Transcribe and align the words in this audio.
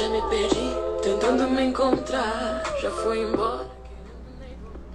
Já 0.00 0.08
me 0.08 0.22
perdi, 0.30 0.74
tentando 1.02 1.46
me 1.50 1.62
encontrar. 1.62 2.62
Já 2.80 2.90
foi 2.90 3.20
embora. 3.20 3.66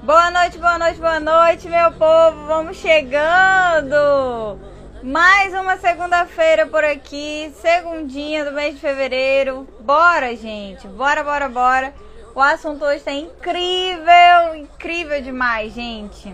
Boa 0.02 0.32
noite, 0.32 0.58
boa 0.58 0.80
noite, 0.80 1.00
boa 1.00 1.20
noite, 1.20 1.70
meu 1.70 1.92
povo. 1.92 2.48
Vamos 2.48 2.78
chegando. 2.78 4.58
Mais 5.04 5.54
uma 5.54 5.78
segunda-feira 5.78 6.66
por 6.66 6.84
aqui, 6.84 7.54
segundinha 7.62 8.46
do 8.46 8.52
mês 8.52 8.74
de 8.74 8.82
fevereiro. 8.82 9.68
Bora, 9.80 10.36
gente. 10.36 10.88
Bora, 10.88 11.24
bora, 11.24 11.50
bora. 11.50 11.94
O 12.34 12.42
assunto 12.42 12.84
hoje 12.84 13.04
tá 13.04 13.12
incrível, 13.12 14.56
incrível 14.56 15.22
demais, 15.22 15.72
gente. 15.72 16.34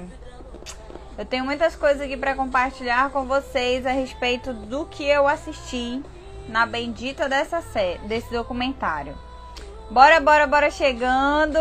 Eu 1.18 1.26
tenho 1.26 1.44
muitas 1.44 1.76
coisas 1.76 2.02
aqui 2.02 2.16
para 2.16 2.36
compartilhar 2.36 3.10
com 3.10 3.26
vocês 3.26 3.86
a 3.86 3.92
respeito 3.92 4.54
do 4.54 4.86
que 4.86 5.06
eu 5.06 5.28
assisti 5.28 6.02
na 6.48 6.66
bendita 6.66 7.28
dessa 7.30 7.62
série, 7.62 8.00
desse 8.08 8.32
documentário. 8.32 9.18
Bora, 9.90 10.20
bora, 10.20 10.48
bora 10.48 10.72
chegando. 10.72 11.60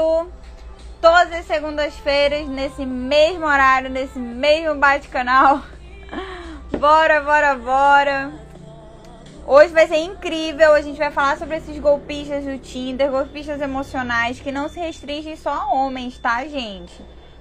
Todas 1.00 1.32
as 1.32 1.46
segundas-feiras, 1.46 2.46
nesse 2.46 2.84
mesmo 2.86 3.46
horário, 3.46 3.91
nesse 3.91 4.19
mesmo 4.19 4.74
bate-canal. 4.77 5.62
bora, 6.78 7.20
bora, 7.22 7.55
bora. 7.56 8.32
Hoje 9.46 9.72
vai 9.72 9.88
ser 9.88 9.96
incrível. 9.96 10.74
A 10.74 10.80
gente 10.80 10.98
vai 10.98 11.10
falar 11.10 11.38
sobre 11.38 11.56
esses 11.56 11.77
golpistas 11.78 12.44
do 12.44 12.56
Tinder, 12.58 13.10
golpistas 13.10 13.60
emocionais 13.60 14.38
que 14.38 14.52
não 14.52 14.69
se 14.69 14.78
restringem 14.78 15.36
só 15.36 15.50
a 15.50 15.72
homens, 15.72 16.19
tá, 16.19 16.47
gente? 16.47 16.94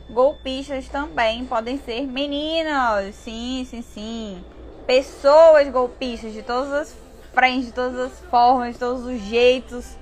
Golpistas 0.10 0.88
também 0.88 1.46
podem 1.46 1.78
ser 1.78 2.08
meninas. 2.08 3.14
Sim, 3.14 3.68
sim, 3.70 3.84
sim. 3.84 4.44
Pessoas 4.88 5.70
golpistas 5.70 6.34
de 6.34 6.42
todas 6.42 6.74
as 6.74 7.09
frente, 7.34 7.68
de 7.68 7.72
todas 7.74 8.00
as 8.00 8.20
formas, 8.30 8.74
de 8.74 8.80
todos 8.80 9.06
os 9.06 9.20
jeitos. 9.22 9.98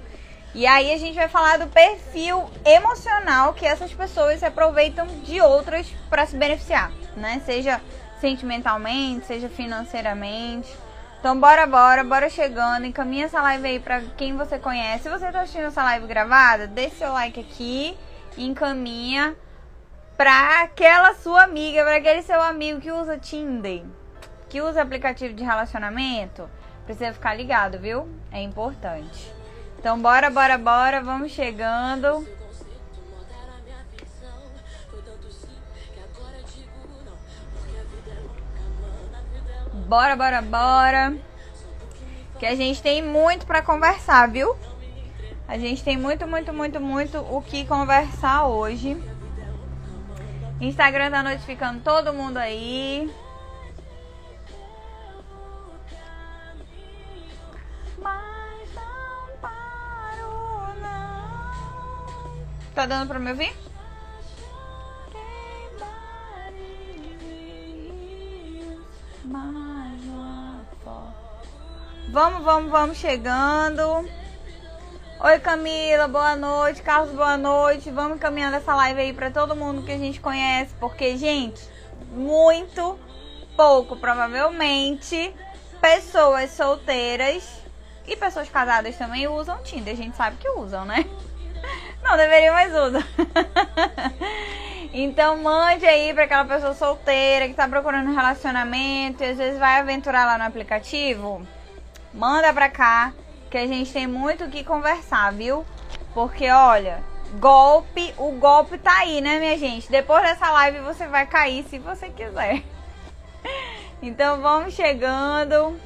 E 0.53 0.65
aí 0.65 0.91
a 0.91 0.97
gente 0.97 1.15
vai 1.15 1.27
falar 1.27 1.57
do 1.59 1.67
perfil 1.67 2.49
emocional 2.65 3.53
que 3.53 3.65
essas 3.65 3.93
pessoas 3.93 4.39
se 4.39 4.45
aproveitam 4.45 5.05
de 5.23 5.39
outras 5.39 5.87
para 6.09 6.25
se 6.25 6.35
beneficiar, 6.35 6.91
né? 7.15 7.41
Seja 7.45 7.81
sentimentalmente, 8.19 9.25
seja 9.25 9.49
financeiramente. 9.49 10.75
Então 11.19 11.39
bora, 11.39 11.65
bora, 11.67 12.03
bora 12.03 12.29
chegando, 12.29 12.85
encaminha 12.85 13.25
essa 13.25 13.41
live 13.41 13.67
aí 13.67 13.79
para 13.79 14.01
quem 14.15 14.35
você 14.35 14.57
conhece. 14.57 15.03
Se 15.03 15.09
você 15.09 15.31
tá 15.31 15.41
assistindo 15.41 15.65
essa 15.65 15.83
live 15.83 16.07
gravada, 16.07 16.67
deixe 16.67 16.95
seu 16.95 17.11
like 17.13 17.39
aqui 17.39 17.97
e 18.35 18.47
encaminha 18.47 19.35
para 20.15 20.63
aquela 20.63 21.13
sua 21.15 21.43
amiga, 21.43 21.83
para 21.83 21.97
aquele 21.97 22.21
seu 22.21 22.41
amigo 22.41 22.79
que 22.79 22.91
usa 22.91 23.17
Tinder, 23.17 23.83
que 24.49 24.61
usa 24.61 24.81
aplicativo 24.81 25.33
de 25.33 25.43
relacionamento 25.43 26.49
Precisa 26.87 27.11
ficar 27.11 27.33
ligado, 27.33 27.77
viu? 27.77 28.07
É 28.31 28.41
importante. 28.41 29.29
Então, 29.77 29.99
bora, 29.99 30.29
bora, 30.29 30.57
bora. 30.57 31.03
Vamos 31.03 31.33
chegando. 31.33 32.25
Bora, 39.85 40.15
bora, 40.15 40.41
bora. 40.41 41.17
Que 42.39 42.45
a 42.45 42.55
gente 42.55 42.81
tem 42.81 43.03
muito 43.03 43.45
para 43.45 43.61
conversar, 43.61 44.29
viu? 44.29 44.55
A 45.45 45.57
gente 45.57 45.83
tem 45.83 45.97
muito, 45.97 46.25
muito, 46.25 46.53
muito, 46.53 46.79
muito 46.79 47.17
o 47.17 47.41
que 47.41 47.65
conversar 47.65 48.45
hoje. 48.45 48.97
Instagram 50.61 51.11
tá 51.11 51.21
notificando 51.21 51.81
todo 51.81 52.13
mundo 52.13 52.37
aí. 52.37 53.13
Tá 62.77 62.85
dando 62.85 63.07
pra 63.07 63.17
me 63.17 63.31
ouvir? 63.31 63.51
Vamos, 72.11 72.43
vamos, 72.43 72.71
vamos 72.71 72.97
chegando. 72.97 74.07
Oi 75.19 75.39
Camila, 75.39 76.07
boa 76.07 76.35
noite. 76.35 76.83
Carlos, 76.83 77.15
boa 77.15 77.35
noite. 77.35 77.89
Vamos 77.89 78.19
caminhando 78.19 78.57
essa 78.57 78.75
live 78.75 79.01
aí 79.01 79.11
para 79.11 79.31
todo 79.31 79.55
mundo 79.55 79.81
que 79.81 79.91
a 79.91 79.97
gente 79.97 80.19
conhece, 80.19 80.75
porque 80.79 81.17
gente, 81.17 81.67
muito 82.11 82.99
pouco 83.55 83.95
provavelmente 83.95 85.33
pessoas 85.81 86.51
solteiras 86.51 87.43
e 88.05 88.15
pessoas 88.15 88.47
casadas 88.47 88.95
também 88.95 89.27
usam 89.27 89.63
Tinder. 89.63 89.95
A 89.95 89.97
gente 89.97 90.15
sabe 90.15 90.37
que 90.37 90.47
usam, 90.51 90.85
né? 90.85 91.07
Não 92.07 92.15
deveria 92.15 92.53
mais 92.53 92.73
usar. 92.73 93.05
então 94.93 95.37
mande 95.37 95.85
aí 95.85 96.13
para 96.13 96.23
aquela 96.23 96.45
pessoa 96.45 96.73
solteira 96.73 97.49
que 97.49 97.53
tá 97.53 97.67
procurando 97.67 98.15
relacionamento 98.15 99.21
e 99.21 99.27
às 99.27 99.37
vezes 99.37 99.59
vai 99.59 99.81
aventurar 99.81 100.25
lá 100.25 100.37
no 100.37 100.45
aplicativo. 100.45 101.45
Manda 102.13 102.53
pra 102.53 102.69
cá 102.69 103.11
que 103.51 103.57
a 103.57 103.67
gente 103.67 103.91
tem 103.91 104.07
muito 104.07 104.45
o 104.45 104.49
que 104.49 104.63
conversar, 104.63 105.33
viu? 105.33 105.65
Porque 106.13 106.49
olha, 106.49 107.03
golpe, 107.41 108.13
o 108.17 108.31
golpe 108.31 108.77
tá 108.77 108.99
aí, 108.99 109.19
né, 109.19 109.37
minha 109.37 109.57
gente? 109.57 109.91
Depois 109.91 110.23
dessa 110.23 110.49
live 110.49 110.79
você 110.79 111.07
vai 111.07 111.27
cair 111.27 111.65
se 111.65 111.77
você 111.77 112.09
quiser. 112.09 112.63
Então 114.01 114.41
vamos 114.41 114.75
chegando. 114.75 115.77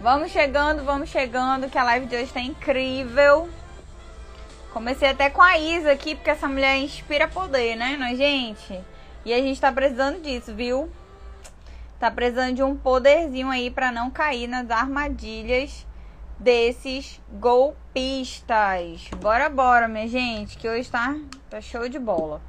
Vamos 0.00 0.30
chegando, 0.30 0.84
vamos 0.84 1.10
chegando, 1.10 1.68
que 1.68 1.76
a 1.76 1.84
live 1.84 2.06
de 2.06 2.16
hoje 2.16 2.32
tá 2.32 2.40
incrível. 2.40 3.48
Comecei 4.72 5.10
até 5.10 5.28
com 5.28 5.42
a 5.42 5.58
Isa 5.58 5.92
aqui, 5.92 6.14
porque 6.14 6.30
essa 6.30 6.48
mulher 6.48 6.78
inspira 6.78 7.28
poder, 7.28 7.76
né, 7.76 7.96
não 7.98 8.06
é, 8.06 8.14
gente? 8.14 8.80
E 9.24 9.32
a 9.32 9.38
gente 9.38 9.60
tá 9.60 9.70
precisando 9.70 10.22
disso, 10.22 10.54
viu? 10.54 10.90
Tá 12.00 12.10
precisando 12.10 12.54
de 12.54 12.62
um 12.62 12.74
poderzinho 12.74 13.50
aí 13.50 13.70
para 13.70 13.92
não 13.92 14.10
cair 14.10 14.48
nas 14.48 14.70
armadilhas 14.70 15.86
desses 16.38 17.20
golpistas. 17.34 19.08
Bora, 19.20 19.48
bora, 19.48 19.86
minha 19.86 20.08
gente, 20.08 20.56
que 20.56 20.68
hoje 20.68 20.90
tá, 20.90 21.16
tá 21.50 21.60
show 21.60 21.88
de 21.88 21.98
bola. 21.98 22.40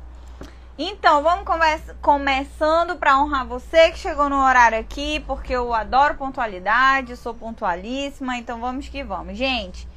Então, 0.75 1.21
vamos 1.21 1.45
conversa, 1.45 1.95
começando 2.01 2.95
para 2.95 3.19
honrar 3.21 3.45
você 3.45 3.91
que 3.91 3.99
chegou 3.99 4.27
no 4.27 4.43
horário 4.43 4.79
aqui, 4.79 5.19
porque 5.27 5.53
eu 5.53 5.71
adoro 5.71 6.15
pontualidade, 6.15 7.15
sou 7.15 7.33
pontualíssima, 7.35 8.37
então 8.37 8.59
vamos 8.59 8.89
que 8.89 9.03
vamos. 9.03 9.37
Gente, 9.37 9.87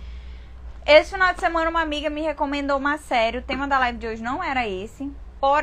esse 0.87 1.11
final 1.11 1.35
de 1.35 1.41
semana 1.41 1.69
uma 1.69 1.83
amiga 1.83 2.09
me 2.09 2.23
recomendou 2.23 2.77
uma 2.79 2.97
série. 2.97 3.39
O 3.39 3.43
tema 3.43 3.67
da 3.67 3.77
live 3.81 3.99
de 3.99 4.07
hoje 4.07 4.23
não 4.23 4.43
era 4.43 4.69
esse. 4.69 5.11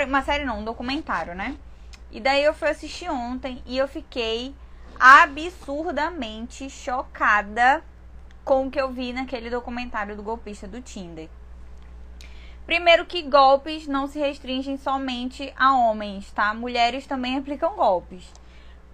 Uma 0.06 0.22
série 0.22 0.44
não, 0.44 0.60
um 0.60 0.66
documentário, 0.66 1.34
né? 1.34 1.56
E 2.12 2.20
daí 2.20 2.44
eu 2.44 2.54
fui 2.54 2.70
assistir 2.70 3.10
ontem 3.10 3.64
e 3.66 3.78
eu 3.78 3.88
fiquei 3.88 4.54
absurdamente 5.00 6.70
chocada 6.70 7.82
com 8.44 8.68
o 8.68 8.72
que 8.72 8.80
eu 8.80 8.92
vi 8.92 9.14
naquele 9.14 9.50
documentário 9.50 10.16
do 10.16 10.24
golpista 10.24 10.68
do 10.68 10.82
Tinder. 10.82 11.30
Primeiro 12.66 13.06
que 13.06 13.22
golpes 13.22 13.88
não 13.88 14.08
se 14.08 14.20
restringem 14.20 14.78
somente 14.78 15.54
a 15.58 15.74
homens, 15.74 16.32
tá? 16.32 16.54
Mulheres 16.54 17.08
também 17.08 17.38
aplicam 17.38 17.76
golpes. 17.76 18.30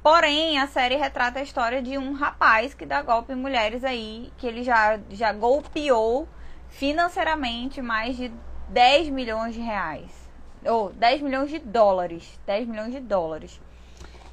Porém, 0.01 0.57
a 0.57 0.67
série 0.67 0.95
retrata 0.95 1.39
a 1.39 1.43
história 1.43 1.81
de 1.81 1.97
um 1.97 2.13
rapaz 2.13 2.73
que 2.73 2.85
dá 2.85 3.01
golpe 3.01 3.33
em 3.33 3.35
mulheres 3.35 3.83
aí, 3.83 4.31
que 4.37 4.47
ele 4.47 4.63
já, 4.63 4.97
já 5.09 5.33
golpeou 5.33 6.27
financeiramente 6.69 7.81
mais 7.81 8.15
de 8.15 8.31
10 8.69 9.09
milhões 9.09 9.53
de 9.53 9.59
reais. 9.59 10.09
Ou 10.65 10.93
10 10.93 11.21
milhões 11.21 11.49
de 11.49 11.59
dólares. 11.59 12.39
10 12.45 12.67
milhões 12.67 12.91
de 12.93 13.01
dólares. 13.01 13.59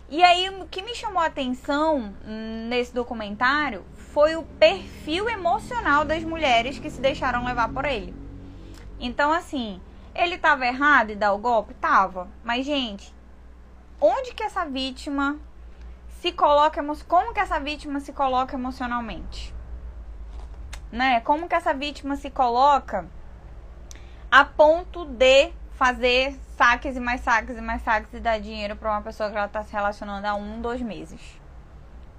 E 0.08 0.22
aí, 0.22 0.48
o 0.50 0.68
que 0.68 0.82
me 0.82 0.94
chamou 0.94 1.20
a 1.20 1.26
atenção 1.26 2.14
nesse 2.68 2.94
documentário 2.94 3.84
foi 3.96 4.36
o 4.36 4.44
perfil 4.44 5.28
emocional 5.28 6.04
das 6.04 6.22
mulheres 6.22 6.78
que 6.78 6.90
se 6.90 7.00
deixaram 7.00 7.44
levar 7.44 7.68
por 7.72 7.84
ele. 7.84 8.14
Então, 9.00 9.32
assim, 9.32 9.80
ele 10.14 10.38
tava 10.38 10.64
errado 10.64 11.10
em 11.10 11.16
dar 11.16 11.32
o 11.32 11.38
golpe? 11.38 11.74
Tava. 11.74 12.28
Mas, 12.44 12.64
gente, 12.64 13.12
onde 14.00 14.32
que 14.32 14.44
essa 14.44 14.64
vítima 14.64 15.40
se 16.20 16.32
coloca 16.32 16.82
como 17.06 17.32
que 17.32 17.40
essa 17.40 17.58
vítima 17.60 18.00
se 18.00 18.12
coloca 18.12 18.56
emocionalmente? 18.56 19.54
Né? 20.90 21.20
Como 21.20 21.48
que 21.48 21.54
essa 21.54 21.74
vítima 21.74 22.16
se 22.16 22.30
coloca 22.30 23.06
a 24.30 24.44
ponto 24.44 25.04
de 25.04 25.52
fazer 25.72 26.38
saques 26.56 26.96
e 26.96 27.00
mais 27.00 27.20
saques 27.20 27.56
e 27.56 27.60
mais 27.60 27.82
saques 27.82 28.12
e 28.14 28.20
dar 28.20 28.40
dinheiro 28.40 28.76
para 28.76 28.90
uma 28.90 29.02
pessoa 29.02 29.30
que 29.30 29.36
ela 29.36 29.46
está 29.46 29.62
se 29.62 29.72
relacionando 29.72 30.26
há 30.26 30.34
um, 30.34 30.60
dois 30.60 30.80
meses? 30.80 31.20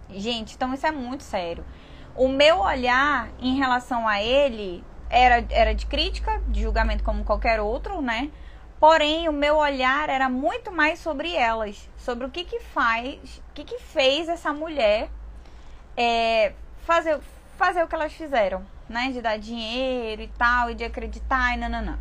Gente, 0.10 0.56
então 0.56 0.74
isso 0.74 0.86
é 0.86 0.92
muito 0.92 1.24
sério. 1.24 1.66
O 2.16 2.28
meu 2.28 2.60
olhar 2.60 3.30
em 3.40 3.58
relação 3.58 4.08
a 4.08 4.22
ele 4.22 4.84
era, 5.10 5.46
era 5.50 5.74
de 5.74 5.86
crítica, 5.86 6.42
de 6.48 6.62
julgamento 6.62 7.04
como 7.04 7.24
qualquer 7.24 7.60
outro, 7.60 8.02
né? 8.02 8.32
Porém, 8.80 9.28
o 9.28 9.34
meu 9.34 9.58
olhar 9.58 10.08
era 10.08 10.30
muito 10.30 10.72
mais 10.72 11.00
sobre 11.00 11.36
elas, 11.36 11.90
sobre 11.98 12.26
o 12.26 12.30
que 12.30 12.44
que 12.44 12.60
faz, 12.60 13.42
o 13.50 13.54
que 13.56 13.64
que 13.64 13.80
fez 13.80 14.30
essa 14.30 14.54
mulher 14.54 15.10
é, 15.96 16.54
fazer, 16.86 17.20
fazer 17.58 17.84
o 17.84 17.88
que 17.88 17.96
elas 17.96 18.14
fizeram, 18.14 18.64
né? 18.88 19.10
De 19.12 19.20
dar 19.20 19.40
dinheiro 19.40 20.22
e 20.22 20.28
tal, 20.28 20.70
e 20.70 20.76
de 20.76 20.84
acreditar 20.84 21.56
e 21.56 21.58
nananã. 21.58 21.98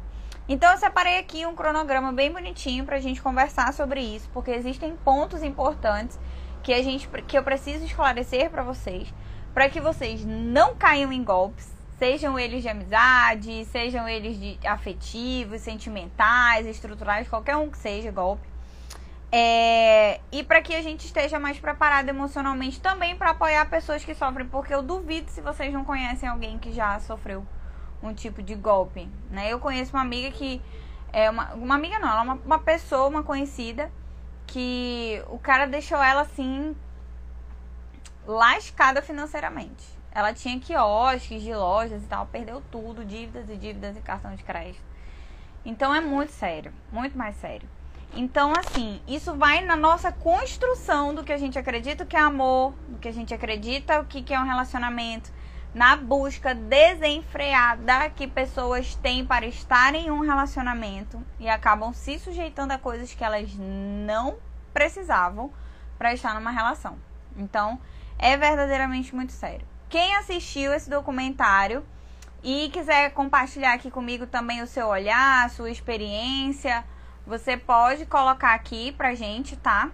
Então 0.48 0.70
eu 0.70 0.78
separei 0.78 1.18
aqui 1.18 1.46
um 1.46 1.56
cronograma 1.56 2.12
bem 2.12 2.30
bonitinho 2.30 2.84
pra 2.84 3.00
gente 3.00 3.22
conversar 3.22 3.72
sobre 3.72 4.00
isso, 4.00 4.28
porque 4.32 4.50
existem 4.50 4.94
pontos 4.96 5.42
importantes 5.42 6.18
que 6.62 6.74
a 6.74 6.82
gente 6.82 7.08
que 7.26 7.38
eu 7.38 7.42
preciso 7.42 7.84
esclarecer 7.84 8.50
para 8.50 8.62
vocês, 8.62 9.12
para 9.54 9.68
que 9.70 9.80
vocês 9.80 10.24
não 10.24 10.76
caiam 10.76 11.10
em 11.10 11.24
golpes, 11.24 11.75
sejam 11.98 12.38
eles 12.38 12.62
de 12.62 12.68
amizade, 12.68 13.64
sejam 13.66 14.08
eles 14.08 14.38
de 14.38 14.58
afetivos, 14.66 15.60
sentimentais, 15.62 16.66
estruturais, 16.66 17.28
qualquer 17.28 17.56
um 17.56 17.70
que 17.70 17.78
seja 17.78 18.10
golpe. 18.10 18.46
É, 19.32 20.20
e 20.30 20.44
para 20.44 20.62
que 20.62 20.74
a 20.74 20.82
gente 20.82 21.04
esteja 21.04 21.38
mais 21.38 21.58
preparado 21.58 22.08
emocionalmente 22.08 22.80
também 22.80 23.16
para 23.16 23.30
apoiar 23.30 23.68
pessoas 23.68 24.04
que 24.04 24.14
sofrem, 24.14 24.46
porque 24.46 24.72
eu 24.72 24.82
duvido 24.82 25.30
se 25.30 25.40
vocês 25.40 25.72
não 25.72 25.84
conhecem 25.84 26.28
alguém 26.28 26.58
que 26.58 26.72
já 26.72 26.98
sofreu 27.00 27.44
um 28.02 28.14
tipo 28.14 28.42
de 28.42 28.54
golpe, 28.54 29.08
né? 29.30 29.52
Eu 29.52 29.58
conheço 29.58 29.96
uma 29.96 30.02
amiga 30.02 30.30
que 30.30 30.62
é 31.12 31.28
uma, 31.28 31.54
uma 31.54 31.74
amiga 31.74 31.98
não, 31.98 32.08
ela 32.08 32.20
é 32.20 32.22
uma, 32.22 32.34
uma 32.34 32.58
pessoa, 32.58 33.08
uma 33.08 33.22
conhecida 33.22 33.90
que 34.46 35.22
o 35.28 35.38
cara 35.38 35.66
deixou 35.66 35.98
ela 35.98 36.20
assim 36.20 36.76
lascada 38.26 39.02
financeiramente. 39.02 39.95
Ela 40.16 40.32
tinha 40.32 40.58
quiosques 40.58 41.42
de 41.42 41.54
lojas 41.54 42.02
e 42.02 42.06
tal, 42.06 42.24
perdeu 42.24 42.62
tudo, 42.70 43.04
dívidas 43.04 43.50
e 43.50 43.54
dívidas 43.54 43.98
e 43.98 44.00
cartão 44.00 44.34
de 44.34 44.42
crédito. 44.42 44.82
Então 45.62 45.94
é 45.94 46.00
muito 46.00 46.32
sério, 46.32 46.72
muito 46.90 47.18
mais 47.18 47.36
sério. 47.36 47.68
Então, 48.14 48.54
assim, 48.58 48.98
isso 49.06 49.34
vai 49.34 49.62
na 49.62 49.76
nossa 49.76 50.10
construção 50.10 51.14
do 51.14 51.22
que 51.22 51.34
a 51.34 51.36
gente 51.36 51.58
acredita 51.58 52.06
que 52.06 52.16
é 52.16 52.20
amor, 52.20 52.72
do 52.88 52.98
que 52.98 53.08
a 53.08 53.12
gente 53.12 53.34
acredita 53.34 54.00
o 54.00 54.06
que, 54.06 54.22
que 54.22 54.32
é 54.32 54.40
um 54.40 54.46
relacionamento, 54.46 55.30
na 55.74 55.96
busca 55.96 56.54
desenfreada 56.54 58.08
que 58.08 58.26
pessoas 58.26 58.94
têm 58.94 59.26
para 59.26 59.44
estar 59.44 59.94
em 59.94 60.10
um 60.10 60.20
relacionamento 60.20 61.22
e 61.38 61.46
acabam 61.46 61.92
se 61.92 62.18
sujeitando 62.18 62.72
a 62.72 62.78
coisas 62.78 63.12
que 63.12 63.22
elas 63.22 63.50
não 63.54 64.38
precisavam 64.72 65.52
para 65.98 66.14
estar 66.14 66.32
numa 66.32 66.52
relação. 66.52 66.96
Então, 67.36 67.78
é 68.18 68.34
verdadeiramente 68.34 69.14
muito 69.14 69.32
sério. 69.32 69.75
Quem 69.88 70.16
assistiu 70.16 70.72
esse 70.72 70.90
documentário 70.90 71.84
e 72.42 72.68
quiser 72.72 73.10
compartilhar 73.12 73.72
aqui 73.72 73.88
comigo 73.88 74.26
também 74.26 74.60
o 74.60 74.66
seu 74.66 74.88
olhar, 74.88 75.44
a 75.44 75.48
sua 75.48 75.70
experiência, 75.70 76.84
você 77.24 77.56
pode 77.56 78.04
colocar 78.04 78.52
aqui 78.54 78.90
pra 78.92 79.14
gente, 79.14 79.56
tá? 79.56 79.90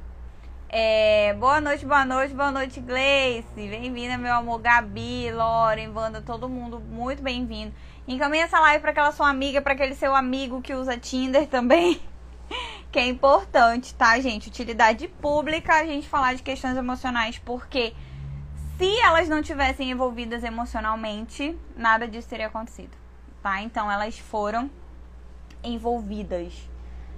É, 0.66 1.34
boa 1.34 1.60
noite, 1.60 1.84
boa 1.84 2.06
noite, 2.06 2.32
boa 2.32 2.50
noite, 2.50 2.80
Gleice. 2.80 3.46
Bem-vinda, 3.54 4.16
meu 4.16 4.32
amor, 4.32 4.60
Gabi, 4.60 5.30
Loren, 5.30 5.90
Wanda, 5.90 6.22
todo 6.22 6.48
mundo, 6.48 6.80
muito 6.80 7.22
bem-vindo. 7.22 7.74
Encaminha 8.08 8.44
essa 8.44 8.58
live 8.60 8.80
para 8.80 8.92
aquela 8.92 9.12
sua 9.12 9.28
amiga, 9.28 9.60
para 9.60 9.74
aquele 9.74 9.94
seu 9.94 10.16
amigo 10.16 10.62
que 10.62 10.72
usa 10.72 10.96
Tinder 10.96 11.46
também, 11.46 12.00
que 12.90 12.98
é 12.98 13.06
importante, 13.06 13.94
tá, 13.94 14.18
gente? 14.18 14.48
Utilidade 14.48 15.06
pública 15.06 15.74
a 15.74 15.84
gente 15.84 16.08
falar 16.08 16.32
de 16.32 16.42
questões 16.42 16.78
emocionais, 16.78 17.38
porque 17.38 17.92
se 18.78 19.00
elas 19.00 19.28
não 19.28 19.42
tivessem 19.42 19.90
envolvidas 19.90 20.44
emocionalmente, 20.44 21.58
nada 21.76 22.06
disso 22.08 22.28
teria 22.28 22.46
acontecido, 22.46 22.96
tá? 23.42 23.62
Então 23.62 23.90
elas 23.90 24.18
foram 24.18 24.70
envolvidas 25.62 26.68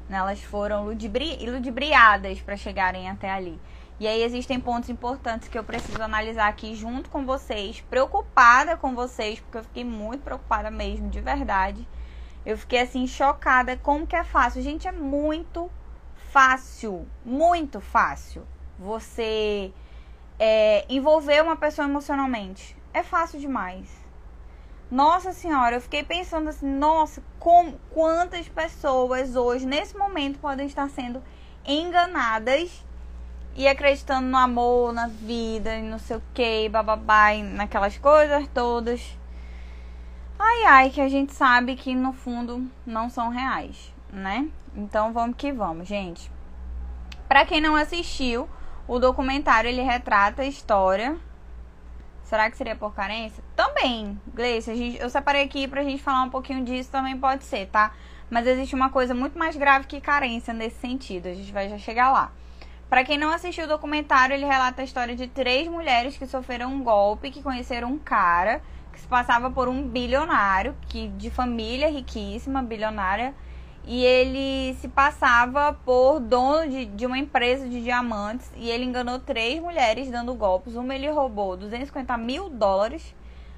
né? 0.09 0.19
Elas 0.19 0.43
foram 0.43 0.85
ludibri 0.85 1.37
ludibriadas 1.49 2.41
para 2.41 2.57
chegarem 2.57 3.09
até 3.09 3.31
ali. 3.31 3.61
E 3.99 4.07
aí 4.09 4.23
existem 4.23 4.59
pontos 4.59 4.89
importantes 4.89 5.49
que 5.49 5.59
eu 5.59 5.63
preciso 5.63 6.03
analisar 6.03 6.49
aqui 6.49 6.75
junto 6.75 7.09
com 7.09 7.25
vocês, 7.25 7.81
preocupada 7.89 8.77
com 8.77 8.95
vocês, 8.95 9.39
porque 9.41 9.59
eu 9.59 9.63
fiquei 9.63 9.85
muito 9.85 10.23
preocupada 10.23 10.71
mesmo, 10.71 11.09
de 11.09 11.21
verdade. 11.21 11.87
Eu 12.45 12.59
fiquei 12.59 12.81
assim 12.81 13.07
chocada 13.07 13.77
como 13.77 14.07
que 14.07 14.17
é 14.17 14.25
fácil. 14.25 14.63
Gente, 14.63 14.89
é 14.89 14.93
muito 14.93 15.71
fácil, 16.31 17.07
muito 17.25 17.81
fácil 17.81 18.45
você 18.77 19.73
é, 20.39 20.85
envolver 20.89 21.43
uma 21.43 21.57
pessoa 21.57 21.87
emocionalmente. 21.87 22.77
É 22.93 23.03
fácil 23.03 23.41
demais. 23.41 23.89
Nossa 24.91 25.33
senhora, 25.33 25.77
eu 25.77 25.81
fiquei 25.81 26.05
pensando 26.05 26.49
assim, 26.49 26.67
nossa, 26.67 27.23
com, 27.39 27.75
quantas 27.91 28.49
pessoas 28.49 29.35
hoje, 29.35 29.67
nesse 29.67 29.97
momento, 29.97 30.39
podem 30.39 30.67
estar 30.67 30.89
sendo 30.91 31.23
enganadas 31.67 32.85
e 33.57 33.67
acreditando 33.67 34.29
no 34.29 34.37
amor, 34.37 34.93
na 34.93 35.07
vida, 35.07 35.77
e 35.77 35.83
não 35.83 35.99
sei 35.99 36.17
o 36.17 36.23
que, 36.33 36.69
bababá, 36.69 37.35
naquelas 37.43 37.97
coisas 37.99 38.47
todas. 38.53 39.17
Ai, 40.39 40.65
ai, 40.65 40.91
que 40.91 41.01
a 41.01 41.09
gente 41.09 41.33
sabe 41.33 41.77
que 41.77 41.95
no 41.95 42.13
fundo 42.13 42.69
não 42.85 43.09
são 43.09 43.31
reais, 43.31 43.93
né? 44.13 44.49
Então 44.77 45.13
vamos 45.13 45.37
que 45.37 45.53
vamos, 45.53 45.89
gente. 45.89 46.31
Para 47.29 47.47
quem 47.47 47.61
não 47.61 47.77
assistiu, 47.77 48.49
o 48.87 48.99
documentário 48.99 49.69
ele 49.69 49.83
retrata 49.83 50.43
a 50.43 50.47
história 50.47 51.17
Será 52.25 52.51
que 52.51 52.57
seria 52.57 52.75
por 52.75 52.95
carência? 52.95 53.45
Também, 53.55 54.19
Gleice, 54.35 54.75
gente, 54.75 54.99
eu 54.99 55.11
separei 55.11 55.43
aqui 55.43 55.69
pra 55.69 55.85
gente 55.85 56.03
falar 56.03 56.23
um 56.23 56.31
pouquinho 56.31 56.65
disso, 56.65 56.91
também 56.91 57.17
pode 57.19 57.45
ser, 57.45 57.67
tá? 57.67 57.93
Mas 58.31 58.47
existe 58.47 58.75
uma 58.75 58.89
coisa 58.89 59.15
muito 59.15 59.39
mais 59.39 59.55
grave 59.57 59.87
que 59.87 60.01
carência 60.01 60.55
nesse 60.55 60.77
sentido, 60.77 61.29
a 61.29 61.35
gente 61.35 61.53
vai 61.53 61.69
já 61.69 61.77
chegar 61.77 62.11
lá. 62.11 62.33
Para 62.89 63.05
quem 63.05 63.19
não 63.19 63.31
assistiu 63.31 63.65
o 63.65 63.69
documentário, 63.69 64.35
ele 64.35 64.47
relata 64.47 64.81
a 64.81 64.85
história 64.85 65.15
de 65.15 65.29
três 65.29 65.69
mulheres 65.69 66.17
que 66.17 66.27
sofreram 66.27 66.73
um 66.73 66.83
golpe, 66.83 67.31
que 67.31 67.43
conheceram 67.43 67.93
um 67.93 67.99
cara 67.99 68.63
que 68.93 69.01
se 69.01 69.07
passava 69.07 69.51
por 69.51 69.69
um 69.69 69.87
bilionário, 69.87 70.75
que 70.89 71.09
de 71.09 71.29
família 71.29 71.91
riquíssima, 71.91 72.63
bilionária, 72.63 73.35
e 73.87 74.03
ele 74.03 74.75
se 74.81 74.89
passava 74.89 75.75
por 75.85 76.19
dono 76.19 76.69
de, 76.71 76.87
de 76.87 77.05
uma 77.05 77.19
empresa 77.19 77.69
de 77.69 77.83
diamantes 77.83 78.51
e 78.57 78.71
ele 78.71 78.85
enganou 78.85 79.19
três 79.19 79.61
mulheres 79.61 80.11
dando 80.11 80.35
golpes. 80.35 80.75
Uma 80.75 80.95
ele 80.95 81.11
roubou 81.11 81.57
250 81.57 82.17
mil 82.17 82.49
dólares, 82.49 83.15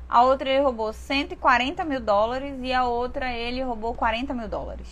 a 0.09 0.23
outra 0.23 0.49
ele 0.49 0.63
roubou 0.63 0.93
140 0.93 1.85
mil 1.85 2.01
dólares 2.01 2.59
e 2.61 2.73
a 2.73 2.85
outra 2.85 3.33
ele 3.33 3.63
roubou 3.63 3.95
40 3.95 4.35
mil 4.35 4.49
dólares. 4.49 4.89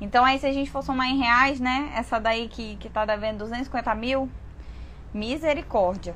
Então 0.00 0.24
aí 0.24 0.38
se 0.38 0.46
a 0.46 0.52
gente 0.52 0.70
for 0.70 0.82
somar 0.82 1.08
em 1.08 1.18
reais, 1.18 1.58
né? 1.58 1.92
Essa 1.94 2.18
daí 2.18 2.48
que, 2.48 2.76
que 2.76 2.90
tá 2.90 3.06
devendo 3.06 3.38
250 3.38 3.94
mil, 3.94 4.28
misericórdia. 5.12 6.14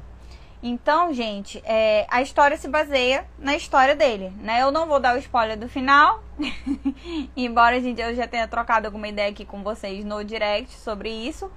Então, 0.63 1.15
gente, 1.15 1.63
é, 1.65 2.05
a 2.11 2.21
história 2.21 2.57
se 2.57 2.67
baseia 2.67 3.25
na 3.39 3.55
história 3.55 3.95
dele, 3.95 4.33
né? 4.41 4.61
Eu 4.61 4.73
não 4.73 4.87
vou 4.87 4.99
dar 4.99 5.15
o 5.15 5.19
spoiler 5.19 5.57
do 5.57 5.69
final, 5.69 6.21
embora 7.37 7.81
gente, 7.81 8.01
eu 8.01 8.13
já 8.15 8.27
tenha 8.27 8.49
trocado 8.49 8.87
alguma 8.87 9.07
ideia 9.07 9.31
aqui 9.31 9.45
com 9.45 9.63
vocês 9.63 10.05
no 10.05 10.25
direct 10.25 10.75
sobre 10.75 11.11
isso. 11.11 11.51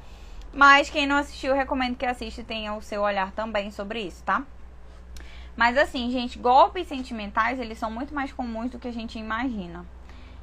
Mas 0.53 0.89
quem 0.89 1.07
não 1.07 1.15
assistiu, 1.15 1.55
recomendo 1.55 1.95
que 1.95 2.05
assista 2.05 2.41
e 2.41 2.43
tenha 2.43 2.73
o 2.75 2.81
seu 2.81 3.01
olhar 3.01 3.31
também 3.31 3.71
sobre 3.71 4.01
isso, 4.01 4.21
tá? 4.23 4.43
Mas 5.55 5.77
assim, 5.77 6.11
gente, 6.11 6.37
golpes 6.37 6.87
sentimentais, 6.87 7.59
eles 7.59 7.79
são 7.79 7.89
muito 7.89 8.13
mais 8.13 8.31
comuns 8.31 8.69
do 8.69 8.77
que 8.77 8.87
a 8.87 8.93
gente 8.93 9.17
imagina. 9.17 9.85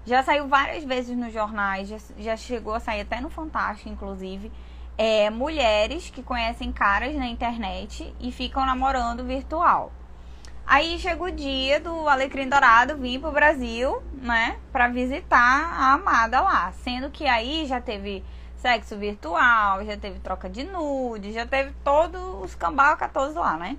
Já 0.04 0.22
saiu 0.22 0.48
várias 0.48 0.82
vezes 0.82 1.16
nos 1.16 1.32
jornais, 1.32 1.88
já, 1.88 1.98
já 2.18 2.36
chegou 2.36 2.74
a 2.74 2.80
sair 2.80 3.02
até 3.02 3.20
no 3.20 3.30
Fantástico, 3.30 3.88
inclusive 3.88 4.50
é, 4.98 5.30
mulheres 5.30 6.10
que 6.10 6.24
conhecem 6.24 6.72
caras 6.72 7.14
na 7.14 7.28
internet 7.28 8.12
e 8.18 8.32
ficam 8.32 8.66
namorando 8.66 9.24
virtual. 9.24 9.92
Aí 10.66 10.98
chega 10.98 11.22
o 11.22 11.30
dia 11.30 11.80
do 11.80 12.08
Alecrim 12.08 12.48
Dourado 12.48 12.96
vir 12.96 13.20
pro 13.20 13.30
Brasil, 13.30 14.02
né, 14.12 14.58
para 14.70 14.88
visitar 14.88 15.38
a 15.38 15.94
amada 15.94 16.40
lá, 16.40 16.72
sendo 16.84 17.10
que 17.10 17.26
aí 17.26 17.64
já 17.64 17.80
teve 17.80 18.22
sexo 18.56 18.98
virtual, 18.98 19.84
já 19.86 19.96
teve 19.96 20.18
troca 20.18 20.50
de 20.50 20.64
nude, 20.64 21.32
já 21.32 21.46
teve 21.46 21.72
todos 21.84 22.20
os 22.42 22.54
cambaca 22.56 23.08
todos 23.08 23.36
lá, 23.36 23.56
né? 23.56 23.78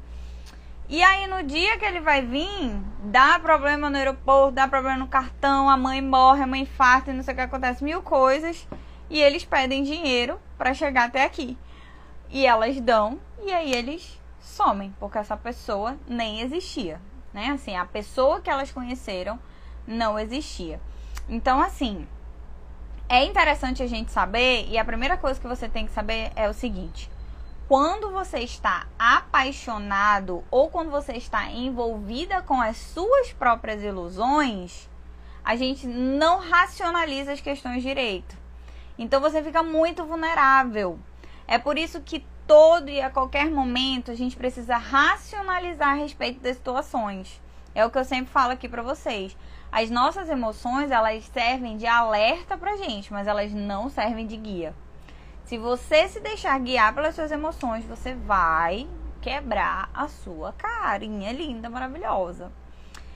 E 0.88 1.03
aí 1.03 1.27
no 1.27 1.43
dia 1.43 1.77
que 1.77 1.85
ele 1.85 1.99
vai 1.99 2.23
vir, 2.23 2.75
dá 3.03 3.38
problema 3.38 3.89
no 3.89 3.97
aeroporto, 3.97 4.53
dá 4.53 4.67
problema 4.67 4.97
no 4.97 5.07
cartão, 5.07 5.69
a 5.69 5.77
mãe 5.77 6.01
morre, 6.01 6.41
a 6.41 6.47
mãe 6.47 6.61
infarta, 6.61 7.13
não 7.13 7.21
sei 7.21 7.33
o 7.33 7.38
que 7.38 7.43
acontece, 7.43 7.83
mil 7.83 8.01
coisas 8.01 8.65
e 9.09 9.19
eles 9.19 9.45
pedem 9.45 9.83
dinheiro 9.83 10.39
para 10.60 10.74
chegar 10.74 11.06
até 11.06 11.24
aqui. 11.24 11.58
E 12.30 12.46
elas 12.46 12.80
dão 12.80 13.20
e 13.42 13.51
aí 13.51 13.74
eles 13.74 14.22
somem, 14.39 14.94
porque 15.00 15.18
essa 15.18 15.38
pessoa 15.38 15.98
nem 16.06 16.42
existia, 16.42 17.01
né? 17.34 17.48
Assim, 17.51 17.75
a 17.75 17.86
pessoa 17.86 18.42
que 18.42 18.50
elas 18.50 18.72
conheceram 18.72 19.39
não 19.88 20.20
existia. 20.20 20.80
Então, 21.28 21.62
assim, 21.62 22.06
é 23.08 23.24
interessante 23.24 23.82
a 23.82 23.88
gente 23.88 24.12
saber, 24.12 24.68
e 24.70 24.78
a 24.78 24.86
primeira 24.86 25.18
coisa 25.18 25.39
que 25.39 25.48
você 25.48 25.70
tem 25.70 25.86
que 25.86 25.92
saber 25.92 26.32
é 26.36 26.48
o 26.50 26.54
seguinte: 26.54 27.10
quando 27.68 28.12
você 28.12 28.39
está 28.39 28.86
apaixonado 29.00 30.44
ou 30.51 30.70
quando 30.70 30.92
você 30.92 31.13
está 31.13 31.50
envolvida 31.50 32.42
com 32.42 32.62
as 32.62 32.78
suas 32.78 33.32
próprias 33.32 33.82
ilusões, 33.82 34.89
a 35.44 35.56
gente 35.56 35.88
não 35.88 36.39
racionaliza 36.39 37.32
as 37.32 37.42
questões 37.42 37.82
direito. 37.82 38.38
Então 39.00 39.22
você 39.22 39.41
fica 39.41 39.63
muito 39.63 40.03
vulnerável. 40.03 41.00
É 41.48 41.58
por 41.58 41.77
isso 41.77 42.01
que 42.01 42.25
todo 42.46 42.89
e 42.89 43.00
a 43.00 43.10
qualquer 43.10 43.50
momento 43.50 44.12
a 44.12 44.13
gente 44.13 44.36
precisa 44.36 44.75
racionalizar 44.75 45.91
a 45.91 45.94
respeito 45.94 46.41
das 46.41 46.58
situações. 46.58 47.41
É 47.74 47.86
o 47.86 47.89
que 47.89 47.98
eu 47.98 48.03
sempre 48.03 48.29
falo 48.32 48.51
aqui 48.51 48.68
para 48.68 48.84
vocês. 48.84 49.38
As 49.72 49.89
nossas 49.89 50.27
emoções, 50.27 50.91
elas 50.91 51.24
servem 51.25 51.77
de 51.77 51.88
alerta 51.88 52.58
pra 52.58 52.75
gente, 52.75 53.13
mas 53.13 53.25
elas 53.25 53.53
não 53.53 53.89
servem 53.89 54.27
de 54.27 54.36
guia. 54.36 54.75
Se 55.46 55.58
você 55.58 56.10
se 56.10 56.20
deixar 56.20 56.60
guiar 56.60 56.94
pelas 56.94 57.15
suas 57.15 57.32
emoções, 57.32 57.86
você 57.86 58.13
vai 58.13 58.86
quebrar 59.22 59.89
a 59.94 60.10
sua 60.10 60.51
carinha 60.53 61.32
linda, 61.32 61.70
maravilhosa. 61.70 62.51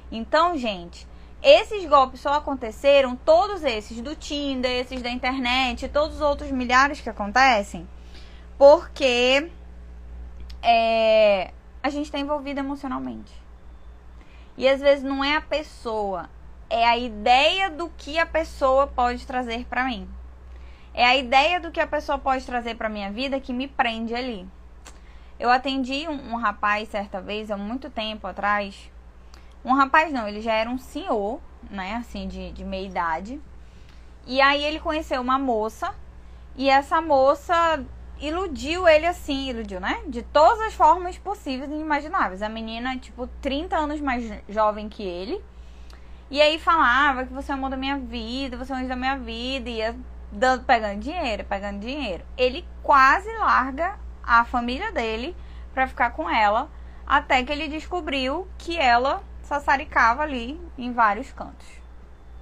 Então, 0.09 0.57
gente, 0.57 1.07
esses 1.43 1.85
golpes 1.85 2.21
só 2.21 2.35
aconteceram, 2.35 3.17
todos 3.17 3.63
esses 3.63 3.99
do 4.01 4.15
Tinder, 4.15 4.71
esses 4.71 5.01
da 5.01 5.09
internet, 5.09 5.89
todos 5.89 6.15
os 6.15 6.21
outros 6.21 6.49
milhares 6.51 7.01
que 7.01 7.09
acontecem, 7.09 7.87
porque 8.57 9.51
é, 10.61 11.51
a 11.83 11.89
gente 11.89 12.05
está 12.05 12.17
envolvido 12.17 12.61
emocionalmente. 12.61 13.33
E 14.55 14.69
às 14.69 14.79
vezes 14.79 15.03
não 15.03 15.21
é 15.21 15.35
a 15.35 15.41
pessoa, 15.41 16.29
é 16.69 16.85
a 16.85 16.97
ideia 16.97 17.69
do 17.69 17.89
que 17.89 18.17
a 18.17 18.25
pessoa 18.25 18.87
pode 18.87 19.27
trazer 19.27 19.65
para 19.65 19.83
mim. 19.83 20.07
É 20.93 21.03
a 21.03 21.17
ideia 21.17 21.59
do 21.59 21.71
que 21.71 21.79
a 21.79 21.87
pessoa 21.87 22.17
pode 22.17 22.45
trazer 22.45 22.75
para 22.75 22.87
minha 22.87 23.11
vida 23.11 23.39
que 23.39 23.51
me 23.51 23.67
prende 23.67 24.15
ali. 24.15 24.47
Eu 25.37 25.49
atendi 25.49 26.07
um, 26.07 26.33
um 26.33 26.35
rapaz 26.37 26.87
certa 26.87 27.19
vez, 27.19 27.51
há 27.51 27.57
muito 27.57 27.89
tempo 27.89 28.27
atrás. 28.27 28.92
Um 29.63 29.73
rapaz 29.73 30.11
não, 30.11 30.27
ele 30.27 30.41
já 30.41 30.53
era 30.53 30.69
um 30.69 30.77
senhor, 30.77 31.39
né, 31.69 31.95
assim, 31.95 32.27
de, 32.27 32.51
de 32.51 32.63
meia 32.63 32.85
idade. 32.85 33.41
E 34.25 34.41
aí 34.41 34.63
ele 34.63 34.79
conheceu 34.79 35.21
uma 35.21 35.39
moça, 35.39 35.93
e 36.55 36.69
essa 36.69 37.01
moça 37.01 37.83
iludiu 38.19 38.87
ele 38.87 39.05
assim, 39.05 39.49
iludiu, 39.49 39.79
né? 39.79 40.01
De 40.07 40.21
todas 40.21 40.61
as 40.61 40.73
formas 40.73 41.17
possíveis 41.17 41.69
e 41.69 41.75
imagináveis. 41.75 42.41
A 42.41 42.49
menina, 42.49 42.97
tipo, 42.97 43.27
30 43.41 43.75
anos 43.75 43.99
mais 43.99 44.31
jovem 44.47 44.87
que 44.87 45.03
ele. 45.03 45.43
E 46.29 46.41
aí 46.41 46.57
falava 46.57 47.25
que 47.25 47.33
você 47.33 47.51
é 47.51 47.55
o 47.55 47.57
amor 47.57 47.69
da 47.69 47.77
minha 47.77 47.97
vida, 47.97 48.57
você 48.57 48.71
é 48.71 48.75
o 48.75 48.79
anjo 48.79 48.87
da 48.87 48.95
minha 48.95 49.17
vida, 49.17 49.69
e 49.69 49.77
ia 49.77 49.95
dando, 50.31 50.63
pegando 50.63 50.99
dinheiro, 50.99 51.43
pegando 51.43 51.79
dinheiro. 51.79 52.23
Ele 52.37 52.65
quase 52.81 53.29
larga 53.37 53.99
a 54.23 54.45
família 54.45 54.91
dele 54.91 55.35
para 55.73 55.87
ficar 55.87 56.11
com 56.11 56.29
ela, 56.29 56.69
até 57.05 57.43
que 57.43 57.51
ele 57.51 57.67
descobriu 57.67 58.47
que 58.57 58.77
ela 58.77 59.21
sassaricava 59.53 60.23
ali 60.23 60.59
em 60.77 60.91
vários 60.91 61.31
cantos, 61.31 61.67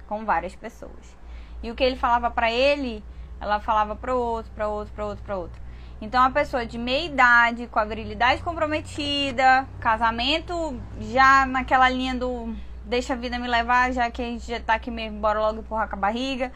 com 0.08 0.24
várias 0.24 0.54
pessoas. 0.54 1.16
E 1.62 1.70
o 1.70 1.74
que 1.74 1.84
ele 1.84 1.96
falava 1.96 2.30
para 2.30 2.50
ele, 2.50 3.04
ela 3.40 3.60
falava 3.60 3.94
para 3.94 4.14
outro, 4.14 4.50
para 4.52 4.68
outro, 4.68 4.94
para 4.94 5.06
outro, 5.06 5.24
para 5.24 5.36
outro. 5.36 5.62
Então 6.00 6.22
a 6.22 6.30
pessoa 6.30 6.66
de 6.66 6.78
meia 6.78 7.06
idade, 7.06 7.66
com 7.68 7.78
a 7.78 7.84
virilidade 7.84 8.42
comprometida, 8.42 9.66
casamento 9.78 10.80
já 11.00 11.46
naquela 11.46 11.88
linha 11.88 12.14
do 12.14 12.54
deixa 12.84 13.12
a 13.12 13.16
vida 13.16 13.38
me 13.38 13.46
levar, 13.46 13.92
já 13.92 14.10
que 14.10 14.20
a 14.20 14.24
gente 14.24 14.46
já 14.46 14.58
tá 14.58 14.74
aqui 14.74 14.90
mesmo, 14.90 15.20
bora 15.20 15.38
logo 15.38 15.60
empurrar 15.60 15.88
com 15.88 15.94
a 15.94 15.98
barriga 15.98 16.50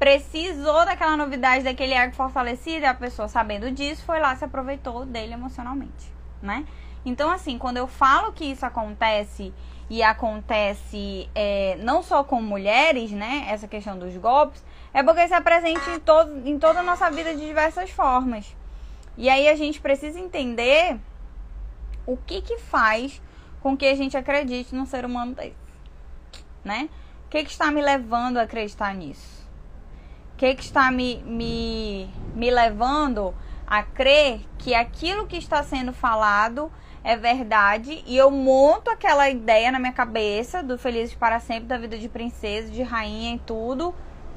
precisou 0.00 0.86
daquela 0.86 1.14
novidade, 1.14 1.62
daquele 1.62 1.92
ego 1.92 2.14
fortalecido, 2.14 2.86
a 2.86 2.94
pessoa 2.94 3.28
sabendo 3.28 3.70
disso, 3.70 4.02
foi 4.02 4.18
lá 4.18 4.34
se 4.34 4.42
aproveitou 4.42 5.04
dele 5.04 5.34
emocionalmente, 5.34 6.10
né? 6.40 6.64
Então, 7.04 7.30
assim, 7.30 7.58
quando 7.58 7.78
eu 7.78 7.86
falo 7.86 8.32
que 8.32 8.44
isso 8.44 8.64
acontece 8.64 9.54
e 9.88 10.02
acontece 10.02 11.28
é, 11.34 11.76
não 11.80 12.02
só 12.02 12.22
com 12.22 12.40
mulheres, 12.40 13.10
né? 13.10 13.46
Essa 13.48 13.66
questão 13.66 13.98
dos 13.98 14.16
golpes, 14.16 14.64
é 14.92 15.02
porque 15.02 15.24
isso 15.24 15.34
é 15.34 15.40
presente 15.40 15.88
em, 15.90 16.00
todo, 16.00 16.48
em 16.48 16.58
toda 16.58 16.80
a 16.80 16.82
nossa 16.82 17.10
vida 17.10 17.34
de 17.34 17.44
diversas 17.44 17.90
formas. 17.90 18.54
E 19.16 19.28
aí 19.28 19.48
a 19.48 19.56
gente 19.56 19.80
precisa 19.80 20.18
entender 20.18 20.98
o 22.06 22.16
que 22.16 22.40
que 22.42 22.58
faz 22.58 23.20
com 23.62 23.76
que 23.76 23.86
a 23.86 23.94
gente 23.94 24.16
acredite 24.16 24.74
num 24.74 24.86
ser 24.86 25.04
humano 25.04 25.34
desse, 25.34 25.54
né? 26.64 26.88
O 27.26 27.30
que 27.30 27.44
que 27.44 27.50
está 27.50 27.70
me 27.70 27.82
levando 27.82 28.38
a 28.38 28.42
acreditar 28.42 28.94
nisso? 28.94 29.40
que, 30.40 30.54
que 30.54 30.62
está 30.62 30.90
me, 30.90 31.22
me, 31.26 32.08
me 32.34 32.50
levando 32.50 33.34
a 33.66 33.82
crer 33.82 34.40
que 34.56 34.74
aquilo 34.74 35.26
que 35.26 35.36
está 35.36 35.62
sendo 35.62 35.92
falado 35.92 36.72
é 37.02 37.16
verdade 37.16 38.02
e 38.06 38.16
eu 38.16 38.30
monto 38.30 38.90
aquela 38.90 39.28
ideia 39.30 39.72
na 39.72 39.78
minha 39.78 39.92
cabeça 39.92 40.62
do 40.62 40.76
Felizes 40.76 41.14
para 41.14 41.40
Sempre, 41.40 41.64
da 41.64 41.78
vida 41.78 41.98
de 41.98 42.08
princesa, 42.08 42.70
de 42.70 42.82
rainha 42.82 43.34
e 43.34 43.38
tudo 43.38 43.94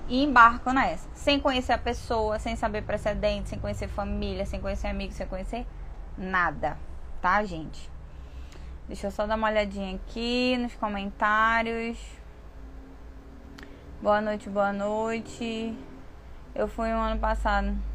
e 0.08 0.24
embarco 0.24 0.72
nessa. 0.72 1.08
Sem 1.14 1.40
conhecer 1.40 1.74
a 1.74 1.78
pessoa, 1.78 2.40
sem 2.40 2.56
saber 2.56 2.84
precedentes, 2.84 3.50
sem 3.50 3.60
conhecer 3.60 3.88
família, 3.88 4.46
sem 4.46 4.60
conhecer 4.60 4.88
amigos, 4.88 5.16
sem 5.16 5.28
conhecer 5.28 5.66
nada, 6.18 6.78
tá, 7.22 7.44
gente? 7.44 7.92
Deixa 8.88 9.08
eu 9.08 9.12
só 9.12 9.26
dar 9.26 9.36
uma 9.36 9.50
olhadinha 9.50 9.96
aqui 9.96 10.58
nos 10.58 10.76
comentários. 10.76 11.98
Boa 14.02 14.20
noite, 14.20 14.50
boa 14.50 14.74
noite. 14.74 15.78
Eu 16.54 16.68
fui 16.68 16.90
um 16.90 17.02
ano 17.02 17.20
passado. 17.20 17.93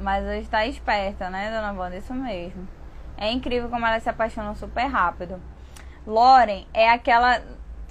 Mas 0.00 0.24
hoje 0.24 0.48
tá 0.48 0.66
esperta, 0.66 1.30
né, 1.30 1.50
dona 1.50 1.72
Wanda? 1.72 1.96
Isso 1.96 2.12
mesmo. 2.12 2.68
É 3.16 3.30
incrível 3.30 3.68
como 3.68 3.86
ela 3.86 4.00
se 4.00 4.08
apaixona 4.08 4.54
super 4.54 4.86
rápido. 4.86 5.40
Loren 6.06 6.66
é 6.74 6.90
aquela. 6.90 7.42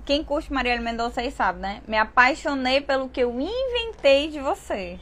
Quem 0.03 0.23
curte 0.23 0.51
Maria 0.51 0.79
Mendonça 0.81 1.21
aí 1.21 1.31
sabe, 1.31 1.59
né? 1.59 1.81
Me 1.87 1.97
apaixonei 1.97 2.81
pelo 2.81 3.07
que 3.07 3.21
eu 3.21 3.31
inventei 3.39 4.29
de 4.29 4.39
você. 4.39 4.99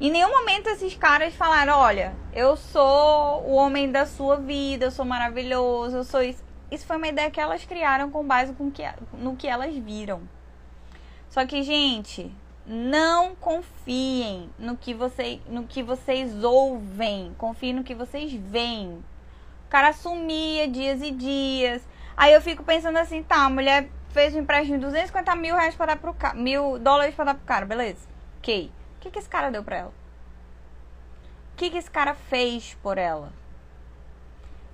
Em 0.00 0.10
nenhum 0.10 0.30
momento 0.30 0.66
esses 0.68 0.96
caras 0.96 1.34
falaram: 1.34 1.78
olha, 1.78 2.14
eu 2.32 2.56
sou 2.56 3.44
o 3.44 3.54
homem 3.54 3.90
da 3.90 4.04
sua 4.04 4.36
vida, 4.36 4.86
eu 4.86 4.90
sou 4.90 5.04
maravilhoso, 5.04 5.98
eu 5.98 6.04
sou 6.04 6.22
isso. 6.22 6.42
Isso 6.70 6.86
foi 6.86 6.96
uma 6.96 7.08
ideia 7.08 7.30
que 7.30 7.40
elas 7.40 7.64
criaram 7.64 8.10
com 8.10 8.26
base 8.26 8.52
com 8.54 8.70
que, 8.70 8.82
no 9.12 9.36
que 9.36 9.46
elas 9.46 9.74
viram. 9.76 10.22
Só 11.28 11.46
que, 11.46 11.62
gente, 11.62 12.34
não 12.72 13.34
confiem 13.34 14.48
no 14.58 14.78
que, 14.78 14.94
você, 14.94 15.42
no 15.46 15.64
que 15.64 15.82
vocês 15.82 16.42
ouvem. 16.42 17.34
Confiem 17.36 17.74
no 17.74 17.84
que 17.84 17.94
vocês 17.94 18.32
veem. 18.32 19.04
O 19.66 19.68
cara 19.68 19.92
sumia 19.92 20.66
dias 20.66 21.02
e 21.02 21.10
dias. 21.10 21.86
Aí 22.16 22.32
eu 22.32 22.40
fico 22.40 22.64
pensando 22.64 22.96
assim, 22.96 23.22
tá, 23.22 23.44
a 23.44 23.50
mulher 23.50 23.90
fez 24.08 24.34
um 24.34 24.38
empréstimo 24.38 24.78
de 24.78 24.86
250 24.86 25.36
mil 25.36 25.54
reais 25.54 25.74
para 25.74 25.94
dar 25.94 25.96
pro 25.96 26.14
cara. 26.14 26.34
Mil 26.34 26.78
dólares 26.78 27.14
para 27.14 27.26
dar 27.26 27.34
pro 27.34 27.44
cara, 27.44 27.66
beleza? 27.66 28.08
Ok. 28.38 28.72
O 28.96 29.00
que, 29.00 29.10
que 29.10 29.18
esse 29.18 29.28
cara 29.28 29.50
deu 29.50 29.62
pra 29.62 29.76
ela? 29.76 29.92
O 31.52 31.56
que, 31.56 31.68
que 31.68 31.76
esse 31.76 31.90
cara 31.90 32.14
fez 32.14 32.72
por 32.82 32.96
ela? 32.96 33.34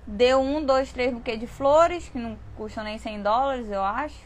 Deu 0.07 0.39
um, 0.39 0.65
dois, 0.65 0.93
três 0.93 1.13
buquês 1.13 1.37
de 1.37 1.47
flores, 1.47 2.07
que 2.07 2.17
não 2.17 2.39
custam 2.55 2.85
nem 2.85 2.97
100 2.97 3.23
dólares, 3.23 3.69
eu 3.69 3.83
acho. 3.83 4.23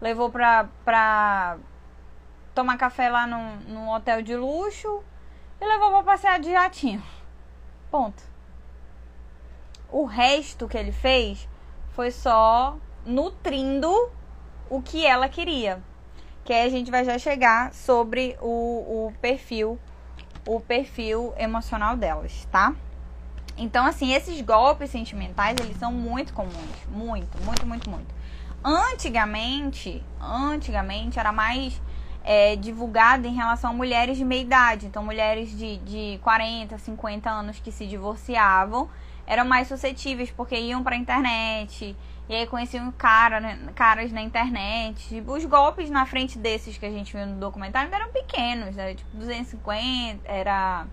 Levou 0.00 0.28
pra, 0.28 0.68
pra 0.84 1.56
tomar 2.54 2.78
café 2.78 3.08
lá 3.08 3.26
num, 3.26 3.56
num 3.68 3.90
hotel 3.90 4.22
de 4.22 4.36
luxo 4.36 5.02
e 5.60 5.66
levou 5.66 5.90
pra 5.90 6.02
passear 6.02 6.38
de 6.38 6.50
jatinho. 6.50 7.02
Ponto. 7.90 8.22
O 9.90 10.04
resto 10.04 10.68
que 10.68 10.76
ele 10.76 10.92
fez 10.92 11.48
foi 11.92 12.10
só 12.10 12.76
nutrindo 13.04 13.92
o 14.68 14.80
que 14.82 15.06
ela 15.06 15.28
queria. 15.28 15.82
Que 16.44 16.52
aí 16.52 16.66
a 16.66 16.70
gente 16.70 16.90
vai 16.90 17.04
já 17.04 17.18
chegar 17.18 17.72
sobre 17.72 18.36
o, 18.40 19.06
o 19.06 19.12
perfil, 19.20 19.78
o 20.46 20.60
perfil 20.60 21.32
emocional 21.38 21.96
delas, 21.96 22.46
tá? 22.50 22.74
Então, 23.56 23.86
assim, 23.86 24.12
esses 24.12 24.40
golpes 24.40 24.90
sentimentais, 24.90 25.56
eles 25.60 25.76
são 25.78 25.92
muito 25.92 26.32
comuns. 26.34 26.86
Muito, 26.88 27.42
muito, 27.44 27.66
muito, 27.66 27.88
muito. 27.88 28.14
Antigamente, 28.62 30.04
antigamente 30.20 31.18
era 31.18 31.32
mais 31.32 31.80
é, 32.24 32.56
divulgada 32.56 33.28
em 33.28 33.34
relação 33.34 33.70
a 33.70 33.74
mulheres 33.74 34.16
de 34.16 34.24
meia 34.24 34.40
idade. 34.40 34.86
Então, 34.86 35.04
mulheres 35.04 35.56
de, 35.56 35.76
de 35.78 36.18
40, 36.22 36.78
50 36.78 37.30
anos 37.30 37.60
que 37.60 37.70
se 37.70 37.86
divorciavam 37.86 38.88
eram 39.26 39.44
mais 39.44 39.68
suscetíveis 39.68 40.30
porque 40.30 40.54
iam 40.54 40.82
pra 40.82 40.96
internet 40.96 41.96
e 42.28 42.34
aí 42.34 42.46
conheciam 42.46 42.90
cara, 42.92 43.40
né, 43.40 43.58
caras 43.74 44.10
na 44.10 44.22
internet. 44.22 45.22
Os 45.26 45.44
golpes 45.44 45.90
na 45.90 46.06
frente 46.06 46.38
desses 46.38 46.78
que 46.78 46.86
a 46.86 46.90
gente 46.90 47.14
viu 47.14 47.26
no 47.26 47.38
documentário 47.38 47.94
eram 47.94 48.10
pequenos, 48.10 48.76
era 48.78 48.94
tipo 48.94 49.16
250, 49.16 50.20
era 50.24 50.86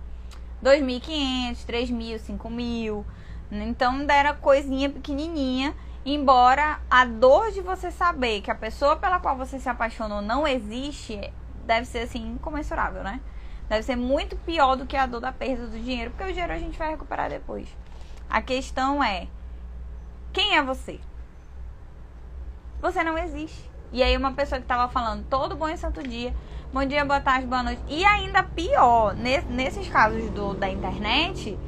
2.500, 0.64 1.66
3.000, 1.66 2.20
5.000. 2.20 3.06
Então, 3.52 4.06
era 4.10 4.34
coisinha 4.34 4.90
pequenininha 4.90 5.74
Embora 6.06 6.80
a 6.90 7.06
dor 7.06 7.52
de 7.52 7.62
você 7.62 7.92
saber 7.92 8.42
que 8.42 8.50
a 8.50 8.56
pessoa 8.56 8.96
pela 8.96 9.20
qual 9.20 9.38
você 9.38 9.60
se 9.60 9.70
apaixonou 9.70 10.22
não 10.22 10.48
existe, 10.48 11.32
deve 11.66 11.86
ser 11.86 12.00
assim 12.00 12.34
incomensurável, 12.34 13.04
né? 13.04 13.22
Deve 13.70 13.84
ser 13.84 13.96
muito 13.96 14.36
pior 14.36 14.76
do 14.76 14.86
que 14.86 14.98
a 14.98 15.06
dor 15.06 15.22
da 15.22 15.32
perda 15.32 15.68
do 15.68 15.80
dinheiro, 15.80 16.12
porque 16.12 16.24
o 16.24 16.34
dinheiro 16.34 16.52
a 16.52 16.58
gente 16.58 16.78
vai 16.78 16.90
recuperar 16.90 17.30
depois. 17.30 17.68
A 18.30 18.42
questão 18.42 19.04
é: 19.04 19.28
quem 20.34 20.58
é 20.58 20.64
você? 20.64 21.00
Você 22.82 23.04
não 23.04 23.18
existe. 23.18 23.70
E 23.94 24.02
aí 24.02 24.18
uma 24.18 24.32
pessoa 24.32 24.60
que 24.60 24.66
tava 24.66 24.92
falando 24.92 25.26
todo 25.30 25.56
bom 25.56 25.70
e 25.70 25.78
santo 25.78 26.02
dia, 26.02 26.34
bom 26.74 26.84
dia, 26.84 27.06
boa 27.06 27.20
tarde, 27.20 27.46
boa 27.46 27.62
noite. 27.62 27.82
E 27.88 28.04
ainda 28.04 28.42
pior, 28.42 29.14
nesses 29.14 29.88
casos 29.90 30.30
do, 30.32 30.56
da 30.56 30.70
internet, 30.70 31.60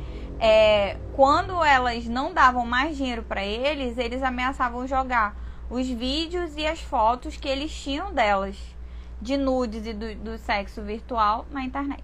é, 0.46 0.98
quando 1.14 1.64
elas 1.64 2.06
não 2.06 2.34
davam 2.34 2.66
mais 2.66 2.98
dinheiro 2.98 3.24
para 3.24 3.46
eles, 3.46 3.98
eles 3.98 4.22
ameaçavam 4.22 4.86
jogar 4.86 5.38
os 5.70 5.88
vídeos 5.88 6.58
e 6.58 6.68
as 6.68 6.82
fotos 6.82 7.38
que 7.38 7.48
eles 7.48 7.74
tinham 7.74 8.14
delas, 8.14 8.58
de 9.22 9.38
nudes 9.38 9.88
e 9.88 9.94
do, 9.94 10.14
do 10.16 10.38
sexo 10.38 10.82
virtual, 10.82 11.46
na 11.50 11.64
internet. 11.64 12.04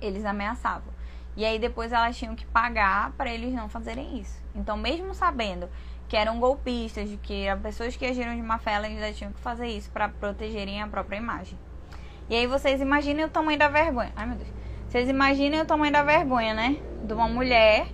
Eles 0.00 0.24
ameaçavam. 0.24 0.92
E 1.36 1.44
aí 1.44 1.60
depois 1.60 1.92
elas 1.92 2.16
tinham 2.16 2.34
que 2.34 2.44
pagar 2.46 3.12
para 3.12 3.32
eles 3.32 3.54
não 3.54 3.68
fazerem 3.68 4.18
isso. 4.18 4.42
Então, 4.52 4.76
mesmo 4.76 5.14
sabendo 5.14 5.68
que 6.08 6.16
eram 6.16 6.40
golpistas, 6.40 7.08
que 7.22 7.44
eram 7.44 7.60
pessoas 7.60 7.94
que 7.96 8.04
agiram 8.04 8.34
de 8.34 8.42
má 8.42 8.58
fé, 8.58 8.72
elas 8.72 8.90
ainda 8.90 9.12
tinham 9.12 9.32
que 9.32 9.40
fazer 9.40 9.68
isso 9.68 9.92
para 9.92 10.08
protegerem 10.08 10.82
a 10.82 10.88
própria 10.88 11.18
imagem. 11.18 11.56
E 12.28 12.34
aí 12.34 12.48
vocês 12.48 12.80
imaginem 12.80 13.26
o 13.26 13.28
tamanho 13.28 13.60
da 13.60 13.68
vergonha. 13.68 14.12
Ai, 14.16 14.26
meu 14.26 14.36
Deus. 14.36 14.63
Vocês 14.94 15.08
imaginem 15.08 15.60
o 15.60 15.64
tamanho 15.64 15.92
da 15.92 16.04
vergonha, 16.04 16.54
né? 16.54 16.76
De 17.02 17.12
uma 17.12 17.26
mulher 17.26 17.88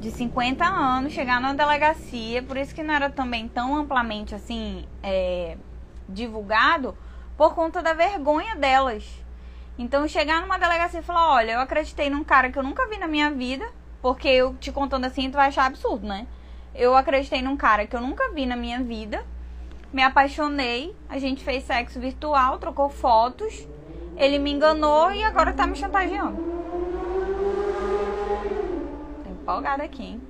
de 0.00 0.10
50 0.10 0.64
anos 0.64 1.12
chegar 1.12 1.40
na 1.40 1.52
delegacia, 1.52 2.42
por 2.42 2.56
isso 2.56 2.74
que 2.74 2.82
não 2.82 2.92
era 2.92 3.08
também 3.08 3.46
tão 3.46 3.76
amplamente 3.76 4.34
assim 4.34 4.84
é, 5.04 5.56
divulgado, 6.08 6.98
por 7.36 7.54
conta 7.54 7.80
da 7.80 7.94
vergonha 7.94 8.56
delas. 8.56 9.04
Então 9.78 10.08
chegar 10.08 10.40
numa 10.40 10.58
delegacia 10.58 10.98
e 10.98 11.04
falar, 11.04 11.32
olha, 11.32 11.52
eu 11.52 11.60
acreditei 11.60 12.10
num 12.10 12.24
cara 12.24 12.50
que 12.50 12.58
eu 12.58 12.62
nunca 12.64 12.88
vi 12.88 12.98
na 12.98 13.06
minha 13.06 13.30
vida, 13.30 13.64
porque 14.00 14.26
eu 14.26 14.52
te 14.54 14.72
contando 14.72 15.04
assim, 15.04 15.30
tu 15.30 15.34
vai 15.34 15.46
achar 15.46 15.66
absurdo, 15.66 16.08
né? 16.08 16.26
Eu 16.74 16.96
acreditei 16.96 17.40
num 17.40 17.56
cara 17.56 17.86
que 17.86 17.94
eu 17.94 18.00
nunca 18.00 18.32
vi 18.32 18.46
na 18.46 18.56
minha 18.56 18.82
vida, 18.82 19.24
me 19.92 20.02
apaixonei, 20.02 20.92
a 21.08 21.20
gente 21.20 21.44
fez 21.44 21.62
sexo 21.62 22.00
virtual, 22.00 22.58
trocou 22.58 22.88
fotos, 22.88 23.68
ele 24.24 24.38
me 24.38 24.52
enganou 24.52 25.12
e 25.12 25.22
agora 25.24 25.52
tá 25.52 25.66
me 25.66 25.76
chantageando. 25.76 26.36
Tô 29.24 29.30
empolgada 29.30 29.82
aqui, 29.82 30.02
hein? 30.02 30.22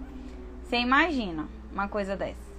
Você 0.65 0.77
imagina 0.79 1.49
uma 1.73 1.89
coisa 1.89 2.17
dessa. 2.17 2.53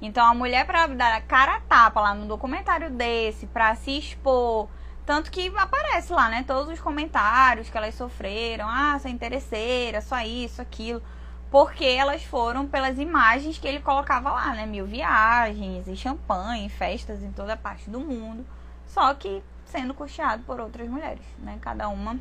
Então 0.00 0.24
a 0.24 0.34
mulher 0.34 0.66
para 0.66 0.86
dar 0.88 1.16
a 1.16 1.20
cara 1.20 1.56
a 1.56 1.60
tapa 1.60 2.00
lá 2.00 2.14
no 2.14 2.26
documentário 2.26 2.90
desse, 2.90 3.46
para 3.46 3.74
se 3.74 3.98
expor, 3.98 4.68
tanto 5.06 5.30
que 5.30 5.48
aparece 5.56 6.12
lá, 6.12 6.28
né, 6.28 6.44
todos 6.46 6.68
os 6.72 6.80
comentários 6.80 7.70
que 7.70 7.76
elas 7.76 7.94
sofreram, 7.94 8.68
ah, 8.68 8.98
sou 9.00 9.10
interesseira, 9.10 10.00
só 10.00 10.20
isso, 10.20 10.60
aquilo, 10.60 11.02
porque 11.50 11.84
elas 11.84 12.22
foram 12.24 12.66
pelas 12.66 12.98
imagens 12.98 13.56
que 13.56 13.66
ele 13.66 13.80
colocava 13.80 14.30
lá, 14.30 14.52
né, 14.52 14.66
mil 14.66 14.84
viagens 14.84 15.88
e 15.88 15.96
champanhe, 15.96 16.68
festas 16.68 17.22
em 17.22 17.32
toda 17.32 17.56
parte 17.56 17.88
do 17.88 18.00
mundo. 18.00 18.44
Só 18.86 19.14
que 19.14 19.42
sendo 19.76 19.92
custeado 19.92 20.42
por 20.44 20.58
outras 20.58 20.88
mulheres, 20.88 21.22
né? 21.38 21.58
Cada 21.60 21.88
uma. 21.88 22.18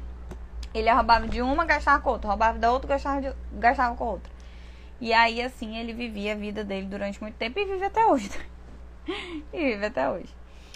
Ele 0.73 0.91
roubava 0.91 1.25
de 1.25 1.41
uma, 1.41 1.63
gastava 1.63 2.01
com 2.03 2.09
outra, 2.09 2.27
roubava 2.27 2.59
da 2.59 2.69
outra, 2.69 2.89
gastava, 2.89 3.21
de, 3.21 3.33
gastava 3.53 3.95
com 3.95 4.03
outra. 4.03 4.29
E 4.99 5.13
aí, 5.13 5.41
assim, 5.41 5.77
ele 5.77 5.93
vivia 5.93 6.33
a 6.33 6.35
vida 6.35 6.65
dele 6.65 6.87
durante 6.87 7.21
muito 7.21 7.35
tempo 7.35 7.57
e 7.57 7.65
vive 7.65 7.85
até 7.85 8.05
hoje. 8.05 8.29
e 9.53 9.57
vive 9.57 9.85
até 9.85 10.09
hoje. 10.09 10.35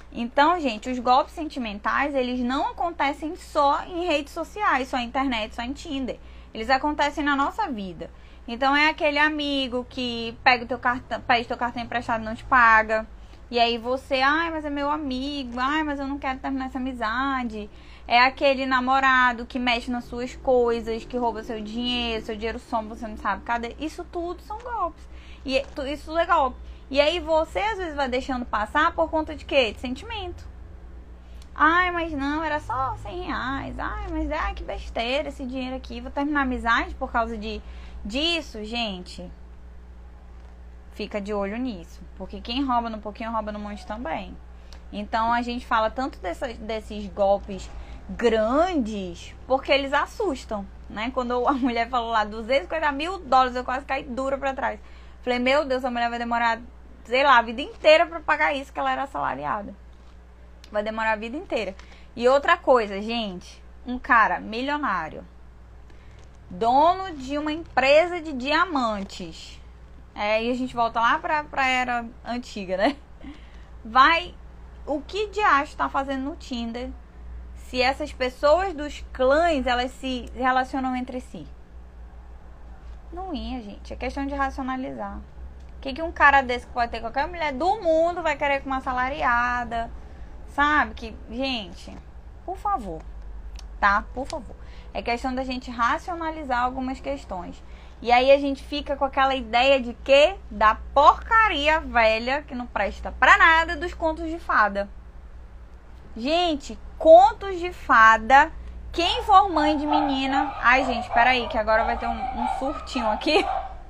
Então, 0.09 0.57
gente, 0.59 0.89
os 0.89 0.97
golpes 0.99 1.33
sentimentais, 1.33 2.15
eles 2.15 2.39
não 2.39 2.69
acontecem 2.69 3.35
só 3.35 3.83
em 3.83 4.05
redes 4.05 4.31
sociais, 4.31 4.87
só 4.87 4.95
na 4.95 5.03
internet, 5.03 5.53
só 5.53 5.61
em 5.61 5.73
Tinder. 5.73 6.17
Eles 6.53 6.69
acontecem 6.69 7.23
na 7.23 7.35
nossa 7.35 7.69
vida. 7.69 8.09
Então, 8.47 8.73
é 8.73 8.89
aquele 8.89 9.19
amigo 9.19 9.85
que 9.89 10.35
pega 10.45 10.63
o 10.63 10.67
teu 10.67 10.79
cartão, 10.79 11.19
pede 11.21 11.47
teu 11.47 11.57
cartão 11.57 11.83
emprestado 11.83 12.21
e 12.21 12.25
não 12.25 12.35
te 12.35 12.43
paga 12.45 13.05
e 13.51 13.59
aí 13.59 13.79
você, 13.79 14.21
ai, 14.21 14.51
mas 14.51 14.63
é 14.63 14.69
meu 14.69 14.91
amigo, 14.91 15.59
ai, 15.59 15.81
mas 15.81 15.99
eu 15.99 16.05
não 16.05 16.19
quero 16.19 16.37
terminar 16.37 16.67
essa 16.67 16.77
amizade. 16.77 17.67
É 18.07 18.21
aquele 18.21 18.65
namorado 18.65 19.45
que 19.45 19.57
mexe 19.57 19.89
nas 19.89 20.03
suas 20.03 20.35
coisas, 20.35 21.03
que 21.03 21.17
rouba 21.17 21.43
seu 21.43 21.59
dinheiro, 21.59 22.23
seu 22.23 22.35
dinheiro 22.35 22.59
some, 22.59 22.89
você 22.89 23.07
não 23.07 23.17
sabe 23.17 23.43
cadê. 23.43 23.75
Isso 23.79 24.03
tudo 24.03 24.41
são 24.43 24.59
golpes. 24.59 25.03
E 25.43 25.57
é, 25.57 25.65
isso 25.91 26.15
é 26.15 26.25
golpe. 26.27 26.57
E 26.91 27.01
aí 27.01 27.19
você 27.19 27.59
às 27.59 27.77
vezes 27.79 27.95
vai 27.95 28.07
deixando 28.07 28.45
passar 28.45 28.93
por 28.93 29.09
conta 29.09 29.35
de 29.35 29.45
quê? 29.45 29.71
De 29.71 29.79
sentimento. 29.79 30.47
Ai, 31.55 31.91
mas 31.91 32.11
não, 32.11 32.43
era 32.43 32.59
só 32.59 32.95
100 32.97 33.21
reais. 33.23 33.79
Ai, 33.79 34.07
mas 34.11 34.31
ai, 34.31 34.53
que 34.53 34.63
besteira 34.63 35.29
esse 35.29 35.43
dinheiro 35.43 35.75
aqui. 35.75 36.01
Vou 36.01 36.11
terminar 36.11 36.41
a 36.41 36.43
amizade 36.43 36.93
por 36.95 37.11
causa 37.11 37.35
de 37.35 37.61
disso, 38.05 38.63
gente 38.63 39.29
fica 40.99 41.21
de 41.21 41.33
olho 41.33 41.57
nisso. 41.57 42.01
Porque 42.17 42.41
quem 42.41 42.61
rouba 42.65 42.89
no 42.89 42.97
pouquinho, 42.97 43.31
rouba 43.31 43.53
no 43.53 43.59
monte 43.59 43.87
também. 43.87 44.35
Então 44.91 45.31
a 45.31 45.41
gente 45.41 45.65
fala 45.65 45.89
tanto 45.89 46.19
desses 46.19 47.07
golpes 47.07 47.69
grandes 48.09 49.33
porque 49.47 49.71
eles 49.71 49.93
assustam, 49.93 50.67
né? 50.89 51.09
Quando 51.13 51.47
a 51.47 51.53
mulher 51.53 51.87
falou 51.87 52.09
lá 52.09 52.25
250 52.25 52.91
mil 52.91 53.17
dólares, 53.19 53.55
eu 53.55 53.63
quase 53.63 53.85
caí 53.85 54.03
dura 54.03 54.37
para 54.37 54.53
trás. 54.53 54.77
Falei, 55.21 55.39
meu 55.39 55.63
Deus, 55.63 55.85
a 55.85 55.91
mulher 55.91 56.09
vai 56.09 56.19
demorar, 56.19 56.59
sei 57.05 57.23
lá, 57.23 57.37
a 57.37 57.41
vida 57.41 57.61
inteira 57.61 58.05
para 58.05 58.19
pagar 58.19 58.53
isso 58.53 58.73
que 58.73 58.79
ela 58.79 58.91
era 58.91 59.03
assalariada. 59.03 59.73
Vai 60.69 60.83
demorar 60.83 61.13
a 61.13 61.15
vida 61.15 61.37
inteira. 61.37 61.73
E 62.13 62.27
outra 62.27 62.57
coisa, 62.57 63.01
gente, 63.01 63.63
um 63.87 63.97
cara 63.97 64.37
milionário, 64.41 65.23
dono 66.49 67.15
de 67.15 67.37
uma 67.37 67.53
empresa 67.53 68.19
de 68.19 68.33
diamantes, 68.33 69.58
é, 70.15 70.43
e 70.43 70.51
a 70.51 70.53
gente 70.53 70.75
volta 70.75 70.99
lá 70.99 71.17
pra, 71.19 71.43
pra 71.43 71.67
era 71.67 72.05
antiga, 72.25 72.77
né? 72.77 72.95
Vai. 73.83 74.35
O 74.85 75.01
que 75.01 75.27
de 75.27 75.39
acho 75.39 75.77
tá 75.77 75.87
fazendo 75.87 76.23
no 76.23 76.35
Tinder 76.35 76.89
se 77.55 77.81
essas 77.81 78.11
pessoas 78.11 78.73
dos 78.73 79.05
clãs 79.13 79.67
elas 79.67 79.91
se 79.91 80.25
relacionam 80.35 80.95
entre 80.95 81.21
si? 81.21 81.47
Não 83.11 83.33
ia, 83.33 83.61
gente. 83.61 83.93
É 83.93 83.95
questão 83.95 84.25
de 84.25 84.33
racionalizar. 84.33 85.17
O 85.77 85.81
que, 85.81 85.93
que 85.93 86.01
um 86.01 86.11
cara 86.11 86.41
desse 86.41 86.67
que 86.67 86.73
pode 86.73 86.91
ter 86.91 86.99
qualquer 86.99 87.27
mulher 87.27 87.53
do 87.53 87.79
mundo 87.79 88.21
vai 88.21 88.35
querer 88.35 88.61
com 88.61 88.67
uma 88.67 88.81
salariada? 88.81 89.89
Sabe? 90.47 90.93
Que, 90.93 91.15
gente, 91.29 91.95
por 92.45 92.57
favor, 92.57 93.01
tá? 93.79 94.03
Por 94.13 94.27
favor. 94.27 94.55
É 94.93 95.01
questão 95.01 95.33
da 95.33 95.43
gente 95.43 95.71
racionalizar 95.71 96.63
algumas 96.63 96.99
questões. 96.99 97.63
E 98.01 98.11
aí 98.11 98.31
a 98.31 98.39
gente 98.39 98.63
fica 98.63 98.95
com 98.95 99.03
aquela 99.03 99.35
ideia 99.35 99.81
de 99.81 99.93
que 99.93 100.35
da 100.49 100.75
porcaria 100.93 101.81
velha 101.81 102.41
que 102.43 102.55
não 102.55 102.65
presta 102.65 103.13
pra 103.19 103.37
nada 103.37 103.75
dos 103.75 103.93
contos 103.93 104.29
de 104.29 104.39
fada. 104.39 104.89
Gente, 106.15 106.79
contos 106.97 107.59
de 107.59 107.73
fada. 107.73 108.51
Quem 108.91 109.23
for 109.23 109.49
mãe 109.49 109.77
de 109.77 109.85
menina. 109.85 110.55
Ai, 110.61 110.85
gente, 110.85 111.09
peraí, 111.11 111.47
que 111.47 111.57
agora 111.57 111.83
vai 111.83 111.97
ter 111.97 112.07
um, 112.07 112.41
um 112.41 112.47
surtinho 112.57 113.09
aqui. 113.09 113.45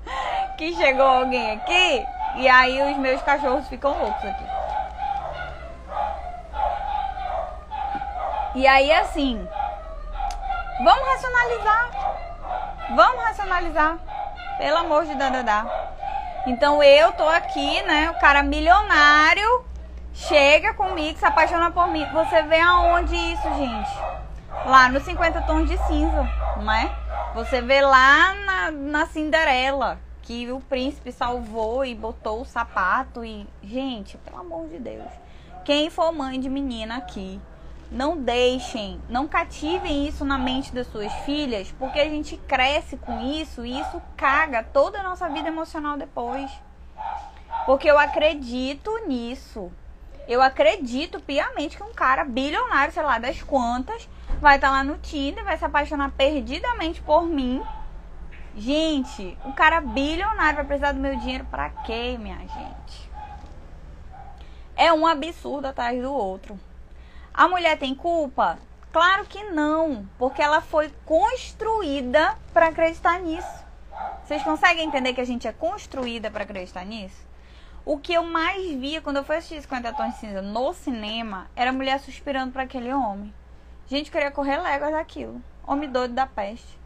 que 0.58 0.76
chegou 0.76 1.06
alguém 1.06 1.52
aqui. 1.52 2.06
E 2.36 2.48
aí 2.48 2.92
os 2.92 2.98
meus 2.98 3.22
cachorros 3.22 3.68
ficam 3.68 3.98
loucos 3.98 4.26
aqui. 4.26 4.46
E 8.56 8.68
aí, 8.68 8.92
assim. 8.92 9.48
Vamos 10.84 11.08
racionalizar. 11.08 12.29
Vamos 12.96 13.24
racionalizar. 13.24 13.98
Pelo 14.58 14.78
amor 14.78 15.06
de 15.06 15.16
dadadá. 15.16 15.66
Então 16.48 16.82
eu 16.82 17.12
tô 17.14 17.28
aqui, 17.28 17.82
né? 17.84 18.10
O 18.12 18.20
cara 18.20 18.42
milionário 18.44 19.66
chega 20.14 20.74
comigo, 20.74 21.18
se 21.18 21.26
apaixona 21.26 21.72
por 21.72 21.88
mim. 21.88 22.06
Você 22.12 22.42
vê 22.44 22.60
aonde 22.60 23.16
isso, 23.16 23.54
gente? 23.56 23.90
Lá 24.66 24.90
no 24.90 25.00
50 25.00 25.42
tons 25.44 25.70
de 25.70 25.78
cinza, 25.86 26.28
não 26.58 26.72
é? 26.72 26.92
Você 27.36 27.62
vê 27.62 27.82
lá 27.82 28.34
na, 28.34 28.72
na 28.72 29.06
Cinderela 29.06 30.00
que 30.24 30.52
o 30.52 30.60
príncipe 30.60 31.12
salvou 31.12 31.86
e 31.86 31.96
botou 31.96 32.42
o 32.42 32.46
sapato 32.46 33.24
e 33.24 33.48
gente, 33.64 34.18
pelo 34.18 34.40
amor 34.40 34.68
de 34.68 34.78
Deus. 34.80 35.12
Quem 35.64 35.90
for 35.90 36.12
mãe 36.12 36.40
de 36.40 36.50
menina 36.50 36.98
aqui, 36.98 37.40
não 37.92 38.18
deixem, 38.18 39.02
não 39.10 39.28
cativem 39.28 40.08
isso 40.08 40.24
na 40.24 40.38
mente 40.38 40.74
das 40.74 40.88
suas 40.88 41.12
filhas, 41.26 41.74
porque 41.80 42.00
a 42.00 42.08
gente 42.08 42.38
cresce 42.38 42.98
com 42.98 43.20
isso 43.20 43.66
e 43.66 43.80
isso 43.80 44.02
caga 44.16 44.64
toda 44.64 45.00
a 45.00 45.04
nossa 45.04 45.28
vida 45.30 45.48
emocional 45.48 45.98
depois. 45.98 46.52
Porque 47.66 47.90
eu 47.90 47.98
acredito 47.98 48.92
nisso. 49.08 49.72
Eu 50.28 50.42
acredito 50.42 51.20
piamente 51.20 51.76
que 51.76 51.84
um 51.84 51.94
cara 51.94 52.24
bilionário, 52.24 52.94
sei 52.94 53.02
lá, 53.02 53.18
das 53.18 53.42
quantas, 53.42 54.08
vai 54.40 54.56
estar 54.56 54.68
tá 54.68 54.74
lá 54.74 54.84
no 54.84 54.98
Tinder, 55.00 55.44
vai 55.44 55.58
se 55.58 55.66
apaixonar 55.66 56.12
perdidamente 56.12 57.02
por 57.02 57.24
mim. 57.26 57.64
Gente, 58.56 59.36
um 59.44 59.52
cara 59.52 59.82
bilionário 59.82 60.58
vai 60.58 60.66
precisar 60.66 60.92
do 60.92 61.00
meu 61.00 61.16
dinheiro 61.16 61.46
para 61.46 61.70
quê, 61.70 62.18
minha 62.20 62.38
gente? 62.38 63.10
É 64.76 64.94
um 64.94 65.08
absurdo 65.08 65.68
atrás 65.68 66.00
do 66.00 66.14
outro. 66.14 66.60
A 67.34 67.48
mulher 67.48 67.78
tem 67.78 67.96
culpa? 67.96 68.58
Claro 68.92 69.26
que 69.26 69.44
não, 69.52 70.08
porque 70.18 70.42
ela 70.42 70.62
foi 70.62 70.92
construída 71.06 72.36
para 72.54 72.68
acreditar 72.68 73.20
nisso. 73.20 73.66
Vocês 74.24 74.44
conseguem 74.44 74.88
entender 74.88 75.14
que 75.14 75.22
a 75.22 75.26
gente 75.26 75.48
é 75.48 75.52
construída 75.52 76.32
para 76.32 76.44
acreditar 76.44 76.86
nisso? 76.86 77.28
O 77.86 77.98
que 77.98 78.14
eu 78.14 78.24
mais 78.24 78.72
via 78.74 79.02
quando 79.02 79.18
eu 79.18 79.24
fui 79.24 79.36
assistir 79.36 79.62
50 79.62 79.94
Tons 79.94 80.14
de 80.14 80.20
Cinza 80.20 80.42
no 80.42 80.74
cinema 80.74 81.48
era 81.56 81.72
mulher 81.72 82.00
suspirando 82.00 82.52
para 82.52 82.64
aquele 82.64 82.94
homem. 82.94 83.34
Gente, 83.88 84.12
queria 84.12 84.32
correr 84.32 84.58
léguas 84.58 84.92
daquilo. 84.92 85.42
Homem 85.66 85.90
doido 85.90 86.14
da 86.14 86.28
peste. 86.28 86.80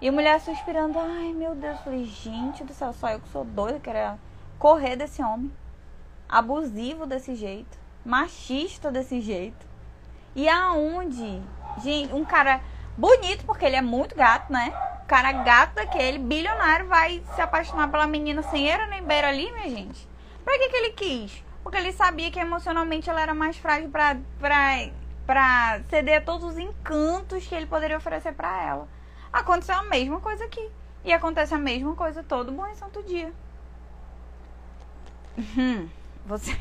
E 0.00 0.10
mulher 0.10 0.40
suspirando, 0.40 0.98
ai 0.98 1.32
meu 1.32 1.54
Deus, 1.54 1.76
eu 1.78 1.84
falei, 1.84 2.04
gente 2.04 2.64
do 2.64 2.72
céu, 2.72 2.92
só 2.92 3.10
eu 3.10 3.20
que 3.20 3.28
sou 3.28 3.44
doida, 3.44 3.78
queria 3.78 4.18
correr 4.58 4.96
desse 4.96 5.22
homem. 5.22 5.52
Abusivo 6.28 7.04
desse 7.04 7.34
jeito, 7.34 7.78
machista 8.04 8.90
desse 8.90 9.20
jeito. 9.20 9.66
E 10.34 10.48
aonde? 10.48 11.42
Gente, 11.82 12.12
um 12.12 12.24
cara 12.24 12.60
bonito, 12.96 13.44
porque 13.44 13.64
ele 13.64 13.76
é 13.76 13.82
muito 13.82 14.14
gato, 14.14 14.52
né? 14.52 14.72
O 15.02 15.06
cara 15.06 15.32
gato 15.32 15.74
daquele, 15.74 16.18
bilionário, 16.18 16.86
vai 16.86 17.22
se 17.34 17.40
apaixonar 17.40 17.90
pela 17.90 18.06
menina 18.06 18.42
sem 18.42 18.68
era 18.68 18.86
nem 18.86 19.02
beira 19.02 19.28
ali, 19.28 19.50
minha 19.52 19.68
gente. 19.68 20.08
Pra 20.44 20.58
que, 20.58 20.68
que 20.68 20.76
ele 20.76 20.90
quis? 20.92 21.44
Porque 21.62 21.78
ele 21.78 21.92
sabia 21.92 22.30
que 22.30 22.40
emocionalmente 22.40 23.10
ela 23.10 23.20
era 23.20 23.34
mais 23.34 23.56
frágil 23.56 23.90
pra, 23.90 24.16
pra, 24.38 24.88
pra 25.26 25.80
ceder 25.88 26.18
a 26.18 26.20
todos 26.20 26.44
os 26.44 26.58
encantos 26.58 27.46
que 27.46 27.54
ele 27.54 27.66
poderia 27.66 27.96
oferecer 27.96 28.32
para 28.32 28.62
ela. 28.62 28.88
Aconteceu 29.32 29.76
a 29.76 29.84
mesma 29.84 30.20
coisa 30.20 30.44
aqui. 30.44 30.70
E 31.04 31.12
acontece 31.12 31.54
a 31.54 31.58
mesma 31.58 31.94
coisa 31.94 32.22
todo 32.22 32.52
bom 32.52 32.66
e 32.66 32.74
santo 32.74 33.02
dia. 33.02 33.32
Hum, 35.56 35.88
você, 36.26 36.52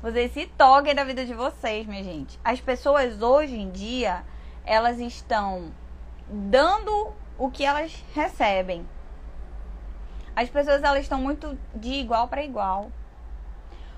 vocês 0.00 0.32
se 0.32 0.46
toquem 0.46 0.94
da 0.94 1.02
vida 1.02 1.24
de 1.24 1.34
vocês, 1.34 1.86
minha 1.86 2.04
gente. 2.04 2.38
As 2.44 2.60
pessoas 2.60 3.20
hoje 3.20 3.56
em 3.56 3.70
dia, 3.70 4.22
elas 4.64 5.00
estão 5.00 5.72
dando 6.28 7.12
o 7.36 7.50
que 7.50 7.64
elas 7.64 8.04
recebem. 8.14 8.86
As 10.36 10.48
pessoas 10.48 10.82
elas 10.84 11.02
estão 11.02 11.20
muito 11.20 11.58
de 11.74 11.94
igual 11.94 12.28
para 12.28 12.44
igual. 12.44 12.92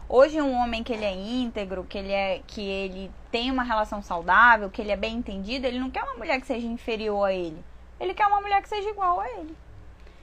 Hoje 0.09 0.41
um 0.41 0.57
homem 0.57 0.83
que 0.83 0.93
ele 0.93 1.05
é 1.05 1.15
íntegro, 1.15 1.85
que 1.85 1.99
ele 1.99 2.13
é 2.13 2.41
que 2.47 2.63
ele 2.63 3.11
tem 3.31 3.51
uma 3.51 3.63
relação 3.63 4.03
saudável, 4.03 4.71
que 4.71 4.81
ele 4.81 4.91
é 4.91 4.97
bem 4.97 5.17
entendido, 5.17 5.67
ele 5.67 5.79
não 5.79 5.91
quer 5.91 6.03
uma 6.03 6.15
mulher 6.15 6.41
que 6.41 6.47
seja 6.47 6.67
inferior 6.67 7.27
a 7.27 7.33
ele. 7.33 7.63
Ele 8.01 8.15
quer 8.15 8.27
uma 8.27 8.41
mulher 8.41 8.63
que 8.63 8.69
seja 8.69 8.89
igual 8.89 9.21
a 9.21 9.31
ele. 9.31 9.55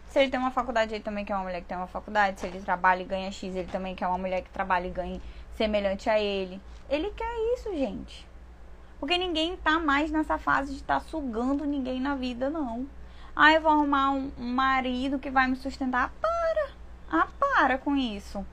Se 0.09 0.19
ele 0.19 0.31
tem 0.31 0.39
uma 0.39 0.51
faculdade, 0.51 0.93
ele 0.95 1.03
também 1.03 1.23
quer 1.23 1.35
uma 1.35 1.43
mulher 1.43 1.61
que 1.61 1.67
tem 1.67 1.77
uma 1.77 1.87
faculdade. 1.87 2.39
Se 2.39 2.47
ele 2.47 2.59
trabalha 2.61 3.01
e 3.01 3.05
ganha 3.05 3.31
X, 3.31 3.55
ele 3.55 3.67
também 3.67 3.93
quer 3.93 4.07
uma 4.07 4.17
mulher 4.17 4.41
que 4.41 4.49
trabalha 4.49 4.87
e 4.87 4.89
ganhe 4.89 5.21
semelhante 5.57 6.09
a 6.09 6.19
ele. 6.19 6.61
Ele 6.89 7.09
quer 7.11 7.53
isso, 7.55 7.75
gente. 7.75 8.25
Porque 8.99 9.17
ninguém 9.17 9.57
tá 9.57 9.79
mais 9.79 10.09
nessa 10.09 10.37
fase 10.37 10.71
de 10.71 10.79
estar 10.79 10.99
tá 10.99 11.05
sugando 11.05 11.65
ninguém 11.65 11.99
na 11.99 12.15
vida, 12.15 12.49
não. 12.49 12.87
Ah, 13.35 13.53
eu 13.53 13.61
vou 13.61 13.71
arrumar 13.71 14.11
um, 14.11 14.31
marido 14.37 15.19
que 15.19 15.29
vai 15.29 15.47
me 15.47 15.55
sustentar. 15.55 16.13
Para! 16.21 16.69
Ah, 17.11 17.27
para 17.39 17.77
com 17.77 17.95
isso. 17.95 18.45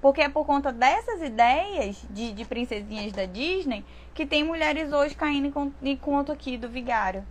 Porque 0.00 0.20
é 0.20 0.28
por 0.28 0.46
conta 0.46 0.72
dessas 0.72 1.20
ideias 1.22 2.06
de, 2.10 2.32
de 2.32 2.44
princesinhas 2.44 3.12
da 3.12 3.24
Disney 3.24 3.84
que 4.14 4.26
tem 4.26 4.44
mulheres 4.44 4.92
hoje 4.92 5.14
caindo 5.14 5.74
em 5.82 5.96
conto 5.96 6.32
aqui 6.32 6.56
do 6.56 6.68
vigário. 6.68 7.26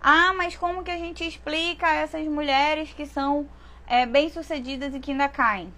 Ah, 0.00 0.32
mas 0.34 0.56
como 0.56 0.84
que 0.84 0.90
a 0.90 0.98
gente 0.98 1.26
explica 1.26 1.88
essas 1.88 2.26
mulheres 2.26 2.92
que 2.92 3.06
são 3.06 3.48
é, 3.86 4.06
bem-sucedidas 4.06 4.94
e 4.94 5.00
que 5.00 5.10
ainda 5.10 5.28
caem? 5.28 5.72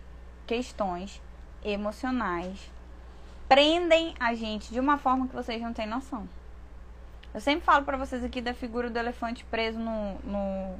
Questões 0.46 1.20
emocionais 1.64 2.70
prendem 3.48 4.14
a 4.20 4.34
gente 4.34 4.72
de 4.72 4.78
uma 4.78 4.98
forma 4.98 5.26
que 5.26 5.34
vocês 5.34 5.60
não 5.60 5.72
têm 5.72 5.86
noção. 5.86 6.28
Eu 7.32 7.40
sempre 7.40 7.64
falo 7.64 7.84
para 7.84 7.96
vocês 7.96 8.22
aqui 8.24 8.40
da 8.40 8.54
figura 8.54 8.90
do 8.90 8.98
elefante 8.98 9.44
preso 9.44 9.78
no, 9.78 10.14
no 10.24 10.78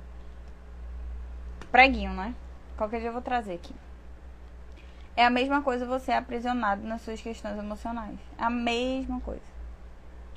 preguinho, 1.70 2.12
né? 2.12 2.34
Qualquer 2.76 3.00
dia 3.00 3.08
eu 3.08 3.12
vou 3.12 3.22
trazer 3.22 3.54
aqui. 3.54 3.74
É 5.16 5.24
a 5.24 5.30
mesma 5.30 5.62
coisa 5.62 5.84
você 5.84 6.12
é 6.12 6.16
aprisionado 6.16 6.86
nas 6.86 7.02
suas 7.02 7.20
questões 7.20 7.58
emocionais. 7.58 8.18
É 8.38 8.44
a 8.44 8.50
mesma 8.50 9.20
coisa. 9.20 9.42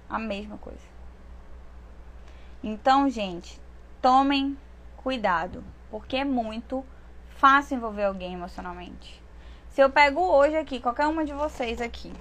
A 0.10 0.18
mesma 0.18 0.58
coisa. 0.58 0.82
Então, 2.64 3.10
gente, 3.10 3.60
tomem 4.02 4.58
cuidado, 4.98 5.64
porque 5.90 6.18
é 6.18 6.26
muito 6.26 6.86
fácil 7.30 7.78
envolver 7.78 8.06
alguém 8.06 8.34
emocionalmente. 8.34 9.21
Se 9.72 9.80
eu 9.80 9.90
pego 9.90 10.20
hoje 10.20 10.58
aqui, 10.58 10.82
qualquer 10.82 11.08
uma 11.08 11.24
de 11.24 11.32
vocês 11.32 11.80
aqui, 11.80 12.12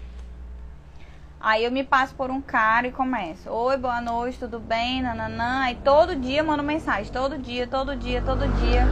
aí 1.40 1.64
eu 1.64 1.72
me 1.72 1.82
passo 1.82 2.14
por 2.14 2.30
um 2.30 2.40
cara 2.40 2.86
e 2.86 2.92
começo: 2.92 3.50
Oi, 3.50 3.76
boa 3.76 4.00
noite, 4.00 4.38
tudo 4.38 4.60
bem? 4.60 5.02
Nananã. 5.02 5.62
Aí 5.64 5.74
todo 5.74 6.14
dia 6.14 6.44
mando 6.44 6.62
mensagem, 6.62 7.12
todo 7.12 7.36
dia, 7.36 7.66
todo 7.66 7.96
dia, 7.96 8.22
todo 8.22 8.46
dia. 8.60 8.84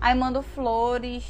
Aí 0.00 0.14
mando 0.14 0.42
flores, 0.42 1.24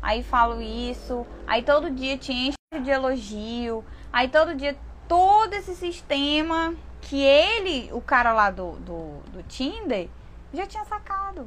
aí 0.00 0.22
falo 0.22 0.62
isso, 0.62 1.26
aí 1.46 1.62
todo 1.62 1.90
dia 1.90 2.16
te 2.16 2.32
encho 2.32 2.82
de 2.82 2.90
elogio, 2.90 3.84
aí 4.10 4.30
todo 4.30 4.54
dia 4.54 4.74
todo 5.06 5.52
esse 5.52 5.74
sistema 5.74 6.74
que 7.02 7.20
ele, 7.22 7.90
o 7.92 8.00
cara 8.00 8.32
lá 8.32 8.50
do, 8.50 8.76
do, 8.76 9.20
do 9.30 9.42
Tinder, 9.42 10.08
já 10.54 10.66
tinha 10.66 10.86
sacado. 10.86 11.46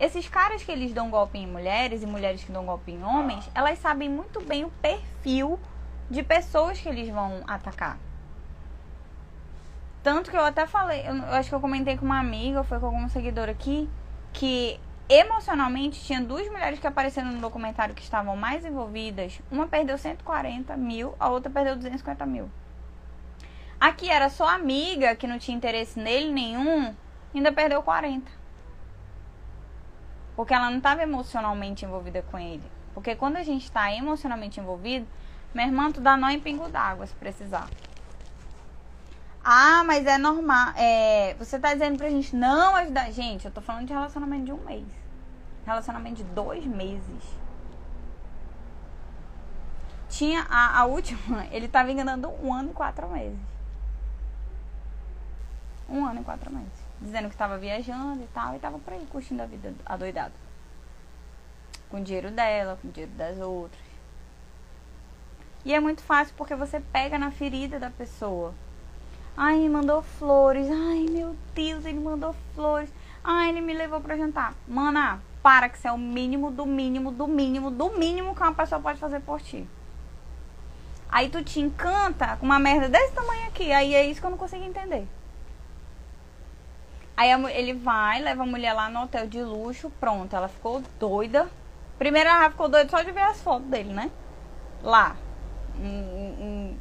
Esses 0.00 0.26
caras 0.26 0.64
que 0.64 0.72
eles 0.72 0.94
dão 0.94 1.10
golpe 1.10 1.36
em 1.36 1.46
mulheres 1.46 2.02
e 2.02 2.06
mulheres 2.06 2.42
que 2.42 2.50
dão 2.50 2.64
golpe 2.64 2.90
em 2.90 3.04
homens, 3.04 3.50
elas 3.54 3.78
sabem 3.78 4.08
muito 4.08 4.40
bem 4.40 4.64
o 4.64 4.70
perfil 4.80 5.60
de 6.08 6.22
pessoas 6.22 6.80
que 6.80 6.88
eles 6.88 7.10
vão 7.10 7.42
atacar. 7.46 7.98
Tanto 10.02 10.30
que 10.30 10.36
eu 10.38 10.44
até 10.44 10.66
falei, 10.66 11.06
eu, 11.06 11.14
eu 11.14 11.34
acho 11.34 11.50
que 11.50 11.54
eu 11.54 11.60
comentei 11.60 11.98
com 11.98 12.06
uma 12.06 12.18
amiga, 12.18 12.64
foi 12.64 12.80
com 12.80 12.86
algum 12.86 13.06
seguidor 13.10 13.50
aqui, 13.50 13.90
que 14.32 14.80
emocionalmente 15.06 16.02
tinha 16.02 16.22
duas 16.22 16.48
mulheres 16.48 16.78
que 16.78 16.86
apareceram 16.86 17.32
no 17.32 17.40
documentário 17.40 17.94
que 17.94 18.02
estavam 18.02 18.34
mais 18.34 18.64
envolvidas. 18.64 19.38
Uma 19.50 19.68
perdeu 19.68 19.98
140 19.98 20.78
mil, 20.78 21.14
a 21.20 21.28
outra 21.28 21.50
perdeu 21.50 21.76
250 21.76 22.24
mil. 22.24 22.50
Aqui 23.78 24.08
era 24.08 24.30
só 24.30 24.48
amiga, 24.48 25.14
que 25.14 25.26
não 25.26 25.38
tinha 25.38 25.54
interesse 25.54 26.00
nele 26.00 26.32
nenhum, 26.32 26.94
ainda 27.34 27.52
perdeu 27.52 27.82
40. 27.82 28.39
Porque 30.40 30.54
ela 30.54 30.70
não 30.70 30.78
estava 30.78 31.02
emocionalmente 31.02 31.84
envolvida 31.84 32.22
com 32.22 32.38
ele. 32.38 32.64
Porque 32.94 33.14
quando 33.14 33.36
a 33.36 33.42
gente 33.42 33.64
está 33.64 33.92
emocionalmente 33.92 34.58
envolvido, 34.58 35.06
meu 35.52 35.66
irmão, 35.66 35.92
tu 35.92 36.00
dá 36.00 36.16
nó 36.16 36.30
em 36.30 36.40
pingo 36.40 36.66
d'água 36.66 37.06
se 37.06 37.12
precisar. 37.12 37.68
Ah, 39.44 39.84
mas 39.84 40.06
é 40.06 40.16
normal. 40.16 40.72
É, 40.78 41.34
você 41.34 41.58
tá 41.58 41.74
dizendo 41.74 41.98
pra 41.98 42.08
gente 42.08 42.34
não 42.34 42.74
ajudar. 42.76 43.10
Gente, 43.10 43.44
eu 43.44 43.50
tô 43.50 43.60
falando 43.60 43.86
de 43.86 43.92
relacionamento 43.92 44.46
de 44.46 44.52
um 44.54 44.64
mês. 44.64 44.86
Relacionamento 45.66 46.24
de 46.24 46.24
dois 46.24 46.64
meses. 46.64 47.22
Tinha 50.08 50.46
a, 50.48 50.78
a 50.78 50.84
última, 50.86 51.48
ele 51.52 51.68
tava 51.68 51.92
enganando 51.92 52.30
um 52.42 52.54
ano 52.54 52.70
e 52.70 52.72
quatro 52.72 53.06
meses. 53.10 53.38
Um 55.86 56.02
ano 56.06 56.22
e 56.22 56.24
quatro 56.24 56.50
meses. 56.50 56.89
Dizendo 57.00 57.28
que 57.28 57.34
estava 57.34 57.56
viajando 57.56 58.22
e 58.22 58.28
tal, 58.28 58.52
e 58.52 58.56
estava 58.56 58.78
por 58.78 58.92
aí 58.92 59.06
curtindo 59.10 59.42
a 59.42 59.46
vida 59.46 59.74
adoidado. 59.86 60.34
Com 61.88 61.98
o 61.98 62.04
dinheiro 62.04 62.30
dela, 62.30 62.78
com 62.80 62.88
o 62.88 62.90
dinheiro 62.90 63.12
das 63.16 63.38
outras. 63.38 63.90
E 65.64 65.74
é 65.74 65.80
muito 65.80 66.02
fácil 66.02 66.34
porque 66.36 66.54
você 66.54 66.80
pega 66.80 67.18
na 67.18 67.30
ferida 67.30 67.78
da 67.78 67.90
pessoa. 67.90 68.54
Ai, 69.36 69.68
mandou 69.68 70.02
flores. 70.02 70.68
Ai, 70.70 71.06
meu 71.10 71.36
Deus, 71.54 71.84
ele 71.84 72.00
mandou 72.00 72.34
flores. 72.54 72.92
Ai, 73.22 73.50
ele 73.50 73.60
me 73.60 73.74
levou 73.74 74.00
para 74.00 74.16
jantar. 74.16 74.54
Mana, 74.66 75.20
para 75.42 75.68
que 75.68 75.76
isso 75.76 75.88
é 75.88 75.92
o 75.92 75.98
mínimo 75.98 76.50
do 76.50 76.66
mínimo 76.66 77.10
do 77.10 77.26
mínimo 77.26 77.70
do 77.70 77.90
mínimo 77.90 78.34
que 78.34 78.42
uma 78.42 78.54
pessoa 78.54 78.80
pode 78.80 78.98
fazer 78.98 79.20
por 79.20 79.40
ti. 79.40 79.66
Aí 81.08 81.28
tu 81.28 81.42
te 81.42 81.60
encanta 81.60 82.36
com 82.36 82.46
uma 82.46 82.58
merda 82.58 82.88
desse 82.88 83.12
tamanho 83.12 83.46
aqui. 83.48 83.72
Aí 83.72 83.94
é 83.94 84.04
isso 84.06 84.20
que 84.20 84.26
eu 84.26 84.30
não 84.30 84.38
consigo 84.38 84.64
entender. 84.64 85.06
Aí 87.20 87.28
ele 87.54 87.74
vai, 87.74 88.22
leva 88.22 88.44
a 88.44 88.46
mulher 88.46 88.72
lá 88.72 88.88
no 88.88 89.02
hotel 89.02 89.26
de 89.26 89.42
luxo, 89.42 89.90
pronto, 90.00 90.34
ela 90.34 90.48
ficou 90.48 90.82
doida. 90.98 91.50
Primeiro 91.98 92.30
ela 92.30 92.48
ficou 92.48 92.66
doida 92.66 92.88
só 92.88 93.02
de 93.02 93.12
ver 93.12 93.20
as 93.20 93.42
fotos 93.42 93.68
dele, 93.68 93.92
né? 93.92 94.10
Lá. 94.82 95.14
Em, 95.78 95.84
em 96.40 96.80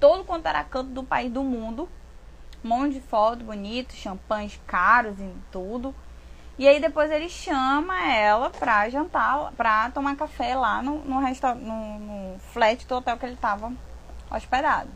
todo 0.00 0.24
quanto 0.24 0.48
era 0.48 0.64
canto 0.64 0.90
do 0.90 1.04
país 1.04 1.30
do 1.30 1.44
mundo. 1.44 1.88
Um 2.64 2.70
monte 2.70 2.94
de 2.94 3.00
fotos 3.02 3.46
bonitas, 3.46 3.94
champanhes 3.94 4.60
caros 4.66 5.16
e 5.20 5.32
tudo. 5.52 5.94
E 6.58 6.66
aí 6.66 6.80
depois 6.80 7.08
ele 7.12 7.28
chama 7.28 8.04
ela 8.12 8.50
pra 8.50 8.90
jantar, 8.90 9.52
pra 9.52 9.92
tomar 9.92 10.16
café 10.16 10.56
lá 10.56 10.82
no, 10.82 11.04
no, 11.04 11.20
no, 11.20 11.98
no 12.00 12.38
flat 12.40 12.84
do 12.84 12.96
hotel 12.96 13.16
que 13.16 13.26
ele 13.26 13.36
tava 13.36 13.72
hospedado. 14.28 14.90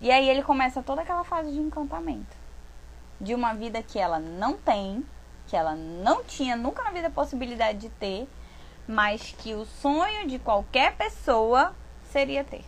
E 0.00 0.08
aí 0.08 0.28
ele 0.28 0.44
começa 0.44 0.80
toda 0.84 1.02
aquela 1.02 1.24
fase 1.24 1.50
de 1.50 1.58
encantamento 1.58 2.39
de 3.20 3.34
uma 3.34 3.52
vida 3.52 3.82
que 3.82 3.98
ela 3.98 4.18
não 4.18 4.56
tem, 4.56 5.04
que 5.46 5.56
ela 5.56 5.74
não 5.74 6.24
tinha 6.24 6.56
nunca 6.56 6.82
na 6.82 6.90
vida 6.90 7.08
a 7.08 7.10
possibilidade 7.10 7.78
de 7.78 7.88
ter, 7.90 8.28
mas 8.88 9.34
que 9.38 9.54
o 9.54 9.64
sonho 9.64 10.26
de 10.26 10.38
qualquer 10.38 10.96
pessoa 10.96 11.74
seria 12.04 12.42
ter. 12.42 12.64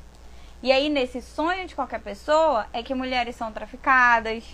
E 0.63 0.71
aí, 0.71 0.89
nesse 0.89 1.21
sonho 1.21 1.67
de 1.67 1.75
qualquer 1.75 2.01
pessoa, 2.01 2.67
é 2.73 2.83
que 2.83 2.95
mulheres 2.95 3.35
são 3.35 3.51
traficadas, 3.51 4.45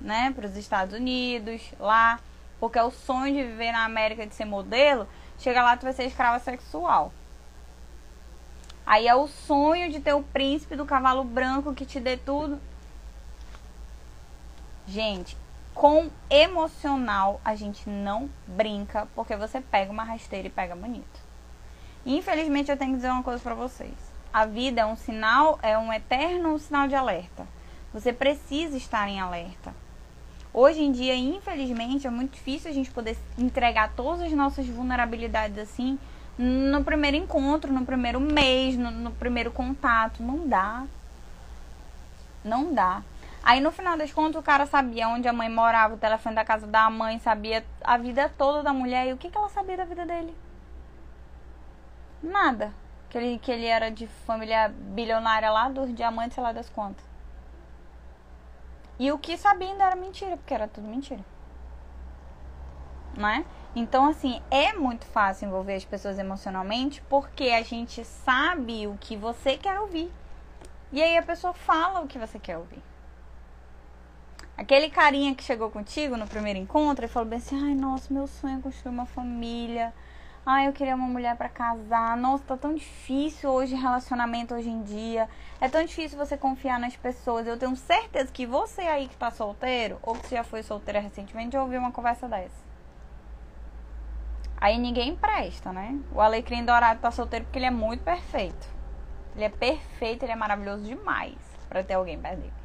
né, 0.00 0.32
para 0.34 0.46
os 0.46 0.56
Estados 0.56 0.94
Unidos, 0.94 1.62
lá, 1.78 2.18
porque 2.58 2.78
é 2.78 2.82
o 2.82 2.90
sonho 2.90 3.34
de 3.34 3.44
viver 3.44 3.72
na 3.72 3.84
América, 3.84 4.26
de 4.26 4.34
ser 4.34 4.44
modelo, 4.44 5.06
chega 5.38 5.62
lá 5.62 5.76
tu 5.76 5.82
vai 5.82 5.92
ser 5.92 6.04
escrava 6.04 6.38
sexual. 6.38 7.12
Aí 8.84 9.06
é 9.06 9.14
o 9.14 9.28
sonho 9.28 9.90
de 9.90 10.00
ter 10.00 10.12
o 10.12 10.22
príncipe 10.22 10.74
do 10.74 10.84
cavalo 10.84 11.22
branco 11.22 11.74
que 11.74 11.86
te 11.86 12.00
dê 12.00 12.16
tudo. 12.16 12.60
Gente, 14.86 15.36
com 15.74 16.10
emocional 16.28 17.40
a 17.44 17.54
gente 17.54 17.88
não 17.88 18.28
brinca, 18.46 19.08
porque 19.14 19.36
você 19.36 19.60
pega 19.60 19.90
uma 19.90 20.04
rasteira 20.04 20.48
e 20.48 20.50
pega 20.50 20.76
bonito. 20.76 21.20
Infelizmente 22.04 22.70
eu 22.70 22.76
tenho 22.76 22.92
que 22.92 22.96
dizer 22.96 23.10
uma 23.10 23.22
coisa 23.22 23.42
para 23.42 23.54
vocês. 23.54 23.94
A 24.32 24.46
vida 24.46 24.80
é 24.80 24.86
um 24.86 24.96
sinal, 24.96 25.58
é 25.62 25.76
um 25.76 25.92
eterno 25.92 26.58
sinal 26.58 26.88
de 26.88 26.94
alerta. 26.94 27.46
Você 27.92 28.12
precisa 28.12 28.76
estar 28.76 29.08
em 29.08 29.20
alerta. 29.20 29.74
Hoje 30.54 30.82
em 30.82 30.92
dia, 30.92 31.14
infelizmente, 31.14 32.06
é 32.06 32.10
muito 32.10 32.32
difícil 32.32 32.70
a 32.70 32.74
gente 32.74 32.90
poder 32.90 33.16
entregar 33.38 33.92
todas 33.94 34.22
as 34.22 34.32
nossas 34.32 34.66
vulnerabilidades 34.66 35.58
assim 35.58 35.98
no 36.38 36.82
primeiro 36.82 37.16
encontro, 37.16 37.72
no 37.72 37.84
primeiro 37.84 38.18
mês, 38.20 38.76
no, 38.76 38.90
no 38.90 39.10
primeiro 39.12 39.50
contato. 39.50 40.22
Não 40.22 40.46
dá. 40.46 40.84
Não 42.44 42.72
dá. 42.72 43.02
Aí 43.42 43.60
no 43.60 43.72
final 43.72 43.98
das 43.98 44.12
contas 44.12 44.40
o 44.40 44.44
cara 44.44 44.66
sabia 44.66 45.08
onde 45.08 45.26
a 45.26 45.32
mãe 45.32 45.48
morava, 45.48 45.94
o 45.94 45.98
telefone 45.98 46.36
da 46.36 46.44
casa 46.44 46.66
da 46.66 46.88
mãe, 46.88 47.18
sabia 47.18 47.64
a 47.82 47.96
vida 47.98 48.28
toda 48.28 48.62
da 48.62 48.72
mulher. 48.72 49.08
E 49.08 49.12
o 49.12 49.18
que, 49.18 49.28
que 49.28 49.36
ela 49.36 49.48
sabia 49.48 49.76
da 49.76 49.84
vida 49.84 50.06
dele? 50.06 50.36
Nada. 52.22 52.72
Que 53.10 53.18
ele, 53.18 53.38
que 53.38 53.50
ele 53.50 53.66
era 53.66 53.90
de 53.90 54.06
família 54.06 54.68
bilionária 54.68 55.50
lá, 55.50 55.68
dos 55.68 55.92
diamantes, 55.92 56.34
sei 56.34 56.42
lá 56.42 56.52
das 56.52 56.70
contas. 56.70 57.04
E 58.98 59.10
o 59.10 59.18
que 59.18 59.36
sabia 59.36 59.68
ainda 59.68 59.84
era 59.84 59.96
mentira, 59.96 60.36
porque 60.36 60.54
era 60.54 60.68
tudo 60.68 60.86
mentira. 60.86 61.24
Não 63.16 63.28
é? 63.28 63.44
Então, 63.74 64.08
assim, 64.08 64.40
é 64.50 64.72
muito 64.72 65.04
fácil 65.06 65.48
envolver 65.48 65.74
as 65.74 65.84
pessoas 65.84 66.18
emocionalmente 66.18 67.02
porque 67.08 67.50
a 67.50 67.62
gente 67.62 68.04
sabe 68.04 68.86
o 68.86 68.96
que 68.98 69.16
você 69.16 69.56
quer 69.56 69.80
ouvir. 69.80 70.12
E 70.92 71.02
aí 71.02 71.16
a 71.16 71.22
pessoa 71.22 71.52
fala 71.52 72.00
o 72.00 72.06
que 72.06 72.18
você 72.18 72.38
quer 72.38 72.56
ouvir. 72.56 72.82
Aquele 74.62 74.88
carinha 74.90 75.34
que 75.34 75.42
chegou 75.42 75.72
contigo 75.72 76.16
no 76.16 76.24
primeiro 76.24 76.56
encontro 76.56 77.04
e 77.04 77.08
falou 77.08 77.28
bem 77.28 77.38
assim: 77.38 77.60
ai, 77.60 77.74
nossa, 77.74 78.14
meu 78.14 78.28
sonho 78.28 78.60
é 78.60 78.62
construir 78.62 78.92
uma 78.92 79.06
família. 79.06 79.92
Ai, 80.46 80.68
eu 80.68 80.72
queria 80.72 80.94
uma 80.94 81.08
mulher 81.08 81.36
para 81.36 81.48
casar. 81.48 82.16
Nossa, 82.16 82.44
tá 82.44 82.56
tão 82.56 82.72
difícil 82.72 83.50
hoje 83.50 83.74
relacionamento 83.74 84.54
hoje 84.54 84.70
em 84.70 84.80
dia. 84.84 85.28
É 85.60 85.68
tão 85.68 85.84
difícil 85.84 86.16
você 86.16 86.36
confiar 86.36 86.78
nas 86.78 86.94
pessoas. 86.94 87.44
Eu 87.44 87.58
tenho 87.58 87.74
certeza 87.74 88.30
que 88.30 88.46
você 88.46 88.82
aí 88.82 89.08
que 89.08 89.16
tá 89.16 89.32
solteiro, 89.32 89.98
ou 90.00 90.14
que 90.14 90.30
já 90.30 90.44
foi 90.44 90.62
solteira 90.62 91.00
recentemente, 91.00 91.54
já 91.54 91.62
ouviu 91.62 91.80
uma 91.80 91.90
conversa 91.90 92.28
dessa. 92.28 92.62
Aí 94.58 94.78
ninguém 94.78 95.16
presta, 95.16 95.72
né? 95.72 95.98
O 96.14 96.20
Alecrim 96.20 96.64
Dourado 96.64 97.00
tá 97.00 97.10
solteiro 97.10 97.46
porque 97.46 97.58
ele 97.58 97.66
é 97.66 97.70
muito 97.72 98.04
perfeito. 98.04 98.68
Ele 99.34 99.44
é 99.44 99.48
perfeito, 99.48 100.24
ele 100.24 100.30
é 100.30 100.36
maravilhoso 100.36 100.84
demais 100.84 101.34
para 101.68 101.82
ter 101.82 101.94
alguém 101.94 102.16
perto 102.16 102.42
dele. 102.42 102.61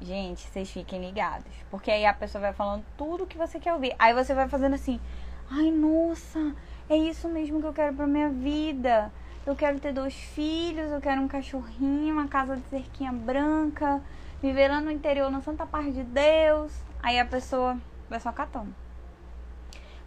Gente, 0.00 0.42
vocês 0.42 0.70
fiquem 0.70 1.00
ligados. 1.00 1.52
Porque 1.70 1.90
aí 1.90 2.04
a 2.04 2.12
pessoa 2.12 2.42
vai 2.42 2.52
falando 2.52 2.84
tudo 2.96 3.26
que 3.26 3.38
você 3.38 3.58
quer 3.58 3.72
ouvir. 3.72 3.94
Aí 3.98 4.12
você 4.12 4.34
vai 4.34 4.48
fazendo 4.48 4.74
assim: 4.74 5.00
ai, 5.50 5.70
nossa, 5.70 6.54
é 6.88 6.96
isso 6.96 7.28
mesmo 7.28 7.60
que 7.60 7.66
eu 7.66 7.72
quero 7.72 7.94
pra 7.94 8.06
minha 8.06 8.28
vida. 8.28 9.12
Eu 9.46 9.54
quero 9.54 9.78
ter 9.78 9.92
dois 9.92 10.14
filhos, 10.14 10.90
eu 10.90 11.00
quero 11.00 11.20
um 11.20 11.28
cachorrinho, 11.28 12.14
uma 12.14 12.28
casa 12.28 12.56
de 12.56 12.66
cerquinha 12.68 13.12
branca, 13.12 14.02
viver 14.40 14.68
lá 14.68 14.80
no 14.80 14.90
interior, 14.90 15.30
na 15.30 15.42
Santa 15.42 15.66
Paz 15.66 15.94
de 15.94 16.02
Deus. 16.02 16.72
Aí 17.02 17.18
a 17.18 17.26
pessoa 17.26 17.78
vai 18.08 18.18
só 18.18 18.32
catando. 18.32 18.74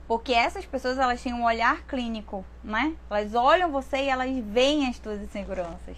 Porque 0.08 0.34
essas 0.34 0.66
pessoas, 0.66 0.98
elas 0.98 1.22
têm 1.22 1.34
um 1.34 1.44
olhar 1.44 1.84
clínico, 1.84 2.46
né? 2.64 2.96
Elas 3.10 3.36
olham 3.36 3.70
você 3.72 3.98
e 3.98 4.10
elas 4.10 4.32
veem 4.46 4.88
as 4.88 4.98
tuas 4.98 5.22
inseguranças. 5.22 5.98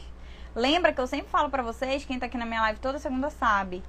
Lembra 0.56 0.92
que 0.92 1.00
eu 1.00 1.08
sempre 1.08 1.30
falo 1.30 1.50
para 1.50 1.62
vocês, 1.62 2.06
quem 2.06 2.18
tá 2.18 2.26
aqui 2.26 2.38
na 2.38 2.46
minha 2.46 2.62
live 2.62 2.80
toda 2.80 2.98
segunda 2.98 3.30
sabe. 3.30 3.84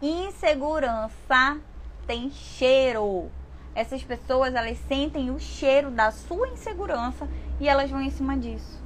Insegurança 0.00 1.58
tem 2.06 2.30
cheiro. 2.30 3.30
Essas 3.74 4.02
pessoas, 4.02 4.54
elas 4.54 4.78
sentem 4.88 5.30
o 5.30 5.38
cheiro 5.38 5.90
da 5.90 6.10
sua 6.10 6.48
insegurança 6.48 7.28
e 7.60 7.68
elas 7.68 7.90
vão 7.90 8.00
em 8.00 8.10
cima 8.10 8.36
disso. 8.36 8.80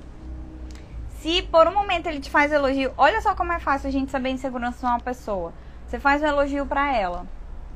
Se 1.20 1.42
por 1.42 1.68
um 1.68 1.74
momento 1.74 2.06
ele 2.06 2.18
te 2.18 2.30
faz 2.30 2.50
elogio, 2.50 2.92
olha 2.96 3.20
só 3.20 3.34
como 3.34 3.52
é 3.52 3.60
fácil 3.60 3.88
a 3.88 3.92
gente 3.92 4.10
saber 4.10 4.30
a 4.30 4.32
insegurança 4.32 4.80
de 4.80 4.86
uma 4.86 4.98
pessoa. 4.98 5.52
Você 5.86 6.00
faz 6.00 6.22
um 6.22 6.26
elogio 6.26 6.66
para 6.66 6.96
ela. 6.96 7.26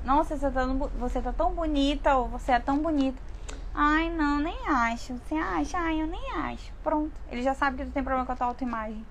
Nossa, 0.04 0.36
você 0.36 0.50
tá, 0.50 0.66
você 0.98 1.20
tá 1.20 1.32
tão 1.32 1.52
bonita 1.52 2.16
ou 2.16 2.26
você 2.26 2.52
é 2.52 2.58
tão 2.58 2.78
bonita. 2.78 3.20
Ai, 3.72 4.10
não, 4.10 4.38
nem 4.38 4.56
acho. 4.66 5.14
Você 5.14 5.34
acha? 5.34 5.78
Ai, 5.78 6.00
eu 6.00 6.06
nem 6.06 6.32
acho. 6.32 6.72
Pronto. 6.82 7.12
Ele 7.30 7.42
já 7.42 7.54
sabe 7.54 7.76
que 7.76 7.84
tu 7.84 7.92
tem 7.92 8.02
problema 8.02 8.26
com 8.26 8.32
a 8.32 8.36
tua 8.36 8.46
autoimagem. 8.46 9.04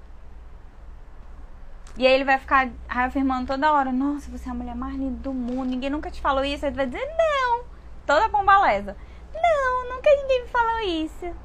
E 1.98 2.08
aí 2.08 2.14
ele 2.14 2.24
vai 2.24 2.40
ficar 2.40 2.70
reafirmando 2.88 3.48
toda 3.48 3.72
hora: 3.72 3.92
Nossa, 3.92 4.32
você 4.32 4.50
é 4.50 4.52
a 4.52 4.56
mulher 4.56 4.76
mais 4.76 4.96
linda 4.96 5.22
do 5.22 5.34
mundo. 5.34 5.70
Ninguém 5.70 5.90
nunca 5.90 6.10
te 6.10 6.22
falou 6.22 6.44
isso. 6.44 6.66
Aí 6.66 6.72
tu 6.72 6.76
vai 6.76 6.88
dizer: 6.88 7.06
Não. 7.18 7.64
Toda 8.06 8.28
bombaleza. 8.28 8.98
Não, 9.34 9.96
nunca 9.96 10.10
ninguém 10.10 10.44
me 10.44 10.50
falou 10.50 10.80
isso. 10.80 11.36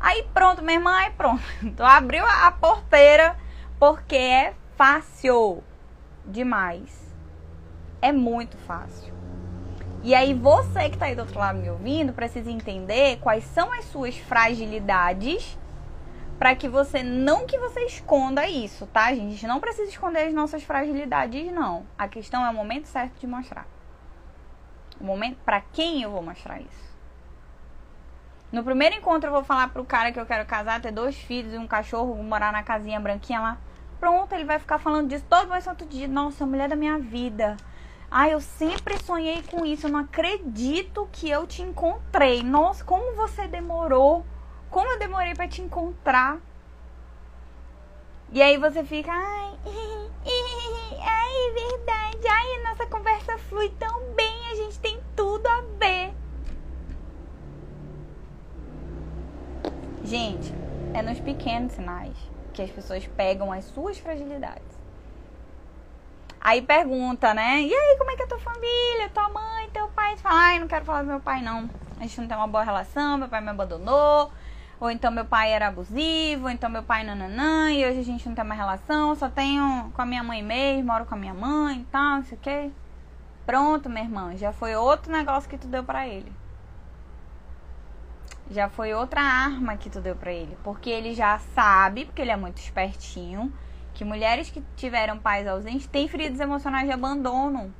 Aí 0.00 0.22
pronto, 0.34 0.62
minha 0.62 0.78
irmã, 0.78 0.94
aí 0.96 1.10
pronto. 1.10 1.42
Tu 1.76 1.82
abriu 1.82 2.24
a 2.26 2.50
porteira 2.52 3.36
porque 3.78 4.16
é 4.16 4.54
fácil 4.76 5.62
demais. 6.26 7.14
É 8.02 8.12
muito 8.12 8.56
fácil. 8.58 9.14
E 10.02 10.14
aí 10.14 10.34
você 10.34 10.90
que 10.90 10.98
tá 10.98 11.06
aí 11.06 11.14
do 11.14 11.20
outro 11.20 11.38
lado 11.38 11.58
me 11.58 11.70
ouvindo 11.70 12.12
precisa 12.12 12.50
entender 12.50 13.18
quais 13.20 13.44
são 13.44 13.72
as 13.72 13.86
suas 13.86 14.14
fragilidades 14.18 15.58
para 16.44 16.54
que 16.54 16.68
você 16.68 17.02
não 17.02 17.46
que 17.46 17.56
você 17.56 17.86
esconda 17.86 18.46
isso, 18.46 18.86
tá, 18.88 19.08
gente? 19.14 19.28
A 19.28 19.30
gente 19.30 19.46
não 19.46 19.60
precisa 19.60 19.88
esconder 19.88 20.26
as 20.26 20.34
nossas 20.34 20.62
fragilidades, 20.62 21.50
não. 21.50 21.86
A 21.96 22.06
questão 22.06 22.44
é 22.44 22.50
o 22.50 22.52
momento 22.52 22.84
certo 22.84 23.18
de 23.18 23.26
mostrar. 23.26 23.66
O 25.00 25.04
momento 25.04 25.38
para 25.42 25.62
quem 25.62 26.02
eu 26.02 26.10
vou 26.10 26.20
mostrar 26.20 26.60
isso. 26.60 26.94
No 28.52 28.62
primeiro 28.62 28.94
encontro 28.94 29.30
eu 29.30 29.32
vou 29.32 29.42
falar 29.42 29.70
pro 29.70 29.86
cara 29.86 30.12
que 30.12 30.20
eu 30.20 30.26
quero 30.26 30.44
casar, 30.44 30.82
ter 30.82 30.92
dois 30.92 31.16
filhos 31.16 31.54
e 31.54 31.56
um 31.56 31.66
cachorro, 31.66 32.22
morar 32.22 32.52
na 32.52 32.62
casinha 32.62 33.00
branquinha 33.00 33.40
lá. 33.40 33.58
Pronto, 33.98 34.34
ele 34.34 34.44
vai 34.44 34.58
ficar 34.58 34.76
falando 34.76 35.08
disso 35.08 35.24
todo 35.26 35.50
o 35.50 35.60
santo 35.62 35.86
dia. 35.86 36.06
Nossa, 36.06 36.44
mulher 36.44 36.68
da 36.68 36.76
minha 36.76 36.98
vida. 36.98 37.56
Ai, 38.10 38.34
eu 38.34 38.40
sempre 38.42 39.02
sonhei 39.02 39.42
com 39.50 39.64
isso. 39.64 39.86
Eu 39.86 39.92
não 39.92 40.00
acredito 40.00 41.08
que 41.10 41.30
eu 41.30 41.46
te 41.46 41.62
encontrei. 41.62 42.42
Nossa, 42.42 42.84
como 42.84 43.16
você 43.16 43.48
demorou. 43.48 44.26
Como 44.74 44.90
eu 44.90 44.98
demorei 44.98 45.36
para 45.36 45.46
te 45.46 45.62
encontrar. 45.62 46.36
E 48.32 48.42
aí 48.42 48.58
você 48.58 48.82
fica, 48.82 49.12
ai, 49.12 49.52
ai, 51.00 51.32
é 51.46 51.52
verdade. 51.52 52.26
Ai, 52.28 52.62
nossa 52.64 52.84
conversa 52.88 53.38
flui 53.38 53.68
tão 53.78 54.12
bem, 54.16 54.46
a 54.50 54.54
gente 54.56 54.80
tem 54.80 55.00
tudo 55.14 55.46
a 55.46 55.60
ver. 55.78 56.12
Gente, 60.02 60.52
é 60.92 61.02
nos 61.02 61.20
pequenos 61.20 61.74
sinais 61.74 62.16
que 62.52 62.62
as 62.62 62.70
pessoas 62.70 63.06
pegam 63.16 63.52
as 63.52 63.64
suas 63.66 63.96
fragilidades. 63.98 64.74
Aí 66.40 66.60
pergunta, 66.60 67.32
né? 67.32 67.62
E 67.62 67.72
aí, 67.72 67.96
como 67.96 68.10
é 68.10 68.16
que 68.16 68.22
é 68.24 68.26
tua 68.26 68.40
família, 68.40 69.08
tua 69.14 69.28
mãe, 69.28 69.70
teu 69.72 69.86
pai? 69.90 70.16
Fala, 70.16 70.34
ai, 70.36 70.58
não 70.58 70.66
quero 70.66 70.84
falar 70.84 71.02
do 71.02 71.08
meu 71.10 71.20
pai, 71.20 71.40
não. 71.42 71.70
A 72.00 72.02
gente 72.02 72.20
não 72.20 72.26
tem 72.26 72.36
uma 72.36 72.48
boa 72.48 72.64
relação, 72.64 73.16
meu 73.16 73.28
pai 73.28 73.40
me 73.40 73.50
abandonou 73.50 74.32
ou 74.84 74.90
então 74.90 75.10
meu 75.10 75.24
pai 75.24 75.50
era 75.50 75.68
abusivo, 75.68 76.44
ou 76.44 76.50
então 76.50 76.68
meu 76.68 76.82
pai 76.82 77.04
nananã, 77.04 77.70
e 77.72 77.86
hoje 77.86 78.00
a 78.00 78.04
gente 78.04 78.28
não 78.28 78.34
tem 78.34 78.44
mais 78.44 78.60
relação, 78.60 79.14
só 79.14 79.30
tenho 79.30 79.90
com 79.94 80.02
a 80.02 80.04
minha 80.04 80.22
mãe 80.22 80.42
mesmo, 80.42 80.92
moro 80.92 81.06
com 81.06 81.14
a 81.14 81.18
minha 81.18 81.32
mãe 81.32 81.80
e 81.80 81.84
tal, 81.84 82.16
não 82.16 82.24
sei 82.24 82.36
o 82.36 82.40
quê. 82.40 82.70
Pronto, 83.46 83.88
minha 83.88 84.04
irmã, 84.04 84.36
já 84.36 84.52
foi 84.52 84.76
outro 84.76 85.10
negócio 85.10 85.48
que 85.48 85.56
tu 85.56 85.66
deu 85.68 85.82
para 85.82 86.06
ele. 86.06 86.30
Já 88.50 88.68
foi 88.68 88.92
outra 88.92 89.22
arma 89.22 89.74
que 89.78 89.88
tu 89.88 90.02
deu 90.02 90.14
para 90.14 90.30
ele, 90.30 90.54
porque 90.62 90.90
ele 90.90 91.14
já 91.14 91.38
sabe, 91.54 92.04
porque 92.04 92.20
ele 92.20 92.30
é 92.30 92.36
muito 92.36 92.58
espertinho, 92.58 93.50
que 93.94 94.04
mulheres 94.04 94.50
que 94.50 94.62
tiveram 94.76 95.18
pais 95.18 95.48
ausentes 95.48 95.86
têm 95.86 96.06
feridas 96.08 96.40
emocionais 96.40 96.86
de 96.86 96.92
abandono. 96.92 97.72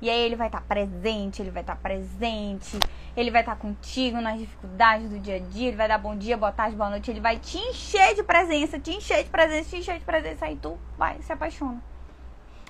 E 0.00 0.08
aí 0.08 0.20
ele 0.20 0.36
vai 0.36 0.46
estar 0.46 0.60
tá 0.60 0.64
presente, 0.66 1.42
ele 1.42 1.50
vai 1.50 1.62
estar 1.62 1.74
tá 1.74 1.80
presente, 1.82 2.78
ele 3.16 3.30
vai 3.30 3.42
estar 3.42 3.56
tá 3.56 3.60
contigo 3.60 4.20
nas 4.20 4.38
dificuldades 4.38 5.10
do 5.10 5.18
dia 5.18 5.36
a 5.36 5.38
dia, 5.40 5.68
ele 5.68 5.76
vai 5.76 5.88
dar 5.88 5.98
bom 5.98 6.16
dia, 6.16 6.36
boa 6.36 6.52
tarde, 6.52 6.76
boa 6.76 6.90
noite, 6.90 7.10
ele 7.10 7.20
vai 7.20 7.36
te 7.36 7.58
encher 7.58 8.14
de 8.14 8.22
presença, 8.22 8.78
te 8.78 8.92
encher 8.92 9.24
de 9.24 9.30
presença, 9.30 9.70
te 9.70 9.76
encher 9.78 9.98
de 9.98 10.04
presença, 10.04 10.46
aí 10.46 10.56
tu 10.56 10.78
vai 10.96 11.20
se 11.22 11.32
apaixona. 11.32 11.82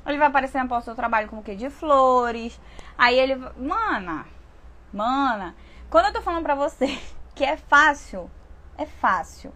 Ele 0.07 0.17
vai 0.17 0.29
aparecer 0.29 0.59
o 0.65 0.81
seu 0.81 0.95
trabalho 0.95 1.29
com 1.29 1.39
o 1.39 1.43
que? 1.43 1.55
De 1.55 1.69
flores. 1.69 2.59
Aí 2.97 3.19
ele. 3.19 3.37
Mana, 3.59 4.27
mana, 4.91 5.55
quando 5.91 6.07
eu 6.07 6.13
tô 6.15 6.23
falando 6.23 6.45
pra 6.45 6.55
você 6.55 6.99
que 7.35 7.45
é 7.45 7.59
fácil, 7.59 8.31
é 8.79 8.87
fácil. 8.87 9.53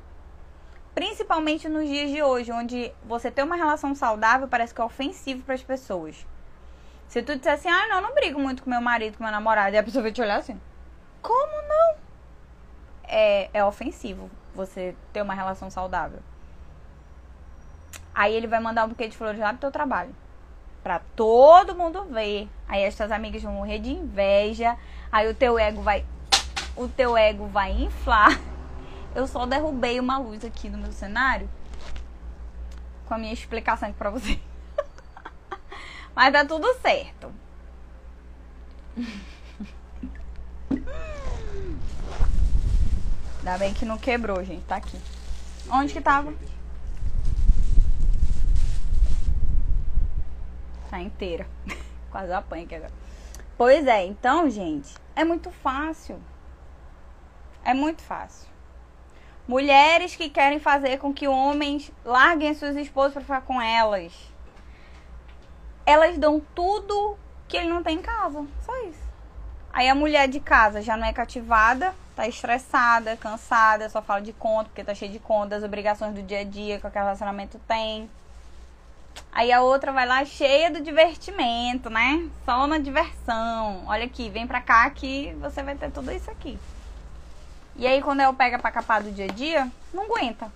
Principalmente 0.94 1.70
nos 1.70 1.88
dias 1.88 2.10
de 2.10 2.22
hoje, 2.22 2.52
onde 2.52 2.92
você 3.04 3.30
ter 3.30 3.42
uma 3.42 3.56
relação 3.56 3.94
saudável 3.94 4.46
parece 4.46 4.74
que 4.74 4.80
é 4.80 4.84
ofensivo 4.84 5.42
para 5.42 5.54
as 5.54 5.62
pessoas. 5.62 6.26
Se 7.12 7.22
tu 7.22 7.36
disser 7.36 7.52
assim, 7.52 7.68
ah, 7.68 7.88
não, 7.88 8.00
não 8.00 8.14
brigo 8.14 8.40
muito 8.40 8.62
com 8.62 8.70
meu 8.70 8.80
marido, 8.80 9.18
com 9.18 9.22
meu 9.22 9.32
namorado, 9.32 9.74
e 9.74 9.78
a 9.78 9.82
pessoa 9.82 10.02
vai 10.02 10.12
te 10.12 10.22
olhar 10.22 10.38
assim, 10.38 10.58
como 11.20 11.68
não? 11.68 12.02
é, 13.12 13.50
é 13.52 13.62
ofensivo 13.62 14.30
você 14.54 14.96
ter 15.12 15.20
uma 15.20 15.34
relação 15.34 15.70
saudável. 15.70 16.20
Aí 18.14 18.34
ele 18.34 18.46
vai 18.46 18.58
mandar 18.58 18.86
um 18.86 18.88
buquê 18.88 19.06
de 19.06 19.16
flores 19.16 19.38
lá 19.38 19.50
pro 19.50 19.58
teu 19.58 19.70
trabalho. 19.70 20.16
Pra 20.82 20.98
todo 21.14 21.74
mundo 21.74 22.04
ver. 22.04 22.48
Aí 22.66 22.86
as 22.86 22.94
tuas 22.94 23.12
amigas 23.12 23.42
vão 23.42 23.52
morrer 23.52 23.78
de 23.78 23.90
inveja. 23.90 24.76
Aí 25.10 25.28
o 25.28 25.34
teu 25.34 25.58
ego 25.58 25.82
vai. 25.82 26.06
O 26.74 26.88
teu 26.88 27.16
ego 27.16 27.46
vai 27.46 27.72
inflar. 27.72 28.40
Eu 29.14 29.26
só 29.26 29.44
derrubei 29.44 30.00
uma 30.00 30.16
luz 30.16 30.42
aqui 30.42 30.70
no 30.70 30.78
meu 30.78 30.92
cenário. 30.92 31.48
Com 33.06 33.14
a 33.14 33.18
minha 33.18 33.32
explicação 33.32 33.90
aqui 33.90 33.98
pra 33.98 34.08
você. 34.08 34.40
Mas 36.14 36.32
tá 36.32 36.44
tudo 36.44 36.72
certo. 36.80 37.32
Ainda 43.38 43.58
bem 43.58 43.74
que 43.74 43.84
não 43.84 43.98
quebrou, 43.98 44.44
gente. 44.44 44.64
Tá 44.64 44.76
aqui. 44.76 44.96
Onde 45.70 45.92
que 45.92 46.00
tava? 46.00 46.32
Tá 50.90 51.00
inteira. 51.00 51.46
Quase 52.10 52.32
apanha 52.32 52.64
aqui 52.64 52.74
agora. 52.74 52.92
Pois 53.56 53.86
é, 53.86 54.04
então, 54.04 54.50
gente, 54.50 54.94
é 55.16 55.24
muito 55.24 55.50
fácil. 55.50 56.20
É 57.64 57.72
muito 57.72 58.02
fácil. 58.02 58.48
Mulheres 59.46 60.14
que 60.14 60.28
querem 60.28 60.58
fazer 60.58 60.98
com 60.98 61.12
que 61.12 61.26
homens 61.26 61.90
larguem 62.04 62.54
suas 62.54 62.76
esposas 62.76 63.12
para 63.12 63.22
ficar 63.22 63.40
com 63.42 63.60
elas. 63.60 64.31
Elas 65.84 66.18
dão 66.18 66.40
tudo 66.54 67.16
que 67.48 67.56
ele 67.56 67.68
não 67.68 67.82
tem 67.82 67.98
em 67.98 68.02
casa. 68.02 68.46
Só 68.64 68.76
isso. 68.84 69.02
Aí 69.72 69.88
a 69.88 69.94
mulher 69.94 70.28
de 70.28 70.38
casa 70.38 70.82
já 70.82 70.96
não 70.96 71.06
é 71.06 71.12
cativada, 71.12 71.94
tá 72.14 72.28
estressada, 72.28 73.16
cansada, 73.16 73.88
só 73.88 74.02
fala 74.02 74.20
de 74.20 74.32
conta, 74.32 74.64
porque 74.64 74.84
tá 74.84 74.94
cheia 74.94 75.10
de 75.10 75.18
contas, 75.18 75.60
das 75.60 75.64
obrigações 75.64 76.14
do 76.14 76.22
dia 76.22 76.40
a 76.40 76.44
dia 76.44 76.78
que 76.78 76.86
aquele 76.86 77.04
relacionamento 77.04 77.58
tem. 77.66 78.08
Aí 79.30 79.50
a 79.50 79.62
outra 79.62 79.92
vai 79.92 80.06
lá 80.06 80.24
cheia 80.24 80.70
do 80.70 80.82
divertimento, 80.82 81.88
né? 81.88 82.28
Só 82.44 82.66
na 82.66 82.78
diversão. 82.78 83.82
Olha 83.86 84.04
aqui, 84.04 84.28
vem 84.28 84.46
pra 84.46 84.60
cá 84.60 84.88
que 84.90 85.34
você 85.40 85.62
vai 85.62 85.74
ter 85.74 85.90
tudo 85.90 86.12
isso 86.12 86.30
aqui. 86.30 86.58
E 87.76 87.86
aí 87.86 88.02
quando 88.02 88.20
eu 88.20 88.34
pega 88.34 88.58
pra 88.58 88.70
capar 88.70 89.02
do 89.02 89.10
dia 89.10 89.24
a 89.24 89.32
dia, 89.32 89.70
não 89.92 90.04
aguenta. 90.04 90.52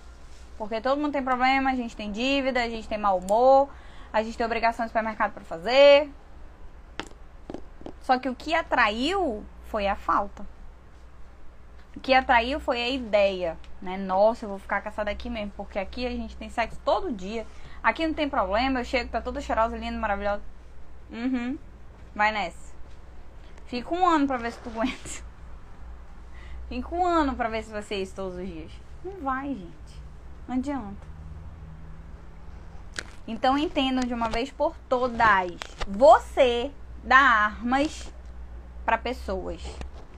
Porque 0.59 0.79
todo 0.79 0.99
mundo 0.99 1.11
tem 1.11 1.23
problema, 1.23 1.71
a 1.71 1.75
gente 1.75 1.95
tem 1.95 2.11
dívida, 2.11 2.63
a 2.63 2.69
gente 2.69 2.87
tem 2.87 2.97
mau 2.97 3.17
humor, 3.17 3.69
a 4.11 4.23
gente 4.23 4.37
tem 4.37 4.45
obrigação 4.45 4.85
de 4.85 4.89
supermercado 4.89 5.33
para 5.33 5.43
fazer, 5.43 6.09
só 8.01 8.17
que 8.17 8.29
o 8.29 8.35
que 8.35 8.53
atraiu 8.53 9.45
foi 9.65 9.87
a 9.87 9.95
falta. 9.95 10.45
O 11.95 11.99
que 11.99 12.13
atraiu 12.13 12.59
foi 12.59 12.81
a 12.81 12.89
ideia, 12.89 13.57
né? 13.81 13.97
Nossa, 13.97 14.45
eu 14.45 14.49
vou 14.49 14.59
ficar 14.59 14.81
com 14.81 14.89
essa 14.89 15.03
daqui 15.03 15.29
mesmo, 15.29 15.51
porque 15.57 15.79
aqui 15.79 16.05
a 16.05 16.11
gente 16.11 16.37
tem 16.37 16.49
sexo 16.49 16.79
todo 16.85 17.11
dia. 17.11 17.45
Aqui 17.81 18.05
não 18.05 18.13
tem 18.13 18.29
problema, 18.29 18.79
eu 18.79 18.85
chego, 18.85 19.09
tá 19.09 19.19
toda 19.19 19.41
cheirosa, 19.41 19.75
linda, 19.75 19.97
maravilhosa. 19.97 20.43
Uhum. 21.11 21.57
Vai 22.13 22.31
nessa. 22.31 22.73
Fica 23.65 23.93
um 23.93 24.07
ano 24.07 24.27
pra 24.27 24.37
ver 24.37 24.51
se 24.51 24.59
tu 24.59 24.69
aguenta. 24.69 25.25
Fica 26.69 26.95
um 26.95 27.05
ano 27.05 27.35
pra 27.35 27.49
ver 27.49 27.63
se 27.63 27.71
você 27.71 27.95
é 27.95 28.01
isso 28.01 28.15
todos 28.15 28.37
os 28.37 28.47
dias. 28.47 28.71
Não 29.03 29.19
vai, 29.21 29.49
gente. 29.49 30.01
Não 30.47 30.55
adianta. 30.55 31.06
Então 33.27 33.57
entendam 33.57 34.07
de 34.07 34.13
uma 34.13 34.29
vez 34.29 34.49
por 34.49 34.75
todas. 34.87 35.51
Você 35.85 36.71
dar 37.03 37.19
armas 37.19 38.09
para 38.85 38.97
pessoas 38.97 39.61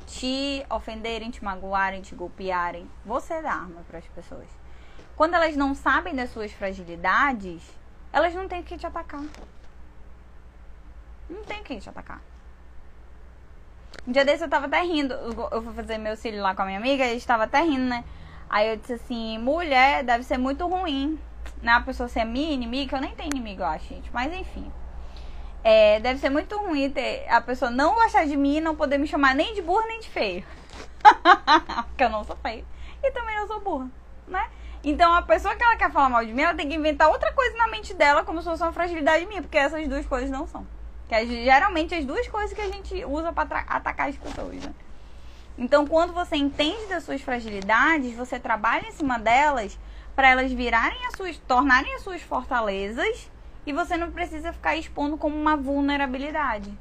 te 0.06 0.66
ofenderem, 0.70 1.32
te 1.32 1.44
magoarem, 1.44 2.02
te 2.02 2.16
golpearem. 2.16 2.90
Você 3.06 3.42
dá 3.42 3.52
arma 3.52 3.82
para 3.88 4.00
as 4.00 4.08
pessoas. 4.08 4.48
Quando 5.16 5.34
elas 5.34 5.56
não 5.56 5.74
sabem 5.76 6.16
das 6.16 6.30
suas 6.32 6.52
fragilidades, 6.52 7.62
elas 8.14 8.34
não 8.34 8.48
têm 8.48 8.64
que 8.64 8.78
te 8.78 8.88
atacar. 8.88 9.24
Não 11.30 11.44
tem 11.44 11.64
que 11.64 11.80
te 11.80 11.90
atacar. 11.90 12.22
Um 14.08 14.12
dia 14.12 14.26
desse 14.26 14.44
eu 14.44 14.50
tava 14.50 14.66
até 14.66 14.82
rindo. 14.82 15.14
Eu 15.14 15.62
fui 15.62 15.74
fazer 15.74 15.98
meu 15.98 16.16
cílio 16.16 16.42
lá 16.42 16.56
com 16.56 16.64
a 16.64 16.66
minha 16.66 16.80
amiga 16.80 17.06
e 17.06 17.18
estava 17.18 17.44
até 17.44 17.62
rindo, 17.62 17.86
né? 17.86 18.04
Aí 18.50 18.70
eu 18.70 18.78
disse 18.78 18.94
assim: 18.94 19.38
mulher 19.38 20.04
deve 20.04 20.24
ser 20.24 20.38
muito 20.38 20.68
ruim. 20.68 21.20
Né? 21.62 21.72
A 21.72 21.82
pessoa 21.82 22.08
ser 22.08 22.24
minha 22.24 22.52
inimiga, 22.52 22.98
eu 22.98 23.02
nem 23.02 23.16
tenho 23.16 23.30
inimigo, 23.30 23.62
eu 23.62 23.68
acho, 23.68 23.88
gente. 23.88 24.10
Mas 24.14 24.34
enfim. 24.34 24.72
É, 25.64 26.00
deve 26.00 26.20
ser 26.20 26.30
muito 26.30 26.58
ruim 26.58 26.90
ter 26.90 27.28
a 27.28 27.42
pessoa 27.42 27.70
não 27.70 27.96
gostar 27.96 28.26
de 28.26 28.38
mim 28.38 28.58
e 28.58 28.62
não 28.62 28.76
poder 28.76 28.98
me 28.98 29.06
chamar 29.08 29.36
nem 29.36 29.54
de 29.54 29.62
burra 29.62 29.86
nem 29.88 30.00
de 30.00 30.10
feio. 30.10 30.46
Porque 31.88 32.04
eu 32.04 32.10
não 32.10 32.24
sou 32.24 32.38
feio. 32.38 32.66
E 33.04 33.12
também 33.12 33.36
não 33.36 33.48
sou 33.48 33.60
burra, 33.60 33.90
né? 34.28 34.50
Então 34.84 35.14
a 35.14 35.22
pessoa 35.22 35.56
que 35.56 35.64
ela 35.64 35.76
quer 35.76 35.92
falar 35.92 36.10
mal 36.10 36.26
de 36.26 36.34
mim, 36.34 36.42
ela 36.42 36.54
tem 36.54 36.70
que 36.70 36.76
inventar 36.76 37.10
outra 37.10 37.34
coisa 37.34 37.58
na 37.58 37.68
mente 37.68 37.94
dela 37.94 38.24
como 38.24 38.42
se 38.42 38.48
fosse 38.48 38.64
uma 38.64 38.72
fragilidade 38.72 39.26
minha, 39.26 39.42
porque 39.42 39.58
essas 39.58 39.86
duas 39.88 40.06
coisas 40.06 40.30
não 40.30 40.48
são. 40.48 40.66
Que 41.10 41.16
é 41.16 41.26
geralmente 41.26 41.94
as 41.94 42.06
duas 42.06 42.28
coisas 42.28 42.54
que 42.54 42.62
a 42.62 42.70
gente 42.70 43.04
usa 43.04 43.34
para 43.34 43.66
atacar 43.68 44.08
as 44.08 44.16
pessoas, 44.16 44.64
né? 44.64 44.74
Então, 45.58 45.86
quando 45.86 46.14
você 46.14 46.38
entende 46.38 46.86
das 46.86 47.04
suas 47.04 47.22
fragilidades, 47.22 48.16
você 48.16 48.40
trabalha 48.40 48.88
em 48.88 48.94
cima 48.94 49.20
delas 49.20 49.78
para 50.20 50.32
elas 50.32 50.52
virarem 50.52 51.00
as 51.06 51.14
suas, 51.16 51.38
tornarem 51.38 51.96
as 51.96 52.02
suas 52.02 52.22
fortalezas 52.22 53.32
e 53.66 53.72
você 53.72 53.96
não 53.96 54.12
precisa 54.12 54.52
ficar 54.52 54.76
expondo 54.76 55.18
como 55.18 55.34
uma 55.34 55.56
vulnerabilidade. 55.56 56.78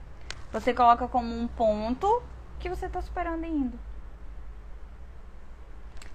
Você 0.50 0.74
coloca 0.74 1.06
como 1.06 1.32
um 1.38 1.46
ponto 1.46 2.20
que 2.58 2.68
você 2.68 2.86
está 2.86 3.00
superando 3.00 3.44
e 3.44 3.48
indo. 3.48 3.78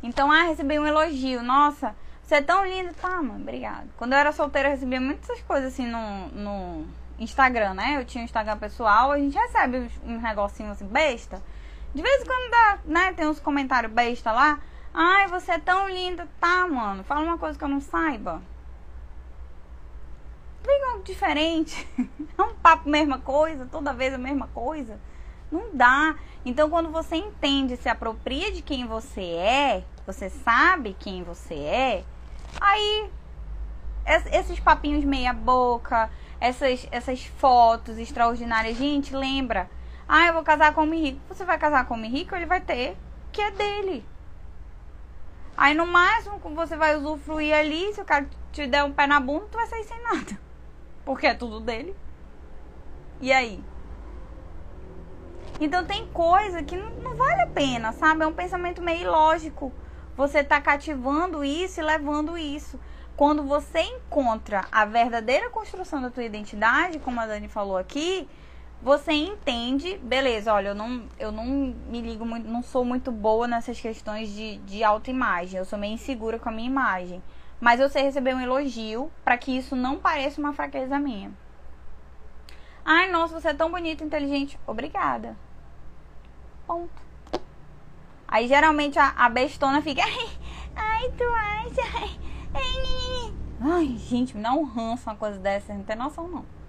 Então, 0.03 0.29
ah, 0.29 0.43
recebi 0.43 0.77
um 0.77 0.85
elogio. 0.85 1.41
Nossa, 1.41 1.95
você 2.21 2.35
é 2.35 2.41
tão 2.41 2.65
linda. 2.65 2.93
Tá, 3.01 3.21
mano, 3.21 3.35
obrigada. 3.35 3.87
Quando 3.95 4.11
eu 4.11 4.19
era 4.19 4.33
solteira, 4.33 4.67
eu 4.67 4.73
recebia 4.73 4.99
muitas 4.99 5.41
coisas 5.43 5.71
assim 5.71 5.87
no, 5.87 6.27
no 6.27 6.85
Instagram, 7.17 7.73
né? 7.75 7.99
Eu 8.01 8.05
tinha 8.05 8.21
um 8.21 8.25
Instagram 8.25 8.57
pessoal, 8.57 9.13
a 9.13 9.17
gente 9.17 9.37
recebe 9.37 9.77
uns, 9.77 9.93
uns 10.05 10.21
negocinhos 10.21 10.73
assim, 10.73 10.87
besta. 10.87 11.41
De 11.95 12.01
vez 12.01 12.21
em 12.21 12.25
quando 12.25 12.51
dá, 12.51 12.79
né? 12.83 13.13
Tem 13.13 13.25
uns 13.25 13.39
comentários 13.39 13.93
besta 13.93 14.33
lá. 14.33 14.59
Ai, 14.93 15.27
você 15.27 15.53
é 15.53 15.59
tão 15.59 15.89
linda. 15.89 16.27
Tá, 16.39 16.67
mano, 16.67 17.03
fala 17.03 17.21
uma 17.21 17.37
coisa 17.37 17.57
que 17.57 17.63
eu 17.63 17.69
não 17.69 17.81
saiba. 17.81 18.41
Vem 20.63 20.83
algo 20.89 21.03
diferente. 21.03 21.87
É 22.35 22.41
um 22.41 22.55
papo 22.55 22.89
mesma 22.89 23.19
coisa, 23.19 23.67
toda 23.71 23.93
vez 23.93 24.11
a 24.11 24.17
mesma 24.17 24.47
coisa. 24.47 24.99
Não 25.51 25.69
dá. 25.71 26.15
Então, 26.43 26.67
quando 26.67 26.89
você 26.89 27.15
entende, 27.15 27.77
se 27.77 27.87
apropria 27.87 28.51
de 28.51 28.63
quem 28.63 28.87
você 28.87 29.21
é, 29.21 29.83
você 30.05 30.31
sabe 30.31 30.95
quem 30.99 31.21
você 31.23 31.53
é, 31.53 32.03
aí 32.59 33.09
esses 34.31 34.59
papinhos 34.59 35.03
meia 35.03 35.31
boca, 35.31 36.09
essas, 36.39 36.87
essas 36.91 37.23
fotos 37.23 37.99
extraordinárias, 37.99 38.75
gente, 38.77 39.15
lembra? 39.15 39.69
Ah, 40.07 40.27
eu 40.27 40.33
vou 40.33 40.43
casar 40.43 40.73
com 40.73 40.81
o 40.81 40.83
homem 40.85 41.01
rico. 41.01 41.19
Você 41.29 41.45
vai 41.45 41.57
casar 41.57 41.85
com 41.85 41.93
o 41.93 41.97
homem 41.97 42.11
rico, 42.11 42.35
ele 42.35 42.47
vai 42.47 42.59
ter 42.59 42.97
que 43.31 43.41
é 43.41 43.51
dele. 43.51 44.05
Aí 45.55 45.73
no 45.73 45.85
máximo 45.85 46.39
você 46.55 46.75
vai 46.75 46.95
usufruir 46.95 47.55
ali, 47.55 47.93
se 47.93 48.01
o 48.01 48.05
cara 48.05 48.27
te 48.51 48.67
der 48.67 48.83
um 48.83 48.91
pé 48.91 49.07
na 49.07 49.19
bunda, 49.19 49.47
tu 49.51 49.57
vai 49.57 49.67
sair 49.67 49.83
sem 49.83 50.01
nada. 50.03 50.39
Porque 51.05 51.27
é 51.27 51.33
tudo 51.33 51.59
dele. 51.59 51.95
E 53.21 53.31
aí? 53.31 53.63
Então 55.59 55.85
tem 55.85 56.07
coisa 56.07 56.63
que 56.63 56.75
não, 56.75 56.89
não 56.91 57.15
vale 57.15 57.41
a 57.41 57.47
pena, 57.47 57.91
sabe? 57.93 58.23
É 58.23 58.27
um 58.27 58.33
pensamento 58.33 58.81
meio 58.81 59.03
ilógico. 59.03 59.71
Você 60.15 60.43
tá 60.43 60.59
cativando 60.59 61.43
isso 61.43 61.79
e 61.79 61.83
levando 61.83 62.37
isso. 62.37 62.79
Quando 63.15 63.43
você 63.43 63.79
encontra 63.79 64.65
a 64.71 64.85
verdadeira 64.85 65.49
construção 65.49 66.01
da 66.01 66.09
tua 66.09 66.23
identidade, 66.23 66.99
como 66.99 67.19
a 67.19 67.27
Dani 67.27 67.47
falou 67.47 67.77
aqui, 67.77 68.27
você 68.83 69.13
entende, 69.13 69.97
beleza, 69.99 70.53
olha, 70.53 70.69
eu 70.69 70.75
não, 70.75 71.03
eu 71.17 71.31
não 71.31 71.45
me 71.45 72.01
ligo 72.01 72.25
muito, 72.25 72.49
não 72.49 72.61
sou 72.61 72.83
muito 72.83 73.13
boa 73.13 73.47
nessas 73.47 73.79
questões 73.79 74.29
de, 74.33 74.57
de 74.57 74.83
autoimagem, 74.83 75.57
eu 75.57 75.63
sou 75.63 75.79
meio 75.79 75.93
insegura 75.93 76.37
com 76.37 76.49
a 76.49 76.51
minha 76.51 76.67
imagem. 76.67 77.23
Mas 77.61 77.79
eu 77.79 77.87
sei 77.87 78.03
receber 78.03 78.35
um 78.35 78.41
elogio 78.41 79.09
para 79.23 79.37
que 79.37 79.55
isso 79.57 79.73
não 79.73 79.97
pareça 79.97 80.41
uma 80.41 80.51
fraqueza 80.51 80.99
minha. 80.99 81.31
Ai, 82.83 83.09
nossa, 83.09 83.39
você 83.39 83.49
é 83.49 83.53
tão 83.53 83.71
bonita, 83.71 84.03
inteligente. 84.03 84.59
Obrigada. 84.67 85.37
Ponto. 86.67 87.01
Aí 88.27 88.49
geralmente 88.49 88.99
a, 88.99 89.13
a 89.15 89.29
bestona 89.29 89.81
fica. 89.81 90.01
Ai, 90.75 91.09
tu 91.17 91.23
acha? 91.23 92.17
Ai, 92.53 93.33
ai, 93.61 93.95
gente, 93.97 94.35
me 94.35 94.43
dá 94.43 94.51
um 94.51 94.65
ranço 94.65 95.09
uma 95.09 95.15
coisa 95.15 95.39
dessa. 95.39 95.73
Não 95.73 95.83
tem 95.83 95.95
noção, 95.95 96.27
não. 96.27 96.62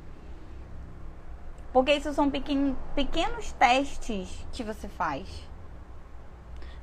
Porque 1.74 1.92
isso 1.92 2.14
são 2.14 2.30
pequenos, 2.30 2.76
pequenos 2.94 3.50
testes 3.54 4.46
que 4.52 4.62
você 4.62 4.88
faz. 4.88 5.26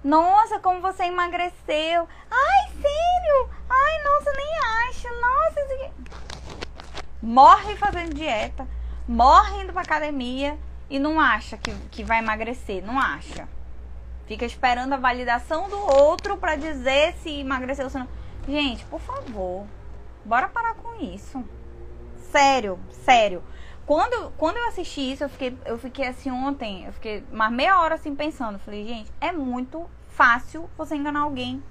Nossa, 0.03 0.59
como 0.59 0.81
você 0.81 1.03
emagreceu. 1.03 2.09
Ai, 2.29 2.71
sério? 2.73 3.49
Ai, 3.69 4.03
nossa, 4.03 4.31
nem 4.33 4.89
acho. 4.89 5.07
Nossa, 5.21 5.61
isso 5.61 5.73
aqui... 5.73 5.91
Morre 7.21 7.77
fazendo 7.77 8.13
dieta, 8.13 8.67
morre 9.07 9.63
indo 9.63 9.71
pra 9.71 9.83
academia 9.83 10.59
e 10.89 10.99
não 10.99 11.21
acha 11.21 11.55
que, 11.55 11.73
que 11.89 12.03
vai 12.03 12.19
emagrecer. 12.19 12.83
Não 12.83 12.99
acha. 12.99 13.47
Fica 14.27 14.43
esperando 14.43 14.91
a 14.91 14.97
validação 14.97 15.69
do 15.69 15.79
outro 15.79 16.35
para 16.35 16.57
dizer 16.57 17.13
se 17.23 17.39
emagreceu 17.39 17.85
ou 17.85 17.89
se 17.89 17.97
não. 17.97 18.09
Gente, 18.45 18.83
por 18.85 18.99
favor, 18.99 19.65
bora 20.25 20.49
parar 20.49 20.73
com 20.73 21.01
isso. 21.01 21.41
Sério, 22.29 22.77
sério. 23.05 23.41
Quando, 23.85 24.31
quando 24.37 24.57
eu 24.57 24.67
assisti 24.67 25.11
isso, 25.11 25.23
eu 25.23 25.29
fiquei, 25.29 25.57
eu 25.65 25.77
fiquei 25.77 26.07
assim 26.07 26.31
ontem, 26.31 26.85
eu 26.85 26.93
fiquei 26.93 27.23
mais 27.31 27.51
meia 27.51 27.79
hora 27.79 27.95
assim 27.95 28.15
pensando. 28.15 28.59
Falei, 28.59 28.87
gente, 28.87 29.11
é 29.19 29.31
muito 29.31 29.89
fácil 30.07 30.69
você 30.77 30.95
enganar 30.95 31.21
alguém. 31.21 31.63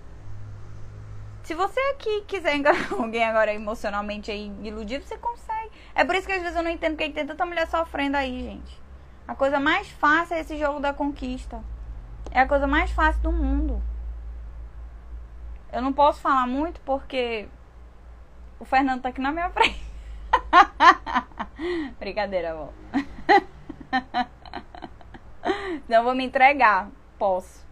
Se 1.42 1.54
você 1.54 1.80
aqui 1.92 2.22
quiser 2.22 2.54
enganar 2.56 2.92
alguém 2.92 3.24
agora 3.24 3.52
emocionalmente 3.52 4.30
aí, 4.30 4.52
iludido, 4.62 5.04
você 5.04 5.16
consegue. 5.16 5.70
É 5.94 6.04
por 6.04 6.14
isso 6.14 6.26
que 6.26 6.32
às 6.32 6.42
vezes 6.42 6.56
eu 6.56 6.62
não 6.62 6.70
entendo 6.70 6.96
porque 6.96 7.10
tem 7.10 7.26
tanta 7.26 7.46
mulher 7.46 7.66
sofrendo 7.66 8.16
aí, 8.16 8.42
gente. 8.42 8.80
A 9.26 9.34
coisa 9.34 9.60
mais 9.60 9.88
fácil 9.88 10.34
é 10.34 10.40
esse 10.40 10.58
jogo 10.58 10.80
da 10.80 10.92
conquista. 10.92 11.62
É 12.30 12.40
a 12.40 12.48
coisa 12.48 12.66
mais 12.66 12.90
fácil 12.90 13.22
do 13.22 13.32
mundo. 13.32 13.82
Eu 15.72 15.80
não 15.80 15.92
posso 15.92 16.20
falar 16.20 16.46
muito 16.46 16.80
porque 16.80 17.48
o 18.58 18.64
Fernando 18.64 19.02
tá 19.02 19.08
aqui 19.08 19.20
na 19.20 19.30
minha 19.30 19.50
frente. 19.50 19.80
Brincadeira, 21.98 22.52
amor. 22.52 22.72
Não 25.88 26.04
vou 26.04 26.14
me 26.14 26.24
entregar. 26.24 26.90
Posso. 27.18 27.66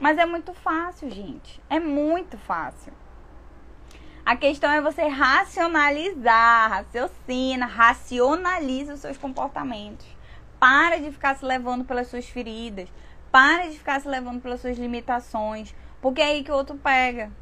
Mas 0.00 0.18
é 0.18 0.26
muito 0.26 0.52
fácil, 0.52 1.10
gente. 1.10 1.60
É 1.68 1.80
muito 1.80 2.38
fácil. 2.38 2.92
A 4.24 4.36
questão 4.36 4.70
é 4.70 4.80
você 4.80 5.08
racionalizar, 5.08 6.70
raciocina, 6.70 7.66
racionaliza 7.66 8.94
os 8.94 9.00
seus 9.00 9.16
comportamentos. 9.16 10.06
Para 10.58 11.00
de 11.00 11.10
ficar 11.10 11.36
se 11.36 11.44
levando 11.44 11.84
pelas 11.84 12.08
suas 12.08 12.28
feridas. 12.28 12.88
Para 13.32 13.68
de 13.68 13.78
ficar 13.78 14.00
se 14.00 14.08
levando 14.08 14.40
pelas 14.40 14.60
suas 14.60 14.78
limitações. 14.78 15.74
Porque 16.00 16.20
é 16.20 16.26
aí 16.26 16.44
que 16.44 16.52
o 16.52 16.54
outro 16.54 16.76
pega. 16.76 17.32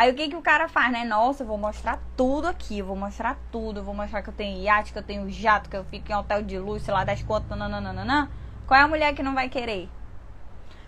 Aí 0.00 0.10
o 0.10 0.14
que, 0.14 0.30
que 0.30 0.34
o 0.34 0.40
cara 0.40 0.66
faz, 0.66 0.90
né? 0.90 1.04
Nossa, 1.04 1.42
eu 1.42 1.46
vou 1.46 1.58
mostrar 1.58 2.00
tudo 2.16 2.46
aqui, 2.46 2.80
vou 2.80 2.96
mostrar 2.96 3.36
tudo, 3.52 3.84
vou 3.84 3.92
mostrar 3.92 4.22
que 4.22 4.30
eu 4.30 4.32
tenho 4.32 4.62
iate, 4.62 4.94
que 4.94 4.98
eu 4.98 5.02
tenho 5.02 5.30
jato, 5.30 5.68
que 5.68 5.76
eu 5.76 5.84
fico 5.84 6.10
em 6.10 6.14
hotel 6.14 6.42
de 6.42 6.58
luxo, 6.58 6.86
sei 6.86 6.94
lá, 6.94 7.04
das 7.04 7.22
contas, 7.22 7.58
nananana. 7.58 8.30
Qual 8.66 8.80
é 8.80 8.82
a 8.82 8.88
mulher 8.88 9.14
que 9.14 9.22
não 9.22 9.34
vai 9.34 9.50
querer? 9.50 9.90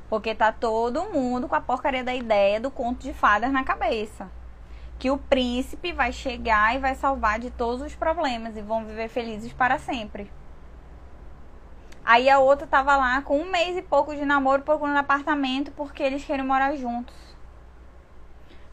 Porque 0.09 0.35
tá 0.35 0.51
todo 0.51 1.11
mundo 1.13 1.47
com 1.47 1.55
a 1.55 1.61
porcaria 1.61 2.03
da 2.03 2.15
ideia 2.15 2.59
do 2.59 2.71
conto 2.71 3.03
de 3.03 3.13
fadas 3.13 3.53
na 3.53 3.63
cabeça. 3.63 4.31
Que 4.99 5.11
o 5.11 5.19
príncipe 5.19 5.93
vai 5.93 6.11
chegar 6.11 6.75
e 6.75 6.79
vai 6.79 6.95
salvar 6.95 7.39
de 7.39 7.51
todos 7.51 7.83
os 7.83 7.95
problemas 7.95 8.57
e 8.57 8.63
vão 8.63 8.83
viver 8.83 9.09
felizes 9.09 9.53
para 9.53 9.79
sempre. 9.79 10.33
Aí 12.03 12.31
a 12.31 12.39
outra 12.39 12.67
tava 12.67 12.97
lá 12.97 13.21
com 13.21 13.39
um 13.39 13.51
mês 13.51 13.77
e 13.77 13.83
pouco 13.83 14.17
de 14.17 14.25
namoro 14.25 14.63
procurando 14.63 14.97
apartamento 14.97 15.71
porque 15.73 16.03
eles 16.03 16.25
querem 16.25 16.47
morar 16.47 16.75
juntos. 16.77 17.22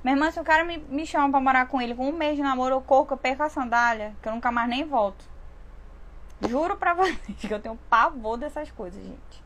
Minha 0.04 0.16
irmã, 0.16 0.32
se 0.32 0.40
o 0.40 0.44
cara 0.44 0.64
me, 0.64 0.78
me 0.78 1.06
chama 1.06 1.30
pra 1.30 1.42
morar 1.42 1.68
com 1.68 1.82
ele 1.82 1.94
com 1.94 2.08
um 2.08 2.14
mês 2.14 2.38
de 2.38 2.42
namoro, 2.42 2.76
eu 2.76 2.82
corro, 2.82 3.08
eu 3.12 3.18
perco 3.18 3.44
a 3.44 3.50
sandália, 3.50 4.16
que 4.22 4.30
eu 4.30 4.34
nunca 4.34 4.52
mais 4.52 4.70
nem 4.70 4.86
volto. 4.86 5.26
Juro 6.48 6.78
pra 6.78 6.94
vocês 6.96 7.38
que 7.38 7.54
eu 7.54 7.60
tenho 7.60 7.78
pavor 7.90 8.38
dessas 8.38 8.72
coisas, 8.72 9.04
gente. 9.04 9.44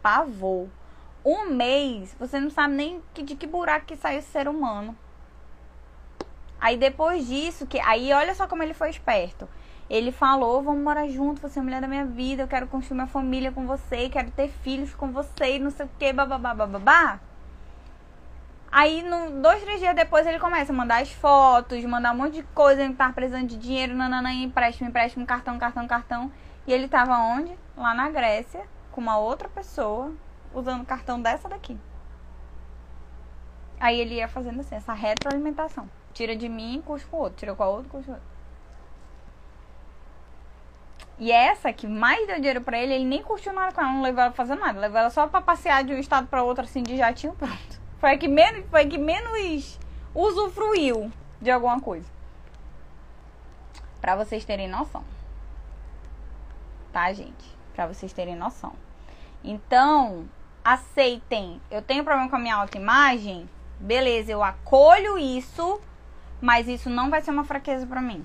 Pavor. 0.00 0.68
Um 1.24 1.50
mês, 1.50 2.14
você 2.18 2.40
não 2.40 2.50
sabe 2.50 2.74
nem 2.74 3.02
de 3.14 3.34
que 3.34 3.46
buraco 3.46 3.86
que 3.86 3.96
saiu 3.96 4.18
esse 4.18 4.28
ser 4.28 4.48
humano. 4.48 4.96
Aí 6.60 6.78
depois 6.78 7.26
disso, 7.26 7.66
que 7.66 7.78
aí 7.80 8.12
olha 8.12 8.34
só 8.34 8.46
como 8.46 8.62
ele 8.62 8.72
foi 8.72 8.88
esperto. 8.88 9.46
Ele 9.88 10.10
falou: 10.10 10.62
Vamos 10.62 10.82
morar 10.82 11.06
junto, 11.08 11.40
você 11.40 11.58
é 11.58 11.60
a 11.60 11.64
mulher 11.64 11.80
da 11.80 11.88
minha 11.88 12.06
vida, 12.06 12.42
eu 12.42 12.48
quero 12.48 12.66
construir 12.66 12.98
uma 12.98 13.06
família 13.06 13.52
com 13.52 13.66
você, 13.66 14.08
quero 14.08 14.30
ter 14.30 14.48
filhos 14.48 14.94
com 14.94 15.12
você, 15.12 15.58
não 15.58 15.70
sei 15.70 15.84
o 15.84 15.90
que, 15.98 16.12
bababá. 16.12 17.20
Aí, 18.76 19.04
dois, 19.40 19.62
três 19.62 19.78
dias 19.78 19.94
depois, 19.94 20.26
ele 20.26 20.40
começa 20.40 20.72
a 20.72 20.74
mandar 20.74 21.00
as 21.00 21.12
fotos, 21.12 21.84
mandar 21.84 22.10
um 22.10 22.16
monte 22.16 22.34
de 22.34 22.42
coisa, 22.42 22.82
ele 22.82 22.94
tá 22.94 23.08
precisando 23.12 23.46
de 23.46 23.56
dinheiro, 23.56 23.94
nananã, 23.94 24.32
empréstimo, 24.32 24.88
empréstimo, 24.88 25.24
cartão, 25.24 25.56
cartão, 25.60 25.86
cartão. 25.86 26.32
E 26.66 26.72
ele 26.72 26.88
tava 26.88 27.16
onde? 27.16 27.56
Lá 27.76 27.94
na 27.94 28.10
Grécia, 28.10 28.66
com 28.90 29.00
uma 29.00 29.16
outra 29.16 29.48
pessoa, 29.48 30.12
usando 30.52 30.84
cartão 30.84 31.22
dessa 31.22 31.48
daqui. 31.48 31.78
Aí 33.78 34.00
ele 34.00 34.16
ia 34.16 34.26
fazendo 34.26 34.58
assim, 34.58 34.74
essa 34.74 34.92
retroalimentação. 34.92 35.88
Tira 36.12 36.34
de 36.34 36.48
mim, 36.48 36.82
custa 36.84 37.06
com 37.08 37.16
o 37.16 37.20
outro. 37.20 37.38
Tira 37.38 37.54
com 37.54 37.62
a 37.62 37.66
custa 37.76 37.88
com 37.88 37.96
o 37.98 38.00
outro. 38.00 38.22
E 41.16 41.30
essa 41.30 41.72
que 41.72 41.86
mais 41.86 42.26
deu 42.26 42.36
dinheiro 42.38 42.60
pra 42.60 42.76
ele, 42.76 42.92
ele 42.92 43.04
nem 43.04 43.22
curtiu 43.22 43.52
nada 43.52 43.72
com 43.72 43.80
ela, 43.80 43.92
não 43.92 44.02
levou 44.02 44.20
ela 44.20 44.32
pra 44.32 44.44
fazer 44.44 44.60
nada. 44.60 44.80
Levou 44.80 44.98
ela 44.98 45.10
só 45.10 45.28
pra 45.28 45.40
passear 45.40 45.84
de 45.84 45.94
um 45.94 45.98
estado 45.98 46.26
pra 46.26 46.42
outro, 46.42 46.64
assim, 46.64 46.82
de 46.82 46.96
jatinho, 46.96 47.34
pronto. 47.38 47.83
Foi 47.98 48.12
a 48.12 48.18
que 48.18 48.28
menos, 48.28 48.64
foi 48.70 48.82
a 48.82 48.88
que 48.88 48.98
menos 48.98 49.78
usufruiu 50.14 51.10
de 51.40 51.50
alguma 51.50 51.80
coisa. 51.80 52.08
Pra 54.00 54.16
vocês 54.16 54.44
terem 54.44 54.68
noção. 54.68 55.04
Tá, 56.92 57.12
gente? 57.12 57.56
Pra 57.74 57.86
vocês 57.86 58.12
terem 58.12 58.36
noção. 58.36 58.74
Então, 59.42 60.28
aceitem. 60.64 61.60
Eu 61.70 61.82
tenho 61.82 62.04
problema 62.04 62.30
com 62.30 62.36
a 62.36 62.38
minha 62.38 62.56
autoimagem. 62.56 63.48
Beleza, 63.80 64.32
eu 64.32 64.42
acolho 64.42 65.18
isso, 65.18 65.80
mas 66.40 66.68
isso 66.68 66.88
não 66.88 67.10
vai 67.10 67.20
ser 67.20 67.30
uma 67.30 67.44
fraqueza 67.44 67.86
para 67.86 68.00
mim. 68.00 68.24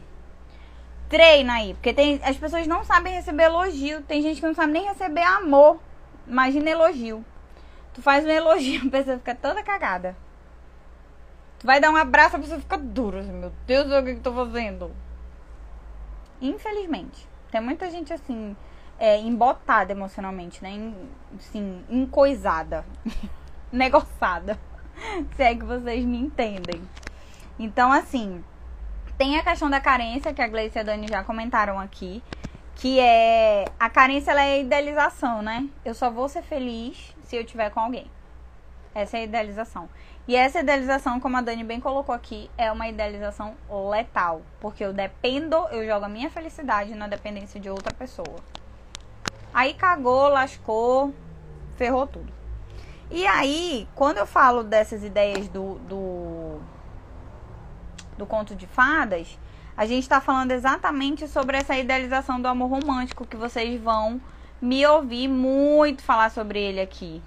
Treina 1.09 1.55
aí, 1.55 1.73
porque 1.73 1.91
tem, 1.91 2.21
as 2.23 2.37
pessoas 2.37 2.67
não 2.67 2.83
sabem 2.83 3.13
receber 3.13 3.45
elogio. 3.45 4.01
Tem 4.03 4.21
gente 4.21 4.39
que 4.39 4.45
não 4.45 4.53
sabe 4.53 4.71
nem 4.71 4.87
receber 4.87 5.23
amor. 5.23 5.79
Imagina 6.27 6.69
elogio. 6.69 7.25
Tu 7.93 8.01
faz 8.01 8.25
um 8.25 8.29
elogio, 8.29 8.85
a 8.87 8.91
pessoa 8.91 9.17
fica 9.17 9.35
toda 9.35 9.63
cagada. 9.63 10.15
Tu 11.59 11.67
vai 11.67 11.79
dar 11.79 11.91
um 11.91 11.95
abraço, 11.95 12.37
a 12.37 12.39
pessoa 12.39 12.59
fica 12.59 12.77
dura. 12.77 13.21
Meu 13.21 13.51
Deus, 13.67 13.91
o 13.91 14.03
que 14.03 14.11
eu 14.11 14.21
tô 14.21 14.33
fazendo? 14.33 14.91
Infelizmente. 16.41 17.27
Tem 17.51 17.59
muita 17.59 17.89
gente 17.89 18.13
assim, 18.13 18.55
é, 18.97 19.17
embotada 19.19 19.91
emocionalmente, 19.91 20.63
né? 20.63 20.93
Assim, 21.35 21.83
encoisada. 21.89 22.85
Negociada. 23.71 24.57
Se 25.35 25.43
é 25.43 25.55
que 25.55 25.65
vocês 25.65 26.05
me 26.05 26.17
entendem. 26.17 26.81
Então, 27.57 27.91
assim, 27.91 28.43
tem 29.17 29.37
a 29.37 29.43
questão 29.43 29.69
da 29.69 29.81
carência, 29.81 30.33
que 30.33 30.41
a 30.41 30.47
Gleice 30.47 30.77
e 30.77 30.79
a 30.79 30.83
Dani 30.83 31.07
já 31.09 31.23
comentaram 31.25 31.77
aqui. 31.77 32.23
Que 32.75 33.01
é. 33.01 33.65
A 33.77 33.89
carência 33.89 34.31
ela 34.31 34.43
é 34.43 34.61
idealização, 34.61 35.41
né? 35.41 35.67
Eu 35.83 35.93
só 35.93 36.09
vou 36.09 36.29
ser 36.29 36.41
feliz 36.41 37.13
se 37.29 37.35
eu 37.35 37.45
tiver 37.45 37.69
com 37.69 37.79
alguém. 37.79 38.09
Essa 38.93 39.17
é 39.17 39.21
a 39.21 39.23
idealização. 39.23 39.87
E 40.27 40.35
essa 40.35 40.61
idealização, 40.61 41.19
como 41.19 41.37
a 41.37 41.41
Dani 41.41 41.63
bem 41.63 41.79
colocou 41.79 42.13
aqui, 42.13 42.49
é 42.57 42.71
uma 42.71 42.87
idealização 42.87 43.55
letal. 43.91 44.41
Porque 44.59 44.83
eu 44.83 44.91
dependo, 44.91 45.55
eu 45.71 45.85
jogo 45.85 46.05
a 46.05 46.09
minha 46.09 46.29
felicidade 46.31 46.95
na 46.95 47.07
dependência 47.07 47.59
de 47.59 47.69
outra 47.69 47.93
pessoa. 47.93 48.39
Aí 49.53 49.75
cagou, 49.75 50.27
lascou, 50.29 51.13
ferrou 51.77 52.07
tudo. 52.07 52.33
E 53.11 53.27
aí, 53.27 53.87
quando 53.93 54.17
eu 54.17 54.25
falo 54.25 54.63
dessas 54.63 55.03
ideias 55.03 55.47
do, 55.47 55.75
do 55.87 56.59
do 58.17 58.25
conto 58.25 58.53
de 58.53 58.67
fadas, 58.67 59.39
a 59.77 59.85
gente 59.85 60.03
está 60.03 60.19
falando 60.19 60.51
exatamente 60.51 61.25
sobre 61.27 61.55
essa 61.57 61.77
idealização 61.77 62.41
do 62.41 62.47
amor 62.47 62.69
romântico 62.69 63.25
que 63.25 63.37
vocês 63.37 63.79
vão 63.79 64.19
me 64.61 64.85
ouvir 64.85 65.27
muito 65.27 66.03
falar 66.03 66.29
sobre 66.29 66.61
ele 66.61 66.81
aqui, 66.81 67.21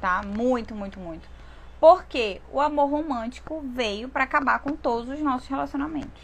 tá? 0.00 0.22
Muito, 0.22 0.74
muito, 0.74 0.98
muito. 0.98 1.28
Porque 1.78 2.40
o 2.50 2.60
amor 2.60 2.90
romântico 2.90 3.62
veio 3.64 4.08
para 4.08 4.24
acabar 4.24 4.58
com 4.58 4.74
todos 4.74 5.08
os 5.08 5.20
nossos 5.20 5.46
relacionamentos. 5.48 6.22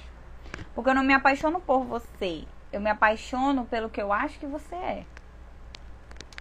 Porque 0.74 0.90
eu 0.90 0.94
não 0.94 1.04
me 1.04 1.14
apaixono 1.14 1.60
por 1.60 1.84
você, 1.84 2.44
eu 2.72 2.80
me 2.80 2.90
apaixono 2.90 3.64
pelo 3.66 3.90
que 3.90 4.00
eu 4.00 4.12
acho 4.12 4.38
que 4.38 4.46
você 4.46 4.74
é. 4.74 5.06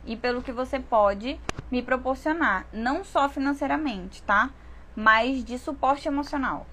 E 0.06 0.16
pelo 0.16 0.42
que 0.42 0.52
você 0.52 0.80
pode 0.80 1.40
me 1.70 1.84
proporcionar, 1.84 2.66
não 2.74 3.04
só 3.04 3.30
financeiramente, 3.30 4.24
tá? 4.24 4.50
Mas 4.96 5.44
de 5.44 5.60
suporte 5.60 6.08
emocional. 6.08 6.66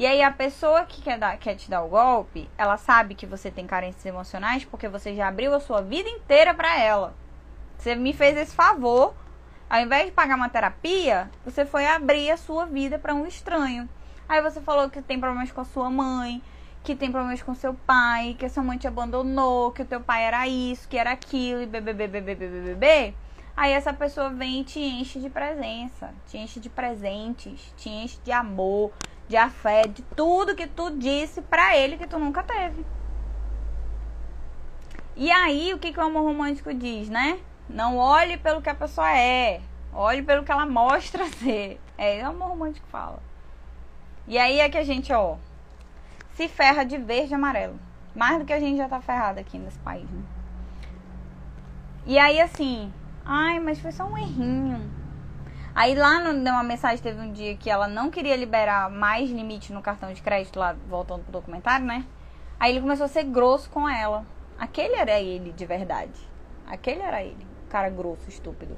E 0.00 0.06
aí 0.06 0.22
a 0.22 0.30
pessoa 0.30 0.86
que 0.86 1.02
quer, 1.02 1.18
dar, 1.18 1.36
quer 1.36 1.56
te 1.56 1.68
dar 1.68 1.82
o 1.82 1.88
golpe, 1.88 2.48
ela 2.56 2.78
sabe 2.78 3.14
que 3.14 3.26
você 3.26 3.50
tem 3.50 3.66
carências 3.66 4.06
emocionais 4.06 4.64
porque 4.64 4.88
você 4.88 5.14
já 5.14 5.28
abriu 5.28 5.54
a 5.54 5.60
sua 5.60 5.82
vida 5.82 6.08
inteira 6.08 6.54
para 6.54 6.80
ela. 6.80 7.12
Você 7.76 7.94
me 7.94 8.14
fez 8.14 8.34
esse 8.38 8.54
favor, 8.54 9.14
ao 9.68 9.78
invés 9.78 10.06
de 10.06 10.12
pagar 10.12 10.36
uma 10.36 10.48
terapia, 10.48 11.30
você 11.44 11.66
foi 11.66 11.86
abrir 11.86 12.30
a 12.30 12.38
sua 12.38 12.64
vida 12.64 12.98
para 12.98 13.14
um 13.14 13.26
estranho. 13.26 13.86
Aí 14.26 14.40
você 14.40 14.58
falou 14.62 14.88
que 14.88 15.02
tem 15.02 15.20
problemas 15.20 15.52
com 15.52 15.60
a 15.60 15.66
sua 15.66 15.90
mãe, 15.90 16.42
que 16.82 16.96
tem 16.96 17.12
problemas 17.12 17.42
com 17.42 17.54
seu 17.54 17.74
pai, 17.74 18.34
que 18.38 18.46
a 18.46 18.48
sua 18.48 18.62
mãe 18.62 18.78
te 18.78 18.88
abandonou, 18.88 19.70
que 19.70 19.82
o 19.82 19.86
teu 19.86 20.00
pai 20.00 20.24
era 20.24 20.48
isso, 20.48 20.88
que 20.88 20.96
era 20.96 21.10
aquilo, 21.10 21.60
e 21.60 21.66
bebê. 21.66 23.12
Aí 23.54 23.72
essa 23.72 23.92
pessoa 23.92 24.30
vem 24.30 24.62
e 24.62 24.64
te 24.64 24.80
enche 24.80 25.20
de 25.20 25.28
presença, 25.28 26.14
te 26.26 26.38
enche 26.38 26.58
de 26.58 26.70
presentes, 26.70 27.74
te 27.76 27.90
enche 27.90 28.18
de 28.24 28.32
amor, 28.32 28.90
de 29.30 29.36
afeto, 29.36 29.90
de 29.90 30.02
tudo 30.02 30.56
que 30.56 30.66
tu 30.66 30.90
disse 30.90 31.40
pra 31.40 31.76
ele 31.76 31.96
que 31.96 32.06
tu 32.06 32.18
nunca 32.18 32.42
teve. 32.42 32.84
E 35.14 35.30
aí, 35.30 35.72
o 35.72 35.78
que, 35.78 35.92
que 35.92 36.00
o 36.00 36.02
amor 36.02 36.24
romântico 36.24 36.74
diz, 36.74 37.08
né? 37.08 37.38
Não 37.68 37.96
olhe 37.96 38.36
pelo 38.36 38.60
que 38.60 38.68
a 38.68 38.74
pessoa 38.74 39.08
é. 39.16 39.60
Olhe 39.92 40.20
pelo 40.20 40.42
que 40.42 40.50
ela 40.50 40.66
mostra 40.66 41.26
ser. 41.38 41.80
É, 41.96 42.18
é 42.18 42.24
o 42.24 42.30
amor 42.30 42.48
romântico 42.48 42.88
fala. 42.88 43.22
E 44.26 44.36
aí 44.36 44.58
é 44.58 44.68
que 44.68 44.78
a 44.78 44.82
gente, 44.82 45.12
ó, 45.12 45.36
se 46.32 46.48
ferra 46.48 46.84
de 46.84 46.98
verde 46.98 47.30
e 47.30 47.34
amarelo. 47.34 47.78
Mais 48.16 48.40
do 48.40 48.44
que 48.44 48.52
a 48.52 48.58
gente 48.58 48.78
já 48.78 48.88
tá 48.88 49.00
ferrado 49.00 49.38
aqui 49.38 49.58
nesse 49.58 49.78
país, 49.78 50.10
né? 50.10 50.22
E 52.04 52.18
aí, 52.18 52.40
assim, 52.40 52.92
ai, 53.24 53.60
mas 53.60 53.78
foi 53.78 53.92
só 53.92 54.04
um 54.06 54.18
errinho. 54.18 54.99
Aí 55.74 55.94
lá 55.94 56.18
no, 56.20 56.50
uma 56.50 56.62
mensagem, 56.62 56.98
teve 56.98 57.20
um 57.20 57.32
dia 57.32 57.56
que 57.56 57.70
ela 57.70 57.86
não 57.86 58.10
queria 58.10 58.36
liberar 58.36 58.90
mais 58.90 59.30
limite 59.30 59.72
no 59.72 59.80
cartão 59.80 60.12
de 60.12 60.20
crédito, 60.20 60.58
lá 60.58 60.74
voltando 60.88 61.22
pro 61.22 61.32
documentário, 61.32 61.86
né? 61.86 62.04
Aí 62.58 62.72
ele 62.72 62.80
começou 62.80 63.06
a 63.06 63.08
ser 63.08 63.24
grosso 63.24 63.70
com 63.70 63.88
ela. 63.88 64.24
Aquele 64.58 64.94
era 64.94 65.18
ele 65.20 65.52
de 65.52 65.64
verdade. 65.64 66.28
Aquele 66.66 67.00
era 67.00 67.22
ele. 67.22 67.46
Cara 67.68 67.88
grosso, 67.88 68.28
estúpido. 68.28 68.76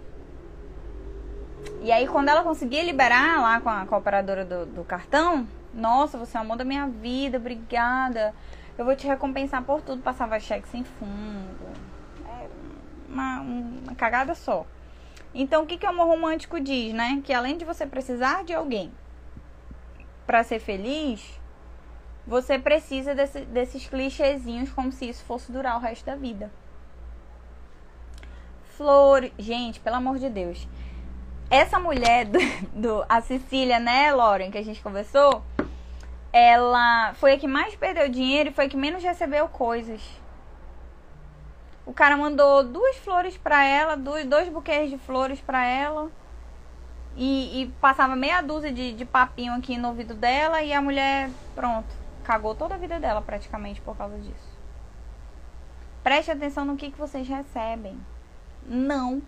E 1.80 1.90
aí 1.90 2.06
quando 2.06 2.28
ela 2.28 2.42
conseguia 2.42 2.82
liberar 2.82 3.40
lá 3.40 3.60
com 3.60 3.68
a, 3.68 3.86
com 3.86 3.94
a 3.94 3.98
operadora 3.98 4.44
do, 4.44 4.66
do 4.66 4.84
cartão, 4.84 5.46
nossa, 5.74 6.18
você 6.18 6.36
é 6.36 6.40
o 6.40 6.44
amor 6.44 6.56
da 6.56 6.64
minha 6.64 6.86
vida, 6.86 7.38
obrigada. 7.38 8.34
Eu 8.76 8.84
vou 8.84 8.94
te 8.94 9.06
recompensar 9.06 9.62
por 9.62 9.80
tudo. 9.82 10.02
Passava 10.02 10.38
cheque 10.38 10.68
sem 10.68 10.84
fundo. 10.84 11.66
É 12.26 12.48
uma, 13.08 13.40
uma 13.40 13.94
cagada 13.94 14.34
só. 14.34 14.66
Então, 15.34 15.62
o 15.62 15.66
que, 15.66 15.78
que 15.78 15.86
o 15.86 15.88
amor 15.88 16.06
romântico 16.06 16.60
diz, 16.60 16.92
né? 16.92 17.20
Que 17.24 17.32
além 17.32 17.56
de 17.56 17.64
você 17.64 17.86
precisar 17.86 18.44
de 18.44 18.52
alguém 18.52 18.92
para 20.26 20.44
ser 20.44 20.60
feliz, 20.60 21.40
você 22.26 22.58
precisa 22.58 23.14
desse, 23.14 23.40
desses 23.42 23.86
clichêzinhos 23.86 24.70
como 24.70 24.92
se 24.92 25.08
isso 25.08 25.24
fosse 25.24 25.50
durar 25.50 25.76
o 25.76 25.80
resto 25.80 26.04
da 26.04 26.14
vida. 26.14 26.50
Flor, 28.76 29.30
gente, 29.38 29.80
pelo 29.80 29.96
amor 29.96 30.18
de 30.18 30.28
Deus. 30.28 30.68
Essa 31.50 31.78
mulher 31.78 32.26
do, 32.26 32.38
do 32.74 33.04
a 33.08 33.20
Cecília, 33.20 33.78
né, 33.78 34.12
Lauren, 34.12 34.50
que 34.50 34.58
a 34.58 34.64
gente 34.64 34.82
conversou, 34.82 35.42
ela 36.32 37.12
foi 37.14 37.34
a 37.34 37.38
que 37.38 37.46
mais 37.46 37.74
perdeu 37.74 38.08
dinheiro 38.08 38.48
e 38.48 38.52
foi 38.52 38.66
a 38.66 38.68
que 38.68 38.76
menos 38.76 39.02
recebeu 39.02 39.48
coisas. 39.48 40.00
O 41.84 41.92
cara 41.92 42.16
mandou 42.16 42.62
duas 42.62 42.96
flores 42.98 43.36
para 43.36 43.64
ela, 43.64 43.96
dois, 43.96 44.24
dois 44.26 44.48
buquês 44.48 44.90
de 44.90 44.98
flores 44.98 45.40
para 45.40 45.64
ela. 45.64 46.10
E, 47.16 47.62
e, 47.62 47.66
passava 47.80 48.16
meia 48.16 48.40
dúzia 48.40 48.72
de, 48.72 48.92
de 48.92 49.04
papinho 49.04 49.52
aqui 49.54 49.76
no 49.76 49.88
ouvido 49.88 50.14
dela 50.14 50.62
e 50.62 50.72
a 50.72 50.80
mulher, 50.80 51.28
pronto, 51.54 51.94
cagou 52.24 52.54
toda 52.54 52.74
a 52.74 52.78
vida 52.78 52.98
dela 52.98 53.20
praticamente 53.20 53.80
por 53.82 53.96
causa 53.96 54.16
disso. 54.16 54.58
Preste 56.02 56.30
atenção 56.30 56.64
no 56.64 56.76
que, 56.76 56.90
que 56.90 56.98
vocês 56.98 57.28
recebem. 57.28 58.00
Não 58.66 59.20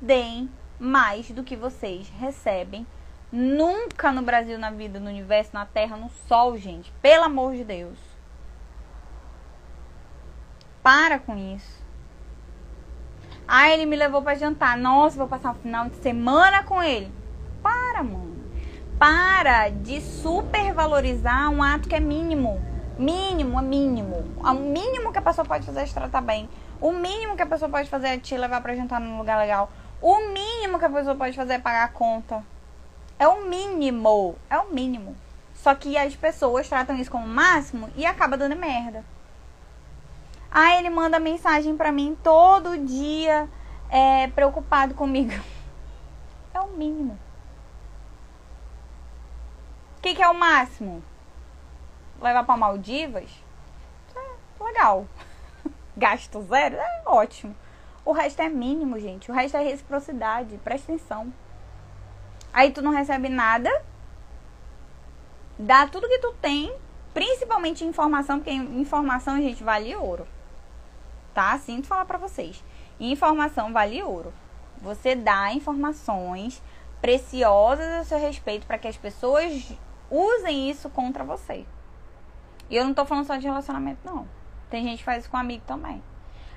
deem 0.00 0.48
mais 0.78 1.30
do 1.30 1.42
que 1.42 1.56
vocês 1.56 2.08
recebem. 2.10 2.86
Nunca 3.30 4.12
no 4.12 4.22
Brasil, 4.22 4.58
na 4.58 4.70
vida, 4.70 5.00
no 5.00 5.08
universo, 5.08 5.50
na 5.52 5.66
terra, 5.66 5.96
no 5.96 6.10
sol, 6.10 6.56
gente. 6.56 6.92
Pelo 7.02 7.24
amor 7.24 7.54
de 7.54 7.64
Deus. 7.64 7.98
Para 10.82 11.18
com 11.18 11.36
isso. 11.36 11.81
Ah, 13.46 13.70
ele 13.70 13.86
me 13.86 13.96
levou 13.96 14.22
para 14.22 14.36
jantar. 14.36 14.76
Nossa, 14.76 15.16
vou 15.16 15.28
passar 15.28 15.52
o 15.52 15.54
final 15.54 15.88
de 15.88 15.96
semana 15.96 16.62
com 16.62 16.82
ele. 16.82 17.12
Para, 17.62 18.02
mano. 18.02 18.36
Para 18.98 19.68
de 19.68 20.00
supervalorizar 20.00 21.50
um 21.50 21.62
ato 21.62 21.88
que 21.88 21.94
é 21.94 22.00
mínimo. 22.00 22.62
Mínimo, 22.98 23.58
é 23.58 23.62
mínimo. 23.62 24.24
O 24.38 24.52
mínimo 24.54 25.12
que 25.12 25.18
a 25.18 25.22
pessoa 25.22 25.44
pode 25.44 25.66
fazer 25.66 25.80
é 25.80 25.84
te 25.84 25.94
tratar 25.94 26.20
bem. 26.20 26.48
O 26.80 26.92
mínimo 26.92 27.36
que 27.36 27.42
a 27.42 27.46
pessoa 27.46 27.68
pode 27.68 27.88
fazer 27.88 28.08
é 28.08 28.18
te 28.18 28.36
levar 28.36 28.60
para 28.60 28.76
jantar 28.76 29.00
num 29.00 29.18
lugar 29.18 29.38
legal. 29.38 29.70
O 30.00 30.18
mínimo 30.32 30.78
que 30.78 30.84
a 30.84 30.90
pessoa 30.90 31.14
pode 31.14 31.36
fazer 31.36 31.54
é 31.54 31.58
pagar 31.58 31.84
a 31.84 31.88
conta. 31.88 32.44
É 33.18 33.26
o 33.26 33.44
mínimo. 33.44 34.36
É 34.50 34.58
o 34.58 34.72
mínimo. 34.72 35.16
Só 35.54 35.74
que 35.74 35.96
as 35.96 36.16
pessoas 36.16 36.68
tratam 36.68 36.96
isso 36.96 37.10
como 37.10 37.26
máximo 37.26 37.88
e 37.96 38.04
acaba 38.04 38.36
dando 38.36 38.56
merda. 38.56 39.04
Ah, 40.54 40.78
ele 40.78 40.90
manda 40.90 41.18
mensagem 41.18 41.74
para 41.78 41.90
mim 41.90 42.14
todo 42.22 42.76
dia, 42.76 43.48
é, 43.88 44.28
preocupado 44.28 44.94
comigo. 44.94 45.32
É 46.54 46.60
o 46.60 46.68
mínimo. 46.68 47.18
O 49.96 50.02
que, 50.02 50.14
que 50.14 50.22
é 50.22 50.28
o 50.28 50.34
máximo? 50.34 51.02
Levar 52.20 52.44
para 52.44 52.58
Maldivas? 52.58 53.30
É, 54.14 54.62
legal. 54.62 55.06
Gasto 55.96 56.42
zero? 56.42 56.76
É 56.76 57.02
ótimo. 57.06 57.56
O 58.04 58.12
resto 58.12 58.42
é 58.42 58.50
mínimo, 58.50 59.00
gente. 59.00 59.30
O 59.30 59.34
resto 59.34 59.56
é 59.56 59.62
reciprocidade. 59.62 60.58
Presta 60.58 60.92
atenção. 60.92 61.32
Aí 62.52 62.70
tu 62.70 62.82
não 62.82 62.92
recebe 62.92 63.30
nada. 63.30 63.70
Dá 65.58 65.86
tudo 65.86 66.06
que 66.06 66.18
tu 66.18 66.34
tem. 66.34 66.70
Principalmente 67.14 67.82
informação, 67.82 68.40
porque 68.40 68.52
informação, 68.52 69.40
gente, 69.40 69.64
vale 69.64 69.96
ouro 69.96 70.28
tá? 71.32 71.58
Sinto 71.58 71.86
falar 71.86 72.04
para 72.04 72.18
vocês. 72.18 72.62
Informação 73.00 73.72
vale 73.72 74.02
ouro. 74.02 74.32
Você 74.80 75.14
dá 75.14 75.52
informações 75.52 76.62
preciosas 77.00 77.86
a 77.92 78.04
seu 78.04 78.18
respeito 78.18 78.66
para 78.66 78.78
que 78.78 78.88
as 78.88 78.96
pessoas 78.96 79.72
usem 80.10 80.70
isso 80.70 80.88
contra 80.90 81.24
você. 81.24 81.66
E 82.70 82.76
eu 82.76 82.84
não 82.84 82.94
tô 82.94 83.04
falando 83.04 83.26
só 83.26 83.36
de 83.36 83.46
relacionamento, 83.46 84.00
não. 84.04 84.26
Tem 84.70 84.84
gente 84.84 84.98
que 84.98 85.04
faz 85.04 85.22
isso 85.22 85.30
com 85.30 85.36
amigo 85.36 85.64
também. 85.66 86.02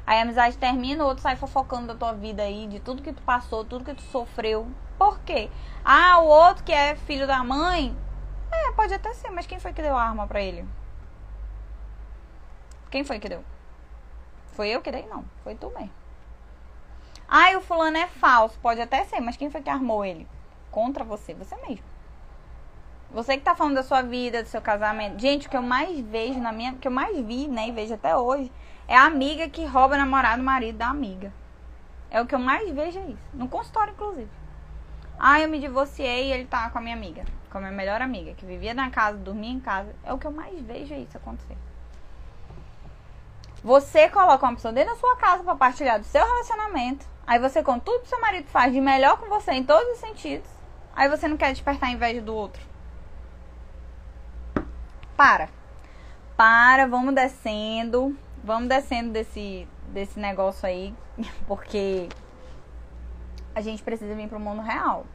Aí 0.05 0.19
a 0.19 0.21
amizade 0.21 0.57
termina, 0.57 1.03
o 1.03 1.07
outro 1.07 1.23
sai 1.23 1.35
fofocando 1.35 1.87
da 1.87 1.95
tua 1.95 2.13
vida 2.13 2.43
aí, 2.43 2.67
de 2.67 2.79
tudo 2.79 3.01
que 3.01 3.11
tu 3.11 3.21
passou, 3.23 3.65
tudo 3.65 3.83
que 3.83 3.95
tu 3.95 4.03
sofreu. 4.03 4.67
Por 4.97 5.19
quê? 5.21 5.49
Ah, 5.83 6.19
o 6.19 6.27
outro 6.27 6.63
que 6.63 6.71
é 6.71 6.95
filho 6.95 7.25
da 7.25 7.43
mãe. 7.43 7.95
É, 8.51 8.71
pode 8.73 8.93
até 8.93 9.13
ser, 9.13 9.31
mas 9.31 9.47
quem 9.47 9.59
foi 9.59 9.73
que 9.73 9.81
deu 9.81 9.97
a 9.97 10.03
arma 10.03 10.27
para 10.27 10.41
ele? 10.41 10.65
Quem 12.91 13.03
foi 13.03 13.19
que 13.19 13.27
deu? 13.27 13.43
Foi 14.55 14.69
eu 14.69 14.81
que 14.81 14.91
dei? 14.91 15.05
Não. 15.07 15.23
Foi 15.43 15.53
tu 15.53 15.69
mesmo. 15.71 15.91
Ai, 17.27 17.55
o 17.55 17.61
fulano 17.61 17.97
é 17.97 18.07
falso. 18.07 18.57
Pode 18.59 18.81
até 18.81 19.03
ser, 19.03 19.19
mas 19.19 19.35
quem 19.35 19.49
foi 19.49 19.61
que 19.61 19.69
armou 19.69 20.05
ele? 20.05 20.25
Contra 20.71 21.03
você, 21.03 21.33
você 21.33 21.55
mesmo. 21.67 21.83
Você 23.11 23.37
que 23.37 23.43
tá 23.43 23.53
falando 23.53 23.75
da 23.75 23.83
sua 23.83 24.01
vida, 24.01 24.41
do 24.41 24.49
seu 24.49 24.61
casamento. 24.61 25.19
Gente, 25.19 25.47
o 25.47 25.49
que 25.49 25.57
eu 25.57 25.61
mais 25.61 25.99
vejo 25.99 26.39
na 26.39 26.51
minha. 26.51 26.71
O 26.71 26.77
que 26.77 26.87
eu 26.87 26.91
mais 26.91 27.17
vi, 27.19 27.47
né? 27.47 27.67
E 27.67 27.71
vejo 27.71 27.93
até 27.93 28.15
hoje. 28.15 28.51
É 28.87 28.95
a 28.95 29.05
amiga 29.05 29.49
que 29.49 29.65
rouba 29.65 29.97
namorado, 29.97 30.41
marido 30.41 30.77
da 30.77 30.87
amiga. 30.87 31.33
É 32.09 32.21
o 32.21 32.25
que 32.25 32.33
eu 32.33 32.39
mais 32.39 32.69
vejo 32.71 32.97
é 32.99 33.07
isso. 33.07 33.23
No 33.33 33.49
consultório, 33.49 33.93
inclusive. 33.93 34.29
Ah, 35.19 35.41
eu 35.41 35.49
me 35.49 35.59
divorciei 35.59 36.29
e 36.29 36.31
ele 36.31 36.45
tá 36.45 36.69
com 36.69 36.77
a 36.77 36.81
minha 36.81 36.95
amiga. 36.95 37.25
Com 37.49 37.57
a 37.57 37.61
minha 37.61 37.73
melhor 37.73 38.01
amiga. 38.01 38.33
Que 38.33 38.45
vivia 38.45 38.73
na 38.73 38.89
casa, 38.89 39.17
dormia 39.17 39.51
em 39.51 39.59
casa. 39.59 39.93
É 40.03 40.13
o 40.13 40.17
que 40.17 40.27
eu 40.27 40.31
mais 40.31 40.57
vejo 40.61 40.93
é 40.93 40.99
isso 40.99 41.17
acontecer. 41.17 41.57
Você 43.65 44.07
coloca 44.09 44.45
uma 44.45 44.53
pessoa 44.53 44.71
dentro 44.71 44.93
da 44.93 44.99
sua 44.99 45.15
casa 45.17 45.43
para 45.43 45.55
partilhar 45.55 45.97
do 45.99 46.05
seu 46.05 46.23
relacionamento. 46.23 47.03
Aí 47.25 47.39
você, 47.39 47.63
com 47.63 47.79
tudo 47.79 48.03
que 48.03 48.09
seu 48.09 48.21
marido 48.21 48.47
faz 48.47 48.71
de 48.71 48.79
melhor 48.79 49.17
com 49.17 49.27
você 49.27 49.53
em 49.53 49.63
todos 49.63 49.91
os 49.93 49.97
sentidos, 49.97 50.47
aí 50.95 51.09
você 51.09 51.27
não 51.27 51.35
quer 51.35 51.51
despertar 51.51 51.89
a 51.89 51.91
inveja 51.91 52.21
do 52.21 52.35
outro. 52.35 52.61
Para. 55.17 55.49
Para, 56.37 56.85
vamos 56.85 57.15
descendo. 57.15 58.15
Vamos 58.43 58.69
descendo 58.69 59.11
desse, 59.11 59.67
desse 59.87 60.19
negócio 60.19 60.67
aí. 60.67 60.93
Porque 61.47 62.07
a 63.55 63.61
gente 63.61 63.81
precisa 63.81 64.13
vir 64.13 64.29
pro 64.29 64.39
mundo 64.39 64.61
real. 64.61 65.07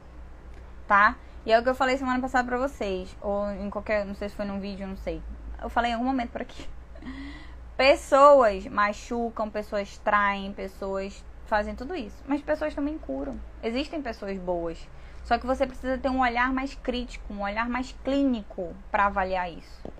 Tá? 0.88 1.14
E 1.46 1.52
é 1.52 1.60
o 1.60 1.62
que 1.62 1.68
eu 1.68 1.74
falei 1.76 1.96
semana 1.96 2.20
passada 2.20 2.48
pra 2.48 2.58
vocês. 2.58 3.16
Ou 3.20 3.48
em 3.48 3.70
qualquer. 3.70 4.04
Não 4.04 4.16
sei 4.16 4.28
se 4.28 4.34
foi 4.34 4.44
num 4.44 4.58
vídeo, 4.58 4.88
não 4.88 4.96
sei. 4.96 5.22
Eu 5.62 5.68
falei 5.68 5.92
em 5.92 5.94
algum 5.94 6.06
momento 6.06 6.32
por 6.32 6.42
aqui. 6.42 6.68
Pessoas 7.80 8.66
machucam, 8.66 9.48
pessoas 9.48 9.96
traem, 9.96 10.52
pessoas 10.52 11.24
fazem 11.46 11.74
tudo 11.74 11.96
isso. 11.96 12.22
Mas 12.26 12.42
pessoas 12.42 12.74
também 12.74 12.98
curam. 12.98 13.40
Existem 13.62 14.02
pessoas 14.02 14.36
boas. 14.36 14.86
Só 15.24 15.38
que 15.38 15.46
você 15.46 15.66
precisa 15.66 15.96
ter 15.96 16.10
um 16.10 16.20
olhar 16.20 16.52
mais 16.52 16.74
crítico, 16.74 17.32
um 17.32 17.40
olhar 17.40 17.70
mais 17.70 17.96
clínico 18.04 18.76
para 18.90 19.06
avaliar 19.06 19.50
isso. 19.50 19.90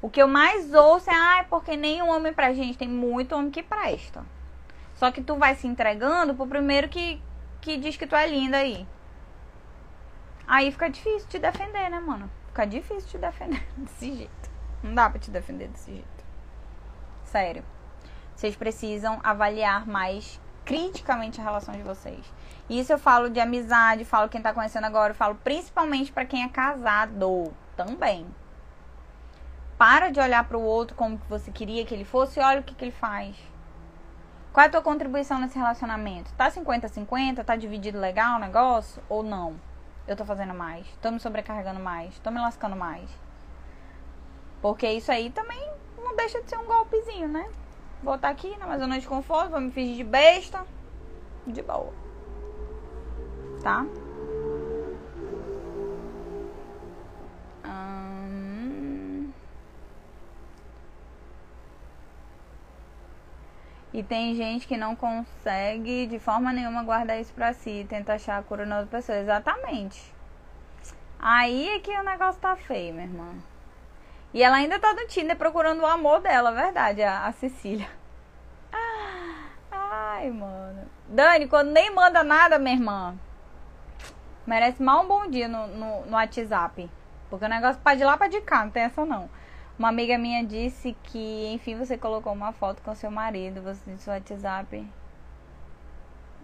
O 0.00 0.08
que 0.08 0.22
eu 0.22 0.26
mais 0.26 0.72
ouço 0.72 1.10
é, 1.10 1.14
ah, 1.14 1.38
é 1.40 1.42
porque 1.42 1.76
nenhum 1.76 2.08
homem 2.08 2.32
pra 2.32 2.54
gente. 2.54 2.78
Tem 2.78 2.88
muito 2.88 3.36
homem 3.36 3.50
que 3.50 3.62
presta. 3.62 4.24
Só 4.94 5.10
que 5.10 5.20
tu 5.20 5.36
vai 5.36 5.54
se 5.56 5.66
entregando 5.66 6.34
pro 6.34 6.46
primeiro 6.46 6.88
que, 6.88 7.20
que 7.60 7.76
diz 7.76 7.98
que 7.98 8.06
tu 8.06 8.16
é 8.16 8.26
linda 8.26 8.56
aí. 8.56 8.88
Aí 10.46 10.72
fica 10.72 10.88
difícil 10.88 11.28
te 11.28 11.38
defender, 11.38 11.90
né, 11.90 12.00
mano? 12.00 12.30
Fica 12.46 12.64
difícil 12.64 13.10
te 13.10 13.18
defender 13.18 13.62
desse 13.76 14.10
jeito. 14.10 14.50
Não 14.82 14.94
dá 14.94 15.10
pra 15.10 15.18
te 15.18 15.30
defender 15.30 15.68
desse 15.68 15.92
jeito 15.92 16.13
sério. 17.34 17.64
Vocês 18.36 18.54
precisam 18.54 19.18
avaliar 19.24 19.88
mais 19.88 20.40
criticamente 20.64 21.40
a 21.40 21.44
relação 21.44 21.74
de 21.74 21.82
vocês. 21.82 22.24
Isso 22.70 22.92
eu 22.92 22.98
falo 22.98 23.28
de 23.28 23.40
amizade, 23.40 24.04
falo 24.04 24.28
quem 24.28 24.40
tá 24.40 24.54
conhecendo 24.54 24.84
agora, 24.84 25.12
falo 25.12 25.34
principalmente 25.42 26.12
para 26.12 26.24
quem 26.24 26.44
é 26.44 26.48
casado 26.48 27.52
também. 27.76 28.24
Para 29.76 30.10
de 30.10 30.20
olhar 30.20 30.44
para 30.44 30.56
o 30.56 30.62
outro 30.62 30.96
como 30.96 31.18
que 31.18 31.28
você 31.28 31.50
queria 31.50 31.84
que 31.84 31.92
ele 31.92 32.04
fosse 32.04 32.38
e 32.38 32.42
olha 32.42 32.60
o 32.60 32.62
que, 32.62 32.72
que 32.72 32.84
ele 32.84 32.92
faz. 32.92 33.36
Qual 34.52 34.62
é 34.62 34.68
a 34.68 34.70
tua 34.70 34.80
contribuição 34.80 35.40
nesse 35.40 35.58
relacionamento? 35.58 36.32
Tá 36.34 36.48
50-50? 36.48 37.44
Tá 37.44 37.56
dividido 37.56 37.98
legal 37.98 38.36
o 38.36 38.38
negócio? 38.38 39.02
Ou 39.08 39.24
não? 39.24 39.56
Eu 40.06 40.14
tô 40.14 40.24
fazendo 40.24 40.54
mais? 40.54 40.86
Tô 41.02 41.10
me 41.10 41.18
sobrecarregando 41.18 41.80
mais? 41.80 42.16
Tô 42.20 42.30
me 42.30 42.38
lascando 42.38 42.76
mais? 42.76 43.10
Porque 44.62 44.88
isso 44.88 45.10
aí 45.10 45.30
também 45.30 45.74
deixa 46.16 46.42
de 46.42 46.50
ser 46.50 46.58
um 46.58 46.64
golpezinho, 46.64 47.28
né? 47.28 47.48
Vou 48.02 48.16
estar 48.16 48.28
aqui 48.28 48.56
na 48.58 48.78
zona 48.78 48.98
de 49.00 49.06
conforto, 49.06 49.50
vou 49.50 49.60
me 49.60 49.70
fingir 49.70 49.96
de 49.96 50.04
besta. 50.04 50.66
De 51.46 51.62
boa. 51.62 51.92
Tá? 53.62 53.86
E 63.94 64.02
tem 64.02 64.34
gente 64.34 64.66
que 64.66 64.76
não 64.76 64.96
consegue 64.96 66.08
de 66.08 66.18
forma 66.18 66.52
nenhuma 66.52 66.82
guardar 66.82 67.20
isso 67.20 67.32
pra 67.32 67.52
si, 67.52 67.86
tenta 67.88 68.14
achar 68.14 68.38
a 68.38 68.42
cura 68.42 68.66
na 68.66 68.80
outra 68.80 68.98
pessoa. 68.98 69.16
Exatamente. 69.16 70.12
Aí 71.16 71.68
é 71.68 71.78
que 71.78 71.96
o 71.96 72.02
negócio 72.02 72.40
tá 72.40 72.56
feio, 72.56 72.92
minha 72.92 73.06
irmã. 73.06 73.53
E 74.34 74.42
ela 74.42 74.56
ainda 74.56 74.80
tá 74.80 74.92
no 74.92 75.06
Tinder 75.06 75.36
procurando 75.36 75.80
o 75.80 75.86
amor 75.86 76.20
dela, 76.20 76.50
verdade, 76.50 77.04
a, 77.04 77.24
a 77.26 77.32
Cecília. 77.32 77.88
Ai, 79.70 80.28
mano. 80.28 80.90
Dani, 81.06 81.46
quando 81.46 81.70
nem 81.70 81.94
manda 81.94 82.24
nada, 82.24 82.58
minha 82.58 82.74
irmã, 82.74 83.14
merece 84.44 84.82
mal 84.82 85.04
um 85.04 85.06
bom 85.06 85.30
dia 85.30 85.46
no, 85.46 85.68
no, 85.68 86.06
no 86.06 86.16
WhatsApp. 86.16 86.90
Porque 87.30 87.44
o 87.44 87.48
negócio 87.48 87.80
pode 87.80 88.00
ir 88.00 88.04
lá 88.04 88.16
pra 88.16 88.26
de 88.26 88.40
cá, 88.40 88.64
não 88.64 88.72
tem 88.72 88.82
essa 88.82 89.04
não. 89.04 89.30
Uma 89.78 89.88
amiga 89.88 90.18
minha 90.18 90.44
disse 90.44 90.96
que, 91.04 91.52
enfim, 91.52 91.76
você 91.76 91.96
colocou 91.96 92.32
uma 92.32 92.52
foto 92.52 92.82
com 92.82 92.92
seu 92.96 93.12
marido, 93.12 93.62
você 93.62 93.92
disse 93.92 94.10
o 94.10 94.12
WhatsApp. 94.12 94.84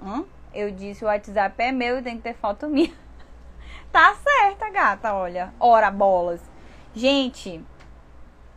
Hã? 0.00 0.24
Eu 0.54 0.70
disse 0.70 1.04
o 1.04 1.08
WhatsApp 1.08 1.60
é 1.60 1.72
meu 1.72 1.98
e 1.98 2.02
tem 2.02 2.16
que 2.16 2.22
ter 2.22 2.34
foto 2.34 2.68
minha. 2.68 2.94
tá 3.90 4.14
certa, 4.14 4.70
gata, 4.70 5.12
olha. 5.12 5.52
Ora, 5.58 5.90
bolas. 5.90 6.40
Gente, 6.94 7.64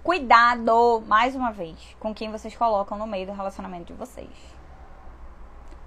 cuidado, 0.04 1.01
mais 1.08 1.36
uma 1.36 1.51
vez, 1.51 1.78
com 1.99 2.14
quem 2.14 2.30
vocês 2.30 2.56
colocam 2.56 2.97
no 2.97 3.08
meio 3.08 3.26
do 3.26 3.32
relacionamento 3.32 3.86
de 3.86 3.93
vocês. 3.93 4.30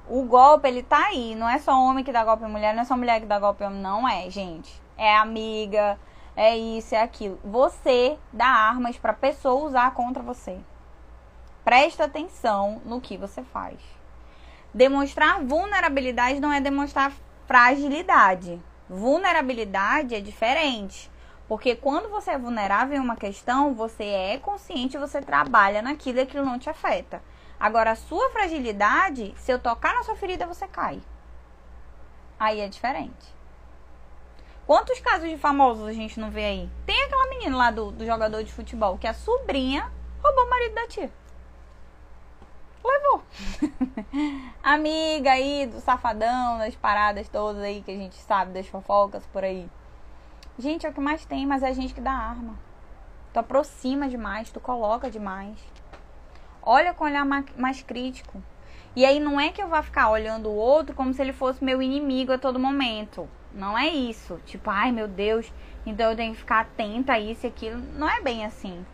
O 0.09 0.23
golpe, 0.23 0.67
ele 0.67 0.83
tá 0.83 1.07
aí. 1.07 1.35
Não 1.35 1.49
é 1.49 1.59
só 1.59 1.79
homem 1.79 2.03
que 2.03 2.13
dá 2.13 2.25
golpe 2.25 2.45
em 2.45 2.51
mulher, 2.51 2.75
não 2.75 2.83
é 2.83 2.85
só 2.85 2.97
mulher 2.97 3.21
que 3.21 3.27
dá 3.27 3.39
golpe 3.39 3.63
em 3.63 3.67
homem, 3.67 3.81
não 3.81 4.09
é, 4.09 4.31
gente. 4.31 4.81
É 4.97 5.17
amiga, 5.17 5.99
é 6.35 6.57
isso, 6.57 6.95
é 6.95 7.03
aquilo. 7.03 7.39
Você 7.45 8.19
dá 8.33 8.47
armas 8.47 8.97
para 8.97 9.13
pessoa 9.13 9.67
usar 9.67 9.93
contra 9.93 10.23
você. 10.23 10.59
Presta 11.65 12.05
atenção 12.05 12.81
no 12.85 13.01
que 13.01 13.17
você 13.17 13.43
faz. 13.43 13.79
Demonstrar 14.73 15.45
vulnerabilidade 15.45 16.41
não 16.41 16.53
é 16.53 16.61
demonstrar 16.61 17.13
fragilidade. 17.47 18.63
Vulnerabilidade 18.89 20.15
é 20.15 20.21
diferente. 20.21 21.11
Porque 21.49 21.77
quando 21.77 22.09
você 22.09 22.33
é 22.33 22.39
vulnerável 22.39 22.97
em 22.97 23.01
uma 23.01 23.17
questão, 23.17 23.75
você 23.75 24.05
é 24.05 24.39
consciente, 24.39 24.99
você 24.99 25.21
trabalha 25.21 25.81
naquilo 25.81 26.19
e 26.19 26.23
aquilo 26.23 26.45
não 26.45 26.59
te 26.59 26.69
afeta. 26.69 27.23
Agora, 27.59 27.93
a 27.93 27.97
sua 27.97 28.29
fragilidade, 28.31 29.33
se 29.37 29.53
eu 29.53 29.59
tocar 29.59 29.95
na 29.95 30.03
sua 30.03 30.17
ferida, 30.17 30.47
você 30.47 30.67
cai. 30.67 31.01
Aí 32.39 32.61
é 32.61 32.69
diferente. 32.69 33.35
Quantos 34.67 34.99
casos 34.99 35.31
de 35.31 35.39
famosos 35.39 35.87
a 35.87 35.93
gente 35.93 36.19
não 36.19 36.31
vê 36.31 36.45
aí? 36.45 36.71
Tem 36.85 37.05
aquela 37.05 37.29
menina 37.31 37.57
lá 37.57 37.71
do, 37.71 37.93
do 37.93 38.05
jogador 38.05 38.43
de 38.43 38.53
futebol 38.53 38.99
que 38.99 39.07
a 39.07 39.15
sobrinha 39.15 39.91
roubou 40.23 40.45
o 40.45 40.51
marido 40.51 40.75
da 40.75 40.89
tia. 40.89 41.11
Levou. 42.85 43.23
Amiga 44.63 45.31
aí 45.31 45.67
do 45.67 45.81
safadão, 45.81 46.59
das 46.59 46.75
paradas 46.75 47.29
todas 47.29 47.63
aí 47.63 47.81
que 47.81 47.93
a 47.93 47.97
gente 47.97 48.17
sabe, 48.17 48.53
das 48.53 48.67
fofocas 48.67 49.25
por 49.27 49.45
aí. 49.45 49.71
Gente, 50.59 50.87
é 50.87 50.89
o 50.89 50.93
que 50.93 51.01
mais 51.01 51.27
tem, 51.27 51.47
mas 51.47 51.63
é 51.63 51.69
a 51.69 51.73
gente 51.73 51.93
que 51.93 52.01
dá 52.01 52.13
arma. 52.13 52.55
Tu 53.33 53.39
aproxima 53.39 54.09
demais, 54.09 54.51
tu 54.51 54.59
coloca 54.59 55.11
demais. 55.11 55.59
Olha 56.63 56.95
com 56.95 57.05
olhar 57.05 57.25
mais 57.25 57.83
crítico. 57.83 58.43
E 58.97 59.05
aí 59.05 59.21
não 59.21 59.39
é 59.39 59.51
que 59.51 59.63
eu 59.63 59.69
vá 59.69 59.83
ficar 59.83 60.09
olhando 60.09 60.49
o 60.49 60.55
outro 60.55 60.95
como 60.95 61.13
se 61.13 61.21
ele 61.21 61.35
fosse 61.35 61.63
meu 61.63 61.83
inimigo 61.83 62.33
a 62.33 62.39
todo 62.39 62.59
momento. 62.59 63.29
Não 63.53 63.77
é 63.77 63.87
isso. 63.89 64.41
Tipo, 64.47 64.71
ai 64.71 64.91
meu 64.91 65.07
Deus, 65.07 65.53
então 65.85 66.11
eu 66.11 66.17
tenho 66.17 66.33
que 66.33 66.41
ficar 66.41 66.61
atenta 66.61 67.13
a 67.13 67.21
isso 67.21 67.45
e 67.45 67.49
aquilo. 67.49 67.79
Não 67.79 68.09
é 68.09 68.23
bem 68.23 68.47
assim. 68.47 68.85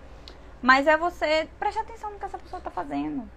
Mas 0.61 0.89
é 0.89 0.97
você 0.97 1.49
prestar 1.59 1.83
atenção 1.83 2.11
no 2.11 2.19
que 2.19 2.25
essa 2.25 2.39
pessoa 2.39 2.59
está 2.59 2.71
fazendo. 2.71 3.31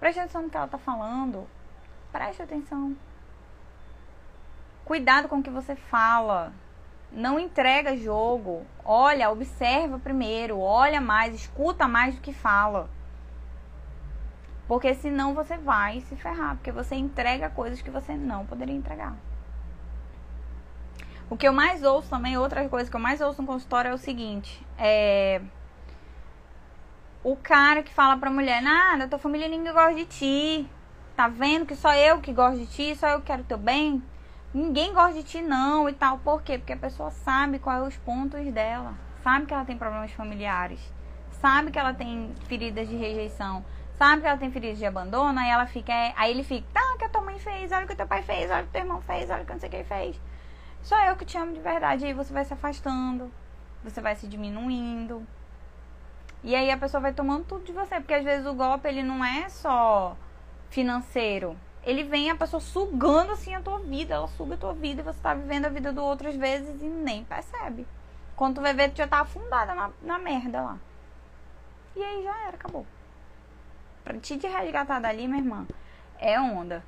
Preste 0.00 0.18
atenção 0.18 0.42
no 0.42 0.50
que 0.50 0.56
ela 0.56 0.66
está 0.66 0.78
falando. 0.78 1.46
Preste 2.10 2.42
atenção. 2.42 2.96
Cuidado 4.84 5.28
com 5.28 5.38
o 5.38 5.42
que 5.42 5.50
você 5.50 5.76
fala. 5.76 6.52
Não 7.12 7.38
entrega 7.38 7.96
jogo. 7.96 8.64
Olha, 8.84 9.30
observa 9.30 9.98
primeiro. 9.98 10.60
Olha 10.60 11.00
mais, 11.00 11.34
escuta 11.34 11.88
mais 11.88 12.14
do 12.14 12.20
que 12.20 12.32
fala. 12.32 12.88
Porque 14.68 14.94
senão 14.94 15.34
você 15.34 15.56
vai 15.56 16.00
se 16.02 16.14
ferrar. 16.14 16.54
Porque 16.56 16.70
você 16.70 16.94
entrega 16.94 17.50
coisas 17.50 17.82
que 17.82 17.90
você 17.90 18.14
não 18.14 18.46
poderia 18.46 18.74
entregar. 18.74 19.16
O 21.28 21.36
que 21.36 21.46
eu 21.46 21.52
mais 21.52 21.82
ouço 21.82 22.10
também, 22.10 22.36
outra 22.36 22.68
coisa 22.68 22.90
que 22.90 22.96
eu 22.96 23.00
mais 23.00 23.20
ouço 23.20 23.40
no 23.40 23.46
consultório 23.46 23.90
é 23.90 23.94
o 23.94 23.98
seguinte: 23.98 24.64
é. 24.78 25.40
O 27.22 27.36
cara 27.36 27.82
que 27.82 27.92
fala 27.92 28.16
pra 28.16 28.30
mulher, 28.30 28.62
nada, 28.62 29.06
tua 29.06 29.18
família 29.18 29.48
ninguém 29.48 29.72
gosta 29.72 29.94
de 29.94 30.06
ti. 30.06 30.70
Tá 31.14 31.28
vendo 31.28 31.66
que 31.66 31.76
só 31.76 31.94
eu 31.94 32.20
que 32.20 32.32
gosto 32.32 32.58
de 32.58 32.66
ti, 32.66 32.96
só 32.96 33.08
eu 33.08 33.20
que 33.20 33.26
quero 33.26 33.44
teu 33.44 33.58
bem? 33.58 34.02
Ninguém 34.52 34.92
gosta 34.92 35.14
de 35.14 35.22
ti 35.22 35.40
não 35.40 35.88
e 35.88 35.92
tal. 35.92 36.18
Por 36.18 36.42
quê? 36.42 36.58
Porque 36.58 36.72
a 36.72 36.76
pessoa 36.76 37.10
sabe 37.10 37.60
quais 37.60 37.86
os 37.86 37.96
pontos 37.98 38.44
dela. 38.52 38.94
Sabe 39.22 39.46
que 39.46 39.54
ela 39.54 39.64
tem 39.64 39.78
problemas 39.78 40.10
familiares. 40.10 40.80
Sabe 41.30 41.70
que 41.70 41.78
ela 41.78 41.94
tem 41.94 42.34
feridas 42.46 42.88
de 42.88 42.96
rejeição. 42.96 43.64
Sabe 43.96 44.22
que 44.22 44.28
ela 44.28 44.38
tem 44.38 44.50
feridas 44.50 44.78
de 44.78 44.86
abandono. 44.86 45.38
Aí 45.38 45.48
ela 45.48 45.66
fica. 45.66 45.92
Aí 46.16 46.32
ele 46.32 46.42
fica, 46.42 46.66
tá, 46.72 46.80
o 46.94 46.98
que 46.98 47.04
a 47.04 47.08
tua 47.08 47.22
mãe 47.22 47.38
fez, 47.38 47.70
olha 47.70 47.84
o 47.84 47.88
que 47.88 47.94
teu 47.94 48.08
pai 48.08 48.22
fez, 48.22 48.50
olha 48.50 48.62
o 48.62 48.66
que 48.66 48.72
teu 48.72 48.82
irmão 48.82 49.00
fez, 49.00 49.30
olha 49.30 49.42
o 49.42 49.46
que 49.46 49.52
não 49.52 49.60
sei 49.60 49.68
o 49.68 49.72
que 49.72 49.84
fez. 49.84 50.20
Só 50.82 50.98
eu 51.04 51.14
que 51.14 51.24
te 51.24 51.38
amo 51.38 51.52
de 51.52 51.60
verdade. 51.60 52.04
Aí 52.04 52.12
você 52.12 52.32
vai 52.32 52.44
se 52.44 52.52
afastando, 52.52 53.30
você 53.84 54.00
vai 54.00 54.16
se 54.16 54.26
diminuindo. 54.26 55.24
E 56.42 56.56
aí 56.56 56.70
a 56.70 56.76
pessoa 56.76 57.00
vai 57.00 57.12
tomando 57.12 57.44
tudo 57.44 57.64
de 57.64 57.72
você, 57.72 57.96
porque 57.96 58.14
às 58.14 58.24
vezes 58.24 58.46
o 58.46 58.54
golpe 58.54 58.88
ele 58.88 59.02
não 59.02 59.24
é 59.24 59.48
só 59.48 60.16
financeiro. 60.70 61.56
Ele 61.82 62.04
vem 62.04 62.30
a 62.30 62.36
pessoa 62.36 62.60
sugando 62.60 63.32
assim 63.32 63.54
a 63.54 63.60
tua 63.60 63.78
vida, 63.78 64.14
ela 64.14 64.28
suga 64.28 64.54
a 64.54 64.58
tua 64.58 64.74
vida 64.74 65.00
e 65.00 65.04
você 65.04 65.18
tá 65.20 65.32
vivendo 65.32 65.64
a 65.64 65.70
vida 65.70 65.92
do 65.92 66.02
outro 66.02 66.28
às 66.28 66.36
vezes 66.36 66.82
e 66.82 66.86
nem 66.86 67.24
percebe. 67.24 67.86
Quando 68.36 68.56
tu 68.56 68.60
vai 68.60 68.74
ver, 68.74 68.90
tu 68.90 68.98
já 68.98 69.08
tá 69.08 69.20
afundada 69.20 69.74
na, 69.74 69.90
na 70.02 70.18
merda 70.18 70.62
lá. 70.62 70.78
E 71.96 72.02
aí 72.02 72.22
já 72.22 72.46
era, 72.46 72.56
acabou. 72.56 72.86
Pra 74.04 74.18
te 74.18 74.34
resgatar 74.34 75.00
dali, 75.00 75.26
minha 75.26 75.40
irmã, 75.40 75.66
é 76.18 76.40
onda. 76.40 76.82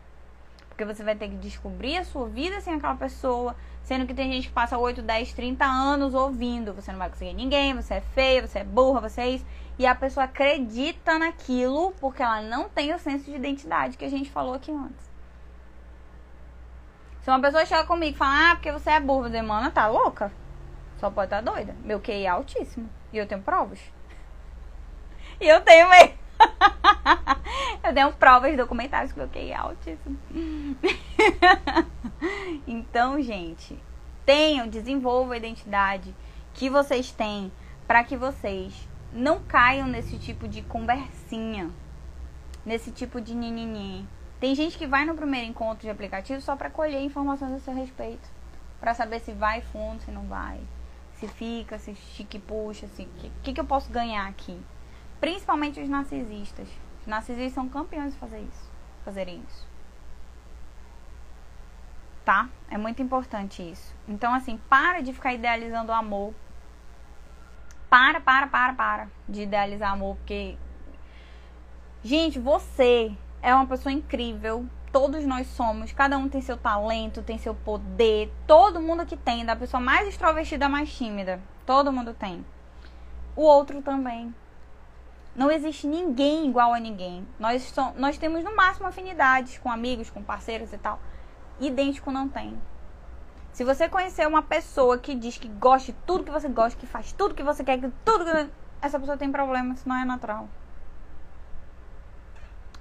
Porque 0.69 0.85
você 0.85 1.05
vai 1.05 1.15
ter 1.15 1.29
que 1.29 1.37
descobrir 1.37 1.99
a 1.99 2.05
sua 2.05 2.27
vida 2.27 2.61
sem 2.61 2.75
aquela 2.75 2.95
pessoa. 2.95 3.55
Sendo 3.85 4.07
que 4.07 4.15
tem 4.15 4.33
gente 4.33 4.49
que 4.49 4.55
passa 4.55 4.79
8, 4.79 5.03
10, 5.03 5.33
30 5.35 5.65
anos 5.65 6.15
ouvindo. 6.15 6.73
Você 6.73 6.91
não 6.91 6.99
vai 6.99 7.11
conseguir 7.11 7.35
ninguém, 7.35 7.75
você 7.75 7.95
é 7.95 8.01
feia, 8.01 8.47
você 8.47 8.61
é 8.61 8.65
burra, 8.65 9.01
você 9.01 9.21
é 9.21 9.31
isso. 9.31 9.47
E 9.79 9.87
a 9.87 9.95
pessoa 9.95 10.25
acredita 10.25 11.19
naquilo 11.19 11.93
porque 12.01 12.23
ela 12.23 12.43
não 12.43 12.69
tem 12.69 12.95
o 12.95 12.99
senso 12.99 13.25
de 13.25 13.37
identidade 13.37 13.97
que 13.97 14.05
a 14.05 14.11
gente 14.11 14.31
falou 14.31 14.55
aqui 14.55 14.71
antes. 14.71 15.11
Se 17.23 17.31
uma 17.31 17.41
pessoa 17.41 17.65
chega 17.65 17.85
comigo 17.85 18.15
e 18.15 18.19
fala, 18.19 18.51
ah, 18.51 18.55
porque 18.57 18.73
você 18.73 18.91
é 18.91 19.01
burra, 19.01 19.29
eu 19.29 19.71
tá 19.71 19.87
louca? 19.87 20.33
Só 20.99 21.11
pode 21.11 21.27
estar 21.27 21.43
tá 21.43 21.53
doida. 21.53 21.75
Meu 21.85 22.01
QI 22.01 22.25
é 22.25 22.29
altíssimo. 22.29 22.89
E 23.13 23.19
eu 23.19 23.27
tenho 23.27 23.43
provas. 23.43 23.81
E 25.41 25.49
eu 25.49 25.61
tenho 25.61 25.89
mesmo. 25.89 26.15
eu 27.85 27.95
tenho 27.95 28.13
provas 28.15 28.57
documentais 28.57 29.13
que 29.13 29.19
meu 29.19 29.29
QI 29.29 29.53
é 29.53 29.57
altíssimo. 29.57 30.19
então, 32.67 33.21
gente, 33.21 33.79
tenham, 34.27 34.69
desenvolvam 34.69 35.33
a 35.33 35.37
identidade 35.37 36.15
que 36.55 36.69
vocês 36.69 37.13
têm 37.13 37.53
para 37.87 38.05
que 38.05 38.17
vocês 38.17 38.89
não 39.13 39.41
caiam 39.41 39.87
nesse 39.87 40.19
tipo 40.19 40.49
de 40.49 40.63
conversinha, 40.63 41.71
nesse 42.65 42.91
tipo 42.91 43.21
de 43.21 43.35
ninini. 43.35 44.07
Tem 44.41 44.55
gente 44.55 44.77
que 44.77 44.87
vai 44.87 45.05
no 45.05 45.15
primeiro 45.15 45.47
encontro 45.47 45.83
de 45.83 45.91
aplicativo 45.91 46.41
só 46.41 46.57
para 46.57 46.71
colher 46.71 47.03
informações 47.03 47.53
a 47.53 47.59
seu 47.61 47.75
respeito, 47.75 48.29
para 48.81 48.95
saber 48.95 49.21
se 49.21 49.33
vai 49.33 49.61
fundo, 49.61 50.03
se 50.03 50.11
não 50.11 50.27
vai, 50.27 50.61
se 51.15 51.29
fica, 51.29 51.79
se 51.79 51.95
chique 51.95 52.39
puxa, 52.39 52.89
se 52.89 53.05
que, 53.05 53.31
que, 53.43 53.53
que 53.53 53.61
eu 53.61 53.65
posso 53.65 53.91
ganhar 53.91 54.27
aqui. 54.27 54.61
Principalmente 55.21 55.81
os 55.81 55.89
narcisistas. 55.89 56.69
Os 57.01 57.07
narcisistas 57.07 57.53
são 57.53 57.69
campeões 57.69 58.13
de 58.15 58.19
fazer 58.19 58.41
isso, 58.41 58.71
fazerem 59.05 59.43
isso 59.49 59.73
tá? 62.25 62.49
É 62.71 62.79
muito 62.79 63.03
importante 63.03 63.63
isso. 63.63 63.95
Então, 64.09 64.33
assim, 64.33 64.59
para 64.69 65.01
de 65.01 65.13
ficar 65.13 65.35
idealizando 65.35 65.93
o 65.93 65.95
amor. 65.95 66.35
Para, 67.93 68.23
para, 68.23 68.47
para, 68.47 68.73
para 68.73 69.09
de 69.29 69.43
idealizar 69.43 69.93
amor, 69.93 70.17
porque. 70.17 70.57
Gente, 72.03 72.39
você 72.39 73.15
é 73.43 73.55
uma 73.55 73.67
pessoa 73.67 73.93
incrível. 73.93 74.65
Todos 74.91 75.27
nós 75.27 75.47
somos, 75.49 75.93
cada 75.93 76.17
um 76.17 76.27
tem 76.27 76.41
seu 76.41 76.57
talento, 76.57 77.23
tem 77.23 77.37
seu 77.37 77.55
poder. 77.55 78.33
Todo 78.47 78.81
mundo 78.81 79.05
que 79.05 79.15
tem, 79.15 79.45
da 79.45 79.55
pessoa 79.55 79.79
mais 79.79 80.09
extrovertida 80.09 80.71
mais 80.71 80.91
tímida. 80.91 81.39
Todo 81.67 81.93
mundo 81.93 82.15
tem. 82.15 82.43
O 83.37 83.43
outro 83.43 83.83
também. 83.83 84.35
Não 85.37 85.51
existe 85.51 85.87
ninguém 85.87 86.49
igual 86.49 86.73
a 86.73 86.81
ninguém. 86.81 87.29
Nós, 87.39 87.63
so, 87.63 87.93
nós 87.97 88.17
temos 88.17 88.43
no 88.43 88.57
máximo 88.57 88.87
afinidades 88.87 89.59
com 89.59 89.71
amigos, 89.71 90.09
com 90.09 90.23
parceiros 90.23 90.73
e 90.73 90.79
tal. 90.79 90.99
Idêntico 91.61 92.11
não 92.11 92.27
tem. 92.27 92.59
Se 93.53 93.65
você 93.65 93.89
conhecer 93.89 94.27
uma 94.27 94.43
pessoa 94.43 94.97
que 94.99 95.15
diz 95.15 95.37
que 95.37 95.49
gosta 95.49 95.93
de 95.93 95.99
tudo 96.07 96.25
que 96.25 96.31
você 96.31 96.49
gosta, 96.49 96.79
que 96.79 96.87
faz 96.87 97.13
tudo 97.13 97.35
que 97.35 97.43
você 97.43 97.63
quer, 97.63 97.79
que 97.79 97.91
tudo 98.05 98.25
que... 98.25 98.51
essa 98.81 98.99
pessoa 98.99 99.17
tem 99.17 99.31
problema, 99.31 99.75
isso 99.75 99.87
não 99.89 99.97
é 99.97 100.05
natural. 100.05 100.49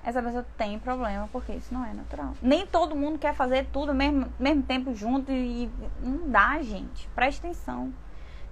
Essa 0.04 0.24
pessoa 0.24 0.46
tem 0.58 0.80
problema, 0.80 1.30
porque 1.32 1.52
isso 1.52 1.74
não 1.74 1.86
é 1.86 1.94
natural. 1.94 2.34
Nem 2.42 2.66
todo 2.66 2.96
mundo 2.96 3.20
quer 3.20 3.36
fazer 3.36 3.68
tudo 3.72 3.90
ao 3.90 3.96
mesmo, 3.96 4.32
mesmo 4.40 4.64
tempo 4.64 4.96
junto 4.96 5.32
e 5.32 5.70
não 6.02 6.30
dá, 6.30 6.60
gente. 6.64 7.08
Preste 7.10 7.40
atenção. 7.40 7.94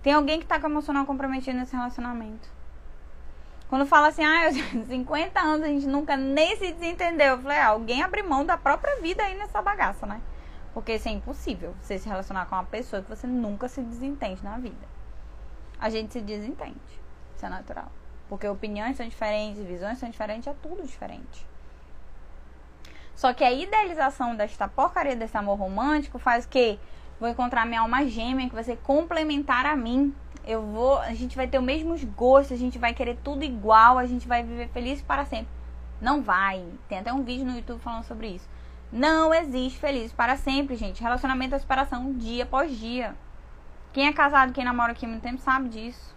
Tem 0.03 0.13
alguém 0.13 0.39
que 0.39 0.45
tá 0.45 0.59
com 0.59 0.67
o 0.67 0.69
emocional 0.69 1.05
comprometido 1.05 1.57
nesse 1.57 1.75
relacionamento. 1.75 2.49
Quando 3.67 3.85
fala 3.85 4.09
assim, 4.09 4.23
ah, 4.23 4.45
eu 4.45 4.85
50 4.85 5.39
anos 5.39 5.63
a 5.63 5.69
gente 5.69 5.87
nunca 5.87 6.17
nem 6.17 6.55
se 6.57 6.71
desentendeu. 6.73 7.35
Eu 7.35 7.41
falei, 7.41 7.57
ah, 7.57 7.67
alguém 7.67 8.03
abre 8.03 8.21
mão 8.21 8.45
da 8.45 8.57
própria 8.57 8.99
vida 9.01 9.23
aí 9.23 9.37
nessa 9.37 9.61
bagaça, 9.61 10.05
né? 10.05 10.21
Porque 10.79 10.93
isso 10.93 11.09
é 11.09 11.11
impossível, 11.11 11.75
você 11.81 11.99
se 11.99 12.07
relacionar 12.07 12.45
com 12.45 12.55
uma 12.55 12.63
pessoa 12.63 13.01
que 13.01 13.09
você 13.09 13.27
nunca 13.27 13.67
se 13.67 13.81
desentende 13.81 14.41
na 14.41 14.57
vida. 14.57 14.87
A 15.77 15.89
gente 15.89 16.13
se 16.13 16.21
desentende. 16.21 16.79
Isso 17.35 17.45
é 17.45 17.49
natural. 17.49 17.91
Porque 18.29 18.47
opiniões 18.47 18.95
são 18.95 19.05
diferentes, 19.05 19.61
visões 19.61 19.97
são 19.97 20.09
diferentes, 20.09 20.47
é 20.47 20.55
tudo 20.63 20.81
diferente. 20.81 21.45
Só 23.13 23.33
que 23.33 23.43
a 23.43 23.51
idealização 23.51 24.37
desta 24.37 24.69
porcaria 24.69 25.17
desse 25.17 25.35
amor 25.35 25.59
romântico 25.59 26.17
faz 26.17 26.45
o 26.45 26.47
quê? 26.47 26.79
Vou 27.19 27.27
encontrar 27.27 27.65
minha 27.65 27.81
alma 27.81 28.05
gêmea 28.05 28.47
que 28.47 28.55
vai 28.55 28.63
ser 28.63 28.77
complementar 28.77 29.65
a 29.65 29.75
mim. 29.75 30.15
Eu 30.45 30.61
vou, 30.61 30.97
a 30.99 31.13
gente 31.13 31.35
vai 31.35 31.45
ter 31.45 31.59
os 31.59 31.65
mesmos 31.65 32.05
gostos, 32.05 32.53
a 32.53 32.57
gente 32.57 32.79
vai 32.79 32.93
querer 32.93 33.17
tudo 33.21 33.43
igual, 33.43 33.97
a 33.97 34.05
gente 34.05 34.25
vai 34.25 34.43
viver 34.43 34.69
feliz 34.69 35.01
para 35.01 35.25
sempre. 35.25 35.51
Não 35.99 36.21
vai. 36.21 36.65
Tem 36.87 36.99
até 36.99 37.11
um 37.11 37.21
vídeo 37.21 37.45
no 37.45 37.57
YouTube 37.57 37.81
falando 37.81 38.05
sobre 38.05 38.29
isso. 38.29 38.47
Não 38.91 39.31
existe 39.31 39.79
feliz 39.79 40.11
para 40.11 40.35
sempre, 40.35 40.75
gente. 40.75 41.03
Relacionamento 41.03 41.53
é 41.53 41.59
separação 41.59 42.11
dia 42.13 42.43
após 42.43 42.75
dia. 42.75 43.15
Quem 43.93 44.07
é 44.07 44.13
casado, 44.13 44.51
quem 44.51 44.63
namora 44.63 44.93
aqui 44.93 45.05
há 45.05 45.09
muito 45.09 45.21
tempo 45.21 45.39
sabe 45.39 45.69
disso. 45.69 46.15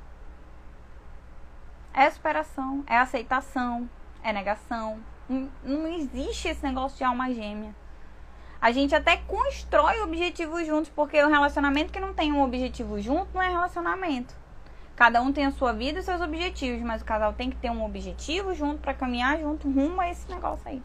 É 1.93 2.09
superação, 2.09 2.83
é 2.87 2.97
aceitação, 2.97 3.89
é 4.23 4.33
negação. 4.33 4.99
Não, 5.29 5.51
não 5.63 5.87
existe 5.87 6.49
esse 6.49 6.65
negócio 6.65 6.97
de 6.97 7.05
alma 7.05 7.33
gêmea. 7.33 7.75
A 8.59 8.73
gente 8.73 8.95
até 8.95 9.19
constrói 9.19 10.01
objetivos 10.01 10.67
juntos, 10.67 10.91
porque 10.95 11.23
o 11.23 11.29
relacionamento 11.29 11.93
que 11.93 12.01
não 12.01 12.15
tem 12.15 12.33
um 12.33 12.43
objetivo 12.43 12.99
junto 13.01 13.35
não 13.35 13.43
é 13.43 13.49
relacionamento. 13.49 14.35
Cada 14.97 15.21
um 15.21 15.33
tem 15.33 15.45
a 15.45 15.51
sua 15.51 15.73
vida 15.73 15.99
e 15.99 16.03
seus 16.03 16.21
objetivos, 16.23 16.81
mas 16.81 17.03
o 17.03 17.05
casal 17.05 17.35
tem 17.35 17.51
que 17.51 17.57
ter 17.57 17.71
um 17.71 17.85
objetivo 17.85 18.55
junto 18.55 18.81
para 18.81 18.95
caminhar 18.95 19.39
junto 19.39 19.71
rumo 19.71 20.01
a 20.01 20.09
esse 20.09 20.31
negócio 20.31 20.67
aí. 20.67 20.83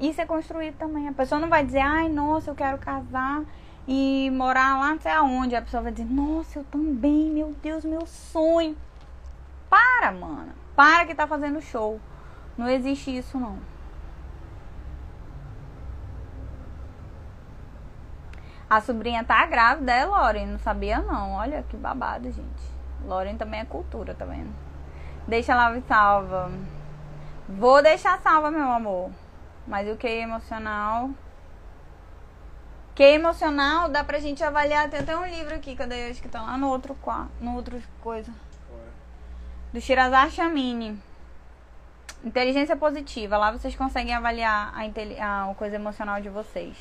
Isso 0.00 0.20
é 0.20 0.24
construído 0.24 0.78
também. 0.78 1.06
A 1.08 1.12
pessoa 1.12 1.38
não 1.38 1.48
vai 1.48 1.64
dizer, 1.64 1.80
ai, 1.80 2.08
nossa, 2.08 2.50
eu 2.50 2.54
quero 2.54 2.78
casar 2.78 3.42
e 3.86 4.30
morar 4.32 4.78
lá 4.78 4.94
não 4.94 5.00
sei 5.00 5.12
aonde. 5.12 5.54
A 5.54 5.60
pessoa 5.60 5.82
vai 5.82 5.92
dizer, 5.92 6.10
nossa, 6.10 6.58
eu 6.58 6.64
também, 6.64 7.30
meu 7.30 7.54
Deus, 7.62 7.84
meu 7.84 8.06
sonho. 8.06 8.74
Para, 9.68 10.10
mano. 10.10 10.52
Para 10.74 11.04
que 11.04 11.14
tá 11.14 11.26
fazendo 11.26 11.60
show. 11.60 12.00
Não 12.56 12.66
existe 12.66 13.14
isso, 13.14 13.38
não. 13.38 13.58
A 18.70 18.80
sobrinha 18.80 19.22
tá 19.22 19.44
grávida, 19.44 19.92
é 19.92 20.04
Lauren. 20.06 20.46
Não 20.46 20.58
sabia, 20.58 21.00
não. 21.00 21.32
Olha 21.32 21.62
que 21.68 21.76
babado, 21.76 22.30
gente. 22.30 22.70
Lauren 23.04 23.36
também 23.36 23.60
é 23.60 23.64
cultura, 23.66 24.14
tá 24.14 24.24
vendo? 24.24 24.54
Deixa 25.28 25.54
lá 25.54 25.78
salva. 25.86 26.50
Vou 27.48 27.82
deixar 27.82 28.18
salva, 28.20 28.50
meu 28.50 28.70
amor. 28.70 29.10
Mas 29.66 29.88
o 29.88 29.96
QI 29.96 30.20
emocional. 30.20 31.10
QI 32.94 33.14
emocional 33.14 33.88
dá 33.88 34.02
pra 34.02 34.18
gente 34.18 34.42
avaliar. 34.42 34.90
Tem 34.90 35.00
até 35.00 35.16
um 35.16 35.26
livro 35.26 35.54
aqui, 35.54 35.76
cadê? 35.76 36.06
Eu 36.06 36.10
acho 36.10 36.20
que 36.22 36.28
tá 36.28 36.42
lá 36.42 36.58
no 36.58 36.68
outro, 36.68 36.96
no 37.40 37.54
outro 37.54 37.80
coisa. 38.00 38.32
Do 39.72 39.80
Shirazar 39.80 40.30
Chamini. 40.30 41.00
Inteligência 42.24 42.76
positiva. 42.76 43.36
Lá 43.36 43.50
vocês 43.50 43.74
conseguem 43.74 44.14
avaliar 44.14 44.74
a, 44.74 45.50
a, 45.50 45.54
coisa 45.54 45.76
emocional 45.76 46.20
de 46.20 46.28
vocês. 46.28 46.76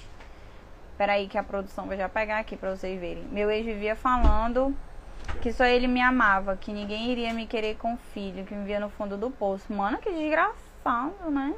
Espera 0.91 1.13
aí 1.13 1.27
que 1.27 1.37
a 1.37 1.43
produção 1.43 1.85
vai 1.85 1.95
já 1.95 2.09
pegar 2.09 2.39
aqui 2.39 2.57
pra 2.57 2.75
vocês 2.75 2.99
verem. 2.99 3.23
Meu 3.25 3.49
ex 3.49 3.65
vivia 3.65 3.95
falando 3.95 4.75
que 5.41 5.53
só 5.53 5.63
ele 5.63 5.87
me 5.87 6.01
amava, 6.01 6.57
que 6.57 6.73
ninguém 6.73 7.11
iria 7.11 7.33
me 7.33 7.45
querer 7.47 7.77
com 7.77 7.95
filho, 7.95 8.43
que 8.43 8.53
me 8.53 8.65
via 8.65 8.79
no 8.79 8.89
fundo 8.89 9.15
do 9.15 9.29
poço. 9.29 9.71
Mano, 9.71 9.97
que 9.99 10.11
desgraçado, 10.11 11.31
né? 11.31 11.53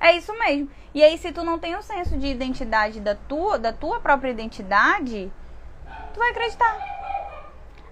É 0.00 0.12
isso 0.12 0.36
mesmo. 0.38 0.70
E 0.94 1.02
aí, 1.02 1.18
se 1.18 1.32
tu 1.32 1.44
não 1.44 1.58
tem 1.58 1.74
o 1.74 1.78
um 1.78 1.82
senso 1.82 2.16
de 2.16 2.26
identidade 2.26 3.00
da 3.00 3.14
tua, 3.14 3.58
da 3.58 3.72
tua 3.72 4.00
própria 4.00 4.30
identidade, 4.30 5.30
tu 6.14 6.18
vai 6.18 6.30
acreditar. 6.30 6.76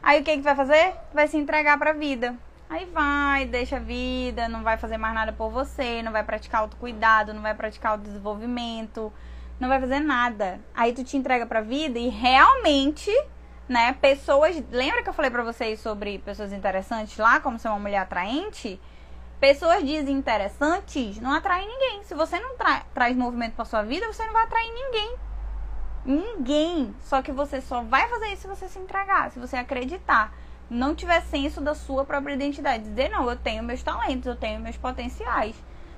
Aí 0.02 0.20
o 0.20 0.24
que 0.24 0.36
que 0.36 0.42
vai 0.42 0.54
fazer? 0.54 0.94
Vai 1.12 1.26
se 1.26 1.36
entregar 1.36 1.78
pra 1.78 1.92
vida. 1.92 2.36
Aí 2.68 2.84
vai, 2.84 3.44
deixa 3.46 3.76
a 3.76 3.80
vida, 3.80 4.48
não 4.48 4.62
vai 4.62 4.76
fazer 4.76 4.96
mais 4.96 5.14
nada 5.14 5.32
por 5.32 5.50
você, 5.50 6.02
não 6.02 6.10
vai 6.10 6.24
praticar 6.24 6.62
autocuidado, 6.62 7.32
não 7.32 7.42
vai 7.42 7.54
praticar 7.54 7.94
o 7.94 8.00
desenvolvimento, 8.00 9.12
não 9.58 9.68
vai 9.68 9.80
fazer 9.80 10.00
nada. 10.00 10.60
Aí 10.74 10.92
tu 10.92 11.04
te 11.04 11.16
entrega 11.16 11.46
pra 11.46 11.60
vida 11.60 11.98
e 11.98 12.08
realmente, 12.08 13.10
né, 13.68 13.92
pessoas. 14.00 14.62
Lembra 14.70 15.02
que 15.02 15.08
eu 15.08 15.12
falei 15.12 15.30
pra 15.30 15.44
vocês 15.44 15.80
sobre 15.80 16.18
pessoas 16.18 16.52
interessantes 16.52 17.16
lá, 17.18 17.40
como 17.40 17.58
ser 17.58 17.68
uma 17.68 17.78
mulher 17.78 17.98
atraente? 17.98 18.80
Pessoas 19.38 19.82
desinteressantes 19.82 21.20
não 21.20 21.32
atraem 21.32 21.68
ninguém. 21.68 22.02
Se 22.04 22.14
você 22.14 22.40
não 22.40 22.56
tra 22.56 22.84
traz 22.94 23.14
movimento 23.14 23.54
para 23.54 23.66
sua 23.66 23.82
vida, 23.82 24.06
você 24.10 24.24
não 24.24 24.32
vai 24.32 24.44
atrair 24.44 24.72
ninguém. 24.72 25.16
Ninguém. 26.06 26.94
Só 27.02 27.20
que 27.20 27.32
você 27.32 27.60
só 27.60 27.82
vai 27.82 28.08
fazer 28.08 28.28
isso 28.28 28.42
se 28.42 28.48
você 28.48 28.68
se 28.68 28.78
entregar, 28.78 29.30
se 29.30 29.38
você 29.38 29.56
acreditar. 29.56 30.32
Não 30.70 30.94
tiver 30.94 31.20
senso 31.20 31.60
da 31.60 31.74
sua 31.74 32.04
própria 32.04 32.32
identidade. 32.32 32.84
Dizer, 32.84 33.10
não, 33.10 33.28
eu 33.28 33.36
tenho 33.36 33.62
meus 33.62 33.82
talentos, 33.82 34.26
eu 34.26 34.36
tenho 34.36 34.58
meus 34.58 34.76
potenciais. 34.76 35.54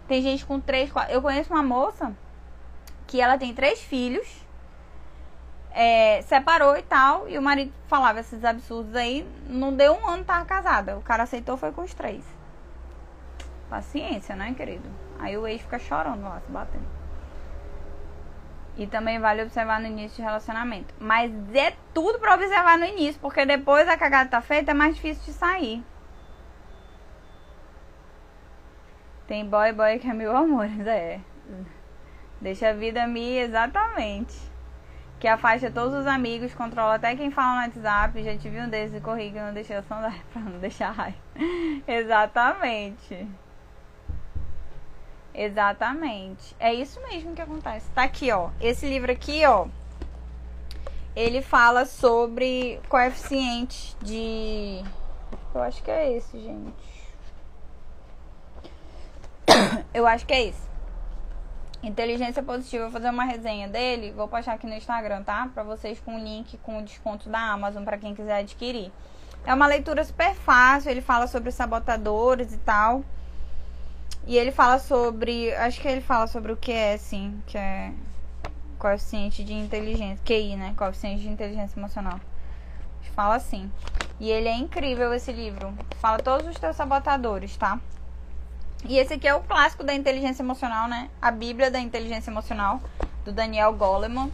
Tem 0.09 0.21
gente 0.21 0.45
com 0.45 0.59
três, 0.59 0.91
quatro. 0.91 1.13
Eu 1.13 1.23
conheço 1.23 1.53
uma 1.53 1.63
moça 1.63 2.13
que 3.07 3.21
ela 3.21 3.39
tem 3.39 3.55
três 3.55 3.81
filhos. 3.81 4.27
É, 5.71 6.23
separou 6.23 6.77
e 6.77 6.83
tal. 6.83 7.29
E 7.29 7.39
o 7.39 7.43
marido 7.43 7.73
falava 7.87 8.19
esses 8.19 8.45
absurdos 8.45 8.97
aí. 8.97 9.25
Não 9.49 9.73
deu 9.73 9.95
um 9.95 10.09
ano, 10.09 10.25
tava 10.25 10.45
casada. 10.45 10.99
O 10.99 11.03
cara 11.03 11.23
aceitou, 11.23 11.57
foi 11.57 11.71
com 11.71 11.83
os 11.83 11.95
três. 11.95 12.38
Paciência, 13.69 14.35
né, 14.35 14.55
querido? 14.55 14.89
Aí 15.19 15.37
o 15.37 15.47
ex 15.47 15.61
fica 15.61 15.79
chorando 15.79 16.23
lá, 16.23 16.41
se 16.41 16.51
batendo. 16.51 16.87
E 18.77 18.87
também 18.87 19.19
vale 19.19 19.43
observar 19.43 19.81
no 19.81 19.87
início 19.89 20.17
de 20.17 20.23
relacionamento. 20.23 20.95
Mas 21.01 21.33
é 21.55 21.75
tudo 21.93 22.19
para 22.19 22.35
observar 22.35 22.79
no 22.79 22.85
início, 22.85 23.21
porque 23.21 23.45
depois 23.45 23.89
a 23.89 23.97
cagada 23.97 24.31
tá 24.31 24.41
feita, 24.41 24.71
é 24.71 24.75
mais 24.75 24.95
difícil 24.95 25.25
de 25.25 25.33
sair. 25.33 25.85
Tem 29.27 29.45
boy 29.45 29.73
boy 29.73 29.99
que 29.99 30.09
é 30.09 30.15
mil 30.15 30.35
amores, 30.35 30.79
é. 30.87 31.21
Deixa 32.41 32.71
a 32.71 32.73
vida 32.73 33.07
me 33.07 33.37
exatamente. 33.37 34.49
Que 35.19 35.27
afasta 35.27 35.71
todos 35.71 35.93
os 35.93 36.07
amigos, 36.07 36.55
controla 36.55 36.95
até 36.95 37.17
quem 37.17 37.31
fala 37.33 37.57
no 37.57 37.67
WhatsApp. 37.67 38.23
Já 38.23 38.39
tive 38.39 38.61
um 38.61 38.69
desses 38.69 38.97
e 38.97 39.01
corri 39.01 39.33
que 39.33 39.41
não 39.41 39.53
deixei 39.53 39.75
a 39.75 39.83
sondagem 39.83 40.23
pra 40.33 40.41
não 40.41 40.61
deixar 40.61 40.93
raiva. 40.93 41.19
exatamente. 41.87 43.27
Exatamente. 45.41 46.57
É 46.59 46.75
isso 46.75 47.01
mesmo 47.09 47.33
que 47.33 47.41
acontece. 47.41 47.89
Tá 47.95 48.03
aqui, 48.03 48.33
ó. 48.33 48.51
Esse 48.61 48.89
livro 48.89 49.13
aqui, 49.13 49.47
ó. 49.47 49.69
Ele 51.15 51.41
fala 51.41 51.87
sobre 51.87 52.81
coeficiente 52.89 53.97
de. 54.03 54.83
Eu 55.55 55.63
acho 55.63 55.81
que 55.81 55.93
é 55.93 56.17
esse, 56.17 56.41
gente. 56.41 56.89
Eu 59.95 60.09
acho 60.09 60.27
que 60.27 60.33
é 60.33 60.47
esse. 60.47 60.69
Inteligência 61.85 62.43
positiva. 62.43 62.85
Vou 62.85 62.93
fazer 62.93 63.11
uma 63.11 63.25
resenha 63.25 63.69
dele. 63.69 64.11
Vou 64.11 64.27
postar 64.27 64.55
aqui 64.55 64.67
no 64.67 64.75
Instagram, 64.75 65.23
tá? 65.23 65.49
Pra 65.55 65.63
vocês 65.63 66.01
com 66.01 66.17
o 66.17 66.19
link 66.19 66.59
com 66.59 66.79
o 66.81 66.83
desconto 66.83 67.29
da 67.29 67.39
Amazon 67.39 67.85
para 67.85 67.97
quem 67.97 68.13
quiser 68.13 68.41
adquirir. 68.41 68.91
É 69.47 69.55
uma 69.55 69.69
leitura 69.69 70.05
super 70.05 70.35
fácil. 70.35 70.91
Ele 70.91 71.01
fala 71.01 71.29
sobre 71.29 71.53
sabotadores 71.53 72.53
e 72.53 72.59
tal. 72.59 73.05
E 74.29 74.37
ele 74.37 74.53
fala 74.53 74.79
sobre. 74.79 75.55
Acho 75.55 75.81
que 75.81 75.89
ele 75.89 76.03
fala 76.03 76.27
sobre 76.27 76.53
o 76.53 76.57
que 76.57 76.71
é, 76.71 76.93
assim, 76.93 77.43
que 77.47 77.57
é 77.57 77.95
coeficiente 78.79 79.43
de 79.43 79.55
inteligência. 79.55 80.23
QI, 80.23 80.55
né? 80.55 80.75
Coeficiente 80.77 81.23
de 81.23 81.29
inteligência 81.31 81.81
emocional. 81.81 82.21
Fala 83.15 83.37
assim. 83.37 83.73
E 84.21 84.31
ele 84.31 84.47
é 84.47 84.55
incrível 84.55 85.15
esse 85.15 85.33
livro. 85.33 85.73
Fala 85.99 86.19
todos 86.19 86.47
os 86.47 86.59
teus 86.59 86.77
sabotadores, 86.77 87.57
tá? 87.57 87.81
E 88.85 88.99
esse 88.99 89.15
aqui 89.15 89.27
é 89.27 89.35
o 89.35 89.41
clássico 89.41 89.83
da 89.83 89.95
inteligência 89.95 90.43
emocional, 90.43 90.89
né? 90.89 91.09
A 91.23 91.31
Bíblia 91.31 91.71
da 91.71 91.81
inteligência 91.81 92.31
emocional, 92.31 92.83
do 93.25 93.33
Daniel 93.33 93.73
Goleman. 93.73 94.31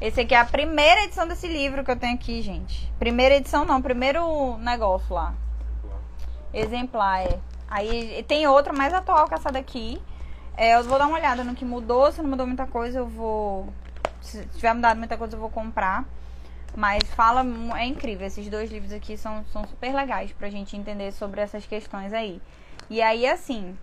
Esse 0.00 0.22
aqui 0.22 0.34
é 0.34 0.40
a 0.40 0.44
primeira 0.44 1.04
edição 1.04 1.26
desse 1.26 1.46
livro 1.46 1.84
que 1.84 1.90
eu 1.92 1.96
tenho 1.96 2.14
aqui, 2.14 2.42
gente. 2.42 2.92
Primeira 2.98 3.36
edição 3.36 3.64
não, 3.64 3.80
primeiro 3.80 4.58
negócio 4.58 5.14
lá. 5.14 5.34
Exemplar, 6.52 7.20
é. 7.20 7.38
Aí 7.68 8.24
tem 8.28 8.46
outra 8.46 8.72
mais 8.72 8.92
atual 8.92 9.28
que 9.28 9.34
essa 9.34 9.50
daqui. 9.50 10.00
É, 10.56 10.76
eu 10.76 10.84
vou 10.84 10.98
dar 10.98 11.06
uma 11.06 11.16
olhada 11.16 11.44
no 11.44 11.54
que 11.54 11.64
mudou. 11.64 12.10
Se 12.12 12.22
não 12.22 12.30
mudou 12.30 12.46
muita 12.46 12.66
coisa, 12.66 13.00
eu 13.00 13.06
vou. 13.06 13.68
Se 14.20 14.44
tiver 14.46 14.74
mudado 14.74 14.98
muita 14.98 15.16
coisa, 15.16 15.36
eu 15.36 15.40
vou 15.40 15.50
comprar. 15.50 16.04
Mas 16.76 17.02
fala, 17.14 17.44
é 17.78 17.86
incrível. 17.86 18.26
Esses 18.26 18.48
dois 18.48 18.70
livros 18.70 18.92
aqui 18.92 19.16
são, 19.16 19.44
são 19.52 19.66
super 19.66 19.94
legais 19.94 20.32
pra 20.32 20.48
gente 20.48 20.76
entender 20.76 21.12
sobre 21.12 21.40
essas 21.40 21.66
questões 21.66 22.12
aí. 22.12 22.40
E 22.88 23.02
aí, 23.02 23.26
assim, 23.26 23.76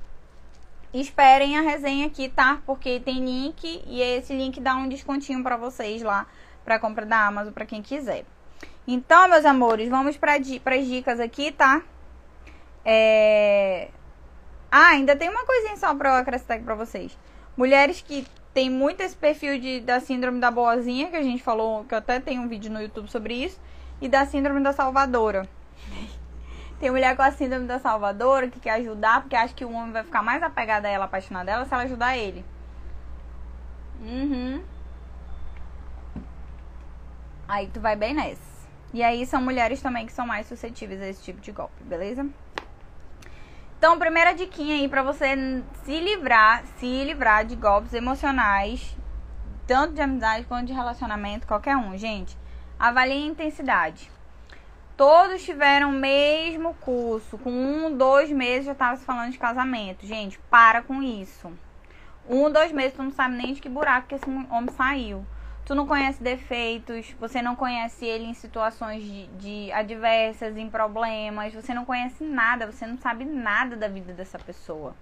esperem 0.94 1.58
a 1.58 1.62
resenha 1.62 2.08
aqui, 2.08 2.30
tá? 2.30 2.62
Porque 2.66 3.00
tem 3.00 3.26
link 3.26 3.84
e 3.86 4.02
esse 4.02 4.34
link 4.34 4.60
dá 4.60 4.76
um 4.76 4.88
descontinho 4.88 5.44
para 5.44 5.58
vocês 5.58 6.02
lá 6.02 6.28
pra 6.64 6.80
compra 6.80 7.06
da 7.06 7.28
Amazon 7.28 7.52
para 7.52 7.66
quem 7.66 7.82
quiser. 7.82 8.26
Então, 8.88 9.28
meus 9.28 9.46
amores, 9.46 9.90
vamos 9.90 10.18
para 10.18 10.36
as 10.36 10.88
dicas 10.88 11.20
aqui, 11.20 11.52
tá? 11.52 11.82
É... 12.86 13.90
Ah, 14.72 14.90
ainda 14.90 15.16
tem 15.16 15.30
uma 15.30 15.46
coisinha 15.46 15.78
só 15.78 15.94
pra 15.94 16.10
eu 16.10 16.16
acrescentar 16.16 16.58
aqui 16.58 16.66
pra 16.66 16.76
vocês. 16.76 17.18
Mulheres 17.56 18.02
que 18.02 18.26
tem 18.54 18.70
muito 18.70 19.02
esse 19.02 19.16
perfil 19.16 19.60
de, 19.60 19.80
da 19.82 20.00
síndrome 20.00 20.40
da 20.40 20.52
boazinha, 20.52 21.10
que 21.10 21.16
a 21.16 21.24
gente 21.24 21.42
falou, 21.42 21.84
que 21.86 21.94
eu 21.94 21.98
até 21.98 22.20
tenho 22.20 22.42
um 22.42 22.48
vídeo 22.48 22.72
no 22.72 22.82
YouTube 22.82 23.10
sobre 23.10 23.34
isso, 23.34 23.60
e 24.02 24.08
da 24.08 24.26
síndrome 24.26 24.62
da 24.62 24.74
salvadora. 24.74 25.48
Tem 26.80 26.92
mulher 26.92 27.16
com 27.16 27.22
a 27.22 27.32
síndrome 27.32 27.66
da 27.66 27.80
salvadora 27.80 28.50
que 28.50 28.60
quer 28.60 28.72
ajudar, 28.72 29.22
porque 29.22 29.36
acha 29.36 29.54
que 29.54 29.64
o 29.64 29.72
homem 29.72 29.94
vai 29.94 30.04
ficar 30.04 30.22
mais 30.22 30.44
apegado 30.44 30.86
a 30.86 30.90
ela, 30.90 31.06
apaixonado 31.06 31.46
dela, 31.46 31.66
se 31.66 31.74
ela 31.74 31.84
ajudar 31.84 32.18
ele. 32.18 32.44
Uhum. 34.02 34.62
Aí 37.48 37.68
tu 37.68 37.80
vai 37.80 37.96
bem 37.96 38.14
nessa. 38.14 38.42
E 38.94 39.02
aí 39.02 39.26
são 39.26 39.42
mulheres 39.42 39.82
também 39.82 40.06
que 40.06 40.12
são 40.12 40.28
mais 40.28 40.46
suscetíveis 40.46 41.02
a 41.02 41.08
esse 41.08 41.24
tipo 41.24 41.40
de 41.40 41.52
golpe, 41.52 41.84
beleza? 41.84 42.28
Então, 43.84 44.00
primeira 44.00 44.34
diquinha 44.34 44.76
aí 44.76 44.88
pra 44.88 45.04
você 45.04 45.36
se 45.84 46.00
livrar, 46.00 46.64
se 46.78 47.04
livrar 47.04 47.44
de 47.44 47.54
golpes 47.54 47.94
emocionais, 47.94 48.96
tanto 49.68 49.94
de 49.94 50.02
amizade 50.02 50.46
quanto 50.46 50.68
de 50.68 50.72
relacionamento, 50.72 51.46
qualquer 51.46 51.76
um, 51.76 51.98
gente. 51.98 52.38
Avalie 52.80 53.26
a 53.26 53.28
intensidade. 53.28 54.10
Todos 54.96 55.44
tiveram 55.44 55.90
o 55.90 55.92
mesmo 55.92 56.74
curso. 56.76 57.38
Com 57.38 57.52
um, 57.52 57.98
dois 57.98 58.32
meses 58.32 58.68
já 58.68 58.74
tava 58.74 58.96
se 58.96 59.04
falando 59.04 59.34
de 59.34 59.38
casamento. 59.38 60.08
Gente, 60.08 60.40
para 60.50 60.82
com 60.82 61.04
isso. 61.04 61.52
Um, 62.30 62.50
dois 62.50 62.72
meses, 62.72 62.94
tu 62.94 63.04
não 63.04 63.12
sabe 63.12 63.36
nem 63.36 63.54
de 63.54 63.60
que 63.60 63.68
buraco 63.68 64.08
que 64.08 64.16
esse 64.16 64.30
homem 64.30 64.74
saiu. 64.78 65.26
Tu 65.66 65.74
não 65.74 65.88
conhece 65.88 66.22
defeitos, 66.22 67.16
você 67.20 67.42
não 67.42 67.56
conhece 67.56 68.06
ele 68.06 68.26
em 68.26 68.34
situações 68.34 69.02
de, 69.02 69.28
de 69.28 69.72
adversas, 69.72 70.58
em 70.58 70.70
problemas, 70.70 71.54
você 71.54 71.74
não 71.74 71.86
conhece 71.86 72.22
nada, 72.24 72.70
você 72.70 72.86
não 72.86 72.98
sabe 72.98 73.24
nada 73.24 73.78
da 73.78 73.88
vida 73.88 74.12
dessa 74.12 74.38
pessoa. 74.38 74.94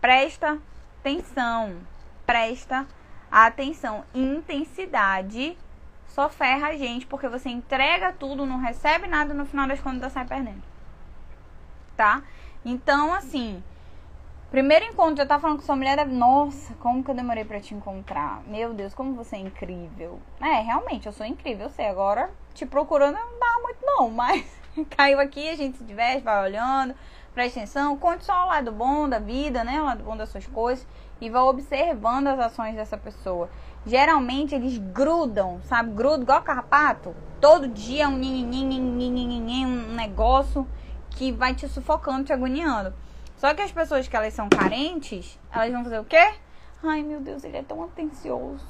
Presta 0.00 0.58
atenção, 1.00 1.76
presta 2.24 2.86
atenção. 3.30 4.04
Intensidade 4.14 5.56
só 6.08 6.28
ferra 6.28 6.68
a 6.68 6.76
gente 6.76 7.06
porque 7.06 7.28
você 7.28 7.50
entrega 7.50 8.12
tudo, 8.12 8.46
não 8.46 8.58
recebe 8.58 9.06
nada, 9.06 9.34
no 9.34 9.44
final 9.44 9.66
das 9.66 9.80
contas 9.80 10.12
sai 10.12 10.24
perdendo. 10.26 10.62
Tá? 11.94 12.22
Então, 12.64 13.12
assim, 13.12 13.62
primeiro 14.52 14.84
encontro, 14.84 15.22
eu 15.22 15.26
tava 15.26 15.40
falando 15.40 15.60
com 15.60 15.64
sua 15.64 15.74
mulher, 15.74 16.06
nossa, 16.06 16.74
como 16.74 17.02
que 17.02 17.10
eu 17.10 17.14
demorei 17.14 17.42
para 17.42 17.58
te 17.58 17.74
encontrar? 17.74 18.42
Meu 18.46 18.74
Deus, 18.74 18.92
como 18.92 19.14
você 19.14 19.36
é 19.36 19.38
incrível. 19.38 20.20
É, 20.38 20.60
realmente, 20.60 21.06
eu 21.06 21.12
sou 21.12 21.24
incrível, 21.24 21.64
eu 21.66 21.70
sei. 21.70 21.86
Agora, 21.86 22.30
te 22.52 22.66
procurando 22.66 23.14
não 23.14 23.38
dá 23.40 23.58
muito 23.62 23.78
não, 23.80 24.10
mas 24.12 24.44
caiu 24.90 25.18
aqui, 25.18 25.48
a 25.48 25.56
gente 25.56 25.78
se 25.78 25.84
diverte, 25.84 26.22
vai 26.22 26.44
olhando, 26.44 26.94
presta 27.32 27.60
atenção, 27.60 27.96
conte 27.96 28.26
só 28.26 28.44
o 28.44 28.48
lado 28.48 28.70
bom 28.70 29.08
da 29.08 29.18
vida, 29.18 29.64
né? 29.64 29.80
O 29.80 29.86
lado 29.86 30.04
bom 30.04 30.14
das 30.14 30.28
suas 30.28 30.46
coisas 30.46 30.86
e 31.18 31.30
vai 31.30 31.40
observando 31.42 32.26
as 32.26 32.38
ações 32.38 32.74
dessa 32.74 32.98
pessoa. 32.98 33.48
Geralmente 33.86 34.54
eles 34.54 34.76
grudam, 34.76 35.62
sabe? 35.64 35.92
Grudam 35.92 36.24
igual 36.24 36.42
carrapato. 36.42 37.16
Todo 37.40 37.66
dia 37.68 38.06
um 38.06 38.20
um 38.20 39.94
negócio 39.94 40.68
que 41.08 41.32
vai 41.32 41.54
te 41.54 41.66
sufocando, 41.68 42.24
te 42.24 42.34
agoniando. 42.34 42.92
Só 43.42 43.52
que 43.54 43.62
as 43.62 43.72
pessoas 43.72 44.06
que 44.06 44.14
elas 44.14 44.32
são 44.34 44.48
carentes, 44.48 45.36
elas 45.50 45.72
vão 45.72 45.82
fazer 45.82 45.98
o 45.98 46.04
quê? 46.04 46.32
Ai, 46.80 47.02
meu 47.02 47.20
Deus, 47.20 47.42
ele 47.42 47.56
é 47.56 47.62
tão 47.64 47.82
atencioso. 47.82 48.64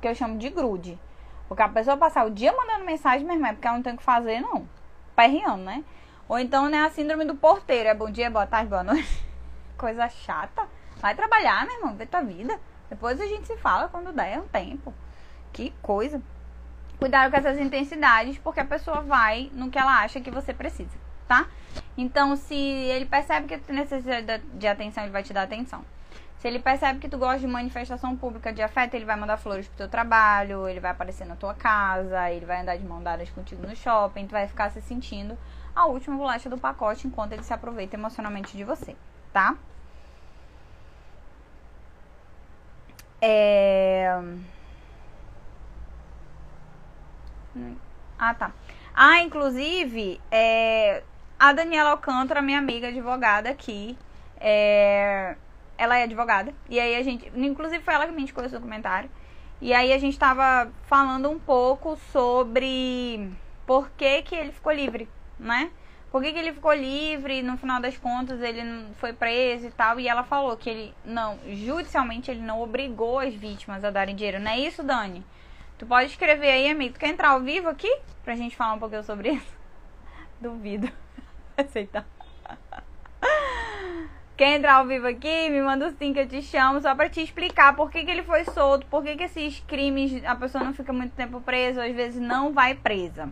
Que 0.00 0.08
eu 0.08 0.14
chamo 0.16 0.38
de 0.38 0.50
grude. 0.50 0.98
Porque 1.46 1.62
a 1.62 1.68
pessoa 1.68 1.96
passar 1.96 2.26
o 2.26 2.30
dia 2.30 2.52
mandando 2.52 2.84
mensagem, 2.84 3.24
meu 3.24 3.36
irmão, 3.36 3.48
é 3.48 3.52
porque 3.52 3.68
ela 3.68 3.76
não 3.76 3.82
tem 3.84 3.94
o 3.94 3.96
que 3.96 4.02
fazer, 4.02 4.40
não. 4.40 4.68
Perreando, 5.14 5.62
né? 5.62 5.84
Ou 6.28 6.36
então, 6.36 6.68
né, 6.68 6.80
a 6.80 6.90
síndrome 6.90 7.24
do 7.24 7.36
porteiro. 7.36 7.88
É 7.88 7.94
bom 7.94 8.10
dia, 8.10 8.28
boa 8.28 8.44
tarde, 8.44 8.68
boa 8.68 8.82
noite. 8.82 9.24
Coisa 9.78 10.08
chata. 10.08 10.66
Vai 10.96 11.14
trabalhar, 11.14 11.64
meu 11.64 11.76
irmão, 11.76 11.94
vê 11.94 12.06
tua 12.06 12.22
vida. 12.22 12.58
Depois 12.88 13.20
a 13.20 13.26
gente 13.26 13.46
se 13.46 13.56
fala 13.56 13.88
quando 13.88 14.12
der 14.12 14.40
um 14.40 14.48
tempo. 14.48 14.92
Que 15.52 15.72
coisa. 15.80 16.20
Cuidado 16.98 17.30
com 17.30 17.36
essas 17.36 17.56
intensidades, 17.56 18.36
porque 18.36 18.58
a 18.58 18.64
pessoa 18.64 19.00
vai 19.00 19.48
no 19.54 19.70
que 19.70 19.78
ela 19.78 20.02
acha 20.02 20.20
que 20.20 20.28
você 20.28 20.52
precisa, 20.52 20.98
tá? 21.30 21.46
Então, 21.96 22.34
se 22.34 22.56
ele 22.56 23.06
percebe 23.06 23.46
que 23.46 23.56
tu 23.58 23.72
necessita 23.72 24.42
de 24.52 24.66
atenção, 24.66 25.04
ele 25.04 25.12
vai 25.12 25.22
te 25.22 25.32
dar 25.32 25.42
atenção. 25.42 25.84
Se 26.38 26.48
ele 26.48 26.58
percebe 26.58 26.98
que 26.98 27.08
tu 27.08 27.16
gosta 27.18 27.38
de 27.38 27.46
manifestação 27.46 28.16
pública 28.16 28.52
de 28.52 28.60
afeto, 28.60 28.94
ele 28.94 29.04
vai 29.04 29.14
mandar 29.14 29.36
flores 29.36 29.68
pro 29.68 29.76
teu 29.76 29.88
trabalho, 29.88 30.66
ele 30.66 30.80
vai 30.80 30.90
aparecer 30.90 31.24
na 31.24 31.36
tua 31.36 31.54
casa, 31.54 32.28
ele 32.32 32.44
vai 32.44 32.62
andar 32.62 32.76
de 32.76 32.84
mão 32.84 33.00
dadas 33.00 33.30
contigo 33.30 33.64
no 33.64 33.76
shopping, 33.76 34.26
tu 34.26 34.32
vai 34.32 34.48
ficar 34.48 34.70
se 34.70 34.82
sentindo 34.82 35.38
a 35.76 35.86
última 35.86 36.16
bolacha 36.16 36.50
do 36.50 36.58
pacote 36.58 37.06
enquanto 37.06 37.32
ele 37.32 37.44
se 37.44 37.52
aproveita 37.52 37.94
emocionalmente 37.94 38.56
de 38.56 38.64
você, 38.64 38.96
tá? 39.32 39.54
É... 43.22 44.20
Ah, 48.18 48.34
tá. 48.34 48.50
Ah, 48.94 49.20
inclusive, 49.20 50.20
é... 50.30 51.04
a 51.40 51.54
Daniela 51.54 51.90
Alcântara, 51.90 52.42
minha 52.42 52.58
amiga 52.58 52.88
advogada 52.88 53.48
aqui, 53.48 53.96
é... 54.38 55.34
ela 55.78 55.96
é 55.96 56.02
advogada. 56.02 56.52
E 56.68 56.78
aí 56.78 56.94
a 56.94 57.02
gente, 57.02 57.32
inclusive 57.34 57.82
foi 57.82 57.94
ela 57.94 58.06
que 58.06 58.12
me 58.12 58.20
indicou 58.20 58.44
esse 58.44 58.54
documentário. 58.54 59.10
E 59.58 59.72
aí 59.72 59.90
a 59.90 59.98
gente 59.98 60.18
tava 60.18 60.70
falando 60.82 61.30
um 61.30 61.38
pouco 61.38 61.96
sobre 62.12 63.30
por 63.66 63.88
que 63.92 64.20
que 64.20 64.34
ele 64.34 64.52
ficou 64.52 64.70
livre, 64.70 65.08
né? 65.38 65.70
Por 66.12 66.22
que, 66.22 66.32
que 66.32 66.38
ele 66.38 66.52
ficou 66.52 66.74
livre? 66.74 67.40
No 67.40 67.56
final 67.56 67.80
das 67.80 67.96
contas, 67.96 68.40
ele 68.42 68.62
foi 68.96 69.12
preso 69.12 69.68
e 69.68 69.70
tal. 69.70 70.00
E 70.00 70.08
ela 70.08 70.24
falou 70.24 70.56
que 70.56 70.68
ele 70.68 70.94
não, 71.04 71.38
judicialmente, 71.46 72.30
ele 72.30 72.40
não 72.40 72.60
obrigou 72.60 73.20
as 73.20 73.32
vítimas 73.32 73.84
a 73.84 73.90
darem 73.90 74.16
dinheiro. 74.16 74.40
Não 74.40 74.50
é 74.50 74.58
isso, 74.58 74.82
Dani? 74.82 75.24
Tu 75.78 75.86
pode 75.86 76.10
escrever 76.10 76.50
aí, 76.50 76.68
amigo. 76.68 76.94
Tu 76.94 77.00
quer 77.00 77.10
entrar 77.10 77.28
ao 77.30 77.40
vivo 77.40 77.68
aqui? 77.68 78.00
Pra 78.24 78.34
gente 78.34 78.56
falar 78.56 78.74
um 78.74 78.78
pouquinho 78.80 79.04
sobre 79.04 79.30
isso? 79.30 79.54
Duvido. 80.40 80.90
Aceitar. 81.60 82.06
Quer 84.36 84.56
entrar 84.56 84.76
ao 84.76 84.86
vivo 84.86 85.06
aqui? 85.06 85.50
Me 85.50 85.60
manda 85.60 85.88
o 85.88 85.90
sim 85.90 86.14
que 86.14 86.20
eu 86.20 86.26
te 86.26 86.40
chamo 86.40 86.80
só 86.80 86.94
pra 86.94 87.10
te 87.10 87.20
explicar 87.20 87.76
por 87.76 87.90
que, 87.90 88.02
que 88.02 88.10
ele 88.10 88.22
foi 88.22 88.42
solto, 88.44 88.86
por 88.86 89.02
que, 89.02 89.14
que 89.14 89.24
esses 89.24 89.60
crimes 89.60 90.24
a 90.24 90.34
pessoa 90.34 90.64
não 90.64 90.72
fica 90.72 90.94
muito 90.94 91.12
tempo 91.12 91.42
presa, 91.42 91.84
às 91.84 91.94
vezes 91.94 92.22
não 92.22 92.50
vai 92.50 92.74
presa. 92.74 93.28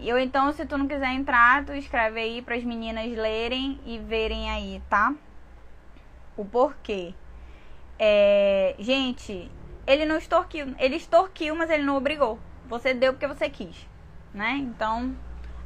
Eu 0.00 0.18
então, 0.18 0.50
se 0.52 0.64
tu 0.64 0.78
não 0.78 0.88
quiser 0.88 1.12
entrar, 1.12 1.62
tu 1.64 1.72
escreve 1.74 2.20
aí 2.20 2.40
para 2.40 2.54
as 2.54 2.64
meninas 2.64 3.06
lerem 3.12 3.78
e 3.84 3.98
verem 3.98 4.50
aí, 4.50 4.82
tá? 4.88 5.14
O 6.38 6.44
porquê. 6.46 7.14
É, 7.98 8.74
gente, 8.78 9.50
ele 9.86 10.06
não 10.06 10.16
extorquiu, 10.16 10.74
ele 10.78 10.96
extorquiu, 10.96 11.54
mas 11.54 11.68
ele 11.68 11.84
não 11.84 11.96
obrigou. 11.96 12.38
Você 12.66 12.94
deu 12.94 13.12
porque 13.12 13.26
você 13.26 13.50
quis, 13.50 13.86
né? 14.32 14.56
Então, 14.56 15.14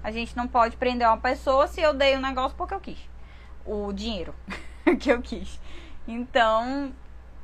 a 0.08 0.12
gente 0.12 0.36
não 0.36 0.48
pode 0.48 0.76
prender 0.76 1.06
uma 1.06 1.18
pessoa 1.18 1.66
se 1.66 1.80
eu 1.80 1.92
dei 1.92 2.16
o 2.16 2.20
negócio 2.20 2.56
porque 2.56 2.74
eu 2.74 2.80
quis. 2.80 2.98
O 3.64 3.92
dinheiro 3.92 4.34
que 4.98 5.10
eu 5.10 5.20
quis. 5.20 5.60
Então, 6.06 6.92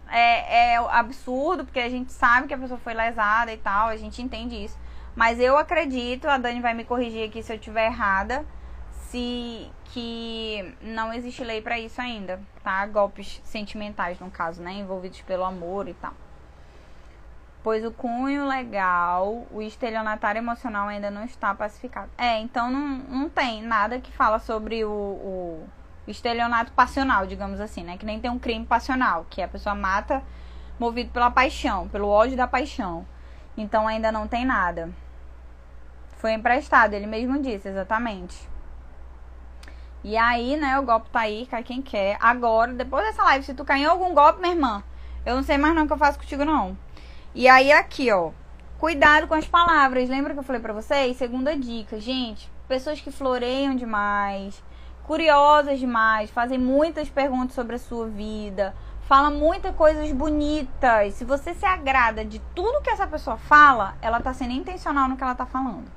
é, 0.09 0.73
é 0.73 0.77
absurdo, 0.77 1.65
porque 1.65 1.81
a 1.81 1.89
gente 1.89 2.13
sabe 2.13 2.49
que 2.49 2.55
a 2.55 2.59
pessoa 2.59 2.81
foi 2.81 2.95
lesada 2.95 3.53
e 3.53 3.59
tal, 3.59 3.89
a 3.89 3.97
gente 3.97 4.23
entende 4.23 4.65
isso. 4.65 4.79
Mas 5.15 5.39
eu 5.39 5.57
acredito, 5.57 6.27
a 6.27 6.39
Dani 6.39 6.61
vai 6.61 6.75
me 6.75 6.85
corrigir 6.85 7.29
aqui 7.29 7.43
se 7.43 7.53
eu 7.53 7.57
estiver 7.57 7.87
errada, 7.87 8.45
se 8.91 9.71
que 9.85 10.75
não 10.81 11.13
existe 11.13 11.45
lei 11.45 11.61
para 11.61 11.79
isso 11.79 12.01
ainda, 12.01 12.41
tá? 12.65 12.85
Golpes 12.87 13.41
sentimentais, 13.45 14.19
no 14.19 14.31
caso, 14.31 14.63
né? 14.63 14.73
Envolvidos 14.73 15.21
pelo 15.21 15.45
amor 15.45 15.87
e 15.87 15.95
tal. 15.95 16.15
Pois 17.65 17.83
o 17.83 17.91
cunho 17.91 18.47
legal, 18.47 19.47
o 19.51 19.63
estelionatário 19.63 20.39
emocional 20.39 20.87
ainda 20.87 21.11
não 21.11 21.25
está 21.25 21.55
pacificado. 21.55 22.11
É, 22.19 22.39
então 22.39 22.71
não, 22.71 22.99
não 23.09 23.29
tem 23.31 23.63
nada 23.63 23.99
que 23.99 24.13
fala 24.13 24.39
sobre 24.39 24.85
o, 24.85 24.91
o, 24.91 25.67
estelionato 26.07 26.73
passional, 26.73 27.27
digamos 27.27 27.63
assim, 27.63 27.83
né? 27.83 27.97
Que 27.97 28.05
nem 28.05 28.21
tem 28.21 28.31
um 28.31 28.39
crime 28.39 28.67
passional, 28.67 29.27
que 29.31 29.41
a 29.41 29.49
pessoa 29.49 29.75
mata 29.75 30.23
movido 30.79 31.09
pela 31.11 31.31
paixão, 31.31 31.89
pelo 31.89 32.07
ódio 32.07 32.37
da 32.37 32.47
paixão. 32.47 33.07
Então 33.57 33.89
ainda 33.89 34.13
não 34.13 34.29
tem 34.29 34.45
nada. 34.45 34.91
Foi 36.19 36.35
emprestado, 36.35 36.93
ele 36.93 37.07
mesmo 37.07 37.41
disse, 37.41 37.67
exatamente. 37.67 38.47
E 40.03 40.19
aí, 40.19 40.59
né, 40.59 40.79
o 40.79 40.83
golpe 40.83 41.09
tá 41.09 41.21
aí, 41.21 41.47
cai 41.47 41.63
quem 41.63 41.81
quer. 41.81 42.19
Agora, 42.21 42.75
depois 42.75 43.07
dessa 43.07 43.23
live, 43.23 43.43
se 43.43 43.55
tu 43.55 43.65
cair 43.65 43.85
em 43.85 43.87
algum 43.87 44.13
golpe, 44.13 44.43
minha 44.43 44.53
irmã, 44.53 44.83
eu 45.25 45.37
não 45.37 45.43
sei 45.43 45.57
mais 45.57 45.75
não 45.75 45.85
o 45.85 45.87
que 45.87 45.95
eu 45.95 45.99
faço 45.99 46.19
contigo, 46.19 46.45
não. 46.45 46.77
E 47.35 47.49
aí, 47.49 47.73
aqui, 47.73 48.13
ó. 48.13 48.31
Cuidado 48.79 49.27
com 49.27 49.35
as 49.35 49.45
palavras. 49.45 50.09
Lembra 50.09 50.35
que 50.35 50.39
eu 50.39 50.45
falei 50.45 50.63
pra 50.63 50.73
vocês? 50.73 51.17
Segunda 51.17 51.57
dica, 51.57 51.99
gente. 51.99 52.49
Pessoas 52.69 53.01
que 53.01 53.11
floreiam 53.11 53.75
demais, 53.75 54.63
curiosas 55.03 55.81
demais, 55.81 56.31
fazem 56.31 56.59
muitas 56.59 57.11
perguntas 57.11 57.57
sobre 57.57 57.75
a 57.75 57.79
sua 57.79 58.07
vida, 58.07 58.73
fala 59.03 59.31
muitas 59.31 59.75
coisas 59.75 60.13
bonitas. 60.13 61.15
Se 61.15 61.25
você 61.25 61.55
se 61.55 61.67
agrada 61.67 62.25
de 62.25 62.39
tudo 62.55 62.81
que 62.83 62.91
essa 62.91 63.07
pessoa 63.07 63.37
fala, 63.37 63.97
ela 64.01 64.21
tá 64.21 64.33
sendo 64.33 64.53
intencional 64.53 65.09
no 65.09 65.17
que 65.17 65.25
ela 65.25 65.35
tá 65.35 65.45
falando. 65.45 65.91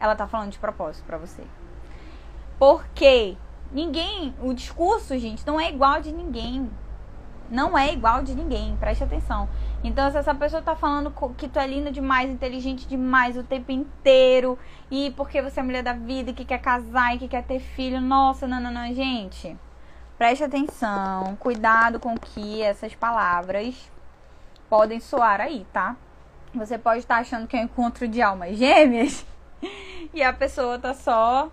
Ela 0.00 0.16
tá 0.16 0.26
falando 0.26 0.50
de 0.50 0.58
propósito 0.58 1.04
para 1.06 1.18
você. 1.18 1.44
Porque 2.58 3.36
ninguém, 3.70 4.34
o 4.42 4.52
discurso, 4.52 5.16
gente, 5.18 5.46
não 5.46 5.60
é 5.60 5.70
igual 5.70 6.00
de 6.00 6.10
ninguém. 6.10 6.68
Não 7.48 7.76
é 7.76 7.92
igual 7.92 8.22
de 8.22 8.34
ninguém, 8.34 8.76
preste 8.78 9.04
atenção. 9.04 9.48
Então, 9.84 10.10
se 10.10 10.16
essa 10.16 10.34
pessoa 10.34 10.62
tá 10.62 10.76
falando 10.76 11.12
que 11.36 11.48
tu 11.48 11.58
é 11.58 11.66
linda 11.66 11.90
demais, 11.90 12.30
inteligente 12.30 12.86
demais 12.86 13.36
o 13.36 13.42
tempo 13.42 13.72
inteiro, 13.72 14.56
e 14.90 15.10
porque 15.16 15.42
você 15.42 15.58
é 15.58 15.62
mulher 15.62 15.82
da 15.82 15.92
vida, 15.92 16.30
e 16.30 16.34
que 16.34 16.44
quer 16.44 16.60
casar, 16.60 17.16
e 17.16 17.18
que 17.18 17.26
quer 17.26 17.42
ter 17.42 17.58
filho, 17.58 18.00
nossa, 18.00 18.46
não, 18.46 18.60
não, 18.60 18.70
não, 18.70 18.94
gente 18.94 19.56
Preste 20.22 20.44
atenção, 20.44 21.34
cuidado 21.40 21.98
com 21.98 22.16
que 22.16 22.62
essas 22.62 22.94
palavras 22.94 23.90
podem 24.70 25.00
soar 25.00 25.40
aí, 25.40 25.66
tá? 25.72 25.96
Você 26.54 26.78
pode 26.78 27.00
estar 27.00 27.16
achando 27.16 27.48
que 27.48 27.56
é 27.56 27.60
um 27.60 27.64
encontro 27.64 28.06
de 28.06 28.22
almas 28.22 28.56
gêmeas 28.56 29.26
e 30.14 30.22
a 30.22 30.32
pessoa 30.32 30.78
tá 30.78 30.94
só 30.94 31.50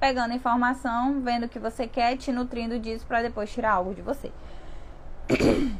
pegando 0.00 0.32
informação, 0.32 1.20
vendo 1.20 1.44
o 1.44 1.48
que 1.50 1.58
você 1.58 1.86
quer, 1.86 2.16
te 2.16 2.32
nutrindo 2.32 2.78
disso 2.78 3.04
para 3.06 3.20
depois 3.20 3.52
tirar 3.52 3.72
algo 3.72 3.94
de 3.94 4.00
você. 4.00 4.32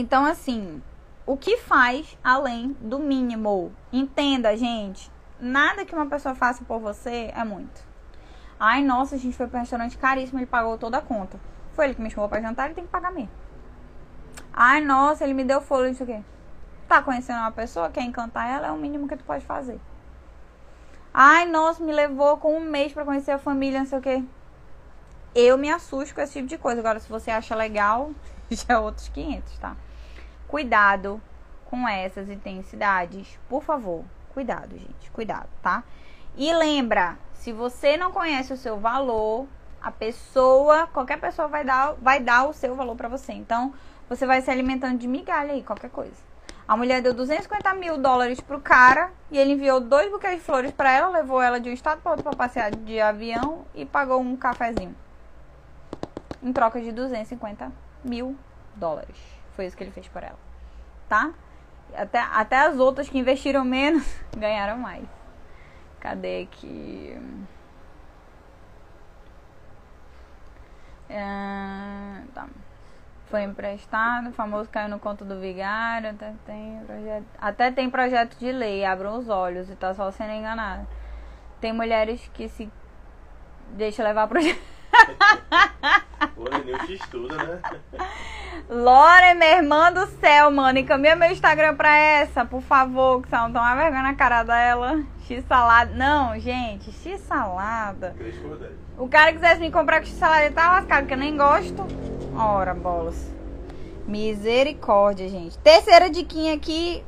Então, 0.00 0.24
assim, 0.24 0.80
o 1.26 1.36
que 1.36 1.56
faz 1.56 2.16
além 2.22 2.76
do 2.80 3.00
mínimo? 3.00 3.72
Entenda, 3.92 4.56
gente, 4.56 5.10
nada 5.40 5.84
que 5.84 5.92
uma 5.92 6.06
pessoa 6.06 6.36
faça 6.36 6.64
por 6.64 6.78
você 6.78 7.32
é 7.34 7.42
muito. 7.42 7.84
Ai, 8.60 8.80
nossa, 8.80 9.16
a 9.16 9.18
gente 9.18 9.36
foi 9.36 9.48
pra 9.48 9.58
um 9.58 9.62
restaurante 9.62 9.98
caríssimo, 9.98 10.38
ele 10.38 10.46
pagou 10.46 10.78
toda 10.78 10.98
a 10.98 11.02
conta. 11.02 11.40
Foi 11.72 11.86
ele 11.86 11.96
que 11.96 12.00
me 12.00 12.12
chamou 12.12 12.28
pra 12.28 12.40
jantar, 12.40 12.66
ele 12.66 12.76
tem 12.76 12.84
que 12.84 12.92
pagar 12.92 13.10
mesmo. 13.10 13.32
Ai, 14.52 14.80
nossa, 14.80 15.24
ele 15.24 15.34
me 15.34 15.42
deu 15.42 15.60
folha, 15.60 15.88
não 15.88 15.94
sei 15.94 16.04
o 16.04 16.08
quê. 16.10 16.22
Tá 16.86 17.02
conhecendo 17.02 17.40
uma 17.40 17.50
pessoa, 17.50 17.90
quer 17.90 18.02
encantar 18.02 18.48
ela, 18.48 18.68
é 18.68 18.70
o 18.70 18.76
mínimo 18.76 19.08
que 19.08 19.16
tu 19.16 19.24
pode 19.24 19.44
fazer. 19.44 19.80
Ai, 21.12 21.44
nossa, 21.44 21.82
me 21.82 21.92
levou 21.92 22.36
com 22.36 22.56
um 22.56 22.60
mês 22.60 22.92
para 22.92 23.04
conhecer 23.04 23.32
a 23.32 23.38
família, 23.38 23.80
não 23.80 23.86
sei 23.86 23.98
o 23.98 24.02
quê. 24.02 24.24
Eu 25.34 25.58
me 25.58 25.68
assusto 25.68 26.14
com 26.14 26.20
esse 26.20 26.34
tipo 26.34 26.46
de 26.46 26.56
coisa. 26.56 26.80
Agora, 26.80 27.00
se 27.00 27.08
você 27.08 27.32
acha 27.32 27.56
legal, 27.56 28.12
já 28.48 28.74
é 28.74 28.78
outros 28.78 29.08
500, 29.08 29.58
tá? 29.58 29.76
Cuidado 30.48 31.20
com 31.66 31.86
essas 31.86 32.30
intensidades. 32.30 33.38
Por 33.48 33.62
favor, 33.62 34.02
cuidado, 34.32 34.76
gente. 34.76 35.10
Cuidado, 35.12 35.48
tá? 35.62 35.84
E 36.36 36.52
lembra, 36.54 37.18
se 37.34 37.52
você 37.52 37.96
não 37.98 38.10
conhece 38.10 38.52
o 38.52 38.56
seu 38.56 38.78
valor, 38.78 39.46
a 39.80 39.90
pessoa, 39.90 40.86
qualquer 40.86 41.20
pessoa 41.20 41.48
vai 41.48 41.64
dar, 41.64 41.92
vai 42.00 42.18
dar 42.18 42.48
o 42.48 42.54
seu 42.54 42.74
valor 42.74 42.96
para 42.96 43.08
você. 43.08 43.32
Então, 43.32 43.74
você 44.08 44.26
vai 44.26 44.40
se 44.40 44.50
alimentando 44.50 44.98
de 44.98 45.06
migalha 45.06 45.52
aí, 45.52 45.62
qualquer 45.62 45.90
coisa. 45.90 46.16
A 46.66 46.76
mulher 46.76 47.02
deu 47.02 47.14
250 47.14 47.74
mil 47.74 47.98
dólares 47.98 48.40
pro 48.40 48.60
cara 48.60 49.10
e 49.30 49.38
ele 49.38 49.52
enviou 49.52 49.80
dois 49.80 50.10
buquês 50.10 50.36
de 50.36 50.40
flores 50.40 50.70
para 50.70 50.90
ela, 50.90 51.08
levou 51.08 51.40
ela 51.40 51.60
de 51.60 51.68
um 51.68 51.72
estado 51.72 52.00
para 52.00 52.12
outro 52.12 52.24
para 52.24 52.36
passear 52.36 52.70
de 52.70 53.00
avião 53.00 53.64
e 53.74 53.84
pagou 53.86 54.20
um 54.20 54.36
cafezinho. 54.36 54.94
Em 56.42 56.52
troca 56.52 56.80
de 56.80 56.92
250 56.92 57.72
mil 58.04 58.36
dólares. 58.76 59.37
Foi 59.58 59.66
isso 59.66 59.76
que 59.76 59.82
ele 59.82 59.90
fez 59.90 60.06
por 60.06 60.22
ela. 60.22 60.38
Tá? 61.08 61.32
Até, 61.92 62.20
até 62.20 62.58
as 62.58 62.78
outras 62.78 63.08
que 63.08 63.18
investiram 63.18 63.64
menos 63.64 64.06
ganharam 64.38 64.78
mais. 64.78 65.04
Cadê 65.98 66.42
aqui? 66.42 67.20
É, 71.10 72.22
tá. 72.32 72.46
Foi 73.26 73.42
emprestado, 73.42 74.28
o 74.28 74.32
famoso 74.32 74.70
caiu 74.70 74.88
no 74.88 75.00
conto 75.00 75.24
do 75.24 75.40
vigário, 75.40 76.10
até 76.10 76.32
tem 76.46 76.80
projeto, 76.86 77.26
até 77.40 77.72
tem 77.72 77.90
projeto 77.90 78.38
de 78.38 78.52
lei, 78.52 78.84
abram 78.84 79.18
os 79.18 79.28
olhos 79.28 79.68
e 79.68 79.74
tá 79.74 79.92
só 79.92 80.08
sendo 80.12 80.34
enganado. 80.34 80.86
Tem 81.60 81.72
mulheres 81.72 82.30
que 82.32 82.48
se 82.48 82.70
deixa 83.72 84.04
levar 84.04 84.28
projeto. 84.30 84.77
O 86.36 86.92
estuda, 86.92 87.36
né? 87.36 87.60
Lore, 88.68 89.34
minha 89.34 89.56
irmã 89.56 89.92
do 89.92 90.06
céu, 90.18 90.50
mano. 90.50 90.78
Encaminha 90.78 91.16
meu 91.16 91.30
Instagram 91.30 91.74
pra 91.74 91.96
essa, 91.96 92.44
por 92.44 92.60
favor, 92.60 93.22
que 93.22 93.28
você 93.28 93.36
não 93.36 93.52
toma 93.52 93.74
vergonha 93.74 94.02
na 94.02 94.14
cara 94.14 94.42
dela. 94.42 95.02
X-salada. 95.26 95.94
Não, 95.94 96.38
gente, 96.38 96.92
X-salada. 96.92 98.14
O 98.96 99.08
cara 99.08 99.32
quisesse 99.32 99.60
me 99.60 99.70
comprar 99.70 100.00
com 100.00 100.06
X-salada, 100.06 100.50
tá 100.50 100.72
lascado, 100.72 101.06
que 101.06 101.14
eu 101.14 101.18
nem 101.18 101.36
gosto. 101.36 101.86
Ora, 102.36 102.74
bolas. 102.74 103.32
Misericórdia, 104.06 105.28
gente. 105.28 105.58
Terceira 105.58 106.08
diquinha 106.08 106.54
aqui. 106.54 107.04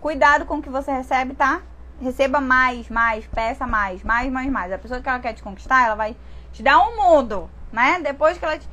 Cuidado 0.00 0.44
com 0.44 0.58
o 0.58 0.62
que 0.62 0.68
você 0.68 0.92
recebe, 0.92 1.34
tá? 1.34 1.62
Receba 2.00 2.40
mais, 2.40 2.88
mais, 2.88 3.26
peça 3.26 3.66
mais, 3.66 4.02
mais, 4.02 4.30
mais, 4.30 4.50
mais. 4.50 4.72
A 4.72 4.78
pessoa 4.78 5.00
que 5.00 5.08
ela 5.08 5.18
quer 5.18 5.32
te 5.32 5.42
conquistar, 5.42 5.86
ela 5.86 5.94
vai 5.94 6.16
te 6.56 6.62
dar 6.62 6.78
um 6.78 6.96
mundo, 6.96 7.50
né? 7.70 8.00
Depois 8.00 8.38
que 8.38 8.44
ela 8.44 8.58
te... 8.58 8.66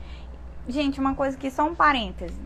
Gente, 0.70 1.02
uma 1.02 1.14
coisa 1.14 1.36
que 1.36 1.52
só 1.52 1.66
um 1.66 1.76
parêntese. 1.76 2.42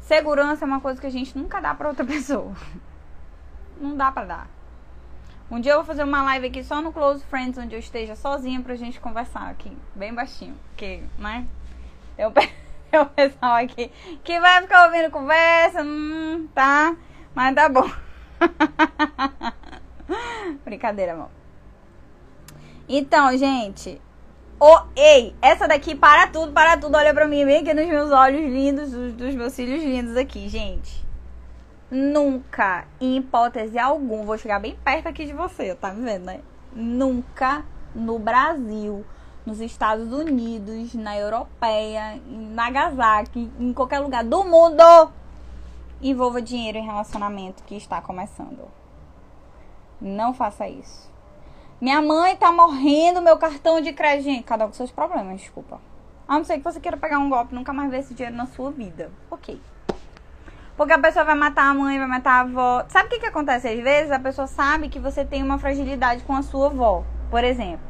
Segurança 0.00 0.64
é 0.64 0.66
uma 0.66 0.80
coisa 0.80 0.98
que 0.98 1.06
a 1.06 1.10
gente 1.10 1.36
nunca 1.36 1.60
dá 1.60 1.74
pra 1.74 1.88
outra 1.88 2.04
pessoa. 2.06 2.54
Não 3.78 3.94
dá 3.94 4.10
pra 4.10 4.24
dar. 4.24 4.48
Um 5.50 5.60
dia 5.60 5.72
eu 5.72 5.76
vou 5.76 5.84
fazer 5.84 6.04
uma 6.04 6.22
live 6.22 6.46
aqui 6.46 6.64
só 6.64 6.80
no 6.80 6.90
Close 6.90 7.22
Friends, 7.24 7.58
onde 7.58 7.74
eu 7.74 7.78
esteja 7.78 8.16
sozinha 8.16 8.62
pra 8.62 8.74
gente 8.76 8.98
conversar 8.98 9.50
aqui, 9.50 9.76
bem 9.94 10.14
baixinho. 10.14 10.56
Porque, 10.70 11.02
né? 11.18 11.46
Eu, 12.16 12.32
o 13.02 13.06
pessoal 13.06 13.56
aqui 13.56 13.92
que 14.24 14.40
vai 14.40 14.62
ficar 14.62 14.86
ouvindo 14.86 15.10
conversa, 15.10 15.82
hum, 15.82 16.48
tá? 16.54 16.96
Mas 17.34 17.54
tá 17.54 17.68
bom. 17.68 17.90
Brincadeira, 20.64 21.12
amor. 21.12 21.28
Então, 22.88 23.36
gente, 23.36 24.00
Oh, 24.62 24.78
ei, 24.94 25.34
essa 25.40 25.66
daqui 25.66 25.94
para 25.94 26.26
tudo, 26.26 26.52
para 26.52 26.76
tudo. 26.76 26.94
Olha 26.94 27.14
pra 27.14 27.26
mim, 27.26 27.46
vem 27.46 27.62
aqui 27.62 27.72
nos 27.72 27.86
meus 27.86 28.10
olhos 28.10 28.42
lindos, 28.42 28.90
dos, 28.90 29.14
dos 29.14 29.34
meus 29.34 29.54
cílios 29.54 29.82
lindos 29.82 30.18
aqui, 30.18 30.50
gente. 30.50 31.02
Nunca, 31.90 32.86
em 33.00 33.16
hipótese 33.16 33.78
alguma, 33.78 34.22
vou 34.22 34.36
chegar 34.36 34.60
bem 34.60 34.76
perto 34.84 35.08
aqui 35.08 35.24
de 35.24 35.32
você, 35.32 35.74
tá 35.74 35.92
me 35.94 36.04
vendo, 36.04 36.26
né? 36.26 36.40
Nunca 36.74 37.64
no 37.94 38.18
Brasil, 38.18 39.02
nos 39.46 39.60
Estados 39.60 40.12
Unidos, 40.12 40.94
na 40.94 41.16
Europeia, 41.16 42.20
em 42.28 42.50
Nagasaki, 42.50 43.50
em 43.58 43.72
qualquer 43.72 44.00
lugar 44.00 44.22
do 44.22 44.44
mundo, 44.44 45.10
envolva 46.02 46.40
dinheiro 46.40 46.76
em 46.76 46.84
relacionamento 46.84 47.64
que 47.64 47.74
está 47.76 48.00
começando. 48.02 48.68
Não 50.00 50.32
faça 50.34 50.68
isso. 50.68 51.09
Minha 51.80 52.02
mãe 52.02 52.36
tá 52.36 52.52
morrendo, 52.52 53.22
meu 53.22 53.38
cartão 53.38 53.80
de 53.80 53.94
crédito. 53.94 54.44
Cada 54.44 54.66
um 54.66 54.68
com 54.68 54.74
seus 54.74 54.90
problemas, 54.90 55.40
desculpa. 55.40 55.80
A 56.28 56.36
não 56.36 56.44
ser 56.44 56.58
que 56.58 56.64
você 56.64 56.78
queira 56.78 56.98
pegar 56.98 57.18
um 57.18 57.30
golpe 57.30 57.54
nunca 57.54 57.72
mais 57.72 57.90
ver 57.90 58.00
esse 58.00 58.12
dinheiro 58.12 58.36
na 58.36 58.44
sua 58.44 58.70
vida. 58.70 59.10
Ok. 59.30 59.58
Porque 60.76 60.92
a 60.92 60.98
pessoa 60.98 61.24
vai 61.24 61.34
matar 61.34 61.70
a 61.70 61.74
mãe, 61.74 61.98
vai 61.98 62.06
matar 62.06 62.32
a 62.32 62.40
avó. 62.40 62.84
Sabe 62.88 63.06
o 63.06 63.08
que, 63.08 63.20
que 63.20 63.26
acontece 63.26 63.66
às 63.66 63.80
vezes? 63.80 64.12
A 64.12 64.18
pessoa 64.18 64.46
sabe 64.46 64.90
que 64.90 64.98
você 64.98 65.24
tem 65.24 65.42
uma 65.42 65.58
fragilidade 65.58 66.22
com 66.24 66.36
a 66.36 66.42
sua 66.42 66.66
avó. 66.66 67.02
Por 67.30 67.42
exemplo. 67.42 67.80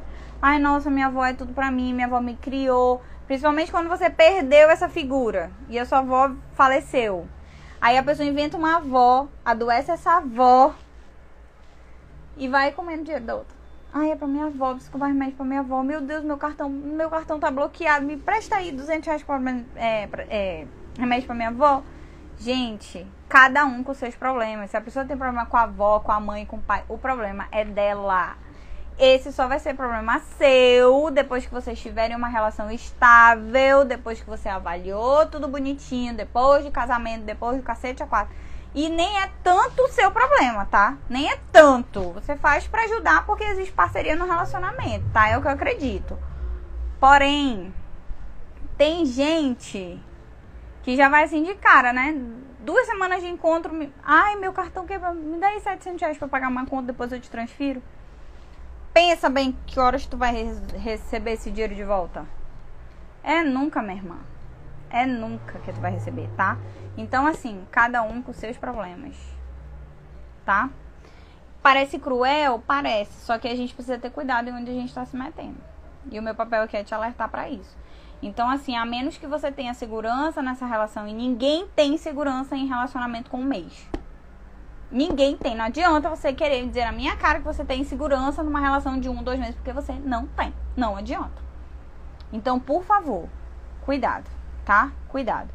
Ai, 0.41 0.61
nossa, 0.61 0.89
minha 0.89 1.09
avó 1.09 1.25
é 1.25 1.35
tudo 1.35 1.53
pra 1.53 1.69
mim, 1.73 1.93
minha 1.93 2.07
avó 2.07 2.21
me 2.21 2.37
criou. 2.37 3.03
Principalmente 3.27 3.73
quando 3.73 3.89
você 3.89 4.09
perdeu 4.09 4.71
essa 4.71 4.89
figura 4.89 5.51
e 5.69 5.77
a 5.77 5.85
sua 5.85 5.99
avó 5.99 6.31
faleceu. 6.53 7.27
Aí 7.81 7.99
a 7.99 8.05
pessoa 8.05 8.29
inventa 8.29 8.57
uma 8.57 8.77
avó, 8.77 9.27
adoece 9.45 9.91
essa 9.91 10.19
avó 10.19 10.75
e 12.37 12.47
vai 12.47 12.71
comendo 12.71 13.03
dinheiro 13.03 13.25
da 13.25 13.35
outra. 13.35 13.60
Ai, 13.93 14.13
é 14.13 14.17
pra 14.17 14.29
minha 14.29 14.47
avó, 14.47 14.71
preciso 14.71 14.93
comprar 14.93 15.09
remédio 15.09 15.35
pra 15.35 15.45
minha 15.45 15.61
avó. 15.61 15.83
Meu 15.83 16.01
Deus, 16.01 16.23
meu 16.23 16.37
cartão, 16.37 16.71
meu 16.71 17.11
cartão 17.11 17.41
tá 17.41 17.51
bloqueado. 17.51 18.07
Me 18.07 18.17
presta 18.17 18.57
aí 18.57 18.71
200 18.71 19.05
reais 19.05 19.23
pra, 19.25 19.41
é, 19.75 20.07
pra, 20.07 20.23
é, 20.25 20.65
remédio 20.97 21.27
pra 21.27 21.35
minha 21.35 21.49
avó. 21.49 21.83
Gente, 22.39 23.05
cada 23.29 23.65
um 23.65 23.83
com 23.83 23.93
seus 23.93 24.15
problemas. 24.15 24.71
Se 24.71 24.77
a 24.77 24.81
pessoa 24.81 25.05
tem 25.05 25.17
problema 25.17 25.45
com 25.45 25.57
a 25.57 25.63
avó, 25.63 25.99
com 25.99 26.13
a 26.13 26.21
mãe, 26.21 26.47
com 26.47 26.57
o 26.57 26.63
pai, 26.63 26.85
o 26.89 26.97
problema 26.97 27.49
é 27.51 27.65
dela. 27.65 28.37
esse 28.97 29.33
só 29.33 29.49
vai 29.49 29.59
ser 29.59 29.75
problema 29.75 30.21
seu 30.39 31.11
depois 31.11 31.45
que 31.45 31.53
vocês 31.53 31.81
tiverem 31.81 32.17
uma 32.17 32.29
relação 32.29 32.71
estável, 32.71 33.85
depois 33.85 34.21
que 34.21 34.31
você 34.31 34.49
avaliou 34.49 35.27
tudo 35.27 35.49
bonitinho, 35.49 36.15
depois 36.15 36.65
de 36.65 36.71
casamento, 36.71 37.25
depois 37.25 37.57
do 37.57 37.63
cacete 37.65 38.05
a 38.05 38.07
quatro. 38.07 38.33
E 38.75 38.89
nem 38.89 39.19
é 39.21 39.31
tanto 39.43 39.83
o 39.83 39.89
seu 39.89 40.11
problema, 40.11 40.65
tá? 40.65 40.97
Nem 41.09 41.31
é 41.31 41.39
tanto. 41.51 42.13
Você 42.13 42.37
faz 42.37 42.69
para 42.69 42.85
ajudar 42.85 43.27
porque 43.27 43.43
existe 43.45 43.73
parceria 43.73 44.15
no 44.15 44.27
relacionamento, 44.27 45.05
tá? 45.13 45.29
É 45.29 45.37
o 45.37 45.43
que 45.43 45.49
eu 45.49 45.53
acredito. 45.53 46.19
Porém, 47.01 47.75
tem 48.77 49.05
gente 49.05 50.01
que 50.83 50.97
já 50.97 51.09
vai 51.09 51.25
assim 51.25 51.43
de 51.43 51.55
cara, 51.57 51.93
né? 51.93 52.15
Duas 52.61 52.87
semanas 52.87 53.21
de 53.21 53.29
encontro. 53.29 53.75
Me... 53.75 53.93
Ai, 54.05 54.37
meu 54.37 54.53
cartão 54.53 54.87
quebrou. 54.87 55.15
Me 55.15 55.39
dá 55.39 55.49
aí 55.49 55.61
700 55.61 56.01
reais 56.01 56.19
pra 56.19 56.29
pagar 56.29 56.49
uma 56.49 56.67
conta, 56.67 56.89
depois 56.93 57.11
eu 57.11 57.21
te 57.21 57.31
transfiro. 57.31 57.83
Pensa 58.93 59.29
bem 59.29 59.57
que 59.67 59.81
horas 59.81 60.07
tu 60.07 60.17
vai 60.17 60.33
receber 60.79 61.33
esse 61.33 61.51
dinheiro 61.51 61.75
de 61.75 61.85
volta. 61.85 62.25
É 63.23 63.43
nunca, 63.43 63.83
minha 63.83 63.97
irmã. 63.97 64.17
É 64.91 65.07
nunca 65.07 65.59
que 65.61 65.73
tu 65.73 65.81
vai 65.81 65.93
receber, 65.93 66.29
tá? 66.37 66.59
Então, 66.97 67.27
assim, 67.27 67.65
cada 67.71 68.03
um 68.03 68.21
com 68.21 68.33
seus 68.33 68.57
problemas. 68.57 69.17
Tá? 70.45 70.69
Parece 71.63 71.99
cruel? 71.99 72.63
Parece. 72.67 73.25
Só 73.25 73.39
que 73.39 73.47
a 73.47 73.55
gente 73.55 73.75
precisa 73.75 73.99
ter 73.99 74.11
cuidado 74.11 74.49
em 74.49 74.53
onde 74.53 74.71
a 74.71 74.75
gente 74.75 74.93
tá 74.93 75.05
se 75.05 75.17
metendo. 75.17 75.59
E 76.11 76.19
o 76.19 76.23
meu 76.23 76.35
papel 76.35 76.63
aqui 76.63 76.77
é 76.77 76.83
te 76.83 76.95
alertar 76.95 77.29
para 77.29 77.49
isso. 77.49 77.79
Então, 78.23 78.51
assim, 78.51 78.77
a 78.77 78.85
menos 78.85 79.17
que 79.17 79.27
você 79.27 79.51
tenha 79.51 79.73
segurança 79.73 80.43
nessa 80.43 80.67
relação, 80.67 81.09
e 81.09 81.13
ninguém 81.13 81.67
tem 81.75 81.97
segurança 81.97 82.57
em 82.57 82.67
relacionamento 82.67 83.31
com 83.31 83.39
um 83.39 83.45
mês. 83.45 83.89
Ninguém 84.91 85.37
tem. 85.37 85.55
Não 85.55 85.67
adianta 85.67 86.11
você 86.11 86.33
querer 86.33 86.67
dizer 86.67 86.85
na 86.85 86.93
minha 86.93 87.17
cara 87.17 87.39
que 87.39 87.45
você 87.45 87.65
tem 87.65 87.85
segurança 87.85 88.43
numa 88.43 88.61
relação 88.61 88.99
de 88.99 89.09
um, 89.09 89.23
dois 89.23 89.39
meses, 89.39 89.55
porque 89.55 89.73
você 89.73 89.93
não 89.93 90.27
tem. 90.27 90.53
Não 90.77 90.97
adianta. 90.97 91.41
Então, 92.33 92.59
por 92.59 92.83
favor, 92.85 93.29
cuidado, 93.85 94.29
tá? 94.71 94.93
Cuidado. 95.09 95.49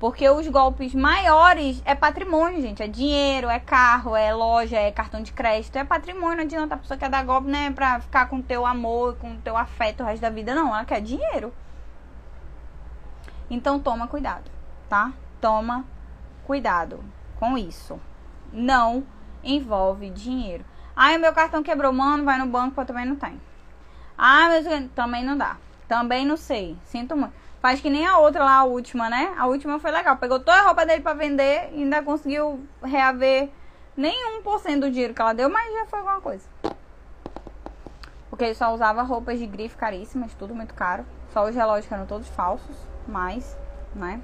Porque 0.00 0.26
os 0.30 0.48
golpes 0.48 0.94
maiores 0.94 1.82
é 1.84 1.94
patrimônio, 1.94 2.62
gente. 2.62 2.82
É 2.82 2.88
dinheiro, 2.88 3.48
é 3.48 3.60
carro, 3.60 4.16
é 4.16 4.32
loja, 4.32 4.78
é 4.78 4.90
cartão 4.90 5.22
de 5.22 5.30
crédito. 5.30 5.76
É 5.76 5.84
patrimônio. 5.84 6.38
Não 6.38 6.44
adianta 6.44 6.74
a 6.74 6.78
pessoa 6.78 6.96
quer 6.96 7.10
dar 7.10 7.22
golpe, 7.22 7.48
né? 7.48 7.70
Pra 7.70 8.00
ficar 8.00 8.26
com 8.30 8.40
teu 8.40 8.64
amor, 8.64 9.16
com 9.16 9.36
teu 9.36 9.58
afeto 9.58 10.02
o 10.02 10.06
resto 10.06 10.22
da 10.22 10.30
vida. 10.30 10.54
Não, 10.54 10.68
ela 10.68 10.86
quer 10.86 11.02
dinheiro. 11.02 11.52
Então 13.50 13.78
toma 13.78 14.08
cuidado, 14.08 14.50
tá? 14.88 15.12
Toma 15.38 15.84
cuidado 16.46 17.04
com 17.38 17.58
isso 17.58 18.00
não 18.52 19.04
envolve 19.42 20.10
dinheiro. 20.10 20.64
Ai, 20.94 21.16
meu 21.16 21.32
cartão 21.32 21.62
quebrou, 21.62 21.92
mano, 21.92 22.24
vai 22.24 22.38
no 22.38 22.46
banco, 22.46 22.80
eu 22.80 22.84
também 22.84 23.06
não 23.06 23.16
tem. 23.16 23.40
Ah, 24.16 24.48
mas 24.48 24.66
também 24.94 25.24
não 25.24 25.36
dá. 25.36 25.56
Também 25.88 26.26
não 26.26 26.36
sei. 26.36 26.76
Sinto 26.84 27.16
muito. 27.16 27.34
Faz 27.62 27.80
que 27.80 27.88
nem 27.88 28.04
a 28.04 28.18
outra 28.18 28.44
lá, 28.44 28.56
a 28.56 28.64
última, 28.64 29.08
né? 29.08 29.32
A 29.38 29.46
última 29.46 29.78
foi 29.78 29.92
legal. 29.92 30.16
Pegou 30.16 30.40
toda 30.40 30.58
a 30.58 30.64
roupa 30.64 30.84
dele 30.84 31.00
pra 31.00 31.14
vender 31.14 31.70
e 31.72 31.84
ainda 31.84 32.02
conseguiu 32.02 32.66
reaver 32.82 33.50
nem 33.96 34.42
1% 34.42 34.80
do 34.80 34.90
dinheiro 34.90 35.14
que 35.14 35.22
ela 35.22 35.32
deu, 35.32 35.48
mas 35.48 35.72
já 35.72 35.86
foi 35.86 36.00
alguma 36.00 36.20
coisa. 36.20 36.44
Porque 38.28 38.46
ele 38.46 38.54
só 38.54 38.74
usava 38.74 39.02
roupas 39.02 39.38
de 39.38 39.46
grife 39.46 39.76
caríssimas, 39.76 40.34
tudo 40.34 40.52
muito 40.56 40.74
caro. 40.74 41.06
Só 41.32 41.48
os 41.48 41.54
relógios 41.54 41.86
que 41.86 41.94
eram 41.94 42.04
todos 42.04 42.26
falsos, 42.30 42.76
mas, 43.06 43.56
né? 43.94 44.20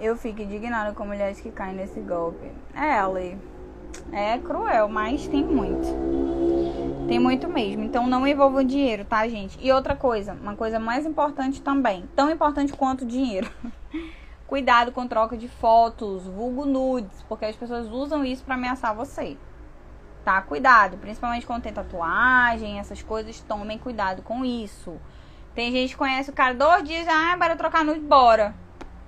Eu 0.00 0.16
fico 0.16 0.40
indignada 0.40 0.94
com 0.94 1.04
mulheres 1.04 1.38
que 1.38 1.50
caem 1.50 1.74
nesse 1.74 2.00
golpe. 2.00 2.50
É, 2.74 2.98
Ali. 2.98 3.38
É 4.12 4.38
cruel, 4.38 4.88
mas 4.88 5.26
tem 5.28 5.44
muito. 5.44 5.86
Tem 7.08 7.18
muito 7.18 7.48
mesmo. 7.48 7.84
Então 7.84 8.06
não 8.06 8.26
envolva 8.26 8.60
o 8.60 8.64
dinheiro, 8.64 9.04
tá, 9.04 9.26
gente? 9.28 9.58
E 9.60 9.72
outra 9.72 9.94
coisa, 9.94 10.32
uma 10.32 10.56
coisa 10.56 10.78
mais 10.78 11.06
importante 11.06 11.60
também, 11.60 12.08
tão 12.14 12.30
importante 12.30 12.72
quanto 12.72 13.02
o 13.02 13.06
dinheiro. 13.06 13.50
Cuidado 14.46 14.92
com 14.92 15.06
troca 15.08 15.36
de 15.36 15.48
fotos, 15.48 16.24
vulgo 16.24 16.64
nudes, 16.64 17.24
porque 17.28 17.44
as 17.44 17.56
pessoas 17.56 17.88
usam 17.88 18.24
isso 18.24 18.44
para 18.44 18.54
ameaçar 18.54 18.94
você. 18.94 19.36
Tá? 20.24 20.40
Cuidado, 20.42 20.96
principalmente 20.98 21.46
quando 21.46 21.62
tem 21.62 21.72
tatuagem, 21.72 22.78
essas 22.78 23.02
coisas, 23.02 23.40
tomem 23.40 23.78
cuidado 23.78 24.22
com 24.22 24.44
isso. 24.44 25.00
Tem 25.54 25.72
gente 25.72 25.90
que 25.90 25.96
conhece 25.96 26.30
o 26.30 26.32
cara 26.32 26.54
dois 26.54 26.84
dias, 26.84 27.06
ah, 27.08 27.36
bora 27.36 27.56
trocar 27.56 27.84
nude, 27.84 28.00
bora 28.00 28.54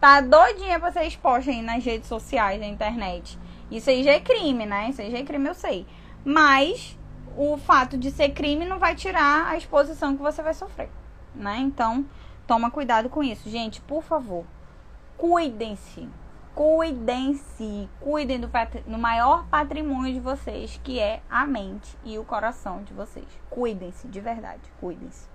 tá 0.01 0.21
doidinha 0.21 0.79
pra 0.79 0.93
ser 0.93 1.05
exposta 1.05 1.51
aí 1.51 1.63
nas 1.63 1.85
redes 1.85 2.09
sociais, 2.09 2.61
na 2.61 2.67
internet. 2.67 3.39
Isso 3.71 3.91
aí 3.91 4.03
já 4.03 4.13
é 4.13 4.21
crime, 4.21 4.65
né? 4.67 4.89
Isso 4.89 5.01
aí 5.01 5.11
já 5.11 5.19
é 5.19 5.23
crime, 5.23 5.49
eu 5.49 5.55
sei. 5.55 5.87
Mas 6.25 6.99
o 7.37 7.57
fato 7.57 7.97
de 7.97 8.11
ser 8.11 8.31
crime 8.31 8.65
não 8.65 8.79
vai 8.79 8.95
tirar 8.95 9.47
a 9.47 9.57
exposição 9.57 10.17
que 10.17 10.23
você 10.23 10.43
vai 10.43 10.55
sofrer, 10.55 10.91
né? 11.35 11.59
Então, 11.59 12.05
toma 12.47 12.71
cuidado 12.71 13.09
com 13.09 13.23
isso. 13.23 13.49
Gente, 13.49 13.81
por 13.83 14.03
favor, 14.03 14.45
cuidem-se. 15.17 16.09
Cuidem-se. 16.55 17.89
Cuidem 18.01 18.41
do, 18.41 18.51
maior 18.99 19.47
patrimônio 19.47 20.13
de 20.13 20.19
vocês, 20.19 20.81
que 20.83 20.99
é 20.99 21.23
a 21.31 21.47
mente 21.47 21.97
e 22.05 22.19
o 22.19 22.25
coração 22.25 22.83
de 22.83 22.93
vocês. 22.93 23.27
Cuidem-se, 23.49 24.09
de 24.09 24.21
verdade. 24.21 24.63
Cuidem-se. 24.81 25.29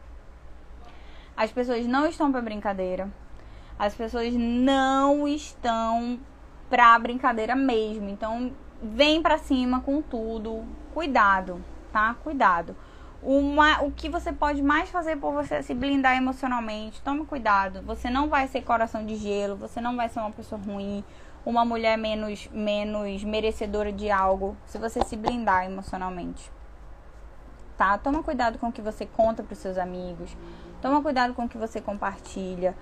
As 1.38 1.52
pessoas 1.52 1.88
não 1.88 2.06
estão 2.06 2.32
para 2.32 2.42
brincadeira. 2.42 3.10
As 3.80 3.96
pessoas 3.96 4.34
não 4.34 5.26
estão 5.26 6.20
pra 6.74 6.98
brincadeira 6.98 7.56
mesmo. 7.56 8.10
Então, 8.10 8.52
vem 8.82 9.22
pra 9.22 9.38
cima 9.38 9.82
com 9.82 10.02
tudo. 10.02 10.66
Cuidado, 10.92 11.64
tá? 11.92 12.16
Cuidado. 12.24 12.76
Uma, 13.22 13.84
o 13.84 13.92
que 13.92 14.10
você 14.10 14.34
pode 14.34 14.64
mais 14.64 14.90
fazer 14.90 15.18
por 15.18 15.34
você 15.34 15.56
é 15.56 15.62
se 15.62 15.76
blindar 15.76 16.18
emocionalmente, 16.18 17.00
tome 17.04 17.28
cuidado. 17.28 17.84
Você 17.84 18.10
não 18.10 18.28
vai 18.28 18.48
ser 18.48 18.64
coração 18.64 19.06
de 19.06 19.16
gelo, 19.16 19.56
você 19.56 19.80
não 19.80 19.96
vai 19.96 20.10
ser 20.10 20.20
uma 20.20 20.32
pessoa 20.32 20.60
ruim, 20.60 21.04
uma 21.46 21.64
mulher 21.64 21.96
menos, 21.96 22.50
menos 22.52 23.24
merecedora 23.24 23.92
de 23.92 24.10
algo, 24.10 24.58
se 24.66 24.80
você 24.80 25.00
se 25.06 25.16
blindar 25.16 25.66
emocionalmente. 25.66 26.52
Tá? 27.78 28.00
Toma 28.00 28.24
cuidado 28.24 28.58
com 28.58 28.70
o 28.70 28.72
que 28.72 28.82
você 28.82 29.06
conta 29.06 29.44
para 29.44 29.56
seus 29.56 29.78
amigos. 29.78 30.36
Toma 30.82 31.04
cuidado 31.04 31.36
com 31.36 31.46
o 31.46 31.50
que 31.50 31.58
você 31.58 31.80
compartilha. 31.80 32.76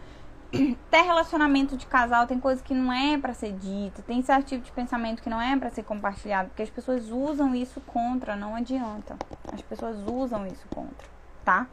até 0.88 1.02
relacionamento 1.02 1.78
de 1.78 1.86
casal 1.86 2.28
tem 2.28 2.39
coisa 2.39 2.62
que 2.62 2.74
não 2.74 2.91
é 2.91 3.18
para 3.18 3.34
ser 3.34 3.54
dita, 3.54 4.02
tem 4.02 4.22
certo 4.22 4.47
tipo 4.47 4.66
de 4.66 4.72
pensamento 4.72 5.22
que 5.22 5.30
não 5.30 5.41
é 5.41 5.58
para 5.58 5.70
ser 5.70 5.84
compartilhado, 5.84 6.49
porque 6.49 6.64
as 6.64 6.70
pessoas 6.70 7.10
usam 7.10 7.56
isso 7.56 7.80
contra, 7.82 8.36
não 8.36 8.56
adianta. 8.56 9.16
As 9.52 9.62
pessoas 9.62 9.97
usam 10.08 10.45
isso 10.47 10.66
contra, 10.70 11.08
tá? 11.45 11.68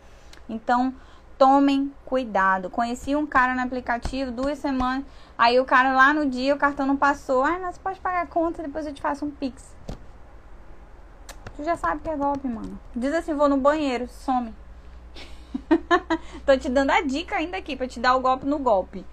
Então, 0.49 0.95
tomem 1.37 1.93
cuidado. 2.05 2.70
Conheci 2.70 3.14
um 3.14 3.26
cara 3.26 3.55
no 3.55 3.62
aplicativo 3.62 4.31
duas 4.31 4.59
semanas, 4.59 5.05
aí 5.37 5.59
o 5.59 5.64
cara 5.64 5.92
lá 5.95 6.14
no 6.14 6.26
dia 6.26 6.55
o 6.55 6.59
cartão 6.59 6.87
não 6.87 6.96
passou. 6.96 7.45
Ah, 7.45 7.59
não, 7.59 7.72
você 7.72 7.80
pode 7.80 8.00
pagar 8.00 8.22
a 8.22 8.26
conta, 8.26 8.63
depois 8.63 8.87
eu 8.87 8.95
te 8.95 9.03
faço 9.03 9.25
um 9.25 9.30
pix. 9.30 9.75
Tu 11.57 11.64
já 11.64 11.76
sabe 11.76 12.00
que 12.03 12.09
é 12.09 12.17
golpe, 12.17 12.46
mano. 12.46 12.79
Diz 12.95 13.13
assim, 13.13 13.34
vou 13.34 13.49
no 13.49 13.57
banheiro, 13.57 14.09
some. 14.09 14.55
Tô 16.45 16.57
te 16.57 16.68
dando 16.68 16.90
a 16.90 17.00
dica 17.00 17.36
ainda 17.36 17.57
aqui 17.57 17.76
pra 17.76 17.86
te 17.86 18.00
dar 18.00 18.16
o 18.16 18.20
golpe 18.20 18.46
no 18.46 18.58
golpe. 18.58 19.04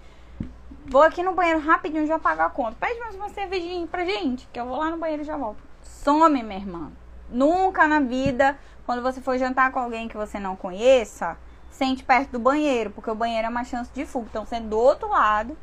Vou 0.88 1.02
aqui 1.02 1.24
no 1.24 1.34
banheiro 1.34 1.60
rapidinho 1.60 2.06
já 2.06 2.20
pagar 2.20 2.46
a 2.46 2.50
conta. 2.50 2.78
Pede 2.80 3.00
mais 3.00 3.16
uma 3.16 3.30
cervejinha 3.30 3.88
pra 3.88 4.06
gente, 4.06 4.48
que 4.52 4.60
eu 4.60 4.66
vou 4.66 4.78
lá 4.78 4.92
no 4.92 4.98
banheiro 4.98 5.24
e 5.24 5.26
já 5.26 5.36
volto. 5.36 5.58
Some, 5.82 6.44
minha 6.44 6.60
irmã. 6.60 6.92
Nunca 7.30 7.88
na 7.88 8.00
vida, 8.00 8.58
quando 8.86 9.02
você 9.02 9.20
for 9.20 9.38
jantar 9.38 9.72
com 9.72 9.80
alguém 9.80 10.08
que 10.08 10.16
você 10.16 10.40
não 10.40 10.56
conheça, 10.56 11.38
sente 11.72 12.04
perto 12.04 12.32
do 12.32 12.40
banheiro, 12.40 12.92
porque 12.92 13.10
o 13.10 13.16
banheiro 13.16 13.48
é 13.48 13.50
uma 13.50 13.64
chance 13.64 13.92
de 13.94 14.06
fuga. 14.06 14.28
Então, 14.30 14.46
sendo 14.46 14.70
do 14.70 14.78
outro 14.78 15.10
lado, 15.10 15.58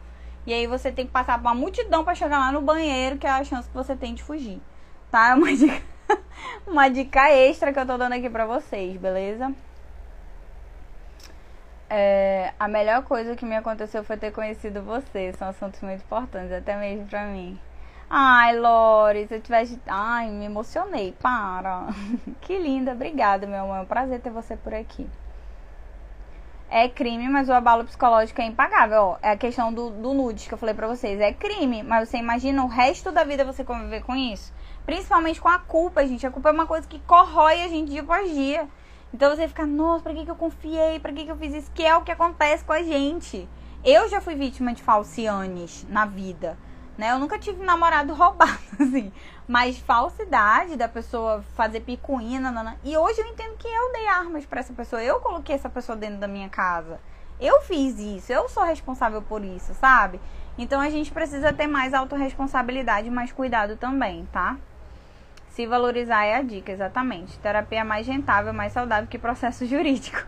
e 0.44 0.52
aí 0.52 0.66
você 0.66 0.90
tem 0.90 1.06
que 1.06 1.12
passar 1.12 1.38
por 1.38 1.46
uma 1.46 1.54
multidão 1.54 2.04
para 2.04 2.16
chegar 2.16 2.38
lá 2.38 2.50
no 2.50 2.60
banheiro, 2.60 3.16
que 3.16 3.26
é 3.26 3.30
a 3.30 3.44
chance 3.44 3.68
que 3.68 3.74
você 3.74 3.94
tem 3.94 4.14
de 4.14 4.22
fugir. 4.22 4.60
Tá? 5.10 5.30
É 5.30 5.34
uma 5.36 5.54
dica, 5.54 5.82
uma 6.66 6.88
dica 6.88 7.30
extra 7.30 7.72
que 7.72 7.78
eu 7.78 7.86
tô 7.86 7.96
dando 7.96 8.14
aqui 8.14 8.28
pra 8.28 8.44
vocês, 8.44 8.96
beleza? 8.96 9.54
É, 11.94 12.54
a 12.58 12.68
melhor 12.68 13.02
coisa 13.02 13.36
que 13.36 13.44
me 13.44 13.54
aconteceu 13.54 14.02
foi 14.02 14.16
ter 14.16 14.30
conhecido 14.32 14.80
você. 14.82 15.30
São 15.34 15.48
assuntos 15.48 15.78
muito 15.82 16.00
importantes, 16.00 16.50
até 16.50 16.74
mesmo 16.74 17.06
pra 17.06 17.26
mim. 17.26 17.60
Ai, 18.08 18.58
Lore, 18.58 19.26
se 19.26 19.34
eu 19.34 19.42
tivesse. 19.42 19.78
Ai, 19.86 20.30
me 20.30 20.46
emocionei. 20.46 21.12
Para. 21.20 21.88
que 22.40 22.58
linda. 22.58 22.92
Obrigada, 22.92 23.46
meu 23.46 23.64
amor. 23.64 23.76
É 23.76 23.80
um 23.82 23.84
prazer 23.84 24.22
ter 24.22 24.30
você 24.30 24.56
por 24.56 24.72
aqui. 24.72 25.06
É 26.70 26.88
crime, 26.88 27.28
mas 27.28 27.50
o 27.50 27.52
abalo 27.52 27.84
psicológico 27.84 28.40
é 28.40 28.46
impagável. 28.46 29.02
Ó, 29.02 29.18
é 29.20 29.32
a 29.32 29.36
questão 29.36 29.70
do, 29.70 29.90
do 29.90 30.14
nudes 30.14 30.48
que 30.48 30.54
eu 30.54 30.58
falei 30.58 30.74
pra 30.74 30.88
vocês. 30.88 31.20
É 31.20 31.30
crime, 31.30 31.82
mas 31.82 32.08
você 32.08 32.16
imagina 32.16 32.64
o 32.64 32.68
resto 32.68 33.12
da 33.12 33.22
vida 33.22 33.44
você 33.44 33.62
conviver 33.62 34.02
com 34.02 34.16
isso? 34.16 34.50
Principalmente 34.86 35.38
com 35.38 35.50
a 35.50 35.58
culpa, 35.58 36.06
gente. 36.06 36.26
A 36.26 36.30
culpa 36.30 36.48
é 36.48 36.52
uma 36.52 36.66
coisa 36.66 36.88
que 36.88 36.98
corrói 37.00 37.60
a 37.60 37.68
gente 37.68 37.90
dia 37.90 38.00
após 38.00 38.32
dia. 38.32 38.66
Então 39.12 39.34
você 39.34 39.46
fica, 39.46 39.66
nossa, 39.66 40.02
pra 40.02 40.14
que, 40.14 40.24
que 40.24 40.30
eu 40.30 40.36
confiei? 40.36 40.98
Pra 40.98 41.12
que, 41.12 41.24
que 41.24 41.30
eu 41.30 41.36
fiz 41.36 41.54
isso? 41.54 41.70
Que 41.72 41.84
é 41.84 41.94
o 41.96 42.02
que 42.02 42.10
acontece 42.10 42.64
com 42.64 42.72
a 42.72 42.82
gente. 42.82 43.48
Eu 43.84 44.08
já 44.08 44.20
fui 44.20 44.34
vítima 44.34 44.72
de 44.72 44.82
falcianes 44.82 45.84
na 45.88 46.06
vida, 46.06 46.56
né? 46.96 47.12
Eu 47.12 47.18
nunca 47.18 47.38
tive 47.38 47.64
namorado 47.64 48.14
roubado, 48.14 48.58
assim. 48.80 49.12
Mas 49.46 49.78
falsidade 49.78 50.76
da 50.76 50.88
pessoa 50.88 51.42
fazer 51.54 51.80
picuinha, 51.80 52.40
nanana. 52.40 52.78
E 52.82 52.96
hoje 52.96 53.20
eu 53.20 53.26
entendo 53.26 53.56
que 53.56 53.68
eu 53.68 53.92
dei 53.92 54.06
armas 54.06 54.46
para 54.46 54.60
essa 54.60 54.72
pessoa. 54.72 55.02
Eu 55.02 55.20
coloquei 55.20 55.54
essa 55.54 55.68
pessoa 55.68 55.96
dentro 55.96 56.18
da 56.18 56.28
minha 56.28 56.48
casa. 56.48 56.98
Eu 57.40 57.60
fiz 57.62 57.98
isso, 57.98 58.32
eu 58.32 58.48
sou 58.48 58.62
responsável 58.62 59.20
por 59.20 59.44
isso, 59.44 59.74
sabe? 59.74 60.20
Então 60.56 60.80
a 60.80 60.88
gente 60.88 61.10
precisa 61.10 61.52
ter 61.52 61.66
mais 61.66 61.92
autorresponsabilidade 61.92 63.08
e 63.08 63.10
mais 63.10 63.32
cuidado 63.32 63.76
também, 63.76 64.26
tá? 64.32 64.56
Se 65.52 65.66
valorizar 65.66 66.24
é 66.24 66.36
a 66.36 66.42
dica, 66.42 66.72
exatamente. 66.72 67.38
Terapia 67.38 67.80
é 67.80 67.84
mais 67.84 68.06
rentável, 68.06 68.54
mais 68.54 68.72
saudável 68.72 69.06
que 69.06 69.18
processo 69.18 69.64
jurídico. 69.66 70.26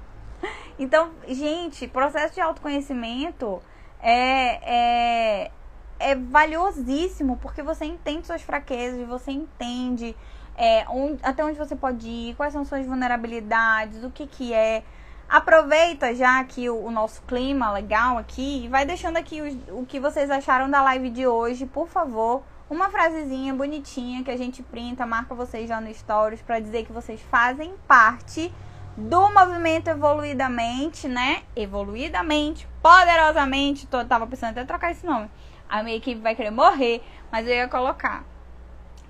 Então, 0.78 1.12
gente, 1.26 1.88
processo 1.88 2.34
de 2.34 2.40
autoconhecimento 2.40 3.62
é, 4.02 5.46
é, 5.46 5.50
é 5.98 6.14
valiosíssimo 6.14 7.38
porque 7.38 7.62
você 7.62 7.86
entende 7.86 8.26
suas 8.26 8.42
fraquezas, 8.42 9.06
você 9.08 9.30
entende 9.30 10.14
é, 10.56 10.84
onde, 10.88 11.18
até 11.22 11.42
onde 11.42 11.58
você 11.58 11.74
pode 11.74 12.06
ir, 12.06 12.34
quais 12.34 12.52
são 12.52 12.64
suas 12.64 12.84
vulnerabilidades, 12.84 14.04
o 14.04 14.10
que, 14.10 14.26
que 14.26 14.52
é. 14.52 14.82
Aproveita 15.26 16.14
já 16.14 16.38
aqui 16.38 16.68
o, 16.68 16.84
o, 16.84 16.90
nosso 16.90 17.22
clima 17.22 17.72
legal 17.72 18.18
aqui 18.18 18.66
e 18.66 18.68
vai 18.68 18.84
deixando 18.84 19.16
aqui 19.16 19.40
o, 19.40 19.80
o 19.80 19.86
que 19.86 19.98
vocês 19.98 20.30
acharam 20.30 20.68
da 20.68 20.82
live 20.82 21.08
de 21.08 21.26
hoje, 21.26 21.64
por 21.64 21.88
favor. 21.88 22.42
Uma 22.68 22.88
frasezinha 22.88 23.52
bonitinha 23.52 24.24
que 24.24 24.30
a 24.30 24.36
gente 24.38 24.62
printa, 24.62 25.04
marca 25.04 25.34
vocês 25.34 25.68
já 25.68 25.82
no 25.82 25.92
stories 25.92 26.40
para 26.40 26.60
dizer 26.60 26.86
que 26.86 26.92
vocês 26.92 27.20
fazem 27.30 27.74
parte 27.86 28.50
do 28.96 29.30
movimento 29.32 29.88
evoluidamente, 29.88 31.06
né? 31.06 31.42
Evoluidamente, 31.54 32.66
poderosamente. 32.80 33.86
Tô, 33.86 34.02
tava 34.06 34.26
pensando 34.26 34.52
até 34.52 34.64
trocar 34.64 34.92
esse 34.92 35.04
nome. 35.04 35.30
A 35.68 35.82
minha 35.82 35.96
equipe 35.96 36.22
vai 36.22 36.34
querer 36.34 36.50
morrer, 36.50 37.02
mas 37.30 37.46
eu 37.46 37.52
ia 37.52 37.68
colocar 37.68 38.24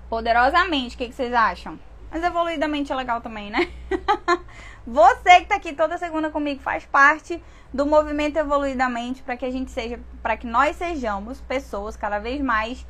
poderosamente. 0.09 0.95
O 0.95 0.97
que, 0.97 1.07
que 1.07 1.15
vocês 1.15 1.33
acham? 1.33 1.79
Mas 2.11 2.23
evoluidamente 2.23 2.91
é 2.91 2.95
legal 2.95 3.21
também, 3.21 3.49
né? 3.49 3.71
Você 4.85 5.39
que 5.39 5.45
tá 5.45 5.55
aqui 5.55 5.73
toda 5.73 5.97
segunda 5.97 6.29
comigo 6.29 6.61
faz 6.61 6.85
parte 6.85 7.41
do 7.73 7.85
movimento 7.85 8.37
evoluidamente 8.37 9.23
para 9.23 9.35
que 9.37 9.45
a 9.45 9.51
gente 9.51 9.71
seja, 9.71 9.99
para 10.21 10.37
que 10.37 10.45
nós 10.45 10.75
sejamos 10.75 11.39
pessoas 11.41 11.95
cada 11.95 12.19
vez 12.19 12.41
mais 12.41 12.85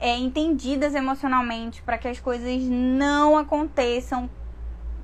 é, 0.00 0.16
entendidas 0.16 0.94
emocionalmente, 0.94 1.82
para 1.82 1.98
que 1.98 2.08
as 2.08 2.20
coisas 2.20 2.62
não 2.62 3.36
aconteçam, 3.36 4.28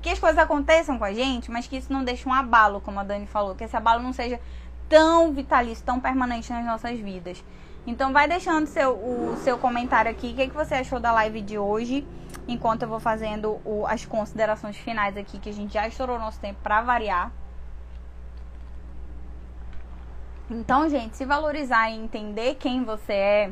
que 0.01 0.09
as 0.09 0.19
coisas 0.19 0.37
aconteçam 0.37 0.97
com 0.97 1.05
a 1.05 1.13
gente, 1.13 1.51
mas 1.51 1.67
que 1.67 1.77
isso 1.77 1.91
não 1.91 2.03
deixe 2.03 2.27
um 2.27 2.33
abalo, 2.33 2.79
como 2.81 2.99
a 2.99 3.03
Dani 3.03 3.27
falou, 3.27 3.55
que 3.55 3.63
esse 3.63 3.75
abalo 3.75 4.01
não 4.01 4.13
seja 4.13 4.39
tão 4.87 5.33
vitalício, 5.33 5.83
tão 5.83 5.99
permanente 5.99 6.51
nas 6.51 6.65
nossas 6.65 6.99
vidas. 6.99 7.43
Então 7.87 8.11
vai 8.11 8.27
deixando 8.27 8.65
seu, 8.65 8.91
o 8.91 9.37
seu 9.43 9.57
comentário 9.57 10.09
aqui, 10.09 10.31
o 10.31 10.35
que, 10.35 10.47
que 10.47 10.55
você 10.55 10.75
achou 10.75 10.99
da 10.99 11.11
live 11.11 11.41
de 11.41 11.57
hoje 11.57 12.05
enquanto 12.47 12.83
eu 12.83 12.89
vou 12.89 12.99
fazendo 12.99 13.59
o, 13.65 13.85
as 13.87 14.05
considerações 14.05 14.77
finais 14.77 15.17
aqui, 15.17 15.39
que 15.39 15.49
a 15.49 15.53
gente 15.53 15.73
já 15.73 15.87
estourou 15.87 16.19
nosso 16.19 16.39
tempo 16.39 16.59
para 16.61 16.81
variar. 16.81 17.31
Então, 20.49 20.87
gente, 20.87 21.17
se 21.17 21.25
valorizar 21.25 21.89
e 21.89 21.95
entender 21.95 22.55
quem 22.55 22.83
você 22.83 23.13
é, 23.13 23.51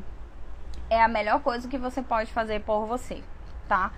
é 0.93 1.03
a 1.03 1.07
melhor 1.07 1.39
coisa 1.41 1.67
que 1.67 1.77
você 1.77 2.01
pode 2.01 2.31
fazer 2.31 2.61
por 2.61 2.85
você, 2.85 3.23
tá? 3.67 3.91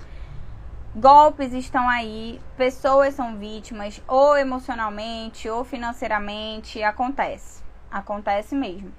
Golpes 0.96 1.52
estão 1.52 1.90
aí, 1.90 2.40
pessoas 2.56 3.14
são 3.14 3.38
vítimas, 3.38 4.02
ou 4.08 4.38
emocionalmente, 4.38 5.50
ou 5.50 5.66
financeiramente, 5.66 6.82
acontece. 6.82 7.62
Acontece 7.92 8.56
mesmo. 8.56 8.94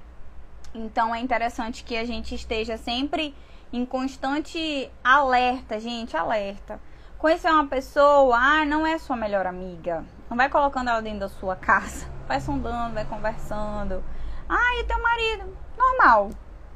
Então 0.74 1.14
é 1.14 1.20
interessante 1.20 1.82
que 1.82 1.96
a 1.96 2.04
gente 2.04 2.34
esteja 2.34 2.76
sempre 2.76 3.34
em 3.72 3.86
constante 3.86 4.90
alerta, 5.02 5.80
gente, 5.80 6.14
alerta. 6.14 6.78
Conhecer 7.16 7.48
uma 7.48 7.66
pessoa, 7.66 8.36
ah, 8.36 8.64
não 8.66 8.86
é 8.86 8.98
sua 8.98 9.16
melhor 9.16 9.46
amiga. 9.46 10.04
Não 10.28 10.36
vai 10.36 10.50
colocando 10.50 10.90
ela 10.90 11.00
dentro 11.00 11.20
da 11.20 11.28
sua 11.30 11.56
casa. 11.56 12.06
Vai 12.28 12.40
sondando, 12.40 12.92
vai 12.92 13.06
conversando. 13.06 14.04
Ah, 14.46 14.80
e 14.80 14.84
teu 14.84 15.02
marido? 15.02 15.56
Normal. 15.78 16.28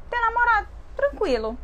Teu 0.08 0.20
namorado? 0.20 0.79
Tranquilo. 1.00 1.56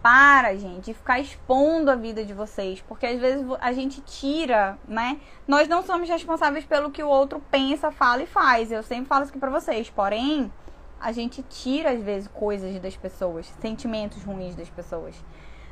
Para, 0.00 0.54
gente, 0.54 0.84
de 0.84 0.94
ficar 0.94 1.18
expondo 1.18 1.90
a 1.90 1.96
vida 1.96 2.24
de 2.24 2.32
vocês. 2.32 2.80
Porque 2.80 3.06
às 3.06 3.20
vezes 3.20 3.44
a 3.60 3.72
gente 3.72 4.00
tira, 4.02 4.78
né? 4.86 5.20
Nós 5.48 5.66
não 5.66 5.82
somos 5.82 6.08
responsáveis 6.08 6.64
pelo 6.64 6.92
que 6.92 7.02
o 7.02 7.08
outro 7.08 7.42
pensa, 7.50 7.90
fala 7.90 8.22
e 8.22 8.26
faz. 8.26 8.70
Eu 8.70 8.84
sempre 8.84 9.06
falo 9.06 9.22
isso 9.22 9.30
aqui 9.30 9.40
pra 9.40 9.50
vocês. 9.50 9.90
Porém, 9.90 10.52
a 11.00 11.10
gente 11.10 11.42
tira 11.42 11.90
às 11.90 12.00
vezes 12.00 12.28
coisas 12.28 12.78
das 12.78 12.96
pessoas, 12.96 13.52
sentimentos 13.60 14.22
ruins 14.22 14.54
das 14.54 14.70
pessoas. 14.70 15.16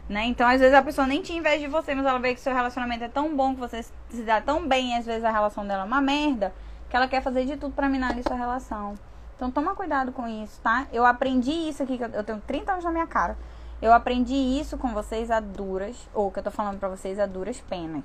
Né? 0.08 0.24
Então, 0.24 0.46
às 0.46 0.60
vezes 0.60 0.74
a 0.74 0.82
pessoa 0.82 1.06
nem 1.06 1.22
tinha 1.22 1.38
inveja 1.38 1.60
de 1.60 1.68
você, 1.68 1.94
mas 1.94 2.04
ela 2.04 2.18
vê 2.18 2.34
que 2.34 2.40
seu 2.40 2.52
relacionamento 2.52 3.04
é 3.04 3.08
tão 3.08 3.34
bom, 3.34 3.54
que 3.54 3.60
você 3.60 3.82
se 3.82 4.22
dá 4.22 4.40
tão 4.40 4.66
bem, 4.68 4.94
e 4.94 4.98
às 4.98 5.06
vezes 5.06 5.24
a 5.24 5.30
relação 5.30 5.66
dela 5.66 5.84
é 5.84 5.86
uma 5.86 6.00
merda, 6.00 6.52
que 6.90 6.96
ela 6.96 7.08
quer 7.08 7.22
fazer 7.22 7.46
de 7.46 7.56
tudo 7.56 7.74
para 7.74 7.88
minar 7.88 8.10
ali 8.10 8.22
sua 8.22 8.36
relação. 8.36 8.94
Então, 9.36 9.50
toma 9.50 9.74
cuidado 9.74 10.12
com 10.12 10.26
isso, 10.26 10.60
tá? 10.60 10.86
Eu 10.92 11.04
aprendi 11.04 11.50
isso 11.50 11.82
aqui, 11.82 11.98
que 11.98 12.04
eu 12.04 12.24
tenho 12.24 12.40
30 12.46 12.72
anos 12.72 12.84
na 12.84 12.90
minha 12.90 13.06
cara. 13.06 13.36
Eu 13.82 13.92
aprendi 13.92 14.34
isso 14.34 14.78
com 14.78 14.88
vocês 14.88 15.30
a 15.30 15.40
duras, 15.40 16.08
ou 16.14 16.30
que 16.30 16.38
eu 16.38 16.42
tô 16.42 16.50
falando 16.50 16.78
pra 16.78 16.88
vocês 16.88 17.18
a 17.18 17.26
duras 17.26 17.60
penas. 17.60 18.04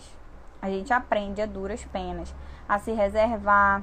A 0.61 0.69
gente 0.69 0.91
aprende 0.91 1.41
a 1.41 1.45
duras 1.45 1.85
penas 1.85 2.33
a 2.67 2.77
se 2.79 2.91
reservar, 2.91 3.81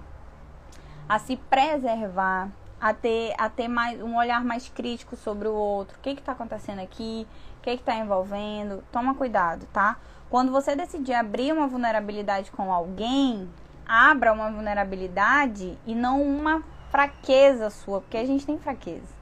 a 1.09 1.19
se 1.19 1.37
preservar, 1.37 2.51
a 2.81 2.93
ter, 2.93 3.35
a 3.39 3.49
ter 3.49 3.69
mais, 3.69 4.01
um 4.03 4.17
olhar 4.17 4.45
mais 4.45 4.69
crítico 4.69 5.17
sobre 5.17 5.49
o 5.49 5.55
outro. 5.55 5.97
O 5.97 6.01
que 6.01 6.11
está 6.11 6.33
acontecendo 6.33 6.81
aqui? 6.81 7.27
O 7.59 7.63
que 7.63 7.71
está 7.71 7.97
envolvendo? 7.97 8.85
Toma 8.93 9.15
cuidado, 9.15 9.67
tá? 9.73 9.97
Quando 10.29 10.53
você 10.53 10.77
decidir 10.77 11.15
abrir 11.15 11.53
uma 11.53 11.67
vulnerabilidade 11.67 12.51
com 12.51 12.73
alguém, 12.73 13.49
abra 13.89 14.33
uma 14.33 14.51
vulnerabilidade 14.51 15.79
e 15.87 15.95
não 15.95 16.21
uma 16.21 16.63
fraqueza 16.97 17.69
sua, 17.69 18.01
porque 18.01 18.17
a 18.17 18.25
gente 18.25 18.47
tem 18.47 18.59
fraqueza. 18.59 19.15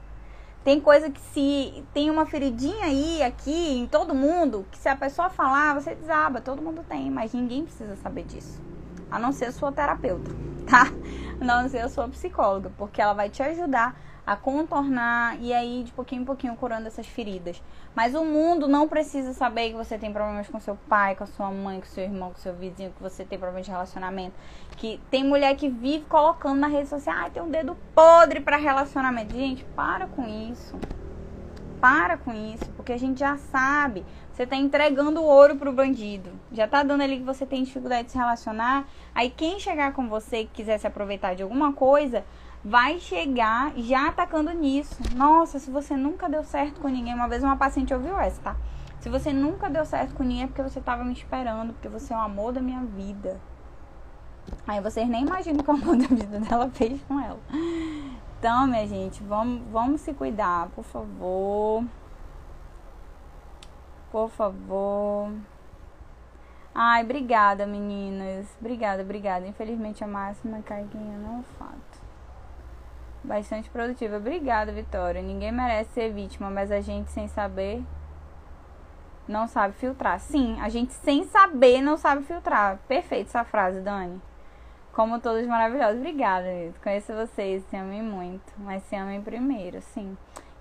Tem 0.63 0.79
coisa 0.79 1.09
que 1.09 1.19
se 1.19 1.83
tem 1.93 2.09
uma 2.09 2.25
feridinha 2.25 2.85
aí, 2.85 3.21
aqui, 3.21 3.77
em 3.77 3.85
todo 3.85 4.15
mundo, 4.15 4.65
que 4.71 4.77
se 4.77 4.87
a 4.87 4.95
pessoa 4.95 5.29
falar, 5.29 5.73
você 5.73 5.93
desaba, 5.93 6.39
todo 6.39 6.61
mundo 6.61 6.85
tem, 6.87 7.11
mas 7.11 7.33
ninguém 7.33 7.65
precisa 7.65 7.97
saber 7.97 8.23
disso. 8.23 8.61
A 9.11 9.19
não 9.19 9.33
ser 9.33 9.47
a 9.47 9.51
sua 9.51 9.73
terapeuta, 9.73 10.31
tá? 10.65 10.89
não 11.37 11.67
ser 11.67 11.79
a 11.79 11.89
sua 11.89 12.07
psicóloga, 12.07 12.71
porque 12.77 13.01
ela 13.01 13.11
vai 13.11 13.29
te 13.29 13.43
ajudar 13.43 13.93
a 14.25 14.35
contornar 14.35 15.37
e 15.39 15.53
aí 15.53 15.83
de 15.83 15.91
pouquinho 15.91 16.23
em 16.23 16.25
pouquinho 16.25 16.55
curando 16.55 16.87
essas 16.87 17.05
feridas. 17.05 17.61
Mas 17.93 18.15
o 18.15 18.25
mundo 18.25 18.67
não 18.67 18.87
precisa 18.87 19.33
saber 19.33 19.69
que 19.69 19.75
você 19.75 19.97
tem 19.97 20.11
problemas 20.11 20.47
com 20.47 20.59
seu 20.59 20.75
pai, 20.89 21.15
com 21.15 21.23
a 21.23 21.27
sua 21.27 21.51
mãe, 21.51 21.79
com 21.79 21.85
seu 21.85 22.03
irmão, 22.03 22.31
com 22.31 22.39
seu 22.39 22.53
vizinho, 22.53 22.91
que 22.91 23.01
você 23.01 23.23
tem 23.23 23.37
problemas 23.37 23.65
de 23.65 23.71
relacionamento. 23.71 24.35
Que 24.77 24.99
tem 25.09 25.23
mulher 25.23 25.55
que 25.55 25.69
vive 25.69 26.05
colocando 26.05 26.59
na 26.59 26.67
rede 26.67 26.89
social, 26.89 27.15
ah, 27.17 27.29
tem 27.29 27.41
um 27.41 27.49
dedo 27.49 27.77
podre 27.93 28.39
para 28.39 28.57
relacionamento. 28.57 29.33
Gente, 29.33 29.63
para 29.75 30.07
com 30.07 30.27
isso. 30.27 30.75
Para 31.79 32.17
com 32.17 32.33
isso, 32.33 32.65
porque 32.75 32.93
a 32.93 32.97
gente 32.97 33.19
já 33.19 33.37
sabe. 33.37 34.03
Você 34.33 34.45
tá 34.45 34.55
entregando 34.57 35.21
o 35.21 35.25
ouro 35.25 35.55
pro 35.55 35.71
bandido. 35.71 36.29
Já 36.51 36.67
tá 36.67 36.83
dando 36.83 37.01
ali 37.01 37.19
que 37.19 37.23
você 37.23 37.45
tem 37.45 37.63
dificuldade 37.63 38.05
de 38.05 38.11
se 38.11 38.17
relacionar. 38.17 38.85
Aí 39.13 39.29
quem 39.29 39.59
chegar 39.59 39.93
com 39.93 40.09
você 40.09 40.41
e 40.41 40.45
quiser 40.45 40.77
se 40.77 40.87
aproveitar 40.87 41.35
de 41.35 41.43
alguma 41.43 41.71
coisa, 41.71 42.25
vai 42.65 42.99
chegar 42.99 43.73
já 43.77 44.07
atacando 44.07 44.51
nisso. 44.51 44.97
Nossa, 45.15 45.59
se 45.59 45.69
você 45.69 45.95
nunca 45.95 46.27
deu 46.27 46.43
certo 46.43 46.81
com 46.81 46.87
ninguém. 46.87 47.13
Uma 47.13 47.29
vez 47.29 47.43
uma 47.43 47.55
paciente 47.55 47.93
ouviu 47.93 48.19
essa, 48.19 48.41
tá? 48.41 48.55
Se 48.99 49.07
você 49.07 49.31
nunca 49.31 49.69
deu 49.69 49.85
certo 49.85 50.15
com 50.15 50.23
ninguém 50.23 50.43
é 50.43 50.47
porque 50.47 50.63
você 50.63 50.81
tava 50.81 51.03
me 51.03 51.13
esperando, 51.13 51.73
porque 51.73 51.87
você 51.87 52.11
é 52.11 52.17
o 52.17 52.21
amor 52.21 52.51
da 52.51 52.61
minha 52.61 52.81
vida. 52.81 53.39
Aí 54.65 54.81
vocês 54.81 55.07
nem 55.07 55.23
imaginam 55.23 55.63
o 55.65 55.71
amor 55.71 55.95
da 55.97 56.07
vida 56.07 56.39
dela 56.39 56.69
fez 56.71 56.99
com 57.03 57.19
ela. 57.19 57.39
Então, 58.39 58.65
minha 58.65 58.87
gente, 58.87 59.21
vamos, 59.23 59.61
vamos 59.71 60.01
se 60.01 60.11
cuidar, 60.13 60.69
por 60.69 60.83
favor. 60.83 61.83
Por 64.11 64.29
favor. 64.31 65.31
Ai, 66.73 67.03
obrigada, 67.03 67.67
meninas. 67.67 68.47
Obrigada, 68.59 69.03
obrigada. 69.03 69.45
Infelizmente 69.45 70.03
a 70.03 70.07
máxima 70.07 70.61
carguinha 70.63 71.17
não 71.19 71.39
é 71.39 71.43
fato. 71.59 71.94
Bastante 73.25 73.69
produtiva. 73.69 74.17
Obrigada, 74.17 74.71
Vitória. 74.71 75.21
Ninguém 75.21 75.51
merece 75.51 75.91
ser 75.91 76.13
vítima, 76.13 76.49
mas 76.49 76.71
a 76.71 76.79
gente 76.79 77.11
sem 77.11 77.27
saber 77.27 77.83
não 79.27 79.47
sabe 79.47 79.73
filtrar. 79.73 80.19
Sim, 80.19 80.57
a 80.61 80.69
gente 80.69 80.93
sem 80.93 81.23
saber 81.23 81.81
não 81.81 81.97
sabe 81.97 82.23
filtrar. 82.23 82.79
Perfeita 82.87 83.29
essa 83.29 83.43
frase, 83.43 83.81
Dani. 83.81 84.21
Como 84.93 85.19
todos 85.19 85.45
maravilhosos. 85.47 85.97
Obrigada, 85.97 86.47
Conheço 86.81 87.13
vocês, 87.13 87.63
se 87.69 87.75
amem 87.75 88.01
muito. 88.01 88.53
Mas 88.57 88.83
se 88.83 88.95
amem 88.95 89.21
primeiro, 89.21 89.81
sim. 89.81 90.17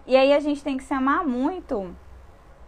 E 0.07 0.17
aí 0.17 0.33
a 0.33 0.41
gente 0.41 0.63
tem 0.65 0.77
que 0.77 0.85
se 0.85 0.93
amar 0.93 1.25
muito, 1.25 1.95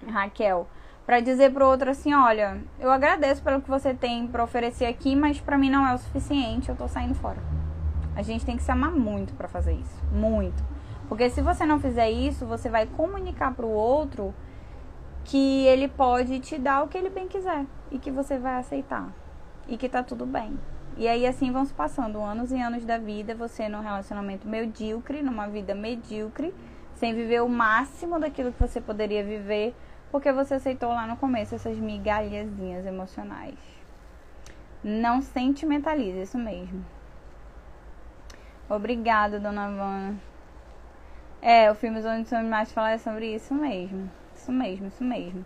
Raquel 0.09 0.69
para 1.07 1.21
dizer 1.21 1.53
pro 1.53 1.69
outro 1.69 1.89
assim, 1.89 2.13
olha, 2.13 2.61
eu 2.81 2.91
agradeço 2.91 3.41
pelo 3.41 3.63
que 3.63 3.71
você 3.71 3.95
tem 3.95 4.27
para 4.27 4.43
oferecer 4.43 4.87
aqui, 4.87 5.15
mas 5.15 5.41
para 5.41 5.57
mim 5.57 5.71
não 5.71 5.87
é 5.87 5.95
o 5.95 5.99
suficiente, 5.99 6.69
eu 6.69 6.75
tô 6.75 6.89
saindo 6.89 7.15
fora. 7.15 7.39
A 8.17 8.23
gente 8.23 8.47
tem 8.47 8.57
que 8.57 8.63
se 8.63 8.73
amar 8.73 8.91
muito 8.91 9.35
para 9.35 9.47
fazer 9.47 9.75
isso, 9.75 10.03
muito. 10.11 10.65
Porque 11.09 11.31
se 11.31 11.43
você 11.43 11.65
não 11.65 11.79
fizer 11.79 12.11
isso, 12.11 12.47
você 12.47 12.69
vai 12.69 12.87
comunicar 12.87 13.55
para 13.55 13.67
o 13.67 13.71
outro 13.71 14.35
que 15.25 15.67
ele 15.67 15.87
pode 15.87 16.41
te 16.41 16.57
dar 16.57 16.83
o 16.83 16.89
que 16.89 16.97
ele 16.97 17.11
bem 17.11 17.29
quiser 17.29 17.67
e 17.91 17.99
que 17.99 18.11
você 18.11 18.39
vai 18.39 18.59
aceitar 18.59 19.13
e 19.69 19.77
que 19.77 19.89
tá 19.89 20.03
tudo 20.03 20.25
bem. 20.25 20.59
E 20.97 21.07
aí 21.07 21.27
assim 21.27 21.53
vão 21.53 21.65
se 21.65 21.75
passando 21.75 22.21
anos 22.21 22.51
e 22.51 22.61
anos 22.61 22.85
da 22.85 22.97
vida, 22.97 23.35
você 23.35 23.69
num 23.69 23.81
relacionamento 23.81 24.49
medíocre, 24.49 25.23
numa 25.23 25.47
vida 25.47 25.75
medíocre, 25.75 26.55
sem 26.95 27.15
viver 27.15 27.43
o 27.43 27.49
máximo 27.49 28.19
daquilo 28.19 28.51
que 28.51 28.61
você 28.61 28.81
poderia 28.81 29.23
viver, 29.23 29.75
porque 30.11 30.33
você 30.33 30.55
aceitou 30.55 30.89
lá 30.89 31.07
no 31.07 31.17
começo 31.19 31.55
essas 31.55 31.77
migalhazinhas 31.77 32.87
emocionais. 32.87 33.59
Não 34.83 35.21
sentimentalize, 35.21 36.23
isso 36.23 36.39
mesmo. 36.39 36.83
Obrigada, 38.69 39.39
dona 39.39 39.69
Vana. 39.71 40.17
É, 41.41 41.71
o 41.71 41.75
filme 41.77 42.05
Onde 42.05 42.29
São 42.29 42.43
Mais 42.43 42.73
fala 42.73 42.99
sobre 42.99 43.33
isso 43.33 43.55
mesmo. 43.55 44.11
Isso 44.35 44.51
mesmo, 44.51 44.89
isso 44.89 45.05
mesmo. 45.05 45.45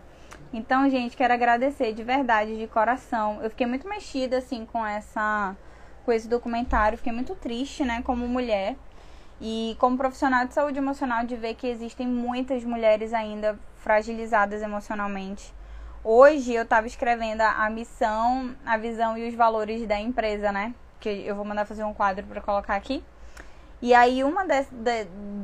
Então, 0.52 0.88
gente, 0.88 1.16
quero 1.16 1.34
agradecer 1.34 1.92
de 1.92 2.02
verdade, 2.02 2.56
de 2.56 2.66
coração. 2.66 3.38
Eu 3.42 3.50
fiquei 3.50 3.66
muito 3.66 3.86
mexida, 3.86 4.38
assim, 4.38 4.64
com 4.64 4.84
essa 4.84 5.54
com 6.02 6.10
esse 6.10 6.26
documentário. 6.26 6.96
Fiquei 6.96 7.12
muito 7.12 7.34
triste, 7.34 7.84
né, 7.84 8.00
como 8.02 8.26
mulher. 8.26 8.74
E 9.38 9.76
como 9.78 9.98
profissional 9.98 10.46
de 10.46 10.54
saúde 10.54 10.78
emocional, 10.78 11.26
de 11.26 11.36
ver 11.36 11.54
que 11.54 11.66
existem 11.66 12.06
muitas 12.06 12.64
mulheres 12.64 13.12
ainda 13.12 13.58
fragilizadas 13.76 14.62
emocionalmente. 14.62 15.52
Hoje 16.02 16.54
eu 16.54 16.62
estava 16.62 16.86
escrevendo 16.86 17.42
a 17.42 17.68
missão, 17.68 18.56
a 18.64 18.78
visão 18.78 19.18
e 19.18 19.28
os 19.28 19.34
valores 19.34 19.86
da 19.86 20.00
empresa, 20.00 20.50
né? 20.50 20.74
Que 21.00 21.08
eu 21.08 21.34
vou 21.34 21.44
mandar 21.44 21.64
fazer 21.64 21.82
um 21.84 21.94
quadro 21.94 22.26
para 22.26 22.40
colocar 22.40 22.76
aqui. 22.76 23.02
E 23.82 23.94
aí 23.94 24.22
uma 24.22 24.44
das, 24.44 24.68
da, 24.70 24.92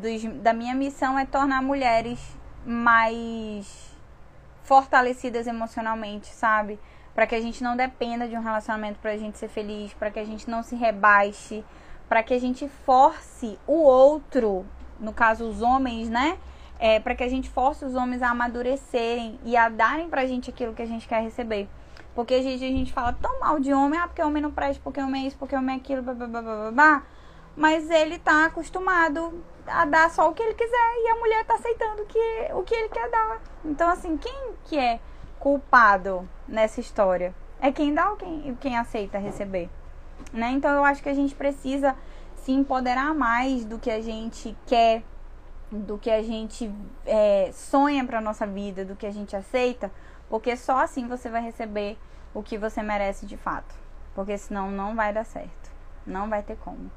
dos, 0.00 0.24
da 0.42 0.52
minha 0.52 0.74
missão 0.74 1.18
é 1.18 1.24
tornar 1.24 1.62
mulheres 1.62 2.36
mais 2.66 3.96
fortalecidas 4.62 5.46
emocionalmente, 5.46 6.26
sabe? 6.26 6.78
Para 7.14 7.26
que 7.26 7.34
a 7.34 7.40
gente 7.40 7.62
não 7.62 7.76
dependa 7.76 8.28
de 8.28 8.36
um 8.36 8.42
relacionamento 8.42 8.98
para 8.98 9.12
a 9.12 9.16
gente 9.16 9.38
ser 9.38 9.48
feliz, 9.48 9.94
para 9.94 10.10
que 10.10 10.18
a 10.18 10.24
gente 10.24 10.50
não 10.50 10.62
se 10.62 10.74
rebaixe, 10.74 11.64
para 12.08 12.22
que 12.22 12.34
a 12.34 12.38
gente 12.38 12.68
force 12.84 13.58
o 13.66 13.82
outro, 13.82 14.66
no 15.00 15.12
caso 15.12 15.48
os 15.48 15.62
homens, 15.62 16.10
né? 16.10 16.36
É, 16.78 17.00
para 17.00 17.14
que 17.14 17.24
a 17.24 17.28
gente 17.28 17.48
force 17.48 17.84
os 17.84 17.94
homens 17.94 18.20
a 18.20 18.30
amadurecerem 18.30 19.40
e 19.44 19.56
a 19.56 19.70
darem 19.70 20.10
pra 20.10 20.26
gente 20.26 20.50
aquilo 20.50 20.74
que 20.74 20.82
a 20.82 20.86
gente 20.86 21.08
quer 21.08 21.22
receber. 21.22 21.68
Porque 22.16 22.32
a 22.32 22.42
gente, 22.42 22.64
a 22.64 22.68
gente 22.68 22.92
fala 22.94 23.12
tão 23.12 23.38
mal 23.38 23.60
de 23.60 23.74
homem, 23.74 24.00
ah, 24.00 24.08
porque 24.08 24.22
homem 24.22 24.42
não 24.42 24.50
presta, 24.50 24.80
porque 24.82 24.98
homem 24.98 25.24
é 25.24 25.28
isso, 25.28 25.36
porque 25.36 25.54
homem 25.54 25.76
é 25.76 25.78
aquilo, 25.78 26.02
blá, 26.02 26.14
blá, 26.14 26.26
blá, 26.26 26.42
blá, 26.42 26.70
blá. 26.72 27.02
Mas 27.54 27.90
ele 27.90 28.18
tá 28.18 28.46
acostumado 28.46 29.44
a 29.66 29.84
dar 29.84 30.08
só 30.10 30.30
o 30.30 30.32
que 30.32 30.42
ele 30.42 30.54
quiser 30.54 30.94
e 30.96 31.10
a 31.10 31.14
mulher 31.16 31.44
tá 31.44 31.54
aceitando 31.56 32.06
que, 32.06 32.52
o 32.54 32.62
que 32.62 32.74
ele 32.74 32.88
quer 32.88 33.10
dar. 33.10 33.42
Então, 33.62 33.90
assim, 33.90 34.16
quem 34.16 34.54
que 34.64 34.78
é 34.78 34.98
culpado 35.38 36.26
nessa 36.48 36.80
história? 36.80 37.34
É 37.60 37.70
quem 37.70 37.92
dá 37.92 38.08
ou 38.08 38.16
quem, 38.16 38.56
quem 38.62 38.78
aceita 38.78 39.18
receber? 39.18 39.68
Né? 40.32 40.52
Então, 40.52 40.70
eu 40.70 40.84
acho 40.84 41.02
que 41.02 41.10
a 41.10 41.14
gente 41.14 41.34
precisa 41.34 41.94
se 42.36 42.50
empoderar 42.50 43.14
mais 43.14 43.66
do 43.66 43.78
que 43.78 43.90
a 43.90 44.00
gente 44.00 44.56
quer, 44.66 45.02
do 45.70 45.98
que 45.98 46.10
a 46.10 46.22
gente 46.22 46.72
é, 47.04 47.50
sonha 47.52 48.02
para 48.06 48.22
nossa 48.22 48.46
vida, 48.46 48.86
do 48.86 48.96
que 48.96 49.06
a 49.06 49.10
gente 49.10 49.36
aceita, 49.36 49.92
porque 50.28 50.56
só 50.56 50.82
assim 50.82 51.06
você 51.06 51.28
vai 51.28 51.42
receber 51.42 51.98
o 52.34 52.42
que 52.42 52.58
você 52.58 52.82
merece 52.82 53.26
de 53.26 53.36
fato. 53.36 53.74
Porque 54.14 54.36
senão 54.36 54.70
não 54.70 54.94
vai 54.94 55.12
dar 55.12 55.24
certo. 55.24 55.70
Não 56.06 56.28
vai 56.28 56.42
ter 56.42 56.56
como. 56.56 56.90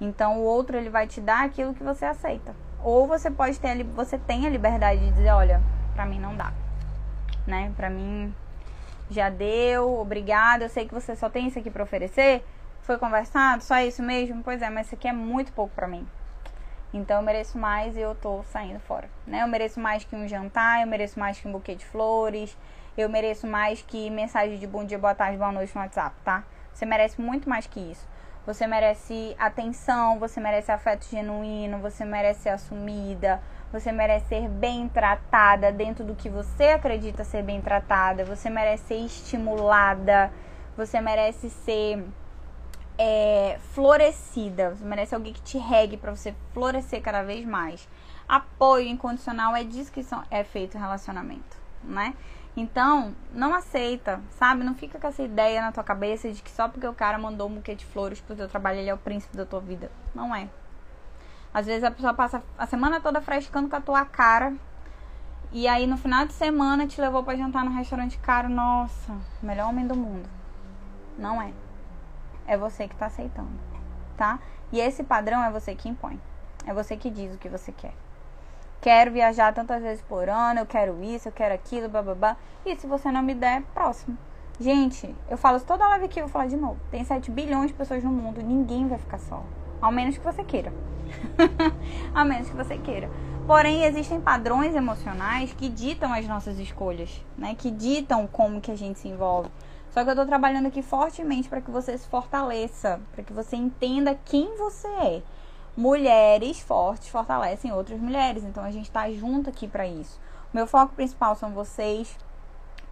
Então 0.00 0.38
o 0.38 0.42
outro 0.42 0.76
ele 0.76 0.90
vai 0.90 1.06
te 1.06 1.20
dar 1.20 1.44
aquilo 1.44 1.74
que 1.74 1.82
você 1.82 2.04
aceita. 2.04 2.54
Ou 2.82 3.06
você 3.06 3.30
pode 3.30 3.58
ter 3.58 3.82
você 3.84 4.18
tem 4.18 4.46
a 4.46 4.50
liberdade 4.50 5.00
de 5.00 5.12
dizer, 5.12 5.30
olha, 5.30 5.62
para 5.94 6.06
mim 6.06 6.18
não 6.18 6.34
dá. 6.36 6.52
Né? 7.46 7.72
Para 7.76 7.88
mim 7.88 8.34
já 9.10 9.28
deu, 9.30 9.98
obrigada. 9.98 10.64
Eu 10.64 10.68
sei 10.68 10.86
que 10.86 10.94
você 10.94 11.14
só 11.14 11.30
tem 11.30 11.48
isso 11.48 11.58
aqui 11.58 11.70
para 11.70 11.82
oferecer. 11.82 12.44
Foi 12.82 12.98
conversado, 12.98 13.62
só 13.62 13.80
isso 13.80 14.02
mesmo? 14.02 14.42
Pois 14.42 14.60
é, 14.60 14.68
mas 14.68 14.86
isso 14.86 14.94
aqui 14.94 15.08
é 15.08 15.12
muito 15.12 15.52
pouco 15.52 15.74
para 15.74 15.88
mim. 15.88 16.06
Então 16.94 17.16
eu 17.16 17.22
mereço 17.22 17.58
mais 17.58 17.96
e 17.96 18.00
eu 18.00 18.14
tô 18.14 18.44
saindo 18.44 18.78
fora, 18.78 19.10
né? 19.26 19.42
Eu 19.42 19.48
mereço 19.48 19.80
mais 19.80 20.04
que 20.04 20.14
um 20.14 20.28
jantar, 20.28 20.80
eu 20.80 20.86
mereço 20.86 21.18
mais 21.18 21.40
que 21.40 21.48
um 21.48 21.50
buquê 21.50 21.74
de 21.74 21.84
flores, 21.84 22.56
eu 22.96 23.08
mereço 23.08 23.48
mais 23.48 23.82
que 23.82 24.08
mensagem 24.10 24.56
de 24.60 24.66
bom 24.66 24.84
dia, 24.84 24.96
boa 24.96 25.12
tarde, 25.12 25.36
boa 25.36 25.50
noite 25.50 25.74
no 25.74 25.80
WhatsApp, 25.80 26.14
tá? 26.24 26.44
Você 26.72 26.86
merece 26.86 27.20
muito 27.20 27.48
mais 27.48 27.66
que 27.66 27.80
isso. 27.80 28.06
Você 28.46 28.64
merece 28.66 29.34
atenção, 29.38 30.20
você 30.20 30.38
merece 30.38 30.70
afeto 30.70 31.04
genuíno, 31.10 31.78
você 31.78 32.04
merece 32.04 32.42
ser 32.42 32.50
assumida, 32.50 33.42
você 33.72 33.90
merece 33.90 34.26
ser 34.26 34.48
bem 34.48 34.88
tratada 34.88 35.72
dentro 35.72 36.04
do 36.04 36.14
que 36.14 36.28
você 36.28 36.64
acredita 36.64 37.24
ser 37.24 37.42
bem 37.42 37.60
tratada, 37.60 38.24
você 38.24 38.48
merece 38.48 38.84
ser 38.84 39.04
estimulada, 39.04 40.30
você 40.76 41.00
merece 41.00 41.50
ser 41.50 42.04
é, 42.98 43.58
florescida, 43.72 44.70
você 44.70 44.84
merece 44.84 45.14
alguém 45.14 45.32
que 45.32 45.42
te 45.42 45.58
regue 45.58 45.96
para 45.96 46.14
você 46.14 46.34
florescer 46.52 47.02
cada 47.02 47.22
vez 47.22 47.44
mais. 47.44 47.88
Apoio 48.28 48.86
incondicional 48.86 49.54
é 49.54 49.64
disso 49.64 49.92
que 49.92 50.02
são, 50.02 50.22
é 50.30 50.44
feito 50.44 50.76
o 50.76 50.80
relacionamento, 50.80 51.56
né? 51.82 52.14
Então, 52.56 53.14
não 53.32 53.52
aceita, 53.52 54.20
sabe? 54.38 54.62
Não 54.62 54.74
fica 54.74 54.98
com 54.98 55.08
essa 55.08 55.22
ideia 55.22 55.60
na 55.60 55.72
tua 55.72 55.82
cabeça 55.82 56.30
de 56.30 56.40
que 56.40 56.50
só 56.50 56.68
porque 56.68 56.86
o 56.86 56.94
cara 56.94 57.18
mandou 57.18 57.48
um 57.48 57.54
buquê 57.56 57.74
de 57.74 57.84
flores 57.84 58.20
pro 58.20 58.36
teu 58.36 58.48
trabalho, 58.48 58.78
ele 58.78 58.88
é 58.88 58.94
o 58.94 58.98
príncipe 58.98 59.36
da 59.36 59.44
tua 59.44 59.60
vida. 59.60 59.90
Não 60.14 60.34
é. 60.34 60.48
Às 61.52 61.66
vezes 61.66 61.82
a 61.82 61.90
pessoa 61.90 62.14
passa 62.14 62.42
a 62.56 62.66
semana 62.66 63.00
toda 63.00 63.20
frescando 63.20 63.68
com 63.68 63.76
a 63.76 63.80
tua 63.80 64.04
cara. 64.04 64.54
E 65.52 65.68
aí 65.68 65.86
no 65.86 65.96
final 65.96 66.26
de 66.26 66.32
semana 66.32 66.86
te 66.86 67.00
levou 67.00 67.22
para 67.22 67.36
jantar 67.36 67.64
no 67.64 67.72
restaurante 67.72 68.18
caro. 68.18 68.48
Nossa, 68.48 69.16
melhor 69.42 69.68
homem 69.68 69.86
do 69.86 69.96
mundo. 69.96 70.28
Não 71.18 71.42
é. 71.42 71.52
É 72.46 72.56
você 72.56 72.88
que 72.88 72.96
tá 72.96 73.06
aceitando, 73.06 73.50
tá? 74.16 74.38
E 74.72 74.80
esse 74.80 75.02
padrão 75.02 75.42
é 75.42 75.50
você 75.50 75.74
que 75.74 75.88
impõe. 75.88 76.20
É 76.66 76.72
você 76.72 76.96
que 76.96 77.10
diz 77.10 77.34
o 77.34 77.38
que 77.38 77.48
você 77.48 77.72
quer 77.72 77.94
quero 78.84 79.10
viajar 79.10 79.54
tantas 79.54 79.82
vezes 79.82 80.04
por 80.06 80.28
ano, 80.28 80.60
eu 80.60 80.66
quero 80.66 81.02
isso, 81.02 81.28
eu 81.28 81.32
quero 81.32 81.54
aquilo, 81.54 81.88
bababá. 81.88 82.36
E 82.66 82.76
se 82.76 82.86
você 82.86 83.10
não 83.10 83.22
me 83.22 83.34
der, 83.34 83.62
próximo. 83.72 84.18
Gente, 84.60 85.16
eu 85.30 85.38
falo 85.38 85.56
isso 85.56 85.64
toda 85.64 85.88
live 85.88 86.04
aqui, 86.04 86.20
eu 86.20 86.24
vou 86.24 86.32
falar 86.32 86.48
de 86.48 86.56
novo. 86.56 86.76
Tem 86.90 87.02
7 87.02 87.30
bilhões 87.30 87.68
de 87.68 87.72
pessoas 87.72 88.04
no 88.04 88.10
mundo, 88.10 88.42
ninguém 88.42 88.86
vai 88.86 88.98
ficar 88.98 89.16
só. 89.16 89.42
Ao 89.80 89.90
menos 89.90 90.18
que 90.18 90.24
você 90.24 90.44
queira. 90.44 90.70
Ao 92.14 92.26
menos 92.26 92.50
que 92.50 92.54
você 92.54 92.76
queira. 92.76 93.08
Porém, 93.46 93.84
existem 93.84 94.20
padrões 94.20 94.74
emocionais 94.74 95.54
que 95.54 95.70
ditam 95.70 96.12
as 96.12 96.28
nossas 96.28 96.58
escolhas, 96.58 97.24
né? 97.38 97.54
Que 97.54 97.70
ditam 97.70 98.26
como 98.26 98.60
que 98.60 98.70
a 98.70 98.76
gente 98.76 98.98
se 98.98 99.08
envolve. 99.08 99.48
Só 99.94 100.04
que 100.04 100.10
eu 100.10 100.16
tô 100.16 100.26
trabalhando 100.26 100.66
aqui 100.66 100.82
fortemente 100.82 101.48
para 101.48 101.60
que 101.60 101.70
você 101.70 101.96
se 101.96 102.06
fortaleça, 102.08 103.00
para 103.14 103.22
que 103.22 103.32
você 103.32 103.54
entenda 103.54 104.18
quem 104.24 104.56
você 104.58 104.88
é 104.88 105.22
mulheres 105.76 106.60
fortes 106.60 107.08
fortalecem 107.08 107.72
outras 107.72 108.00
mulheres. 108.00 108.44
Então 108.44 108.64
a 108.64 108.70
gente 108.70 108.86
está 108.86 109.10
junto 109.10 109.50
aqui 109.50 109.66
para 109.66 109.86
isso. 109.86 110.20
Meu 110.52 110.66
foco 110.66 110.94
principal 110.94 111.34
são 111.34 111.50
vocês, 111.50 112.16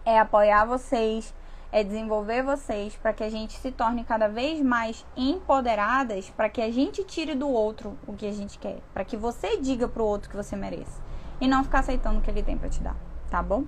é 0.05 0.19
apoiar 0.19 0.65
vocês, 0.65 1.33
é 1.71 1.83
desenvolver 1.83 2.43
vocês 2.43 2.95
para 2.95 3.13
que 3.13 3.23
a 3.23 3.29
gente 3.29 3.57
se 3.57 3.71
torne 3.71 4.03
cada 4.03 4.27
vez 4.27 4.61
mais 4.61 5.05
empoderadas, 5.15 6.29
para 6.29 6.49
que 6.49 6.61
a 6.61 6.71
gente 6.71 7.03
tire 7.03 7.35
do 7.35 7.49
outro 7.49 7.97
o 8.05 8.13
que 8.13 8.27
a 8.27 8.33
gente 8.33 8.59
quer, 8.59 8.79
para 8.93 9.05
que 9.05 9.17
você 9.17 9.57
diga 9.57 9.87
pro 9.87 10.05
outro 10.05 10.29
que 10.29 10.35
você 10.35 10.55
merece 10.55 11.01
e 11.41 11.47
não 11.47 11.63
ficar 11.63 11.79
aceitando 11.79 12.19
o 12.19 12.21
que 12.21 12.29
ele 12.29 12.43
tem 12.43 12.57
para 12.57 12.69
te 12.69 12.81
dar, 12.81 12.95
tá 13.29 13.41
bom? 13.41 13.63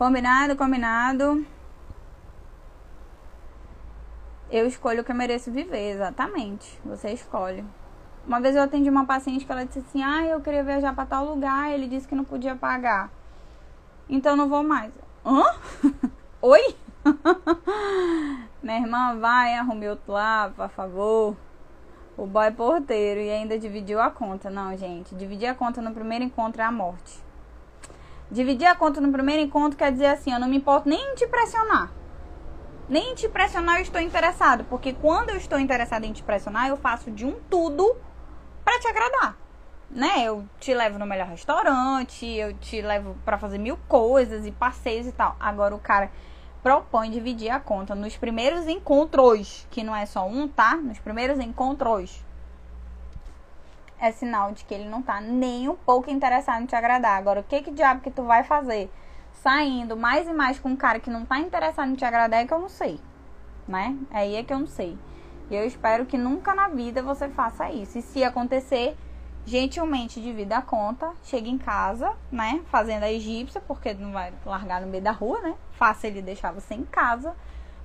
Combinado, 0.00 0.56
combinado. 0.56 1.44
Eu 4.50 4.66
escolho 4.66 5.02
o 5.02 5.04
que 5.04 5.12
eu 5.12 5.14
mereço 5.14 5.52
viver, 5.52 5.90
exatamente. 5.90 6.80
Você 6.86 7.10
escolhe. 7.10 7.62
Uma 8.26 8.40
vez 8.40 8.56
eu 8.56 8.62
atendi 8.62 8.88
uma 8.88 9.04
paciente 9.04 9.44
que 9.44 9.52
ela 9.52 9.66
disse 9.66 9.80
assim: 9.80 10.02
Ah, 10.02 10.24
eu 10.24 10.40
queria 10.40 10.64
viajar 10.64 10.94
para 10.94 11.04
tal 11.04 11.26
lugar. 11.26 11.70
Ele 11.70 11.86
disse 11.86 12.08
que 12.08 12.14
não 12.14 12.24
podia 12.24 12.56
pagar. 12.56 13.10
Então 14.08 14.34
não 14.36 14.48
vou 14.48 14.62
mais. 14.62 14.90
Hã? 15.22 15.44
Oi? 16.40 16.74
Minha 18.64 18.78
irmã, 18.80 19.18
vai, 19.20 19.52
arrume 19.52 19.86
outro 19.86 20.14
lá, 20.14 20.50
por 20.56 20.70
favor. 20.70 21.36
O 22.16 22.26
boy 22.26 22.46
é 22.46 22.50
porteiro 22.50 23.20
e 23.20 23.28
ainda 23.28 23.58
dividiu 23.58 24.00
a 24.00 24.10
conta. 24.10 24.48
Não, 24.48 24.74
gente. 24.78 25.14
Dividir 25.14 25.50
a 25.50 25.54
conta 25.54 25.82
no 25.82 25.92
primeiro 25.92 26.24
encontro 26.24 26.62
é 26.62 26.64
a 26.64 26.72
morte. 26.72 27.29
Dividir 28.30 28.66
a 28.66 28.74
conta 28.74 29.00
no 29.00 29.12
primeiro 29.12 29.42
encontro 29.42 29.76
quer 29.76 29.92
dizer 29.92 30.06
assim: 30.06 30.32
eu 30.32 30.38
não 30.38 30.48
me 30.48 30.56
importo 30.56 30.88
nem 30.88 31.12
em 31.12 31.14
te 31.14 31.26
pressionar 31.26 31.90
nem 32.90 33.14
te 33.14 33.28
pressionar 33.28 33.76
eu 33.76 33.82
estou 33.82 34.00
interessado, 34.00 34.64
porque 34.64 34.92
quando 34.92 35.30
eu 35.30 35.36
estou 35.36 35.60
interessada 35.60 36.04
em 36.04 36.12
te 36.12 36.24
pressionar, 36.24 36.66
eu 36.68 36.76
faço 36.76 37.08
de 37.08 37.24
um 37.24 37.38
tudo 37.48 37.96
para 38.64 38.80
te 38.80 38.88
agradar. 38.88 39.36
Né? 39.88 40.24
Eu 40.24 40.44
te 40.58 40.74
levo 40.74 40.98
no 40.98 41.06
melhor 41.06 41.28
restaurante, 41.28 42.26
eu 42.26 42.52
te 42.54 42.82
levo 42.82 43.16
para 43.24 43.38
fazer 43.38 43.58
mil 43.58 43.78
coisas 43.86 44.44
e 44.44 44.50
passeios 44.50 45.06
e 45.06 45.12
tal. 45.12 45.36
Agora 45.38 45.72
o 45.72 45.78
cara 45.78 46.10
propõe 46.64 47.10
dividir 47.10 47.50
a 47.50 47.60
conta 47.60 47.94
nos 47.94 48.16
primeiros 48.16 48.66
encontros, 48.66 49.68
que 49.70 49.84
não 49.84 49.94
é 49.94 50.04
só 50.04 50.26
um, 50.26 50.48
tá? 50.48 50.74
Nos 50.74 50.98
primeiros 50.98 51.38
encontros. 51.38 52.24
É 54.00 54.10
sinal 54.10 54.52
de 54.52 54.64
que 54.64 54.72
ele 54.72 54.88
não 54.88 55.02
tá 55.02 55.20
nem 55.20 55.68
um 55.68 55.76
pouco 55.76 56.10
interessado 56.10 56.62
em 56.62 56.66
te 56.66 56.74
agradar. 56.74 57.18
Agora, 57.18 57.40
o 57.40 57.44
que 57.44 57.62
que 57.62 57.70
diabo 57.70 58.00
que 58.00 58.10
tu 58.10 58.22
vai 58.22 58.42
fazer? 58.42 58.90
Saindo 59.32 59.96
mais 59.96 60.26
e 60.26 60.32
mais 60.32 60.58
com 60.58 60.70
um 60.70 60.76
cara 60.76 60.98
que 60.98 61.10
não 61.10 61.24
tá 61.24 61.38
interessado 61.38 61.90
em 61.90 61.94
te 61.94 62.04
agradar 62.04 62.40
é 62.40 62.46
que 62.46 62.52
eu 62.52 62.58
não 62.58 62.68
sei, 62.68 62.98
né? 63.68 63.96
Aí 64.10 64.36
é 64.36 64.42
que 64.42 64.52
eu 64.52 64.58
não 64.58 64.66
sei. 64.66 64.98
E 65.50 65.54
eu 65.54 65.66
espero 65.66 66.06
que 66.06 66.16
nunca 66.16 66.54
na 66.54 66.68
vida 66.68 67.02
você 67.02 67.28
faça 67.28 67.70
isso. 67.70 67.98
E 67.98 68.02
se 68.02 68.22
acontecer, 68.24 68.96
gentilmente 69.44 70.20
divida 70.20 70.58
a 70.58 70.62
conta, 70.62 71.12
chega 71.24 71.48
em 71.48 71.58
casa, 71.58 72.14
né? 72.30 72.62
Fazendo 72.70 73.02
a 73.02 73.12
egípcia, 73.12 73.60
porque 73.60 73.92
não 73.94 74.12
vai 74.12 74.32
largar 74.46 74.80
no 74.80 74.86
meio 74.86 75.02
da 75.02 75.10
rua, 75.10 75.40
né? 75.40 75.54
Faça 75.72 76.06
ele 76.06 76.22
deixar 76.22 76.52
você 76.52 76.74
em 76.74 76.84
casa. 76.84 77.34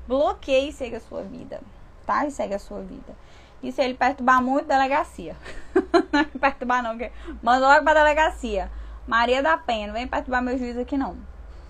Bloqueie 0.08 0.70
e 0.70 0.74
segue 0.74 0.96
a 0.96 1.00
sua 1.00 1.24
vida, 1.24 1.60
tá? 2.06 2.26
E 2.26 2.32
segue 2.32 2.54
a 2.54 2.60
sua 2.60 2.82
vida. 2.82 3.16
E 3.64 3.72
se 3.72 3.82
ele 3.82 3.94
perturbar 3.94 4.42
muito, 4.42 4.68
delegacia. 4.68 5.36
não 6.12 6.20
é 6.20 6.24
perturbar 6.26 6.84
não, 6.84 6.98
que 6.98 7.12
manda 7.42 7.68
logo 7.68 7.84
pra 7.84 7.94
delegacia. 7.94 8.72
Maria 9.08 9.42
da 9.42 9.58
Penha, 9.58 9.88
não 9.88 9.94
vem 9.94 10.08
perturbar 10.08 10.42
meu 10.42 10.58
juiz 10.58 10.78
aqui 10.78 10.98
não. 10.98 11.18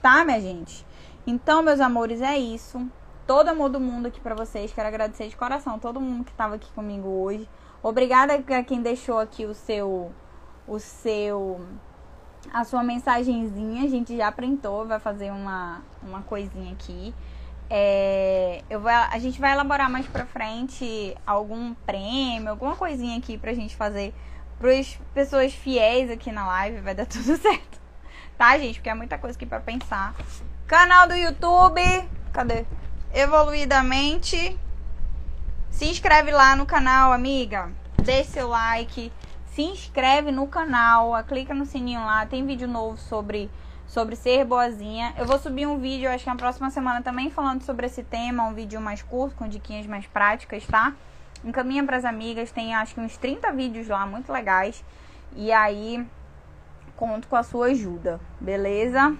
Tá, 0.01 0.23
minha 0.25 0.39
gente? 0.39 0.85
Então, 1.25 1.61
meus 1.61 1.79
amores, 1.79 2.21
é 2.21 2.37
isso. 2.37 2.85
Todo 3.25 3.49
amor 3.49 3.69
do 3.69 3.79
mundo 3.79 4.07
aqui 4.07 4.19
pra 4.19 4.35
vocês. 4.35 4.71
Quero 4.71 4.87
agradecer 4.87 5.27
de 5.27 5.35
coração 5.35 5.79
todo 5.79 5.99
mundo 5.99 6.23
que 6.23 6.33
tava 6.33 6.55
aqui 6.55 6.71
comigo 6.73 7.07
hoje. 7.07 7.49
Obrigada 7.81 8.33
a 8.33 8.63
quem 8.63 8.81
deixou 8.81 9.19
aqui 9.19 9.45
o 9.45 9.53
seu 9.53 10.11
o 10.67 10.79
seu 10.79 11.61
a 12.53 12.63
sua 12.63 12.83
mensagenzinha, 12.83 13.83
a 13.83 13.87
gente 13.87 14.15
já 14.15 14.31
printou, 14.31 14.85
vai 14.85 14.99
fazer 14.99 15.31
uma, 15.31 15.81
uma 16.01 16.21
coisinha 16.21 16.71
aqui. 16.71 17.13
É, 17.69 18.63
eu 18.69 18.79
vou, 18.79 18.91
a 18.91 19.17
gente 19.19 19.39
vai 19.39 19.53
elaborar 19.53 19.89
mais 19.89 20.05
pra 20.05 20.25
frente 20.25 21.15
algum 21.25 21.73
prêmio, 21.73 22.49
alguma 22.49 22.75
coisinha 22.75 23.17
aqui 23.17 23.37
pra 23.37 23.53
gente 23.53 23.75
fazer 23.75 24.13
pras 24.59 24.99
pessoas 25.13 25.53
fiéis 25.53 26.09
aqui 26.09 26.31
na 26.31 26.45
live, 26.47 26.81
vai 26.81 26.93
dar 26.93 27.05
tudo 27.07 27.37
certo. 27.37 27.79
Tá, 28.37 28.57
gente? 28.57 28.75
Porque 28.75 28.89
é 28.89 28.93
muita 28.93 29.17
coisa 29.17 29.35
aqui 29.35 29.45
pra 29.45 29.59
pensar. 29.59 30.13
Canal 30.67 31.07
do 31.07 31.15
YouTube, 31.15 31.81
cadê? 32.33 32.65
Evoluidamente. 33.13 34.57
Se 35.69 35.85
inscreve 35.85 36.31
lá 36.31 36.55
no 36.55 36.65
canal, 36.65 37.13
amiga. 37.13 37.71
Deixe 38.01 38.31
seu 38.31 38.49
like. 38.49 39.11
Se 39.47 39.61
inscreve 39.61 40.31
no 40.31 40.47
canal. 40.47 41.11
Clica 41.23 41.53
no 41.53 41.65
sininho 41.65 42.01
lá. 42.01 42.25
Tem 42.25 42.45
vídeo 42.45 42.67
novo 42.67 42.97
sobre, 42.97 43.49
sobre 43.87 44.15
ser 44.15 44.45
boazinha. 44.45 45.13
Eu 45.17 45.25
vou 45.25 45.37
subir 45.37 45.67
um 45.67 45.77
vídeo, 45.77 46.09
acho 46.09 46.23
que 46.23 46.29
na 46.29 46.35
próxima 46.35 46.69
semana 46.69 47.01
também, 47.01 47.29
falando 47.29 47.61
sobre 47.63 47.85
esse 47.85 48.03
tema. 48.03 48.43
Um 48.43 48.53
vídeo 48.53 48.79
mais 48.81 49.01
curto, 49.01 49.35
com 49.35 49.47
diquinhas 49.47 49.85
mais 49.85 50.05
práticas, 50.07 50.65
tá? 50.65 50.93
Encaminha 51.43 51.83
pras 51.83 52.05
amigas. 52.05 52.51
Tem 52.51 52.75
acho 52.75 52.95
que 52.95 53.01
uns 53.01 53.17
30 53.17 53.51
vídeos 53.51 53.87
lá, 53.87 54.05
muito 54.05 54.31
legais. 54.31 54.83
E 55.35 55.51
aí, 55.51 56.05
conto 56.95 57.27
com 57.27 57.35
a 57.35 57.43
sua 57.43 57.67
ajuda, 57.67 58.19
beleza? 58.39 59.15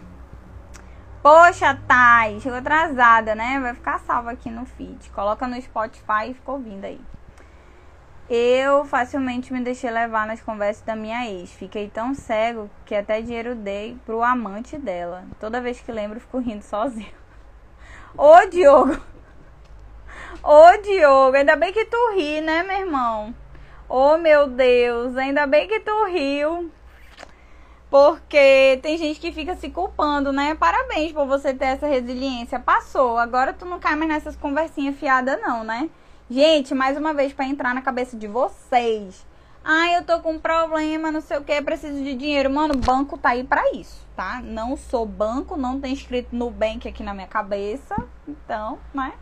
Poxa, 1.22 1.80
Thay, 1.88 2.40
chegou 2.40 2.60
atrasada, 2.60 3.34
né? 3.34 3.60
Vai 3.60 3.74
ficar 3.74 4.00
salva 4.00 4.32
aqui 4.32 4.50
no 4.52 4.66
feed. 4.66 5.10
Coloca 5.10 5.48
no 5.48 5.60
Spotify 5.62 6.30
e 6.30 6.34
ficou 6.34 6.56
ouvindo 6.56 6.86
aí. 6.86 7.02
Eu 8.27 8.84
facilmente 8.85 9.53
me 9.53 9.61
deixei 9.61 9.91
levar 9.91 10.26
nas 10.26 10.41
conversas 10.41 10.84
da 10.84 10.95
minha 10.95 11.30
ex. 11.30 11.52
Fiquei 11.52 11.88
tão 11.88 12.15
cego 12.15 12.69
que 12.84 12.95
até 12.95 13.22
dinheiro 13.22 13.53
dei 13.53 13.97
pro 14.03 14.23
amante 14.23 14.77
dela. 14.77 15.26
Toda 15.39 15.61
vez 15.61 15.80
que 15.80 15.91
lembro, 15.91 16.19
fico 16.19 16.39
rindo 16.39 16.64
sozinho. 16.64 17.14
Ô, 18.18 18.45
Diogo! 18.49 18.99
Ô, 20.41 20.81
Diogo, 20.81 21.38
ainda 21.38 21.56
bem 21.56 21.72
que 21.72 21.85
tu 21.85 22.14
ri, 22.15 22.41
né, 22.41 22.64
meu 22.64 22.80
irmão? 22.80 23.35
Ô, 23.88 24.18
meu 24.18 24.47
Deus, 24.47 25.15
ainda 25.15 25.45
bem 25.45 25.68
que 25.68 25.80
tu 25.81 26.06
riu. 26.06 26.72
Porque 27.91 28.80
tem 28.81 28.97
gente 28.97 29.19
que 29.19 29.31
fica 29.31 29.56
se 29.56 29.69
culpando, 29.69 30.34
né? 30.34 30.56
Parabéns 30.56 31.11
por 31.11 31.27
você 31.27 31.53
ter 31.53 31.65
essa 31.65 31.85
resiliência. 31.85 32.60
Passou. 32.60 33.19
Agora 33.19 33.53
tu 33.53 33.65
não 33.65 33.80
cai 33.80 33.95
mais 33.95 34.10
nessas 34.10 34.35
conversinhas 34.35 34.95
fiadas, 34.95 35.39
não, 35.39 35.64
né? 35.64 35.89
Gente, 36.27 36.73
mais 36.73 36.97
uma 36.97 37.14
vez 37.14 37.34
para 37.34 37.45
entrar 37.45 37.76
na 37.76 37.84
cabeça 37.84 38.18
de 38.18 38.27
vocês. 38.27 39.23
Ai, 39.64 39.95
eu 39.95 40.03
tô 40.03 40.19
com 40.22 40.34
um 40.34 40.39
problema, 40.39 41.11
não 41.11 41.22
sei 41.22 41.38
o 41.38 41.43
que, 41.43 41.61
preciso 41.61 42.03
de 42.03 42.15
dinheiro. 42.15 42.49
Mano, 42.49 42.76
banco 42.76 43.15
tá 43.15 43.30
aí 43.30 43.43
para 43.43 43.72
isso, 43.73 44.03
tá? 44.15 44.41
Não 44.43 44.76
sou 44.76 45.06
banco, 45.06 45.56
não 45.56 45.80
tem 45.80 45.93
escrito 45.93 46.35
no 46.35 46.49
bank 46.49 46.88
aqui 46.88 47.03
na 47.03 47.14
minha 47.14 47.27
cabeça. 47.27 47.95
Então, 48.27 48.80
né? 48.91 49.14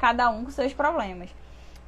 Cada 0.00 0.30
um 0.30 0.44
com 0.44 0.50
seus 0.50 0.74
problemas. 0.74 1.30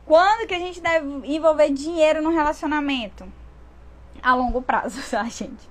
Quando 0.07 0.47
que 0.47 0.55
a 0.55 0.59
gente 0.61 0.81
deve 0.81 1.27
envolver 1.27 1.71
dinheiro 1.71 2.23
no 2.23 2.31
relacionamento? 2.31 3.27
A 4.23 4.35
longo 4.35 4.63
prazo, 4.63 5.03
tá, 5.11 5.25
gente? 5.25 5.69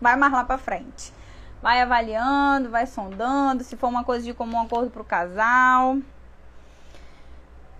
vai 0.00 0.14
mais 0.14 0.32
lá 0.32 0.44
pra 0.44 0.56
frente. 0.56 1.12
Vai 1.60 1.80
avaliando, 1.80 2.70
vai 2.70 2.86
sondando, 2.86 3.64
se 3.64 3.76
for 3.76 3.88
uma 3.88 4.04
coisa 4.04 4.24
de 4.24 4.32
comum 4.32 4.60
acordo 4.60 4.88
pro 4.88 5.02
casal. 5.02 5.98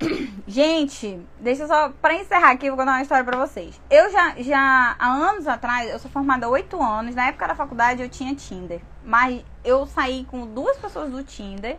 Gente, 0.47 1.21
deixa 1.41 1.63
eu 1.63 1.69
só, 1.69 1.89
pra 2.01 2.15
encerrar 2.15 2.51
aqui, 2.51 2.69
vou 2.69 2.77
contar 2.79 2.93
uma 2.93 3.03
história 3.03 3.25
pra 3.25 3.39
vocês. 3.39 3.81
Eu 3.91 4.11
já, 4.13 4.35
já, 4.39 4.97
há 4.99 5.07
anos 5.07 5.47
atrás, 5.47 5.91
eu 5.91 5.99
sou 5.99 6.11
formada 6.11 6.47
há 6.47 6.49
8 6.49 6.83
anos, 6.83 7.15
na 7.15 7.29
época 7.29 7.49
da 7.49 7.55
faculdade 7.55 8.03
eu 8.03 8.09
tinha 8.09 8.35
Tinder. 8.35 8.81
Mas 9.05 9.45
eu 9.65 9.87
saí 9.87 10.25
com 10.25 10.47
duas 10.47 10.77
pessoas 10.77 11.11
do 11.11 11.23
Tinder 11.23 11.79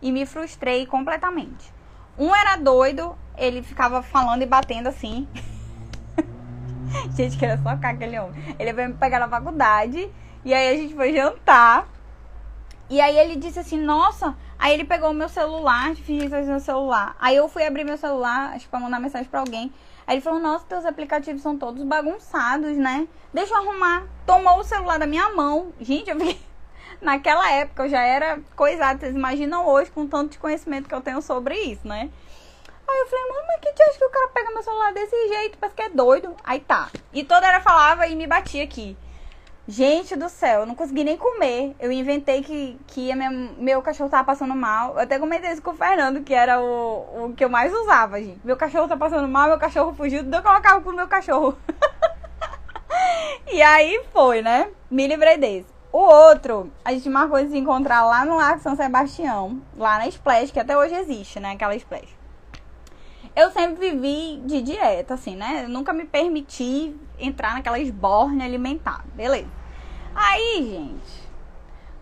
e 0.00 0.10
me 0.10 0.24
frustrei 0.24 0.86
completamente. 0.86 1.72
Um 2.18 2.34
era 2.34 2.56
doido, 2.56 3.16
ele 3.36 3.62
ficava 3.62 4.02
falando 4.02 4.42
e 4.42 4.46
batendo 4.46 4.88
assim. 4.88 5.28
gente, 7.14 7.36
que 7.36 7.44
era 7.44 7.60
só 7.62 7.70
aquele 7.70 8.18
homem. 8.18 8.56
Ele 8.58 8.72
veio 8.72 8.88
me 8.88 8.94
pegar 8.94 9.20
na 9.20 9.28
faculdade. 9.28 10.10
E 10.44 10.54
aí 10.54 10.74
a 10.74 10.76
gente 10.76 10.94
foi 10.94 11.12
jantar. 11.12 11.86
E 12.90 13.00
aí 13.00 13.16
ele 13.18 13.36
disse 13.36 13.58
assim, 13.58 13.78
nossa. 13.78 14.34
Aí 14.58 14.74
ele 14.74 14.84
pegou 14.84 15.10
o 15.10 15.14
meu 15.14 15.28
celular, 15.28 15.94
fingiu 15.94 16.28
fazer 16.28 16.50
meu 16.50 16.60
celular. 16.60 17.14
Aí 17.20 17.36
eu 17.36 17.48
fui 17.48 17.64
abrir 17.64 17.84
meu 17.84 17.96
celular, 17.96 18.54
acho 18.54 18.64
que 18.64 18.70
pra 18.70 18.80
mandar 18.80 18.98
mensagem 18.98 19.28
pra 19.28 19.40
alguém. 19.40 19.72
Aí 20.06 20.16
ele 20.16 20.20
falou, 20.20 20.40
nossa, 20.40 20.64
teus 20.64 20.84
aplicativos 20.84 21.42
são 21.42 21.56
todos 21.56 21.84
bagunçados, 21.84 22.76
né? 22.76 23.06
Deixa 23.32 23.54
eu 23.54 23.58
arrumar. 23.58 24.04
Tomou 24.26 24.58
o 24.58 24.64
celular 24.64 24.98
da 24.98 25.06
minha 25.06 25.28
mão. 25.30 25.72
Gente, 25.80 26.10
eu. 26.10 26.16
Naquela 27.00 27.48
época 27.52 27.84
eu 27.84 27.88
já 27.88 28.02
era 28.02 28.40
coisada. 28.56 28.98
Vocês 28.98 29.14
imaginam 29.14 29.66
hoje 29.66 29.90
com 29.90 30.06
tanto 30.06 30.32
de 30.32 30.38
conhecimento 30.38 30.88
que 30.88 30.94
eu 30.94 31.00
tenho 31.00 31.22
sobre 31.22 31.54
isso, 31.56 31.86
né? 31.86 32.10
Aí 32.88 32.98
eu 33.00 33.06
falei, 33.06 33.28
mano, 33.28 33.46
mas 33.46 33.60
que 33.60 33.72
dia 33.74 33.98
que 33.98 34.04
o 34.04 34.10
cara 34.10 34.28
pega 34.28 34.50
meu 34.50 34.62
celular 34.62 34.94
desse 34.94 35.28
jeito? 35.28 35.58
Parece 35.58 35.76
que 35.76 35.82
é 35.82 35.90
doido. 35.90 36.34
Aí 36.42 36.58
tá. 36.58 36.90
E 37.12 37.22
toda 37.22 37.46
hora 37.46 37.60
falava 37.60 38.06
e 38.06 38.16
me 38.16 38.26
batia 38.26 38.64
aqui. 38.64 38.96
Gente 39.70 40.16
do 40.16 40.30
céu, 40.30 40.60
eu 40.60 40.66
não 40.66 40.74
consegui 40.74 41.04
nem 41.04 41.18
comer. 41.18 41.76
Eu 41.78 41.92
inventei 41.92 42.42
que, 42.42 42.80
que 42.86 43.14
minha, 43.14 43.30
meu 43.30 43.82
cachorro 43.82 44.08
tava 44.08 44.24
passando 44.24 44.54
mal. 44.54 44.94
Eu 44.94 45.00
até 45.00 45.18
comentei 45.18 45.52
isso 45.52 45.60
com 45.60 45.72
o 45.72 45.76
Fernando, 45.76 46.22
que 46.22 46.32
era 46.32 46.58
o, 46.58 47.26
o 47.26 47.34
que 47.36 47.44
eu 47.44 47.50
mais 47.50 47.70
usava, 47.70 48.18
gente. 48.18 48.40
Meu 48.42 48.56
cachorro 48.56 48.88
tá 48.88 48.96
passando 48.96 49.28
mal, 49.28 49.46
meu 49.46 49.58
cachorro 49.58 49.92
fugiu, 49.92 50.22
então 50.22 50.40
eu 50.40 50.42
colocava 50.42 50.80
pro 50.80 50.96
meu 50.96 51.06
cachorro. 51.06 51.54
e 53.52 53.60
aí 53.60 54.02
foi, 54.10 54.40
né? 54.40 54.70
Me 54.90 55.06
livrei 55.06 55.36
desse. 55.36 55.68
O 55.92 55.98
outro, 55.98 56.72
a 56.82 56.90
gente 56.92 57.10
marcou 57.10 57.38
de 57.38 57.50
se 57.50 57.58
encontrar 57.58 58.06
lá 58.06 58.24
no 58.24 58.36
Lago 58.36 58.62
São 58.62 58.74
Sebastião, 58.74 59.60
lá 59.76 59.98
na 59.98 60.08
Splash, 60.08 60.50
que 60.50 60.60
até 60.60 60.78
hoje 60.78 60.94
existe, 60.94 61.38
né? 61.40 61.52
Aquela 61.52 61.76
Splash 61.76 62.17
eu 63.38 63.52
sempre 63.52 63.90
vivi 63.90 64.42
de 64.44 64.60
dieta, 64.60 65.14
assim, 65.14 65.36
né? 65.36 65.62
Eu 65.62 65.68
nunca 65.68 65.92
me 65.92 66.04
permiti 66.04 66.92
entrar 67.16 67.54
naquela 67.54 67.78
esborne 67.78 68.42
alimentar. 68.42 69.04
Beleza. 69.14 69.46
Aí, 70.12 70.66
gente, 70.68 71.28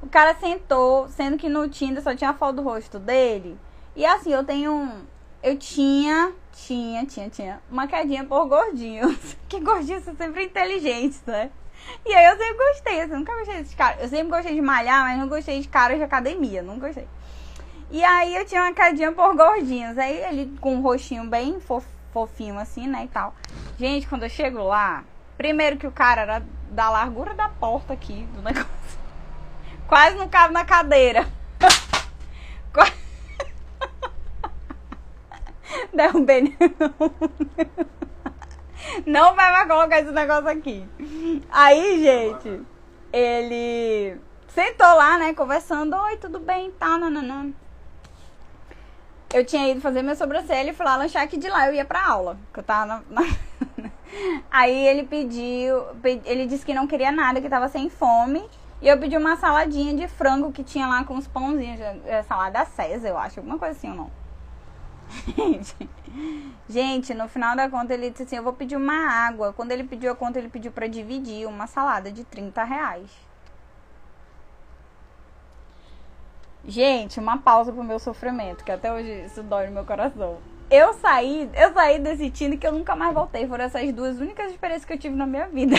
o 0.01 0.07
cara 0.09 0.35
sentou, 0.37 1.07
sendo 1.11 1.37
que 1.37 1.47
no 1.47 1.69
Tinder 1.69 2.03
só 2.03 2.17
tinha 2.17 2.31
a 2.31 2.35
foto 2.35 2.57
do 2.57 2.63
rosto 2.63 2.99
dele. 2.99 3.59
E 3.95 4.07
assim, 4.07 4.33
eu 4.33 4.45
tenho. 4.45 4.91
Eu 5.43 5.59
tinha, 5.59 6.33
tinha, 6.53 7.05
tinha, 7.05 7.29
tinha 7.29 7.61
uma 7.71 7.87
quedinha 7.87 8.25
por 8.25 8.47
gordinhos. 8.49 9.37
que 9.47 9.61
gordinhos 9.61 10.05
são 10.05 10.17
sempre 10.17 10.45
inteligentes, 10.45 11.23
né? 11.27 11.51
E 12.05 12.15
aí 12.15 12.25
eu 12.25 12.39
sempre 12.39 12.57
gostei, 12.57 13.01
assim, 13.03 13.13
nunca 13.13 13.37
gostei 13.37 13.57
desses 13.59 13.75
caras. 13.75 14.03
Eu 14.03 14.09
sempre 14.09 14.31
gostei 14.31 14.55
de 14.55 14.63
malhar, 14.63 15.05
mas 15.05 15.19
não 15.19 15.29
gostei 15.29 15.61
de 15.61 15.69
caras 15.69 15.99
de 15.99 16.03
academia, 16.03 16.63
não 16.63 16.79
gostei. 16.79 17.07
E 17.91 18.03
aí 18.03 18.35
eu 18.35 18.45
tinha 18.45 18.63
uma 18.63 18.73
cadinha 18.73 19.13
por 19.13 19.37
gordinhos. 19.37 19.97
Aí 19.97 20.19
ele 20.25 20.57
com 20.61 20.75
um 20.75 20.81
rostinho 20.81 21.27
bem 21.27 21.61
fofinho 22.13 22.59
assim, 22.59 22.87
né, 22.87 23.05
e 23.05 23.09
tal. 23.09 23.35
Gente, 23.79 24.09
quando 24.09 24.25
eu 24.25 24.29
chego 24.29 24.63
lá, 24.63 25.05
primeiro 25.37 25.77
que 25.77 25.87
o 25.87 25.93
cara 25.93 26.23
era 26.23 26.43
da 26.71 26.91
largura 26.91 27.35
da 27.35 27.49
porta 27.49 27.93
aqui 27.93 28.27
do 28.35 28.43
negócio. 28.43 28.67
Quase 29.87 30.17
não 30.17 30.29
cabe 30.29 30.53
na 30.53 30.65
cadeira. 30.65 31.27
Derrubei. 35.93 36.57
Não 39.05 39.35
vai 39.35 39.53
mais 39.53 39.69
colocar 39.69 40.01
esse 40.01 40.11
negócio 40.11 40.49
aqui. 40.49 40.89
Aí, 41.51 42.03
gente, 42.03 42.63
ele 43.13 44.19
sentou 44.49 44.87
lá, 44.87 45.19
né, 45.19 45.35
conversando. 45.35 45.95
Oi, 45.97 46.17
tudo 46.17 46.41
bem? 46.41 46.71
Tá, 46.73 46.99
nananã 46.99 47.53
eu 49.33 49.45
tinha 49.45 49.69
ido 49.69 49.81
fazer 49.81 50.03
minha 50.03 50.15
sobrancelha 50.17 50.71
e 50.71 50.75
fui 50.75 50.85
lá 50.87 50.97
lanchar 50.97 51.23
aqui 51.23 51.37
de 51.37 51.49
lá. 51.49 51.67
Eu 51.69 51.75
ia 51.75 51.85
pra 51.85 52.07
aula. 52.07 52.39
Que 52.53 52.61
eu 52.61 52.65
tava 52.65 52.87
na, 52.87 53.03
na... 53.11 53.23
Aí 54.51 54.87
ele 54.87 55.05
pediu, 55.05 55.83
pe- 56.03 56.23
ele 56.25 56.47
disse 56.47 56.65
que 56.65 56.73
não 56.75 56.87
queria 56.87 57.13
nada, 57.13 57.41
que 57.41 57.49
tava 57.49 57.69
sem 57.69 57.91
fome. 57.91 58.43
E 58.81 58.89
eu 58.89 58.99
pedi 58.99 59.17
uma 59.17 59.37
saladinha 59.37 59.95
de 59.95 60.07
frango 60.07 60.53
que 60.53 60.63
tinha 60.63 60.87
lá 60.87 61.03
com 61.05 61.17
os 61.17 61.27
pãozinhos, 61.27 61.81
é, 62.05 62.23
salada 62.23 62.65
César, 62.67 63.09
eu 63.09 63.17
acho, 63.17 63.41
alguma 63.41 63.59
coisa 63.59 63.75
assim 63.77 63.89
ou 63.91 63.97
não. 63.97 64.11
Gente, 65.37 65.89
gente, 66.69 67.15
no 67.15 67.29
final 67.29 67.57
da 67.57 67.71
conta 67.71 67.95
ele 67.95 68.11
disse 68.11 68.25
assim, 68.25 68.37
eu 68.37 68.43
vou 68.43 68.53
pedir 68.53 68.77
uma 68.77 69.09
água. 69.09 69.53
Quando 69.53 69.73
ele 69.73 69.85
pediu 69.85 70.13
a 70.13 70.17
conta, 70.17 70.39
ele 70.39 70.49
pediu 70.49 70.71
pra 70.73 70.87
dividir 70.87 71.47
uma 71.47 71.67
salada 71.67 72.13
de 72.13 72.23
30 72.25 72.65
reais. 72.65 73.11
Gente, 76.67 77.21
uma 77.21 77.39
pausa 77.39 77.73
pro 77.73 77.85
meu 77.85 78.01
sofrimento, 78.01 78.65
que 78.65 78.73
até 78.73 78.93
hoje 78.93 79.25
isso 79.25 79.41
dói 79.41 79.69
no 79.69 79.73
meu 79.73 79.85
coração. 79.85 80.39
Eu 80.69 80.95
saí, 80.95 81.49
eu 81.55 81.73
saí 81.73 82.01
desse 82.01 82.29
time 82.29 82.59
que 82.59 82.67
eu 82.67 82.73
nunca 82.73 82.97
mais 82.97 83.15
voltei. 83.15 83.47
Foram 83.47 83.65
essas 83.65 83.93
duas 83.93 84.19
únicas 84.19 84.51
experiências 84.51 84.85
que 84.85 84.93
eu 84.93 84.99
tive 84.99 85.15
na 85.15 85.27
minha 85.27 85.47
vida. 85.47 85.77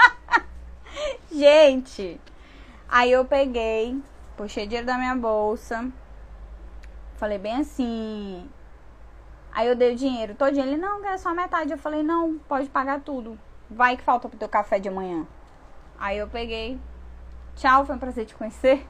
Gente, 1.30 2.18
aí 2.88 3.12
eu 3.12 3.22
peguei, 3.26 4.00
puxei 4.34 4.64
dinheiro 4.64 4.86
da 4.86 4.96
minha 4.96 5.14
bolsa, 5.14 5.90
falei 7.16 7.36
bem 7.36 7.56
assim. 7.56 8.48
Aí 9.52 9.68
eu 9.68 9.76
dei 9.76 9.92
o 9.92 9.96
dinheiro 9.96 10.34
todinho. 10.34 10.64
Ele, 10.64 10.78
não, 10.78 11.02
quer 11.02 11.18
só 11.18 11.34
metade. 11.34 11.70
Eu 11.70 11.78
falei, 11.78 12.02
não, 12.02 12.38
pode 12.48 12.70
pagar 12.70 13.00
tudo. 13.00 13.38
Vai 13.68 13.94
que 13.96 14.02
falta 14.02 14.26
pro 14.26 14.38
teu 14.38 14.48
café 14.48 14.78
de 14.78 14.88
manhã. 14.88 15.26
Aí 15.98 16.16
eu 16.16 16.28
peguei. 16.28 16.78
Tchau, 17.56 17.84
foi 17.84 17.94
um 17.94 17.98
prazer 17.98 18.24
te 18.24 18.34
conhecer. 18.34 18.86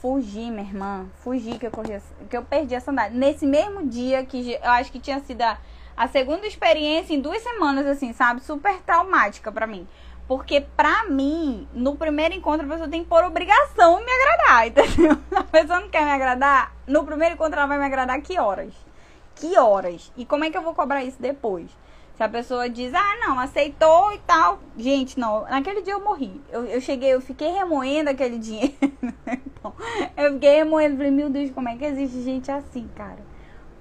Fugi, 0.00 0.50
minha 0.50 0.62
irmã. 0.62 1.06
Fugi 1.22 1.58
que 1.58 1.66
eu 1.66 1.70
corri, 1.70 2.00
que 2.28 2.36
eu 2.36 2.42
perdi 2.42 2.74
a 2.74 2.80
sandália. 2.80 3.16
Nesse 3.16 3.46
mesmo 3.46 3.86
dia 3.86 4.24
que 4.24 4.52
eu 4.52 4.70
acho 4.70 4.92
que 4.92 5.00
tinha 5.00 5.20
sido 5.20 5.42
a, 5.42 5.58
a 5.96 6.06
segunda 6.08 6.46
experiência 6.46 7.14
em 7.14 7.20
duas 7.20 7.42
semanas, 7.42 7.86
assim, 7.86 8.12
sabe? 8.12 8.42
Super 8.42 8.80
traumática 8.82 9.50
pra 9.50 9.66
mim. 9.66 9.86
Porque 10.28 10.60
pra 10.60 11.04
mim, 11.04 11.68
no 11.72 11.96
primeiro 11.96 12.34
encontro, 12.34 12.66
a 12.66 12.70
pessoa 12.70 12.88
tem 12.88 13.04
por 13.04 13.24
obrigação 13.24 14.04
me 14.04 14.10
agradar, 14.10 14.66
entendeu? 14.68 15.18
A 15.34 15.44
pessoa 15.44 15.80
não 15.80 15.88
quer 15.88 16.04
me 16.04 16.10
agradar, 16.10 16.74
no 16.86 17.04
primeiro 17.04 17.34
encontro 17.34 17.58
ela 17.58 17.68
vai 17.68 17.78
me 17.78 17.84
agradar 17.84 18.20
que 18.20 18.38
horas? 18.38 18.74
Que 19.36 19.56
horas? 19.58 20.12
E 20.16 20.24
como 20.24 20.44
é 20.44 20.50
que 20.50 20.58
eu 20.58 20.62
vou 20.62 20.74
cobrar 20.74 21.04
isso 21.04 21.20
depois? 21.20 21.70
Se 22.16 22.22
a 22.22 22.28
pessoa 22.30 22.66
diz, 22.68 22.94
ah, 22.94 23.16
não, 23.20 23.38
aceitou 23.38 24.10
e 24.10 24.18
tal. 24.26 24.58
Gente, 24.76 25.20
não, 25.20 25.42
naquele 25.42 25.82
dia 25.82 25.92
eu 25.92 26.02
morri. 26.02 26.40
Eu, 26.50 26.64
eu 26.64 26.80
cheguei, 26.80 27.12
eu 27.12 27.20
fiquei 27.20 27.50
remoendo 27.50 28.08
aquele 28.08 28.38
dinheiro. 28.40 28.72
então, 28.82 29.74
eu 30.16 30.32
fiquei 30.32 30.56
remoendo, 30.56 30.96
falei, 30.96 31.10
meu 31.10 31.28
Deus, 31.28 31.50
como 31.50 31.68
é 31.68 31.76
que 31.76 31.84
existe 31.84 32.22
gente 32.22 32.50
assim, 32.50 32.88
cara? 32.96 33.18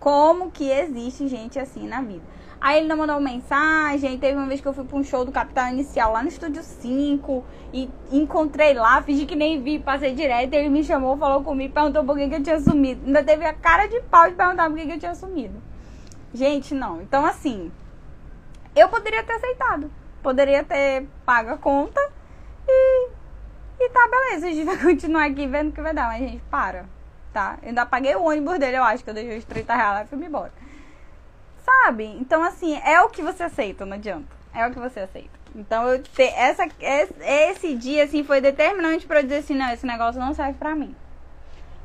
Como 0.02 0.52
que 0.52 0.70
existe 0.70 1.30
gente 1.30 1.58
assim 1.58 1.88
na 1.88 2.02
vida? 2.02 2.24
Aí 2.60 2.80
ele 2.80 2.88
não 2.88 2.98
mandou 2.98 3.22
mensagem, 3.22 4.18
teve 4.18 4.38
uma 4.38 4.48
vez 4.48 4.60
que 4.60 4.68
eu 4.68 4.74
fui 4.74 4.84
pra 4.84 4.98
um 4.98 5.04
show 5.04 5.24
do 5.24 5.32
Capital 5.32 5.70
Inicial 5.70 6.12
lá 6.12 6.22
no 6.22 6.28
Estúdio 6.28 6.62
5 6.62 7.44
e 7.72 7.90
encontrei 8.12 8.74
lá, 8.74 9.02
fingi 9.02 9.26
que 9.26 9.36
nem 9.36 9.62
vi, 9.62 9.80
passei 9.80 10.14
direto, 10.14 10.54
ele 10.54 10.68
me 10.68 10.84
chamou, 10.84 11.16
falou 11.16 11.44
comigo, 11.44 11.74
perguntou 11.74 12.04
por 12.04 12.18
que, 12.18 12.28
que 12.28 12.36
eu 12.36 12.44
tinha 12.44 12.60
sumido. 12.60 13.06
Ainda 13.06 13.24
teve 13.24 13.46
a 13.46 13.54
cara 13.54 13.88
de 13.88 14.02
pau 14.02 14.30
de 14.30 14.36
perguntar 14.36 14.70
por 14.70 14.78
que, 14.78 14.86
que 14.86 14.94
eu 14.94 15.00
tinha 15.00 15.16
sumido. 15.16 15.62
Gente, 16.34 16.74
não. 16.74 17.02
Então, 17.02 17.26
assim, 17.26 17.72
eu 18.76 18.90
poderia 18.90 19.24
ter 19.24 19.34
aceitado. 19.34 19.92
Poderia 20.22 20.64
ter 20.64 21.08
pago 21.26 21.52
a 21.52 21.58
conta 21.58 22.02
e, 22.68 23.10
e 23.80 23.90
tá, 23.90 24.08
beleza, 24.08 24.48
a 24.48 24.52
gente 24.52 24.66
vai 24.66 24.78
continuar 24.82 25.26
aqui 25.26 25.48
vendo 25.48 25.70
o 25.70 25.72
que 25.72 25.82
vai 25.82 25.94
dar, 25.94 26.08
mas, 26.08 26.20
gente, 26.20 26.44
para, 26.50 26.86
tá? 27.32 27.58
Eu 27.62 27.70
ainda 27.70 27.86
paguei 27.86 28.16
o 28.16 28.24
ônibus 28.24 28.60
dele, 28.60 28.78
eu 28.78 28.84
acho 28.84 29.04
que 29.04 29.10
eu 29.10 29.14
deixei 29.14 29.38
os 29.38 29.46
30 29.46 29.76
reais 29.76 29.94
lá 29.94 30.04
e 30.04 30.08
fui 30.08 30.26
embora. 30.26 30.52
Sabe? 31.64 32.06
Então, 32.06 32.44
assim, 32.44 32.80
é 32.84 33.02
o 33.02 33.10
que 33.10 33.22
você 33.22 33.44
aceita, 33.44 33.86
não 33.86 33.96
adianta. 33.96 34.36
É 34.54 34.66
o 34.68 34.72
que 34.72 34.80
você 34.80 35.00
aceita. 35.02 35.36
Então, 35.56 35.88
eu 35.88 36.02
te, 36.04 36.22
essa, 36.22 36.68
esse, 37.22 37.76
dia, 37.76 38.04
assim, 38.04 38.24
foi 38.24 38.42
determinante 38.42 39.06
pra 39.06 39.20
eu 39.20 39.24
dizer 39.24 39.38
assim, 39.38 39.56
não, 39.56 39.72
esse 39.72 39.86
negócio 39.86 40.20
não 40.20 40.34
serve 40.34 40.54
pra 40.54 40.76
mim. 40.76 40.96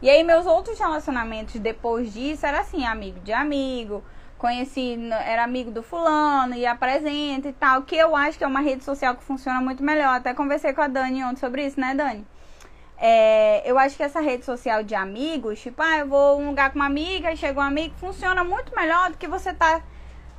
E 0.02 0.08
aí, 0.10 0.24
meus 0.24 0.46
outros 0.46 0.78
relacionamentos 0.78 1.54
depois 1.60 2.12
disso, 2.12 2.44
era 2.46 2.60
assim, 2.60 2.84
amigo 2.84 3.20
de 3.20 3.32
amigo, 3.32 4.02
conheci, 4.40 4.98
era 5.26 5.44
amigo 5.44 5.70
do 5.70 5.82
fulano, 5.82 6.54
e 6.54 6.64
apresenta 6.66 7.48
e 7.48 7.52
tal, 7.52 7.82
que 7.82 7.94
eu 7.94 8.16
acho 8.16 8.38
que 8.38 8.44
é 8.44 8.46
uma 8.46 8.60
rede 8.60 8.82
social 8.82 9.14
que 9.14 9.22
funciona 9.22 9.60
muito 9.60 9.84
melhor. 9.84 10.16
Até 10.16 10.32
conversei 10.32 10.72
com 10.72 10.80
a 10.80 10.88
Dani 10.88 11.22
ontem 11.22 11.38
sobre 11.38 11.66
isso, 11.66 11.78
né, 11.78 11.94
Dani? 11.94 12.26
É, 12.96 13.62
eu 13.70 13.78
acho 13.78 13.96
que 13.96 14.02
essa 14.02 14.20
rede 14.20 14.44
social 14.44 14.82
de 14.82 14.94
amigos, 14.94 15.60
tipo, 15.60 15.82
ah, 15.82 15.98
eu 15.98 16.08
vou 16.08 16.40
um 16.40 16.48
lugar 16.48 16.70
com 16.70 16.78
uma 16.78 16.86
amiga 16.86 17.30
e 17.32 17.36
chega 17.36 17.60
um 17.60 17.62
amigo, 17.62 17.94
funciona 17.96 18.42
muito 18.42 18.74
melhor 18.74 19.10
do 19.10 19.18
que 19.18 19.26
você 19.26 19.52
tá, 19.52 19.82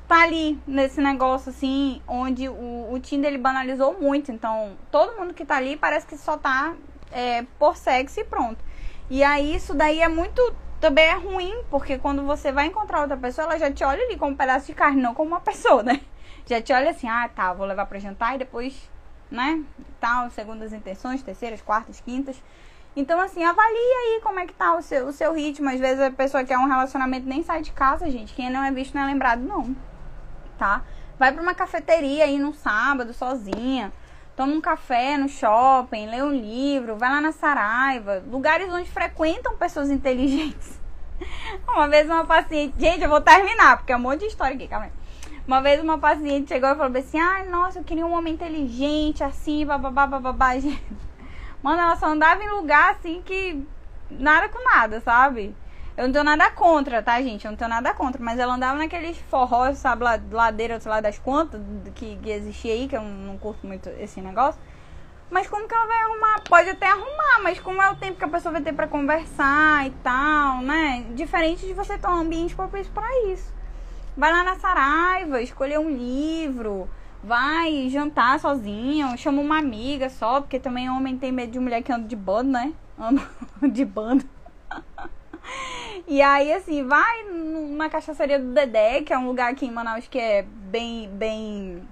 tá 0.07 0.23
ali 0.23 0.59
nesse 0.67 0.99
negócio 0.99 1.51
assim, 1.51 2.01
onde 2.07 2.49
o, 2.49 2.93
o 2.93 2.99
Tinder 2.99 3.29
ele 3.29 3.37
banalizou 3.37 3.99
muito. 3.99 4.31
Então, 4.31 4.71
todo 4.91 5.17
mundo 5.17 5.33
que 5.33 5.45
tá 5.45 5.57
ali 5.57 5.77
parece 5.77 6.07
que 6.07 6.17
só 6.17 6.37
tá 6.37 6.73
é, 7.11 7.45
por 7.59 7.77
sexo 7.77 8.19
e 8.19 8.23
pronto. 8.23 8.63
E 9.09 9.23
aí, 9.23 9.55
isso 9.55 9.73
daí 9.73 9.99
é 9.99 10.07
muito. 10.07 10.41
Também 10.81 11.05
é 11.05 11.13
ruim, 11.13 11.63
porque 11.69 11.97
quando 11.97 12.23
você 12.23 12.51
vai 12.51 12.65
encontrar 12.65 13.01
outra 13.01 13.15
pessoa, 13.15 13.45
ela 13.45 13.57
já 13.57 13.71
te 13.71 13.83
olha 13.83 14.03
ali 14.03 14.17
como 14.17 14.33
um 14.33 14.35
pedaço 14.35 14.65
de 14.65 14.73
carne, 14.73 15.01
não 15.01 15.13
como 15.13 15.31
uma 15.31 15.39
pessoa, 15.39 15.81
né? 15.81 16.01
Já 16.43 16.59
te 16.59 16.73
olha 16.73 16.89
assim, 16.89 17.07
ah, 17.07 17.29
tá, 17.33 17.53
vou 17.53 17.67
levar 17.67 17.85
pra 17.85 17.99
jantar 17.99 18.35
e 18.35 18.39
depois 18.39 18.89
né? 19.31 19.63
Tal, 19.99 20.29
segundas 20.29 20.73
intenções, 20.73 21.23
terceiras, 21.23 21.61
quartas, 21.61 22.01
quintas. 22.01 22.41
Então, 22.95 23.19
assim, 23.21 23.43
avalie 23.43 23.77
aí 23.77 24.19
como 24.21 24.39
é 24.41 24.45
que 24.45 24.53
tá 24.53 24.75
o 24.75 24.81
seu, 24.81 25.07
o 25.07 25.13
seu 25.13 25.33
ritmo. 25.33 25.69
Às 25.69 25.79
vezes 25.79 26.01
a 26.01 26.11
pessoa 26.11 26.43
quer 26.43 26.57
um 26.57 26.67
relacionamento 26.67 27.25
nem 27.25 27.41
sai 27.41 27.61
de 27.61 27.71
casa, 27.71 28.11
gente. 28.11 28.33
Quem 28.33 28.49
não 28.49 28.61
é 28.61 28.71
visto 28.71 28.93
não 28.93 29.03
é 29.03 29.05
lembrado, 29.05 29.39
não. 29.39 29.73
Tá? 30.57 30.83
Vai 31.17 31.31
pra 31.31 31.41
uma 31.41 31.53
cafeteria 31.55 32.25
aí 32.25 32.37
no 32.37 32.53
sábado, 32.53 33.13
sozinha. 33.13 33.93
Toma 34.41 34.53
um 34.53 34.59
café 34.59 35.19
no 35.19 35.29
shopping, 35.29 36.07
lê 36.07 36.19
um 36.23 36.31
livro, 36.31 36.95
vai 36.95 37.11
lá 37.11 37.21
na 37.21 37.31
Saraiva. 37.31 38.23
Lugares 38.27 38.73
onde 38.73 38.89
frequentam 38.89 39.55
pessoas 39.55 39.91
inteligentes. 39.91 40.81
Uma 41.69 41.87
vez 41.87 42.07
uma 42.07 42.25
paciente... 42.25 42.73
Gente, 42.75 43.03
eu 43.03 43.09
vou 43.09 43.21
terminar, 43.21 43.77
porque 43.77 43.93
é 43.93 43.95
um 43.95 43.99
monte 43.99 44.21
de 44.21 44.25
história 44.25 44.55
aqui, 44.55 44.67
calma 44.67 44.87
aí. 44.87 44.91
Uma 45.45 45.61
vez 45.61 45.79
uma 45.79 45.99
paciente 45.99 46.47
chegou 46.47 46.71
e 46.71 46.75
falou 46.75 46.97
assim: 46.97 47.19
ai, 47.19 47.49
nossa, 47.49 47.77
eu 47.77 47.83
queria 47.83 48.03
um 48.03 48.17
homem 48.17 48.33
inteligente, 48.33 49.23
assim, 49.23 49.63
bababá, 49.63 50.07
bababá. 50.07 50.53
Mano, 51.61 51.79
ela 51.79 51.95
só 51.95 52.07
andava 52.07 52.43
em 52.43 52.49
lugar 52.49 52.95
assim 52.95 53.21
que 53.23 53.63
nada 54.09 54.49
com 54.49 54.63
nada, 54.63 55.01
sabe? 55.01 55.55
Eu 55.97 56.05
não 56.05 56.11
tenho 56.11 56.23
nada 56.23 56.49
contra, 56.51 57.03
tá, 57.03 57.21
gente? 57.21 57.45
Eu 57.45 57.51
não 57.51 57.57
tenho 57.57 57.69
nada 57.69 57.93
contra. 57.93 58.21
Mas 58.23 58.39
ela 58.39 58.55
andava 58.55 58.77
naqueles 58.77 59.17
forrós, 59.29 59.77
sabe, 59.77 60.03
ladeira, 60.31 60.79
sei 60.79 60.89
lá 60.89 61.01
das 61.01 61.19
quantas 61.19 61.61
que, 61.95 62.17
que 62.17 62.29
existia 62.29 62.73
aí, 62.73 62.87
que 62.87 62.95
eu 62.95 63.01
não 63.01 63.37
curto 63.37 63.67
muito 63.67 63.89
esse 63.99 64.21
negócio. 64.21 64.59
Mas 65.29 65.47
como 65.47 65.67
que 65.67 65.73
ela 65.73 65.87
vai 65.87 65.97
arrumar? 66.01 66.41
Pode 66.41 66.69
até 66.69 66.87
arrumar, 66.87 67.41
mas 67.41 67.59
como 67.59 67.81
é 67.81 67.89
o 67.89 67.95
tempo 67.95 68.17
que 68.17 68.25
a 68.25 68.27
pessoa 68.27 68.51
vai 68.51 68.61
ter 68.61 68.73
pra 68.73 68.85
conversar 68.85 69.87
e 69.87 69.91
tal, 70.03 70.61
né? 70.61 71.05
Diferente 71.15 71.65
de 71.65 71.73
você 71.73 71.97
ter 71.97 72.07
um 72.07 72.15
ambiente 72.15 72.53
propício 72.53 72.91
pra 72.91 73.07
isso. 73.27 73.53
Vai 74.15 74.29
lá 74.29 74.43
na 74.43 74.55
Saraiva, 74.55 75.41
escolher 75.41 75.79
um 75.79 75.89
livro, 75.89 76.89
vai 77.23 77.87
jantar 77.87 78.41
sozinho, 78.41 79.17
chama 79.17 79.41
uma 79.41 79.57
amiga 79.57 80.09
só, 80.09 80.41
porque 80.41 80.59
também 80.59 80.89
homem 80.89 81.17
tem 81.17 81.31
medo 81.31 81.53
de 81.53 81.59
mulher 81.59 81.81
que 81.81 81.93
anda 81.93 82.05
de 82.05 82.15
bando, 82.15 82.51
né? 82.51 82.73
Anda 82.99 83.21
de 83.71 83.85
bando. 83.85 84.25
E 86.07 86.21
aí, 86.21 86.51
assim, 86.53 86.85
vai 86.87 87.23
numa 87.23 87.89
cachaçaria 87.89 88.39
do 88.39 88.53
Dedé, 88.53 89.01
que 89.01 89.13
é 89.13 89.17
um 89.17 89.27
lugar 89.27 89.51
aqui 89.51 89.65
em 89.65 89.71
Manaus 89.71 90.07
que 90.07 90.19
é 90.19 90.43
bem, 90.43 91.07
bem 91.09 91.87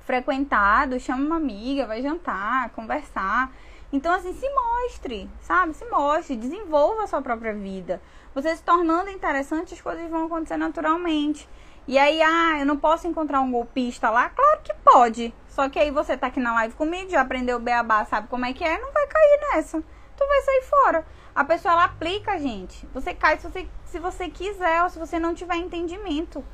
frequentado, 0.00 0.98
chama 0.98 1.24
uma 1.24 1.36
amiga, 1.36 1.86
vai 1.86 2.02
jantar, 2.02 2.70
conversar. 2.70 3.52
Então, 3.92 4.12
assim, 4.12 4.32
se 4.34 4.46
mostre, 4.50 5.30
sabe? 5.40 5.74
Se 5.74 5.84
mostre, 5.86 6.36
desenvolva 6.36 7.04
a 7.04 7.06
sua 7.06 7.22
própria 7.22 7.54
vida. 7.54 8.02
Você 8.34 8.54
se 8.54 8.62
tornando 8.62 9.10
interessante, 9.10 9.74
as 9.74 9.80
coisas 9.80 10.10
vão 10.10 10.26
acontecer 10.26 10.56
naturalmente. 10.56 11.48
E 11.86 11.96
aí, 11.98 12.20
ah, 12.20 12.58
eu 12.58 12.66
não 12.66 12.76
posso 12.76 13.06
encontrar 13.06 13.40
um 13.40 13.50
golpista 13.50 14.10
lá? 14.10 14.28
Claro 14.28 14.60
que 14.62 14.74
pode. 14.84 15.34
Só 15.48 15.68
que 15.68 15.78
aí 15.78 15.90
você 15.90 16.16
tá 16.16 16.26
aqui 16.26 16.38
na 16.38 16.52
live 16.54 16.74
comigo, 16.74 17.10
já 17.10 17.22
aprendeu 17.22 17.56
o 17.56 17.60
beabá, 17.60 18.04
sabe 18.04 18.28
como 18.28 18.44
é 18.44 18.52
que 18.52 18.62
é? 18.62 18.78
Não 18.78 18.92
vai 18.92 19.06
cair 19.06 19.40
nessa. 19.40 19.82
Tu 20.16 20.26
vai 20.26 20.42
sair 20.42 20.62
fora. 20.62 21.06
A 21.34 21.44
pessoa, 21.44 21.72
ela 21.72 21.84
aplica, 21.84 22.38
gente. 22.38 22.86
Você 22.92 23.14
cai 23.14 23.38
se 23.38 23.48
você, 23.48 23.68
se 23.84 23.98
você 23.98 24.28
quiser 24.28 24.82
ou 24.82 24.90
se 24.90 24.98
você 24.98 25.18
não 25.18 25.34
tiver 25.34 25.56
entendimento. 25.56 26.44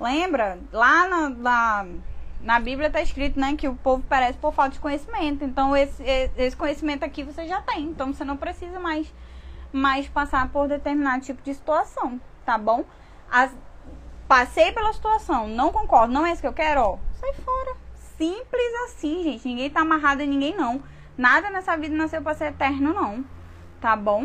Lembra? 0.00 0.58
Lá 0.72 1.08
na, 1.08 1.28
na, 1.30 1.86
na 2.40 2.60
Bíblia 2.60 2.90
tá 2.90 3.00
escrito, 3.00 3.38
né, 3.38 3.54
que 3.56 3.68
o 3.68 3.74
povo 3.74 4.02
perece 4.08 4.38
por 4.38 4.52
falta 4.52 4.72
de 4.72 4.80
conhecimento. 4.80 5.44
Então, 5.44 5.76
esse, 5.76 6.02
esse 6.36 6.56
conhecimento 6.56 7.04
aqui 7.04 7.22
você 7.22 7.46
já 7.46 7.62
tem. 7.62 7.84
Então, 7.84 8.12
você 8.12 8.24
não 8.24 8.36
precisa 8.36 8.78
mais, 8.80 9.12
mais 9.72 10.08
passar 10.08 10.48
por 10.48 10.68
determinado 10.68 11.24
tipo 11.24 11.42
de 11.42 11.54
situação, 11.54 12.20
tá 12.44 12.58
bom? 12.58 12.84
As, 13.30 13.50
passei 14.28 14.72
pela 14.72 14.92
situação, 14.92 15.46
não 15.48 15.70
concordo, 15.70 16.12
não 16.12 16.26
é 16.26 16.32
isso 16.32 16.40
que 16.40 16.46
eu 16.46 16.52
quero, 16.52 16.80
ó, 16.80 16.98
sai 17.20 17.32
fora. 17.34 17.76
Simples 18.16 18.74
assim, 18.84 19.22
gente. 19.24 19.46
Ninguém 19.46 19.70
tá 19.70 19.80
amarrado 19.80 20.22
em 20.22 20.28
ninguém, 20.28 20.56
não. 20.56 20.82
Nada 21.16 21.50
nessa 21.50 21.76
vida 21.76 21.94
nasceu 21.94 22.22
pra 22.22 22.34
ser 22.34 22.46
eterno, 22.46 22.92
não. 22.92 23.24
Tá 23.84 23.94
bom? 23.94 24.24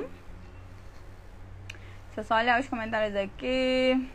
Deixa 2.05 2.21
eu 2.21 2.23
só 2.23 2.37
olhar 2.37 2.61
os 2.61 2.69
comentários 2.69 3.13
aqui. 3.13 4.09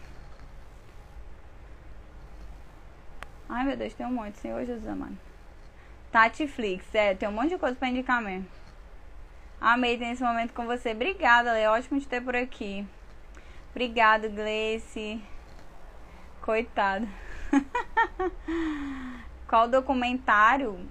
Ai, 3.47 3.65
meu 3.67 3.77
Deus, 3.77 3.93
tem 3.93 4.07
um 4.07 4.11
monte, 4.11 4.39
Senhor 4.39 4.65
Jesus, 4.65 4.89
amado. 4.89 5.19
Tatiflix, 6.11 6.95
é, 6.95 7.15
tem 7.15 7.29
um 7.29 7.33
monte 7.33 7.51
de 7.51 7.59
coisa 7.59 7.77
pra 7.77 7.91
indicar 7.91 8.23
mesmo. 8.23 8.49
Amei 9.61 9.99
ter 9.99 10.07
esse 10.07 10.23
momento 10.23 10.55
com 10.55 10.65
você. 10.65 10.93
Obrigada, 10.93 11.53
Lê. 11.53 11.67
Ótimo 11.67 12.01
te 12.01 12.09
ter 12.09 12.23
por 12.23 12.35
aqui. 12.35 12.87
Obrigado, 13.73 14.31
Gleice. 14.31 15.23
Coitado. 16.41 17.07
Qual 19.47 19.69
documentário? 19.69 20.89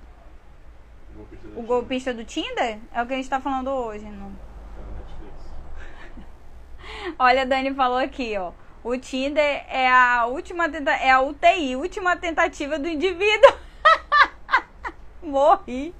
O 1.55 1.61
golpista 1.61 2.13
do 2.13 2.23
Tinder? 2.23 2.79
É 2.91 3.01
o 3.01 3.05
que 3.05 3.13
a 3.13 3.17
gente 3.17 3.29
tá 3.29 3.39
falando 3.39 3.69
hoje, 3.69 4.05
não? 4.05 4.31
Olha, 7.19 7.43
a 7.43 7.45
Dani 7.45 7.73
falou 7.73 7.97
aqui, 7.97 8.35
ó. 8.37 8.51
O 8.83 8.97
Tinder 8.97 9.65
é 9.69 9.89
a 9.89 10.25
última 10.25 10.67
tenta 10.67 10.91
é 10.91 11.11
a 11.11 11.21
UTI, 11.21 11.75
última 11.75 12.17
tentativa 12.17 12.77
do 12.77 12.87
indivíduo. 12.87 13.53
Morri. 15.23 15.95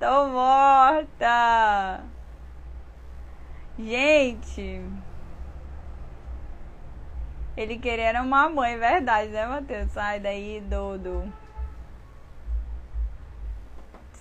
Tô 0.00 0.26
morta. 0.26 2.04
Gente. 3.78 4.82
Ele 7.56 7.78
queria 7.78 8.20
uma 8.20 8.48
mãe, 8.48 8.76
verdade, 8.76 9.30
né, 9.30 9.46
Matheus? 9.46 9.92
Sai 9.92 10.18
daí, 10.18 10.60
Dodo. 10.60 11.32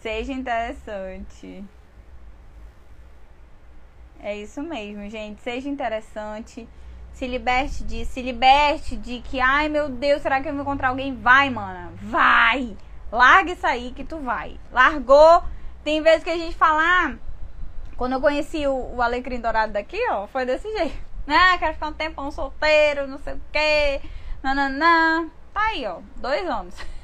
Seja 0.06 0.34
interessante. 0.34 1.66
É 4.20 4.38
isso 4.38 4.62
mesmo, 4.62 5.10
gente. 5.10 5.42
Seja 5.42 5.68
interessante. 5.68 6.70
Se 7.12 7.26
liberte 7.26 7.84
de, 7.84 8.06
se 8.06 8.22
liberte 8.22 8.96
de 8.96 9.20
que, 9.22 9.40
ai 9.40 9.68
meu 9.68 9.90
Deus, 9.90 10.22
será 10.22 10.40
que 10.42 10.48
eu 10.48 10.54
vou 10.54 10.62
encontrar 10.62 10.90
alguém? 10.90 11.16
Vai, 11.16 11.50
mana. 11.50 11.92
Vai. 11.96 12.78
Larga 13.12 13.54
isso 13.54 13.66
aí 13.66 13.94
que 13.94 14.04
tu 14.04 14.20
vai. 14.20 14.60
Largou. 14.72 15.44
Tem 15.84 16.04
vezes 16.04 16.24
que 16.24 16.30
a 16.30 16.38
gente 16.38 16.56
fala, 16.56 16.84
ah, 16.84 17.16
quando 17.98 18.14
eu 18.14 18.22
conheci 18.22 18.68
o, 18.68 18.96
o 18.96 19.02
Alecrim 19.02 19.42
Dourado 19.42 19.74
daqui, 19.74 19.98
ó, 20.12 20.28
foi 20.28 20.46
desse 20.46 20.72
jeito. 20.72 21.04
Ah, 21.28 21.58
quero 21.58 21.74
ficar 21.74 21.88
um 21.88 21.94
tempão 21.94 22.30
solteiro, 22.30 23.08
não 23.08 23.18
sei 23.18 23.34
o 23.34 23.42
quê. 23.52 24.02
Nananã. 24.44 25.32
Tá 25.52 25.62
aí, 25.62 25.84
ó. 25.88 25.98
Dois 26.18 26.48
anos. 26.48 26.76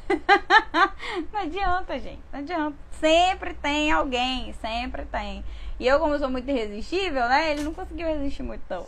não 1.31 1.39
adianta, 1.39 1.99
gente. 1.99 2.21
Não 2.31 2.39
adianta. 2.39 2.77
Sempre 2.99 3.53
tem 3.53 3.91
alguém. 3.91 4.53
Sempre 4.53 5.05
tem. 5.05 5.43
E 5.81 5.87
eu, 5.87 5.99
como 5.99 6.15
sou 6.19 6.29
muito 6.29 6.47
irresistível, 6.47 7.27
né? 7.27 7.51
Ele 7.51 7.63
não 7.63 7.73
conseguiu 7.73 8.05
resistir 8.05 8.43
muito, 8.43 8.61
não. 8.69 8.85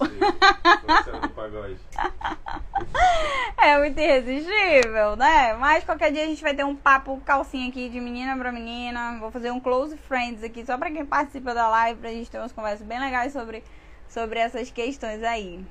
é 3.58 3.80
muito 3.80 4.00
irresistível, 4.00 5.16
né? 5.16 5.56
Mas 5.56 5.84
qualquer 5.84 6.12
dia 6.12 6.22
a 6.22 6.28
gente 6.28 6.44
vai 6.44 6.54
ter 6.54 6.64
um 6.64 6.76
papo 6.76 7.20
calcinha 7.26 7.68
aqui 7.68 7.90
de 7.90 8.00
menina 8.00 8.38
pra 8.38 8.52
menina. 8.52 9.18
Vou 9.20 9.32
fazer 9.32 9.50
um 9.50 9.60
close 9.60 9.98
friends 9.98 10.44
aqui 10.44 10.64
só 10.64 10.78
pra 10.78 10.92
quem 10.92 11.04
participa 11.04 11.52
da 11.56 11.68
live, 11.68 12.00
pra 12.00 12.12
gente 12.12 12.30
ter 12.30 12.38
umas 12.38 12.52
conversas 12.52 12.86
bem 12.86 13.00
legais 13.00 13.34
sobre, 13.34 13.64
sobre 14.08 14.38
essas 14.38 14.70
questões 14.70 15.24
aí. 15.24 15.66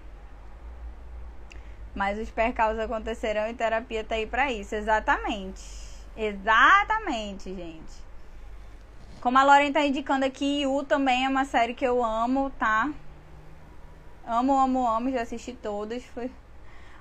Mas 1.94 2.18
os 2.18 2.30
percalços 2.30 2.78
acontecerão 2.78 3.48
e 3.48 3.54
terapia 3.54 4.02
tá 4.02 4.14
aí 4.14 4.26
pra 4.26 4.50
isso. 4.50 4.74
Exatamente. 4.74 5.62
Exatamente, 6.16 7.54
gente. 7.54 8.02
Como 9.20 9.38
a 9.38 9.44
Lauren 9.44 9.72
tá 9.72 9.84
indicando 9.86 10.24
aqui, 10.24 10.62
Yu 10.62 10.84
também 10.84 11.24
é 11.24 11.28
uma 11.28 11.44
série 11.44 11.74
que 11.74 11.84
eu 11.84 12.04
amo, 12.04 12.50
tá? 12.58 12.90
Amo, 14.26 14.58
amo, 14.58 14.86
amo, 14.86 15.10
já 15.10 15.22
assisti 15.22 15.52
todas. 15.52 16.04
Foi... 16.06 16.30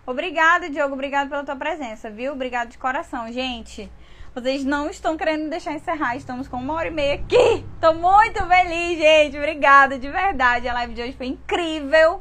Obrigada, 0.05 0.69
Diogo, 0.69 0.93
obrigado 0.93 1.29
pela 1.29 1.43
tua 1.43 1.55
presença, 1.55 2.09
viu? 2.09 2.33
Obrigado 2.33 2.69
de 2.69 2.77
coração, 2.77 3.31
gente. 3.31 3.91
Vocês 4.33 4.63
não 4.63 4.89
estão 4.89 5.17
querendo 5.17 5.49
deixar 5.49 5.73
encerrar, 5.73 6.15
estamos 6.15 6.47
com 6.47 6.57
uma 6.57 6.73
hora 6.73 6.87
e 6.87 6.91
meia 6.91 7.15
aqui. 7.15 7.65
Tô 7.81 7.93
muito 7.93 8.45
feliz, 8.47 8.97
gente. 8.97 9.37
Obrigada, 9.37 9.99
de 9.99 10.09
verdade. 10.09 10.69
A 10.69 10.73
live 10.73 10.93
de 10.93 11.01
hoje 11.01 11.13
foi 11.13 11.27
incrível. 11.27 12.19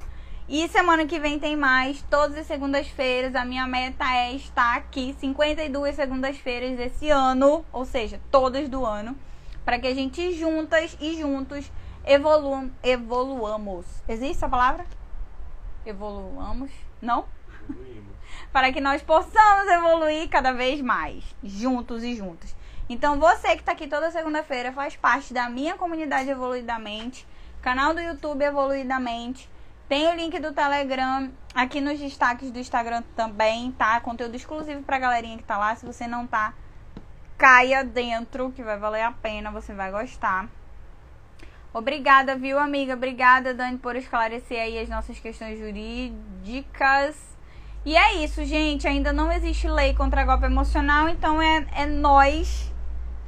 E 0.52 0.68
semana 0.68 1.06
que 1.06 1.20
vem 1.20 1.38
tem 1.38 1.54
mais, 1.54 2.02
todas 2.10 2.36
as 2.36 2.44
segundas-feiras. 2.44 3.36
A 3.36 3.44
minha 3.44 3.68
meta 3.68 4.04
é 4.12 4.32
estar 4.32 4.74
aqui 4.74 5.14
52 5.20 5.94
segundas-feiras 5.94 6.76
desse 6.76 7.08
ano, 7.08 7.64
ou 7.72 7.84
seja, 7.84 8.20
todas 8.32 8.68
do 8.68 8.84
ano 8.84 9.16
para 9.64 9.78
que 9.78 9.86
a 9.86 9.94
gente 9.94 10.32
juntas 10.32 10.96
e 11.00 11.16
juntos 11.20 11.70
evolu 12.04 12.68
evoluamos. 12.82 13.86
Existe 14.08 14.38
essa 14.38 14.48
palavra? 14.48 14.84
Evoluamos? 15.86 16.72
Não? 17.00 17.26
para 18.52 18.72
que 18.72 18.80
nós 18.80 19.00
possamos 19.02 19.68
evoluir 19.68 20.28
cada 20.28 20.52
vez 20.52 20.80
mais, 20.80 21.22
juntos 21.44 22.02
e 22.02 22.16
juntos. 22.16 22.56
Então 22.88 23.20
você 23.20 23.50
que 23.50 23.60
está 23.60 23.70
aqui 23.70 23.86
toda 23.86 24.10
segunda-feira 24.10 24.72
faz 24.72 24.96
parte 24.96 25.32
da 25.32 25.48
minha 25.48 25.76
comunidade 25.76 26.28
Evoluidamente, 26.28 27.24
canal 27.62 27.94
do 27.94 28.00
YouTube 28.00 28.42
Evoluidamente. 28.42 29.48
Tem 29.90 30.06
o 30.06 30.14
link 30.14 30.38
do 30.38 30.52
Telegram 30.52 31.32
aqui 31.52 31.80
nos 31.80 31.98
destaques 31.98 32.52
do 32.52 32.60
Instagram 32.60 33.02
também, 33.16 33.72
tá? 33.72 33.98
Conteúdo 33.98 34.36
exclusivo 34.36 34.84
pra 34.84 35.00
galerinha 35.00 35.36
que 35.36 35.42
tá 35.42 35.58
lá. 35.58 35.74
Se 35.74 35.84
você 35.84 36.06
não 36.06 36.28
tá, 36.28 36.54
caia 37.36 37.82
dentro, 37.82 38.52
que 38.52 38.62
vai 38.62 38.78
valer 38.78 39.02
a 39.02 39.10
pena, 39.10 39.50
você 39.50 39.74
vai 39.74 39.90
gostar. 39.90 40.48
Obrigada, 41.74 42.36
viu, 42.36 42.56
amiga? 42.56 42.94
Obrigada, 42.94 43.52
Dani, 43.52 43.78
por 43.78 43.96
esclarecer 43.96 44.62
aí 44.62 44.78
as 44.78 44.88
nossas 44.88 45.18
questões 45.18 45.58
jurídicas. 45.58 47.16
E 47.84 47.96
é 47.96 48.22
isso, 48.22 48.44
gente. 48.44 48.86
Ainda 48.86 49.12
não 49.12 49.32
existe 49.32 49.66
lei 49.66 49.92
contra 49.92 50.24
golpe 50.24 50.44
emocional, 50.44 51.08
então 51.08 51.42
é, 51.42 51.66
é 51.74 51.86
nós 51.86 52.72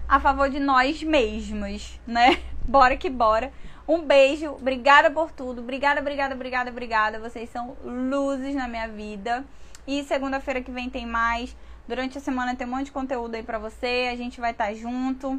a 0.08 0.20
favor 0.20 0.48
de 0.48 0.60
nós 0.60 1.02
mesmos, 1.02 1.98
né? 2.06 2.40
Bora 2.62 2.96
que 2.96 3.10
bora. 3.10 3.52
Um 3.92 4.00
beijo, 4.00 4.52
obrigada 4.52 5.10
por 5.10 5.30
tudo. 5.30 5.60
Obrigada, 5.60 6.00
obrigada, 6.00 6.34
obrigada, 6.34 6.70
obrigada. 6.70 7.20
Vocês 7.20 7.50
são 7.50 7.76
luzes 7.84 8.54
na 8.54 8.66
minha 8.66 8.88
vida. 8.88 9.44
E 9.86 10.02
segunda-feira 10.04 10.62
que 10.62 10.70
vem 10.70 10.88
tem 10.88 11.04
mais. 11.04 11.54
Durante 11.86 12.16
a 12.16 12.20
semana 12.22 12.56
tem 12.56 12.66
um 12.66 12.70
monte 12.70 12.86
de 12.86 12.92
conteúdo 12.92 13.34
aí 13.34 13.42
pra 13.42 13.58
você. 13.58 14.08
A 14.10 14.16
gente 14.16 14.40
vai 14.40 14.52
estar 14.52 14.68
tá 14.68 14.72
junto. 14.72 15.38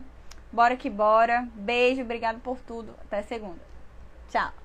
Bora 0.52 0.78
que 0.78 0.88
bora. 0.88 1.48
Beijo, 1.56 2.04
obrigado 2.04 2.42
por 2.42 2.60
tudo. 2.60 2.94
Até 3.02 3.24
segunda. 3.24 3.60
Tchau. 4.30 4.62